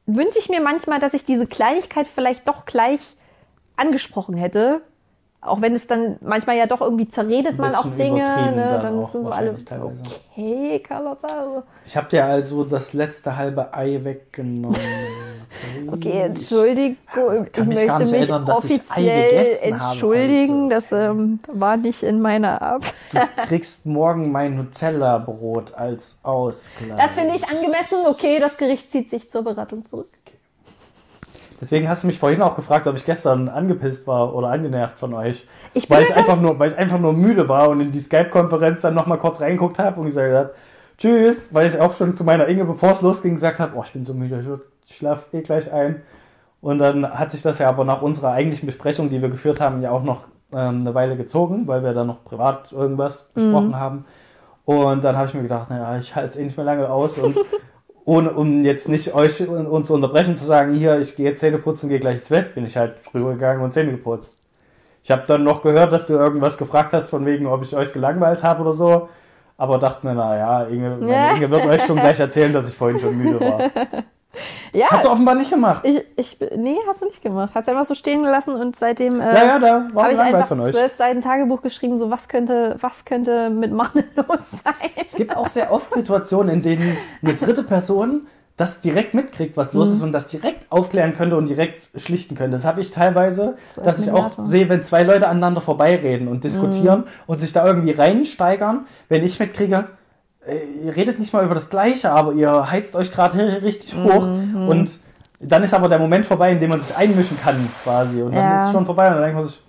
wünsche 0.07 0.39
ich 0.39 0.49
mir 0.49 0.61
manchmal, 0.61 0.99
dass 0.99 1.14
ich 1.14 1.24
diese 1.24 1.47
Kleinigkeit 1.47 2.07
vielleicht 2.07 2.49
doch 2.49 2.66
gleich 2.66 3.01
angesprochen 3.76 4.37
hätte. 4.37 4.83
Auch 5.43 5.62
wenn 5.62 5.74
es 5.74 5.86
dann 5.86 6.16
manchmal 6.20 6.59
ja 6.59 6.66
doch 6.66 6.82
irgendwie 6.82 7.09
zerredet 7.09 7.57
man 7.59 7.74
auch 7.74 7.86
Dinge, 7.97 8.22
ne? 8.22 8.55
dann 8.57 8.82
dann 8.82 8.99
auch 8.99 9.12
sind 9.12 9.24
so 9.24 9.30
alle, 9.30 9.64
teilweise. 9.64 10.03
okay, 10.05 10.80
Carlotta, 10.80 11.26
also. 11.26 11.62
Ich 11.86 11.97
habe 11.97 12.09
dir 12.09 12.26
also 12.26 12.64
das 12.64 12.93
letzte 12.93 13.36
halbe 13.36 13.72
Ei 13.72 14.01
weggenommen. 14.03 14.76
Okay, 15.88 16.22
Entschuldigung, 16.22 16.97
ich, 17.45 17.53
kann 17.53 17.68
mich 17.68 17.84
gar 17.84 17.99
möchte 17.99 17.99
nicht 17.99 18.12
mich 18.12 18.20
erinnern, 18.20 18.47
dass 18.47 18.64
ich 18.64 18.80
Ei 18.88 19.01
offiziell 19.01 19.72
entschuldigen. 19.72 20.64
heute. 20.66 20.74
Das 20.74 20.93
ähm, 20.93 21.41
war 21.49 21.76
nicht 21.76 22.03
in 22.05 22.20
meiner 22.20 22.62
Ab. 22.62 22.82
Du 23.12 23.20
kriegst 23.47 23.84
morgen 23.84 24.30
mein 24.30 24.57
Nutella-Brot 24.57 25.74
als 25.74 26.18
Ausgleich. 26.22 26.97
Das 26.97 27.14
finde 27.14 27.34
ich 27.34 27.49
angemessen. 27.49 27.99
Okay, 28.09 28.38
das 28.38 28.57
Gericht 28.57 28.93
zieht 28.93 29.11
sich 29.11 29.28
zur 29.28 29.43
Beratung 29.43 29.84
zurück. 29.86 30.09
Deswegen 31.61 31.88
hast 31.88 32.02
du 32.02 32.06
mich 32.06 32.18
vorhin 32.18 32.40
auch 32.42 32.56
gefragt, 32.56 32.86
ob 32.86 32.96
ich 32.96 33.04
gestern 33.04 33.48
angepisst 33.48 34.06
war 34.06 34.34
oder 34.34 34.48
angenervt 34.48 34.98
von 34.98 35.12
euch. 35.14 35.46
Ich 35.74 35.90
weil, 35.90 36.02
ich 36.02 36.14
einfach 36.14 36.40
nur, 36.40 36.58
weil 36.58 36.70
ich 36.70 36.78
einfach 36.78 36.98
nur 36.98 37.12
müde 37.12 37.48
war 37.48 37.68
und 37.68 37.80
in 37.80 37.90
die 37.90 37.98
Skype-Konferenz 37.98 38.80
dann 38.80 38.94
nochmal 38.94 39.18
kurz 39.18 39.40
reingeguckt 39.40 39.78
habe 39.78 40.00
und 40.00 40.06
gesagt 40.06 40.32
habe, 40.34 40.54
tschüss, 40.96 41.52
weil 41.52 41.66
ich 41.66 41.78
auch 41.78 41.94
schon 41.94 42.14
zu 42.14 42.24
meiner 42.24 42.46
Inge, 42.48 42.64
bevor 42.64 42.90
es 42.92 43.02
losging, 43.02 43.34
gesagt 43.34 43.61
habe, 43.61 43.72
oh, 43.76 43.82
ich 43.84 43.92
bin 43.92 44.04
so 44.04 44.14
müde, 44.14 44.40
ich 44.40 44.46
würd- 44.46 44.62
ich 44.86 44.96
schlaf 44.96 45.26
eh 45.32 45.42
gleich 45.42 45.70
ein. 45.72 46.02
Und 46.62 46.78
dann 46.78 47.08
hat 47.11 47.30
sich 47.30 47.42
das 47.42 47.58
ja 47.58 47.68
aber 47.68 47.84
nach 47.84 48.02
unserer 48.02 48.32
eigentlichen 48.32 48.66
Besprechung, 48.66 49.08
die 49.11 49.20
wir 49.22 49.28
geführt 49.30 49.61
haben, 49.61 49.82
ja 49.82 49.90
auch 49.90 50.02
noch 50.02 50.28
ähm, 50.52 50.80
eine 50.80 50.94
Weile 50.94 51.16
gezogen, 51.16 51.68
weil 51.68 51.82
wir 51.82 51.92
dann 51.94 52.06
noch 52.06 52.24
privat 52.24 52.72
irgendwas 52.72 53.30
besprochen 53.34 53.78
haben. 53.78 54.04
Und 54.64 55.04
dann 55.04 55.16
habe 55.16 55.26
ich 55.26 55.34
mir 55.34 55.42
gedacht, 55.42 55.68
naja, 55.70 55.98
ich 55.98 56.14
halte 56.16 56.28
es 56.28 56.36
eh 56.36 56.44
nicht 56.44 56.56
mehr 56.56 56.66
lange 56.66 56.88
aus 56.90 57.18
und 57.18 57.36
ohne, 58.11 58.32
um 58.32 58.64
jetzt 58.64 58.88
nicht 58.88 59.14
euch 59.14 59.46
und 59.46 59.68
uns 59.68 59.86
zu 59.86 59.94
unterbrechen, 59.94 60.34
zu 60.34 60.44
sagen, 60.44 60.72
hier, 60.72 60.98
ich 60.98 61.14
gehe 61.14 61.26
jetzt 61.26 61.38
Zähne 61.38 61.58
putzen, 61.58 61.88
gehe 61.88 62.00
gleich 62.00 62.18
ins 62.18 62.28
Bett, 62.28 62.56
bin 62.56 62.66
ich 62.66 62.76
halt 62.76 62.98
früher 62.98 63.34
gegangen 63.34 63.62
und 63.62 63.72
Zähne 63.72 63.92
geputzt. 63.92 64.36
Ich 65.04 65.12
habe 65.12 65.22
dann 65.28 65.44
noch 65.44 65.62
gehört, 65.62 65.92
dass 65.92 66.08
du 66.08 66.14
irgendwas 66.14 66.58
gefragt 66.58 66.92
hast, 66.92 67.08
von 67.08 67.24
wegen, 67.24 67.46
ob 67.46 67.62
ich 67.62 67.76
euch 67.76 67.92
gelangweilt 67.92 68.42
habe 68.42 68.62
oder 68.62 68.74
so. 68.74 69.08
Aber 69.56 69.78
dachte 69.78 70.08
mir, 70.08 70.14
naja, 70.14 70.64
Inge. 70.64 70.98
Inge 71.36 71.50
wird 71.52 71.66
euch 71.66 71.82
schon 71.84 72.00
gleich 72.00 72.18
erzählen, 72.18 72.52
dass 72.52 72.68
ich 72.68 72.74
vorhin 72.74 72.98
schon 72.98 73.16
müde 73.16 73.38
war. 73.38 73.70
Ja, 74.72 74.87
Hat 74.91 75.03
sie 75.03 75.11
offenbar 75.11 75.35
nicht 75.35 75.51
gemacht. 75.51 75.85
ich, 75.85 76.05
ich, 76.16 76.39
nee, 76.57 76.76
hast 76.87 77.03
du 77.03 77.07
nicht 77.07 77.20
gemacht. 77.22 77.55
Hat 77.55 77.64
sie 77.64 77.72
einfach 77.72 77.87
so 77.87 77.95
stehen 77.95 78.22
gelassen 78.22 78.55
und 78.55 78.76
seitdem 78.76 79.20
äh, 79.20 79.35
Ja, 79.35 79.45
ja, 79.45 79.59
da 79.59 79.89
war 79.93 80.05
habe 80.05 80.12
ich 80.12 80.18
einfach 80.20 80.47
von 80.47 80.61
euch. 80.61 80.72
zwölf 80.74 80.93
Seiten 80.95 81.20
Tagebuch 81.20 81.62
geschrieben, 81.62 81.99
so 81.99 82.11
was 82.11 82.28
könnte, 82.28 82.76
was 82.81 83.05
könnte 83.05 83.51
mit 83.51 83.72
Mann 83.72 83.89
los 84.14 84.41
sein. 84.64 84.91
Es 85.05 85.14
gibt 85.16 85.37
auch 85.37 85.49
sehr 85.49 85.72
oft 85.72 85.93
Situationen, 85.93 86.55
in 86.55 86.62
denen 86.62 86.97
eine 87.22 87.35
dritte 87.35 87.64
Person 87.64 88.28
das 88.57 88.81
direkt 88.81 89.14
mitkriegt, 89.14 89.57
was 89.57 89.72
Mhm. 89.72 89.78
los 89.81 89.89
ist 89.91 90.03
und 90.03 90.12
das 90.12 90.26
direkt 90.26 90.66
aufklären 90.70 91.14
könnte 91.14 91.37
und 91.37 91.49
direkt 91.49 91.91
schlichten 91.97 92.35
könnte. 92.37 92.53
Das 92.53 92.64
habe 92.66 92.83
ich 92.83 92.91
teilweise, 92.91 93.57
So 93.74 93.81
dass 93.81 94.01
ich 94.01 94.12
auch 94.12 94.33
sehe, 94.39 94.68
wenn 94.68 94.83
zwei 94.85 95.03
Leute 95.03 95.26
aneinander 95.28 95.61
vorbeireden 95.62 96.28
und 96.28 96.45
diskutieren 96.45 97.01
Mhm. 97.01 97.05
und 97.26 97.41
sich 97.41 97.53
da 97.55 97.66
irgendwie 97.66 97.93
reinsteigern, 97.93 98.87
wenn 99.09 99.24
ich 99.24 99.41
mitkriege, 99.41 99.87
ihr 100.84 100.94
redet 100.96 101.18
nicht 101.18 101.32
mal 101.32 101.44
über 101.44 101.55
das 101.55 101.70
Gleiche, 101.70 102.11
aber 102.11 102.32
ihr 102.32 102.70
heizt 102.70 102.94
euch 102.96 103.11
gerade 103.12 103.62
richtig 103.62 103.94
hoch 103.94 104.26
Mhm. 104.26 104.68
und 104.68 104.98
dann 105.40 105.62
ist 105.62 105.72
aber 105.72 105.88
der 105.88 105.98
Moment 105.98 106.26
vorbei, 106.26 106.53
in 106.53 106.61
dem 106.61 106.70
man 106.70 106.80
sich 106.80 106.94
einmischen 106.96 107.38
kann, 107.40 107.57
quasi. 107.82 108.20
Und 108.22 108.34
dann 108.34 108.44
Ja. 108.51 108.55
ist 108.55 108.66
es 108.66 108.72
schon 108.72 108.84
vorbei 108.84 109.07
und 109.09 109.14
dann 109.14 109.22
denkt 109.22 109.36
man 109.36 109.44
sich, 109.44 109.61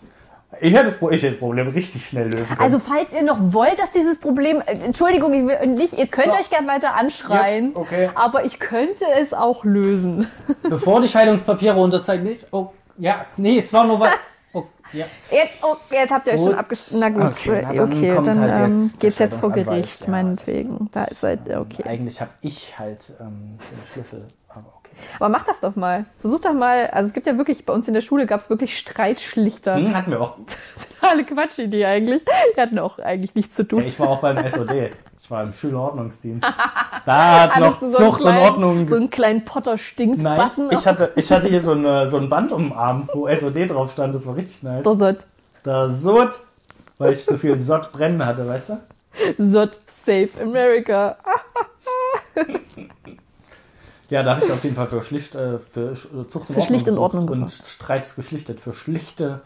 ich 0.59 0.73
hätte 0.73 0.85
das, 0.85 0.93
Pro- 0.95 1.09
ich 1.09 1.21
hätte 1.23 1.29
das 1.31 1.39
Problem 1.39 1.69
richtig 1.69 2.05
schnell 2.05 2.29
lösen 2.29 2.47
können. 2.47 2.59
Also 2.59 2.79
falls 2.79 3.13
ihr 3.13 3.23
noch 3.23 3.37
wollt, 3.39 3.79
dass 3.79 3.91
dieses 3.91 4.19
Problem, 4.19 4.61
äh, 4.65 4.73
Entschuldigung, 4.83 5.31
ich 5.33 5.45
will 5.47 5.67
nicht, 5.67 5.93
ihr 5.97 6.07
könnt 6.07 6.27
So. 6.27 6.33
euch 6.33 6.49
gerne 6.49 6.67
weiter 6.67 6.93
anschreien, 6.95 7.71
Ja, 7.73 7.79
okay. 7.79 8.09
aber 8.15 8.43
ich 8.43 8.59
könnte 8.59 9.05
es 9.21 9.33
auch 9.33 9.63
lösen. 9.63 10.27
Bevor 10.69 10.99
die 10.99 11.07
Scheidungspapiere 11.07 11.79
unterzeichnet, 11.79 12.47
oh, 12.51 12.67
ja, 12.97 13.25
nee, 13.37 13.57
es 13.59 13.71
war 13.71 13.85
nur 13.85 13.99
was, 14.01 14.09
ja. 14.93 15.05
Jetzt, 15.31 15.53
oh, 15.61 15.75
jetzt 15.91 16.11
habt 16.11 16.27
ihr 16.27 16.33
euch 16.33 16.39
schon 16.39 16.49
Gut. 16.49 16.57
abgestimmt. 16.57 17.01
Na 17.01 17.09
gut, 17.09 17.21
Okay, 17.23 17.49
okay, 17.49 17.61
na 17.61 17.73
dann 17.73 18.15
kommt 18.15 18.27
dann 18.27 18.39
halt 18.39 18.55
ähm, 18.57 18.73
jetzt 18.73 18.99
geht's 18.99 19.19
jetzt 19.19 19.39
vor 19.39 19.51
Gericht, 19.51 20.01
ja, 20.01 20.09
meinetwegen. 20.09 20.89
Da 20.91 21.05
ist 21.05 21.23
halt, 21.23 21.41
okay. 21.49 21.83
Eigentlich 21.85 22.21
habe 22.21 22.31
ich 22.41 22.77
halt 22.77 23.13
ähm, 23.19 23.57
den 23.59 23.85
Schlüssel, 23.91 24.27
aber 25.17 25.29
mach 25.29 25.45
das 25.45 25.59
doch 25.59 25.75
mal. 25.75 26.05
Versuch 26.19 26.39
doch 26.39 26.53
mal, 26.53 26.87
also 26.87 27.07
es 27.07 27.13
gibt 27.13 27.27
ja 27.27 27.37
wirklich, 27.37 27.65
bei 27.65 27.73
uns 27.73 27.87
in 27.87 27.93
der 27.93 28.01
Schule 28.01 28.25
gab 28.25 28.39
es 28.41 28.49
wirklich 28.49 28.77
Streitschlichter. 28.77 29.75
Hm, 29.75 29.95
hatten 29.95 30.11
wir 30.11 30.21
auch. 30.21 30.37
Totale 31.01 31.23
Quatschidee 31.23 31.85
eigentlich. 31.85 32.23
Die 32.55 32.61
hatten 32.61 32.79
auch 32.79 32.99
eigentlich 32.99 33.35
nichts 33.35 33.55
zu 33.55 33.67
tun. 33.67 33.79
Ja, 33.81 33.87
ich 33.87 33.99
war 33.99 34.09
auch 34.09 34.19
beim 34.21 34.37
SOD. 34.47 34.91
Ich 35.19 35.29
war 35.31 35.43
im 35.43 35.53
Schülerordnungsdienst. 35.53 36.47
Da 37.03 37.49
hat 37.49 37.59
noch 37.59 37.79
so 37.81 37.87
Zucht 37.87 38.21
und 38.21 38.27
kleinen- 38.27 38.43
Ordnung. 38.43 38.87
So 38.87 38.95
einen 38.95 39.09
kleinen 39.09 39.43
Potter 39.43 39.75
stinkt 39.79 40.21
Nein, 40.21 40.37
Button. 40.55 40.69
ich 40.71 40.85
hatte, 40.85 41.11
ich 41.15 41.31
hatte 41.31 41.47
hier 41.47 41.59
so, 41.59 41.71
eine, 41.71 42.05
so 42.07 42.17
ein 42.17 42.29
Band 42.29 42.51
um 42.51 42.69
den 42.69 42.73
Arm, 42.77 43.09
wo 43.13 43.27
SOD 43.27 43.71
drauf 43.71 43.91
stand. 43.91 44.13
Das 44.13 44.27
war 44.27 44.35
richtig 44.35 44.61
nice. 44.61 44.83
Sott. 44.83 45.25
Da 45.63 45.89
Sod, 45.89 46.41
weil 46.99 47.13
ich 47.13 47.25
so 47.25 47.37
viel 47.37 47.59
Sod 47.59 47.91
brennen 47.91 48.23
hatte, 48.23 48.47
weißt 48.47 48.69
du? 48.69 48.77
Sott 49.39 49.79
Save 50.05 50.29
America. 50.43 51.17
Ja, 54.11 54.23
da 54.23 54.31
habe 54.35 54.45
ich 54.45 54.51
auf 54.51 54.61
jeden 54.63 54.75
Fall 54.75 54.89
für, 54.89 55.01
schlicht, 55.03 55.35
äh, 55.35 55.57
für 55.57 55.93
äh, 55.93 56.27
Zucht 56.27 56.49
und 56.49 56.55
Für 56.55 56.61
schlicht 56.61 56.83
gesorgt 56.83 57.15
Ordnung 57.15 57.29
und 57.29 57.45
gesorgt. 57.45 57.65
Streits 57.65 58.15
geschlichtet. 58.15 58.59
Für 58.59 58.73
schlichte 58.73 59.39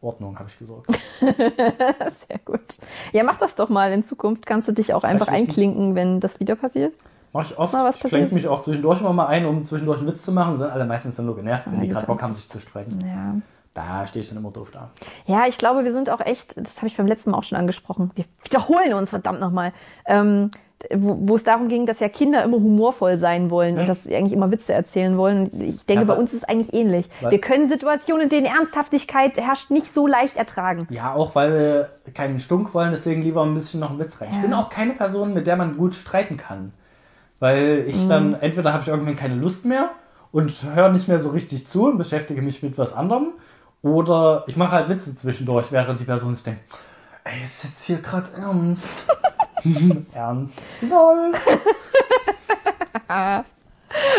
Ordnung 0.00 0.38
habe 0.38 0.48
ich 0.48 0.56
gesorgt. 0.56 0.88
Sehr 1.20 2.38
gut. 2.44 2.78
Ja, 3.12 3.24
mach 3.24 3.38
das 3.38 3.56
doch 3.56 3.68
mal. 3.68 3.92
In 3.92 4.04
Zukunft 4.04 4.46
kannst 4.46 4.68
du 4.68 4.72
dich 4.72 4.94
auch 4.94 5.02
einfach 5.02 5.26
einklinken, 5.26 5.96
wenn 5.96 6.20
das 6.20 6.38
wieder 6.38 6.54
passiert. 6.54 6.94
Mach 7.32 7.44
ich 7.50 7.58
oft. 7.58 7.74
Ich 7.74 8.00
klinke 8.02 8.32
mich 8.32 8.46
auch 8.46 8.60
zwischendurch 8.60 9.00
immer 9.00 9.12
mal 9.12 9.26
ein, 9.26 9.46
um 9.46 9.64
zwischendurch 9.64 9.98
einen 9.98 10.06
Witz 10.06 10.22
zu 10.22 10.30
machen. 10.30 10.56
Sind 10.56 10.70
alle 10.70 10.84
meistens 10.84 11.16
dann 11.16 11.26
nur 11.26 11.34
genervt, 11.34 11.66
wenn 11.66 11.80
die 11.80 11.88
gut, 11.88 11.94
gerade 11.94 12.06
Bock 12.06 12.22
haben, 12.22 12.34
sich 12.34 12.48
zu 12.48 12.60
streiten. 12.60 13.00
Ja. 13.04 13.34
Da 13.74 14.06
stehe 14.06 14.22
ich 14.22 14.28
dann 14.28 14.38
immer 14.38 14.52
doof 14.52 14.70
da. 14.70 14.90
Ja, 15.26 15.48
ich 15.48 15.58
glaube, 15.58 15.82
wir 15.82 15.92
sind 15.92 16.08
auch 16.08 16.20
echt, 16.20 16.56
das 16.56 16.76
habe 16.76 16.86
ich 16.86 16.96
beim 16.96 17.08
letzten 17.08 17.32
Mal 17.32 17.38
auch 17.38 17.42
schon 17.42 17.58
angesprochen, 17.58 18.12
wir 18.14 18.24
wiederholen 18.44 18.94
uns 18.94 19.10
verdammt 19.10 19.40
nochmal, 19.40 19.72
ähm, 20.06 20.50
wo, 20.94 21.16
wo 21.20 21.34
es 21.36 21.42
darum 21.44 21.68
ging, 21.68 21.86
dass 21.86 22.00
ja 22.00 22.08
Kinder 22.08 22.42
immer 22.44 22.56
humorvoll 22.56 23.18
sein 23.18 23.50
wollen 23.50 23.78
und 23.78 23.88
dass 23.88 24.02
sie 24.04 24.14
eigentlich 24.14 24.32
immer 24.32 24.50
Witze 24.50 24.72
erzählen 24.72 25.16
wollen. 25.16 25.48
Und 25.48 25.62
ich 25.62 25.84
denke, 25.86 26.04
Ja, 26.06 26.12
bei 26.14 26.18
uns 26.18 26.32
ist 26.32 26.42
es 26.42 26.48
eigentlich 26.48 26.74
ähnlich. 26.74 27.08
Wir 27.20 27.40
können 27.40 27.68
Situationen, 27.68 28.24
in 28.24 28.28
denen 28.28 28.46
Ernsthaftigkeit 28.46 29.36
herrscht, 29.38 29.70
nicht 29.70 29.92
so 29.94 30.06
leicht 30.06 30.36
ertragen. 30.36 30.86
Ja, 30.90 31.14
auch 31.14 31.34
weil 31.34 31.52
wir 31.52 31.88
keinen 32.12 32.40
Stunk 32.40 32.74
wollen, 32.74 32.90
deswegen 32.90 33.22
lieber 33.22 33.42
ein 33.44 33.54
bisschen 33.54 33.80
noch 33.80 33.90
einen 33.90 33.98
Witz 33.98 34.20
rein. 34.20 34.28
Ich 34.30 34.36
Ja. 34.36 34.42
bin 34.42 34.54
auch 34.54 34.68
keine 34.68 34.92
Person, 34.94 35.32
mit 35.34 35.46
der 35.46 35.56
man 35.56 35.76
gut 35.76 35.94
streiten 35.94 36.36
kann. 36.36 36.72
Weil 37.40 37.84
ich 37.86 37.96
Mhm. 38.04 38.08
dann, 38.08 38.34
entweder 38.34 38.72
habe 38.72 38.82
ich 38.82 38.88
irgendwann 38.88 39.16
keine 39.16 39.34
Lust 39.34 39.64
mehr 39.64 39.90
und 40.32 40.62
höre 40.74 40.88
nicht 40.90 41.08
mehr 41.08 41.18
so 41.18 41.30
richtig 41.30 41.66
zu 41.66 41.86
und 41.86 41.98
beschäftige 41.98 42.42
mich 42.42 42.62
mit 42.62 42.78
was 42.78 42.92
anderem. 42.92 43.28
Oder 43.82 44.44
ich 44.46 44.56
mache 44.56 44.72
halt 44.72 44.88
Witze 44.88 45.14
zwischendurch, 45.14 45.70
während 45.70 46.00
die 46.00 46.04
Person 46.04 46.34
sich 46.34 46.42
denkt, 46.44 46.60
ey, 47.24 47.42
ist 47.42 47.64
jetzt 47.64 47.82
hier 47.84 47.98
gerade 47.98 48.28
ernst? 48.36 48.88
ernst? 50.14 50.60
Lol. 50.80 51.32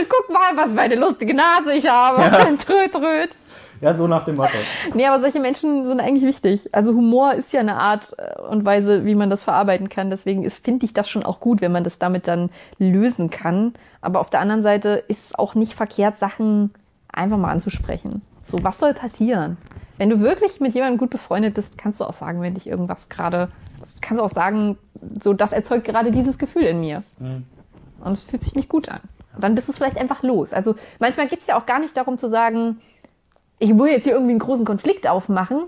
Guck 0.10 0.30
mal, 0.30 0.56
was 0.56 0.74
für 0.74 0.82
eine 0.82 0.96
lustige 0.96 1.34
Nase 1.34 1.74
ich 1.74 1.90
habe. 1.90 2.22
tröd, 2.58 2.92
tröd. 2.92 3.38
Ja, 3.82 3.94
so 3.94 4.08
nach 4.08 4.24
dem 4.24 4.38
Motto. 4.38 4.58
Nee, 4.94 5.06
aber 5.06 5.20
solche 5.20 5.40
Menschen 5.40 5.86
sind 5.86 6.00
eigentlich 6.00 6.24
wichtig. 6.24 6.74
Also 6.74 6.94
Humor 6.94 7.34
ist 7.34 7.52
ja 7.52 7.60
eine 7.60 7.76
Art 7.76 8.16
äh, 8.18 8.42
und 8.42 8.66
Weise, 8.66 9.06
wie 9.06 9.16
man 9.16 9.30
das 9.30 9.44
verarbeiten 9.44 9.90
kann. 9.90 10.10
Deswegen 10.10 10.50
finde 10.50 10.86
ich 10.86 10.94
das 10.94 11.10
schon 11.10 11.24
auch 11.24 11.40
gut, 11.40 11.62
wenn 11.62 11.74
man 11.74 11.84
das 11.84 12.00
damit 12.00 12.28
dann 12.28 12.50
lösen 12.80 13.30
kann. 13.30 13.74
Aber 14.02 14.22
auf 14.22 14.30
der 14.30 14.40
anderen 14.40 14.64
Seite 14.64 15.04
ist 15.08 15.26
es 15.26 15.36
auch 15.36 15.56
nicht 15.56 15.74
verkehrt, 15.74 16.18
Sachen 16.18 16.74
einfach 17.12 17.38
mal 17.38 17.52
anzusprechen. 17.52 18.22
So, 18.46 18.64
was 18.64 18.80
soll 18.80 18.94
passieren? 18.94 19.58
Wenn 19.98 20.10
du 20.10 20.20
wirklich 20.20 20.60
mit 20.60 20.74
jemandem 20.74 20.98
gut 20.98 21.10
befreundet 21.10 21.54
bist, 21.54 21.78
kannst 21.78 22.00
du 22.00 22.06
auch 22.06 22.14
sagen, 22.14 22.42
wenn 22.42 22.54
dich 22.54 22.68
irgendwas 22.68 23.10
gerade, 23.10 23.50
kannst 24.02 24.20
du 24.20 24.24
auch 24.24 24.30
sagen, 24.30 24.78
so, 25.22 25.34
das 25.34 25.52
erzeugt 25.52 25.86
gerade 25.86 26.12
dieses 26.12 26.38
Gefühl 26.38 26.64
in 26.64 26.80
mir. 26.80 27.04
Und 27.20 28.12
es 28.12 28.24
fühlt 28.24 28.42
sich 28.42 28.56
nicht 28.56 28.70
gut 28.70 28.90
an. 28.90 29.00
Und 29.34 29.44
dann 29.44 29.56
bist 29.56 29.68
du 29.68 29.72
es 29.72 29.78
vielleicht 29.78 29.98
einfach 29.98 30.24
los. 30.24 30.54
Also 30.54 30.76
manchmal 31.00 31.28
geht 31.28 31.40
es 31.40 31.48
ja 31.48 31.60
auch 31.60 31.66
gar 31.66 31.80
nicht 31.80 31.96
darum 31.98 32.18
zu 32.18 32.28
sagen, 32.28 32.82
ich 33.60 33.78
will 33.78 33.88
jetzt 33.92 34.04
hier 34.04 34.14
irgendwie 34.14 34.32
einen 34.32 34.40
großen 34.40 34.66
Konflikt 34.66 35.08
aufmachen, 35.08 35.64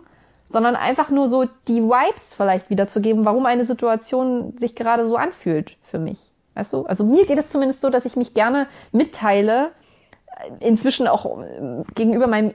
sondern 0.46 0.76
einfach 0.76 1.10
nur 1.10 1.28
so 1.28 1.46
die 1.68 1.82
Vibes 1.84 2.34
vielleicht 2.34 2.70
wiederzugeben, 2.70 3.26
warum 3.26 3.46
eine 3.46 3.66
Situation 3.66 4.58
sich 4.58 4.76
gerade 4.76 5.06
so 5.06 5.18
anfühlt 5.18 5.78
für 5.84 6.00
mich. 6.00 6.20
Weißt 6.56 6.74
du? 6.74 6.86
Also 6.86 7.04
mir 7.04 7.26
geht 7.26 7.38
es 7.38 7.50
zumindest 7.50 7.82
so, 7.82 7.90
dass 7.90 8.06
ich 8.06 8.16
mich 8.16 8.34
gerne 8.34 8.68
mitteile, 8.92 9.72
inzwischen 10.60 11.08
auch 11.08 11.40
äh, 11.42 11.84
gegenüber 11.96 12.28
meinem, 12.28 12.54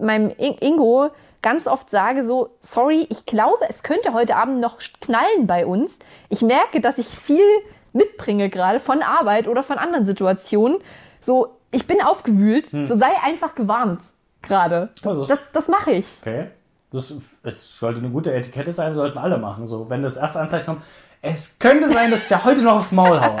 meinem 0.00 0.30
In- 0.30 0.56
Ingo 0.60 1.10
ganz 1.44 1.68
oft 1.68 1.88
sage 1.90 2.26
so, 2.26 2.56
sorry, 2.60 3.06
ich 3.10 3.24
glaube, 3.26 3.64
es 3.68 3.84
könnte 3.84 4.12
heute 4.14 4.34
Abend 4.34 4.58
noch 4.60 4.78
knallen 5.00 5.46
bei 5.46 5.64
uns. 5.66 5.96
Ich 6.28 6.42
merke, 6.42 6.80
dass 6.80 6.98
ich 6.98 7.06
viel 7.06 7.44
mitbringe 7.92 8.48
gerade 8.50 8.80
von 8.80 9.02
Arbeit 9.02 9.46
oder 9.46 9.62
von 9.62 9.78
anderen 9.78 10.04
Situationen. 10.04 10.78
So, 11.20 11.54
ich 11.70 11.86
bin 11.86 12.02
aufgewühlt, 12.02 12.66
so 12.66 12.96
sei 12.96 13.10
einfach 13.22 13.54
gewarnt 13.54 14.02
gerade. 14.42 14.88
Also 15.04 15.20
Das, 15.20 15.28
das- 15.28 15.38
das, 15.38 15.52
das 15.52 15.68
mache 15.68 15.92
ich. 15.92 16.06
Okay. 16.20 16.48
Das, 16.90 17.12
es 17.42 17.76
sollte 17.78 17.98
eine 18.00 18.10
gute 18.10 18.32
Etikette 18.32 18.72
sein, 18.72 18.94
sollten 18.94 19.18
alle 19.18 19.38
machen. 19.38 19.66
So, 19.66 19.90
wenn 19.90 20.02
das 20.02 20.16
erste 20.16 20.40
Anzeichen 20.40 20.66
kommt, 20.66 20.82
es 21.22 21.58
könnte 21.58 21.90
sein, 21.90 22.10
dass 22.10 22.24
ich 22.24 22.30
ja 22.30 22.44
heute 22.44 22.62
noch 22.62 22.76
aufs 22.76 22.92
Maul 22.92 23.20
haue. 23.20 23.38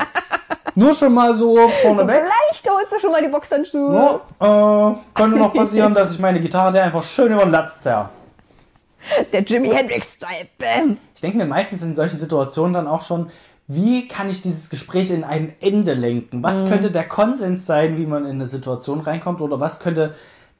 Nur 0.74 0.94
schon 0.94 1.14
mal 1.14 1.34
so 1.34 1.56
vorneweg. 1.82 2.22
Vielleicht 2.22 2.70
holst 2.70 2.92
du 2.92 2.98
schon 2.98 3.12
mal 3.12 3.22
die 3.22 3.28
Boxhandschuhe. 3.28 4.20
Ja, 4.40 4.90
äh, 4.90 4.96
könnte 5.14 5.38
noch 5.38 5.54
passieren, 5.54 5.94
dass 5.94 6.12
ich 6.12 6.18
meine 6.18 6.40
Gitarre 6.40 6.72
der 6.72 6.84
einfach 6.84 7.02
schön 7.02 7.32
über 7.32 7.42
den 7.44 7.52
Latz 7.52 7.80
zerr. 7.80 8.10
Der 9.32 9.42
Jimi 9.42 9.68
Hendrix-Style. 9.68 10.48
Bam. 10.58 10.96
Ich 11.14 11.20
denke 11.20 11.36
mir 11.36 11.46
meistens 11.46 11.82
in 11.82 11.94
solchen 11.94 12.18
Situationen 12.18 12.72
dann 12.72 12.86
auch 12.86 13.02
schon, 13.02 13.30
wie 13.66 14.08
kann 14.08 14.28
ich 14.28 14.40
dieses 14.40 14.68
Gespräch 14.68 15.10
in 15.10 15.24
ein 15.24 15.54
Ende 15.60 15.94
lenken? 15.94 16.42
Was 16.42 16.66
könnte 16.68 16.90
der 16.90 17.06
Konsens 17.06 17.66
sein, 17.66 17.96
wie 17.96 18.06
man 18.06 18.24
in 18.24 18.32
eine 18.32 18.46
Situation 18.46 19.00
reinkommt? 19.00 19.40
Oder 19.40 19.60
was 19.60 19.80
könnte, 19.80 20.14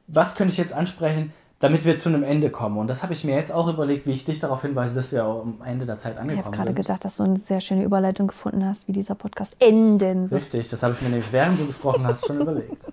was 0.06 0.34
könnte 0.34 0.52
ich 0.52 0.58
jetzt 0.58 0.72
ansprechen, 0.72 1.32
damit 1.60 1.84
wir 1.84 1.96
zu 1.96 2.08
einem 2.08 2.22
Ende 2.24 2.50
kommen? 2.50 2.78
Und 2.78 2.88
das 2.88 3.02
habe 3.02 3.12
ich 3.12 3.24
mir 3.24 3.34
jetzt 3.36 3.52
auch 3.52 3.68
überlegt, 3.68 4.06
wie 4.06 4.12
ich 4.12 4.24
dich 4.24 4.38
darauf 4.40 4.62
hinweise, 4.62 4.94
dass 4.94 5.12
wir 5.12 5.24
am 5.24 5.58
Ende 5.64 5.86
der 5.86 5.98
Zeit 5.98 6.14
Ich 6.14 6.18
habe 6.20 6.30
angekommen 6.30 6.52
gerade 6.54 6.68
sind. 6.68 6.76
gedacht, 6.76 7.04
dass 7.04 7.16
du 7.16 7.22
eine 7.22 7.38
sehr 7.38 7.60
schöne 7.60 7.84
Überleitung 7.84 8.26
gefunden 8.26 8.66
hast, 8.66 8.86
wie 8.88 8.92
dieser 8.92 9.14
Podcast 9.14 9.56
enden 9.60 10.28
soll. 10.28 10.38
Richtig, 10.38 10.68
das 10.68 10.82
habe 10.82 10.94
ich 10.94 11.00
mir 11.02 11.08
nämlich 11.08 11.32
während 11.32 11.58
du 11.58 11.66
gesprochen 11.66 12.04
hast 12.06 12.26
schon 12.26 12.40
überlegt. 12.40 12.86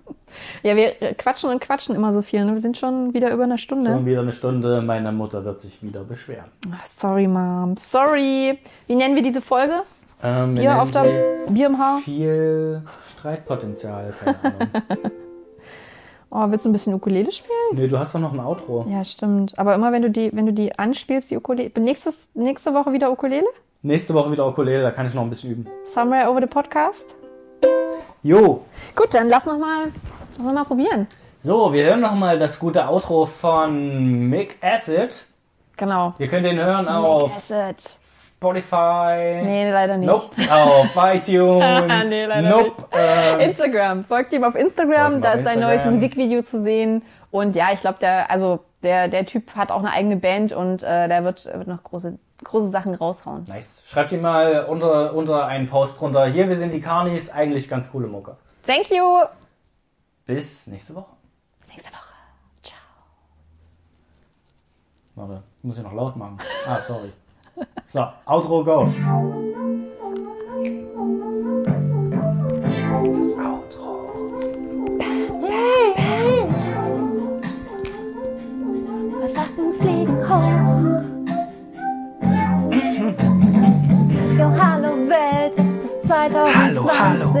Ja, 0.62 0.74
wir 0.76 0.92
quatschen 1.18 1.50
und 1.50 1.60
quatschen 1.60 1.94
immer 1.94 2.14
so 2.14 2.22
viel. 2.22 2.42
Ne? 2.46 2.54
Wir 2.54 2.60
sind 2.62 2.78
schon 2.78 3.12
wieder 3.12 3.30
über 3.34 3.44
eine 3.44 3.58
Stunde. 3.58 3.90
Schon 3.90 4.06
wieder 4.06 4.22
eine 4.22 4.32
Stunde, 4.32 4.80
meine 4.80 5.12
Mutter 5.12 5.44
wird 5.44 5.60
sich 5.60 5.82
wieder 5.82 6.04
beschweren. 6.04 6.46
Ach, 6.72 6.86
sorry, 6.98 7.28
Mom. 7.28 7.74
Sorry. 7.76 8.58
Wie 8.86 8.94
nennen 8.94 9.14
wir 9.14 9.22
diese 9.22 9.42
Folge? 9.42 9.82
Ähm, 10.22 10.54
Bier 10.54 10.80
auf 10.80 10.90
der 10.90 11.02
Bier 11.50 11.66
im 11.66 11.76
Haar? 11.78 11.98
viel 11.98 12.80
Streitpotenzial, 13.10 14.14
keine 14.24 14.42
Ahnung. 14.42 14.68
Oh, 16.34 16.46
willst 16.48 16.64
du 16.64 16.70
ein 16.70 16.72
bisschen 16.72 16.94
Ukulele 16.94 17.30
spielen? 17.30 17.52
nee, 17.74 17.86
du 17.86 17.98
hast 17.98 18.14
doch 18.14 18.20
noch 18.20 18.32
ein 18.32 18.40
Outro. 18.40 18.86
Ja, 18.88 19.04
stimmt. 19.04 19.58
Aber 19.58 19.74
immer 19.74 19.92
wenn 19.92 20.00
du 20.00 20.10
die, 20.10 20.30
wenn 20.34 20.46
du 20.46 20.52
die 20.54 20.78
anspielst, 20.78 21.30
die 21.30 21.36
Ukulele. 21.36 21.70
Nächstes, 21.78 22.16
nächste 22.32 22.72
Woche 22.72 22.90
wieder 22.92 23.12
Ukulele? 23.12 23.46
Nächste 23.82 24.14
Woche 24.14 24.32
wieder 24.32 24.46
Ukulele, 24.48 24.82
da 24.82 24.90
kann 24.92 25.04
ich 25.04 25.12
noch 25.12 25.22
ein 25.22 25.28
bisschen 25.28 25.50
üben. 25.50 25.66
Somewhere 25.92 26.30
over 26.30 26.40
the 26.40 26.46
podcast? 26.46 27.04
Jo, 28.22 28.62
Gut, 28.94 29.12
dann 29.12 29.28
lass 29.28 29.44
noch 29.44 29.58
mal, 29.58 29.92
lass 30.38 30.46
noch 30.46 30.52
mal 30.54 30.64
probieren. 30.64 31.06
so, 31.40 31.72
wir 31.72 31.84
hören 31.84 32.00
noch 32.00 32.14
mal 32.14 32.38
das 32.38 32.58
gute 32.58 32.88
Outro 32.88 33.26
von 33.26 34.28
Mick 34.30 34.56
Acid. 34.62 35.24
Genau. 35.76 36.14
Ihr 36.18 36.28
könnt 36.28 36.44
den 36.44 36.58
hören 36.58 36.86
auf. 36.88 37.32
Spotify. 38.42 39.40
Nee, 39.44 39.70
leider 39.70 39.96
nicht. 39.96 40.08
Nope. 40.08 40.30
Auf 40.50 40.96
iTunes. 40.96 42.08
Nee, 42.08 42.24
leider 42.26 42.48
nope. 42.50 42.84
Äh, 42.92 43.44
Instagram. 43.44 44.04
Folgt 44.04 44.32
ihm 44.32 44.44
auf 44.44 44.54
Instagram. 44.54 45.14
ihm 45.14 45.20
Da 45.20 45.32
auf 45.34 45.40
ist 45.40 45.46
ein 45.46 45.60
neues. 45.60 45.84
Musikvideo 45.84 46.42
zu 46.42 46.62
sehen. 46.62 47.02
Und 47.30 47.54
ja, 47.54 47.72
ich 47.72 47.80
glaube, 47.80 47.98
der, 48.00 48.30
also 48.30 48.60
der, 48.82 49.08
der 49.08 49.24
Typ 49.26 49.54
hat 49.54 49.70
auch 49.70 49.78
eine 49.78 49.92
eigene 49.92 50.16
Band 50.16 50.52
und 50.52 50.82
äh, 50.82 51.08
der 51.08 51.24
wird, 51.24 51.46
wird 51.46 51.68
noch 51.68 51.82
große, 51.82 52.18
große 52.44 52.68
Sachen 52.68 52.94
raushauen. 52.94 53.44
nice. 53.48 53.82
Schreibt 53.86 54.10
ihn 54.12 54.20
mal 54.20 54.64
unter, 54.64 55.14
unter 55.14 55.46
einen 55.46 55.68
Post 55.68 56.00
drunter. 56.00 56.26
Hier, 56.26 56.48
wir 56.48 56.56
sind 56.56 56.74
die 56.74 56.80
Carnies. 56.80 57.30
Eigentlich 57.30 57.68
ganz 57.68 57.90
coole 57.92 58.08
Mucke. 58.08 58.36
Thank 58.66 58.90
you. 58.90 59.04
Bis 60.26 60.66
nächste 60.66 60.94
Woche. 60.96 61.12
Bis 61.60 61.68
nächste 61.68 61.90
Woche. 61.90 62.02
Ciao. 62.62 62.76
Warte, 65.14 65.42
ich 65.62 65.64
muss 65.64 65.76
ja 65.76 65.84
noch 65.84 65.92
laut 65.92 66.16
machen. 66.16 66.38
Ah, 66.66 66.80
sorry. 66.80 67.12
So, 67.86 68.04
Outro, 68.26 68.64
go. 68.64 68.92
Das 73.04 73.36
Outro. 73.38 74.10
Was 79.20 79.32
sagt 79.34 79.56
ein 79.56 79.74
Fliegenhoch? 79.78 80.50
Jo, 84.36 84.52
hallo 84.60 85.08
Welt, 85.08 85.52
es 85.56 85.64
ist 85.84 86.06
2020. 86.08 86.56
Hallo, 86.56 86.90
hallo. 86.98 87.32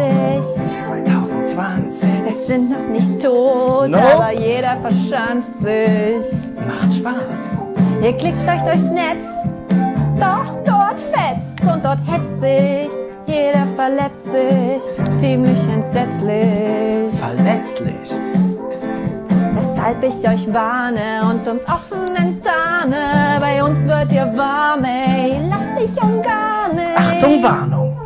2020. 0.84 2.08
Wir 2.24 2.40
sind 2.46 2.70
noch 2.70 2.88
nicht 2.88 3.20
tot, 3.20 3.88
no. 3.88 3.98
aber 3.98 4.30
jeder 4.30 4.80
verschanzt 4.80 5.60
sich. 5.60 6.24
Macht 6.64 6.94
Spaß. 6.94 7.71
Ihr 8.02 8.16
klickt 8.16 8.48
euch 8.48 8.60
durchs 8.62 8.82
Netz, 8.82 9.24
doch 10.18 10.44
dort 10.64 10.98
fetzt 11.12 11.72
und 11.72 11.84
dort 11.84 12.00
hetzt 12.04 12.40
sich. 12.40 12.90
Jeder 13.26 13.64
verletzt 13.76 14.24
sich, 14.24 14.82
ziemlich 15.20 15.58
entsetzlich. 15.68 17.14
Verletzlich. 17.20 18.10
Weshalb 19.54 20.02
ich 20.02 20.28
euch 20.28 20.52
warne 20.52 21.20
und 21.30 21.46
uns 21.46 21.62
offen 21.68 22.16
enttarne. 22.16 23.38
Bei 23.38 23.62
uns 23.62 23.86
wird 23.86 24.10
ihr 24.10 24.36
warm, 24.36 24.82
ey, 24.82 25.40
lass 25.48 25.80
dich 25.80 26.02
um 26.02 26.20
gar 26.22 26.72
nicht. 26.74 26.96
Achtung, 26.96 27.40
Warnung. 27.40 27.96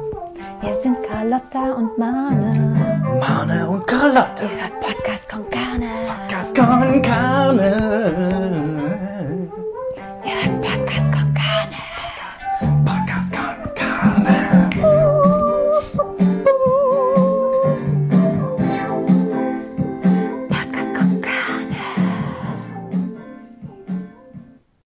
Wir 0.61 0.74
sind 0.82 0.99
Carlotta 1.09 1.72
und 1.74 1.97
Mane. 1.97 2.53
Mane 3.18 3.66
und 3.66 3.86
Carlotta. 3.86 4.42
Ihr 4.42 4.51
hört 4.61 4.78
Podcast 4.78 5.26
con 5.30 5.49
Carne. 5.49 5.88
Gascon 6.28 7.01
Carne. 7.01 8.86
Yeah, 10.27 10.86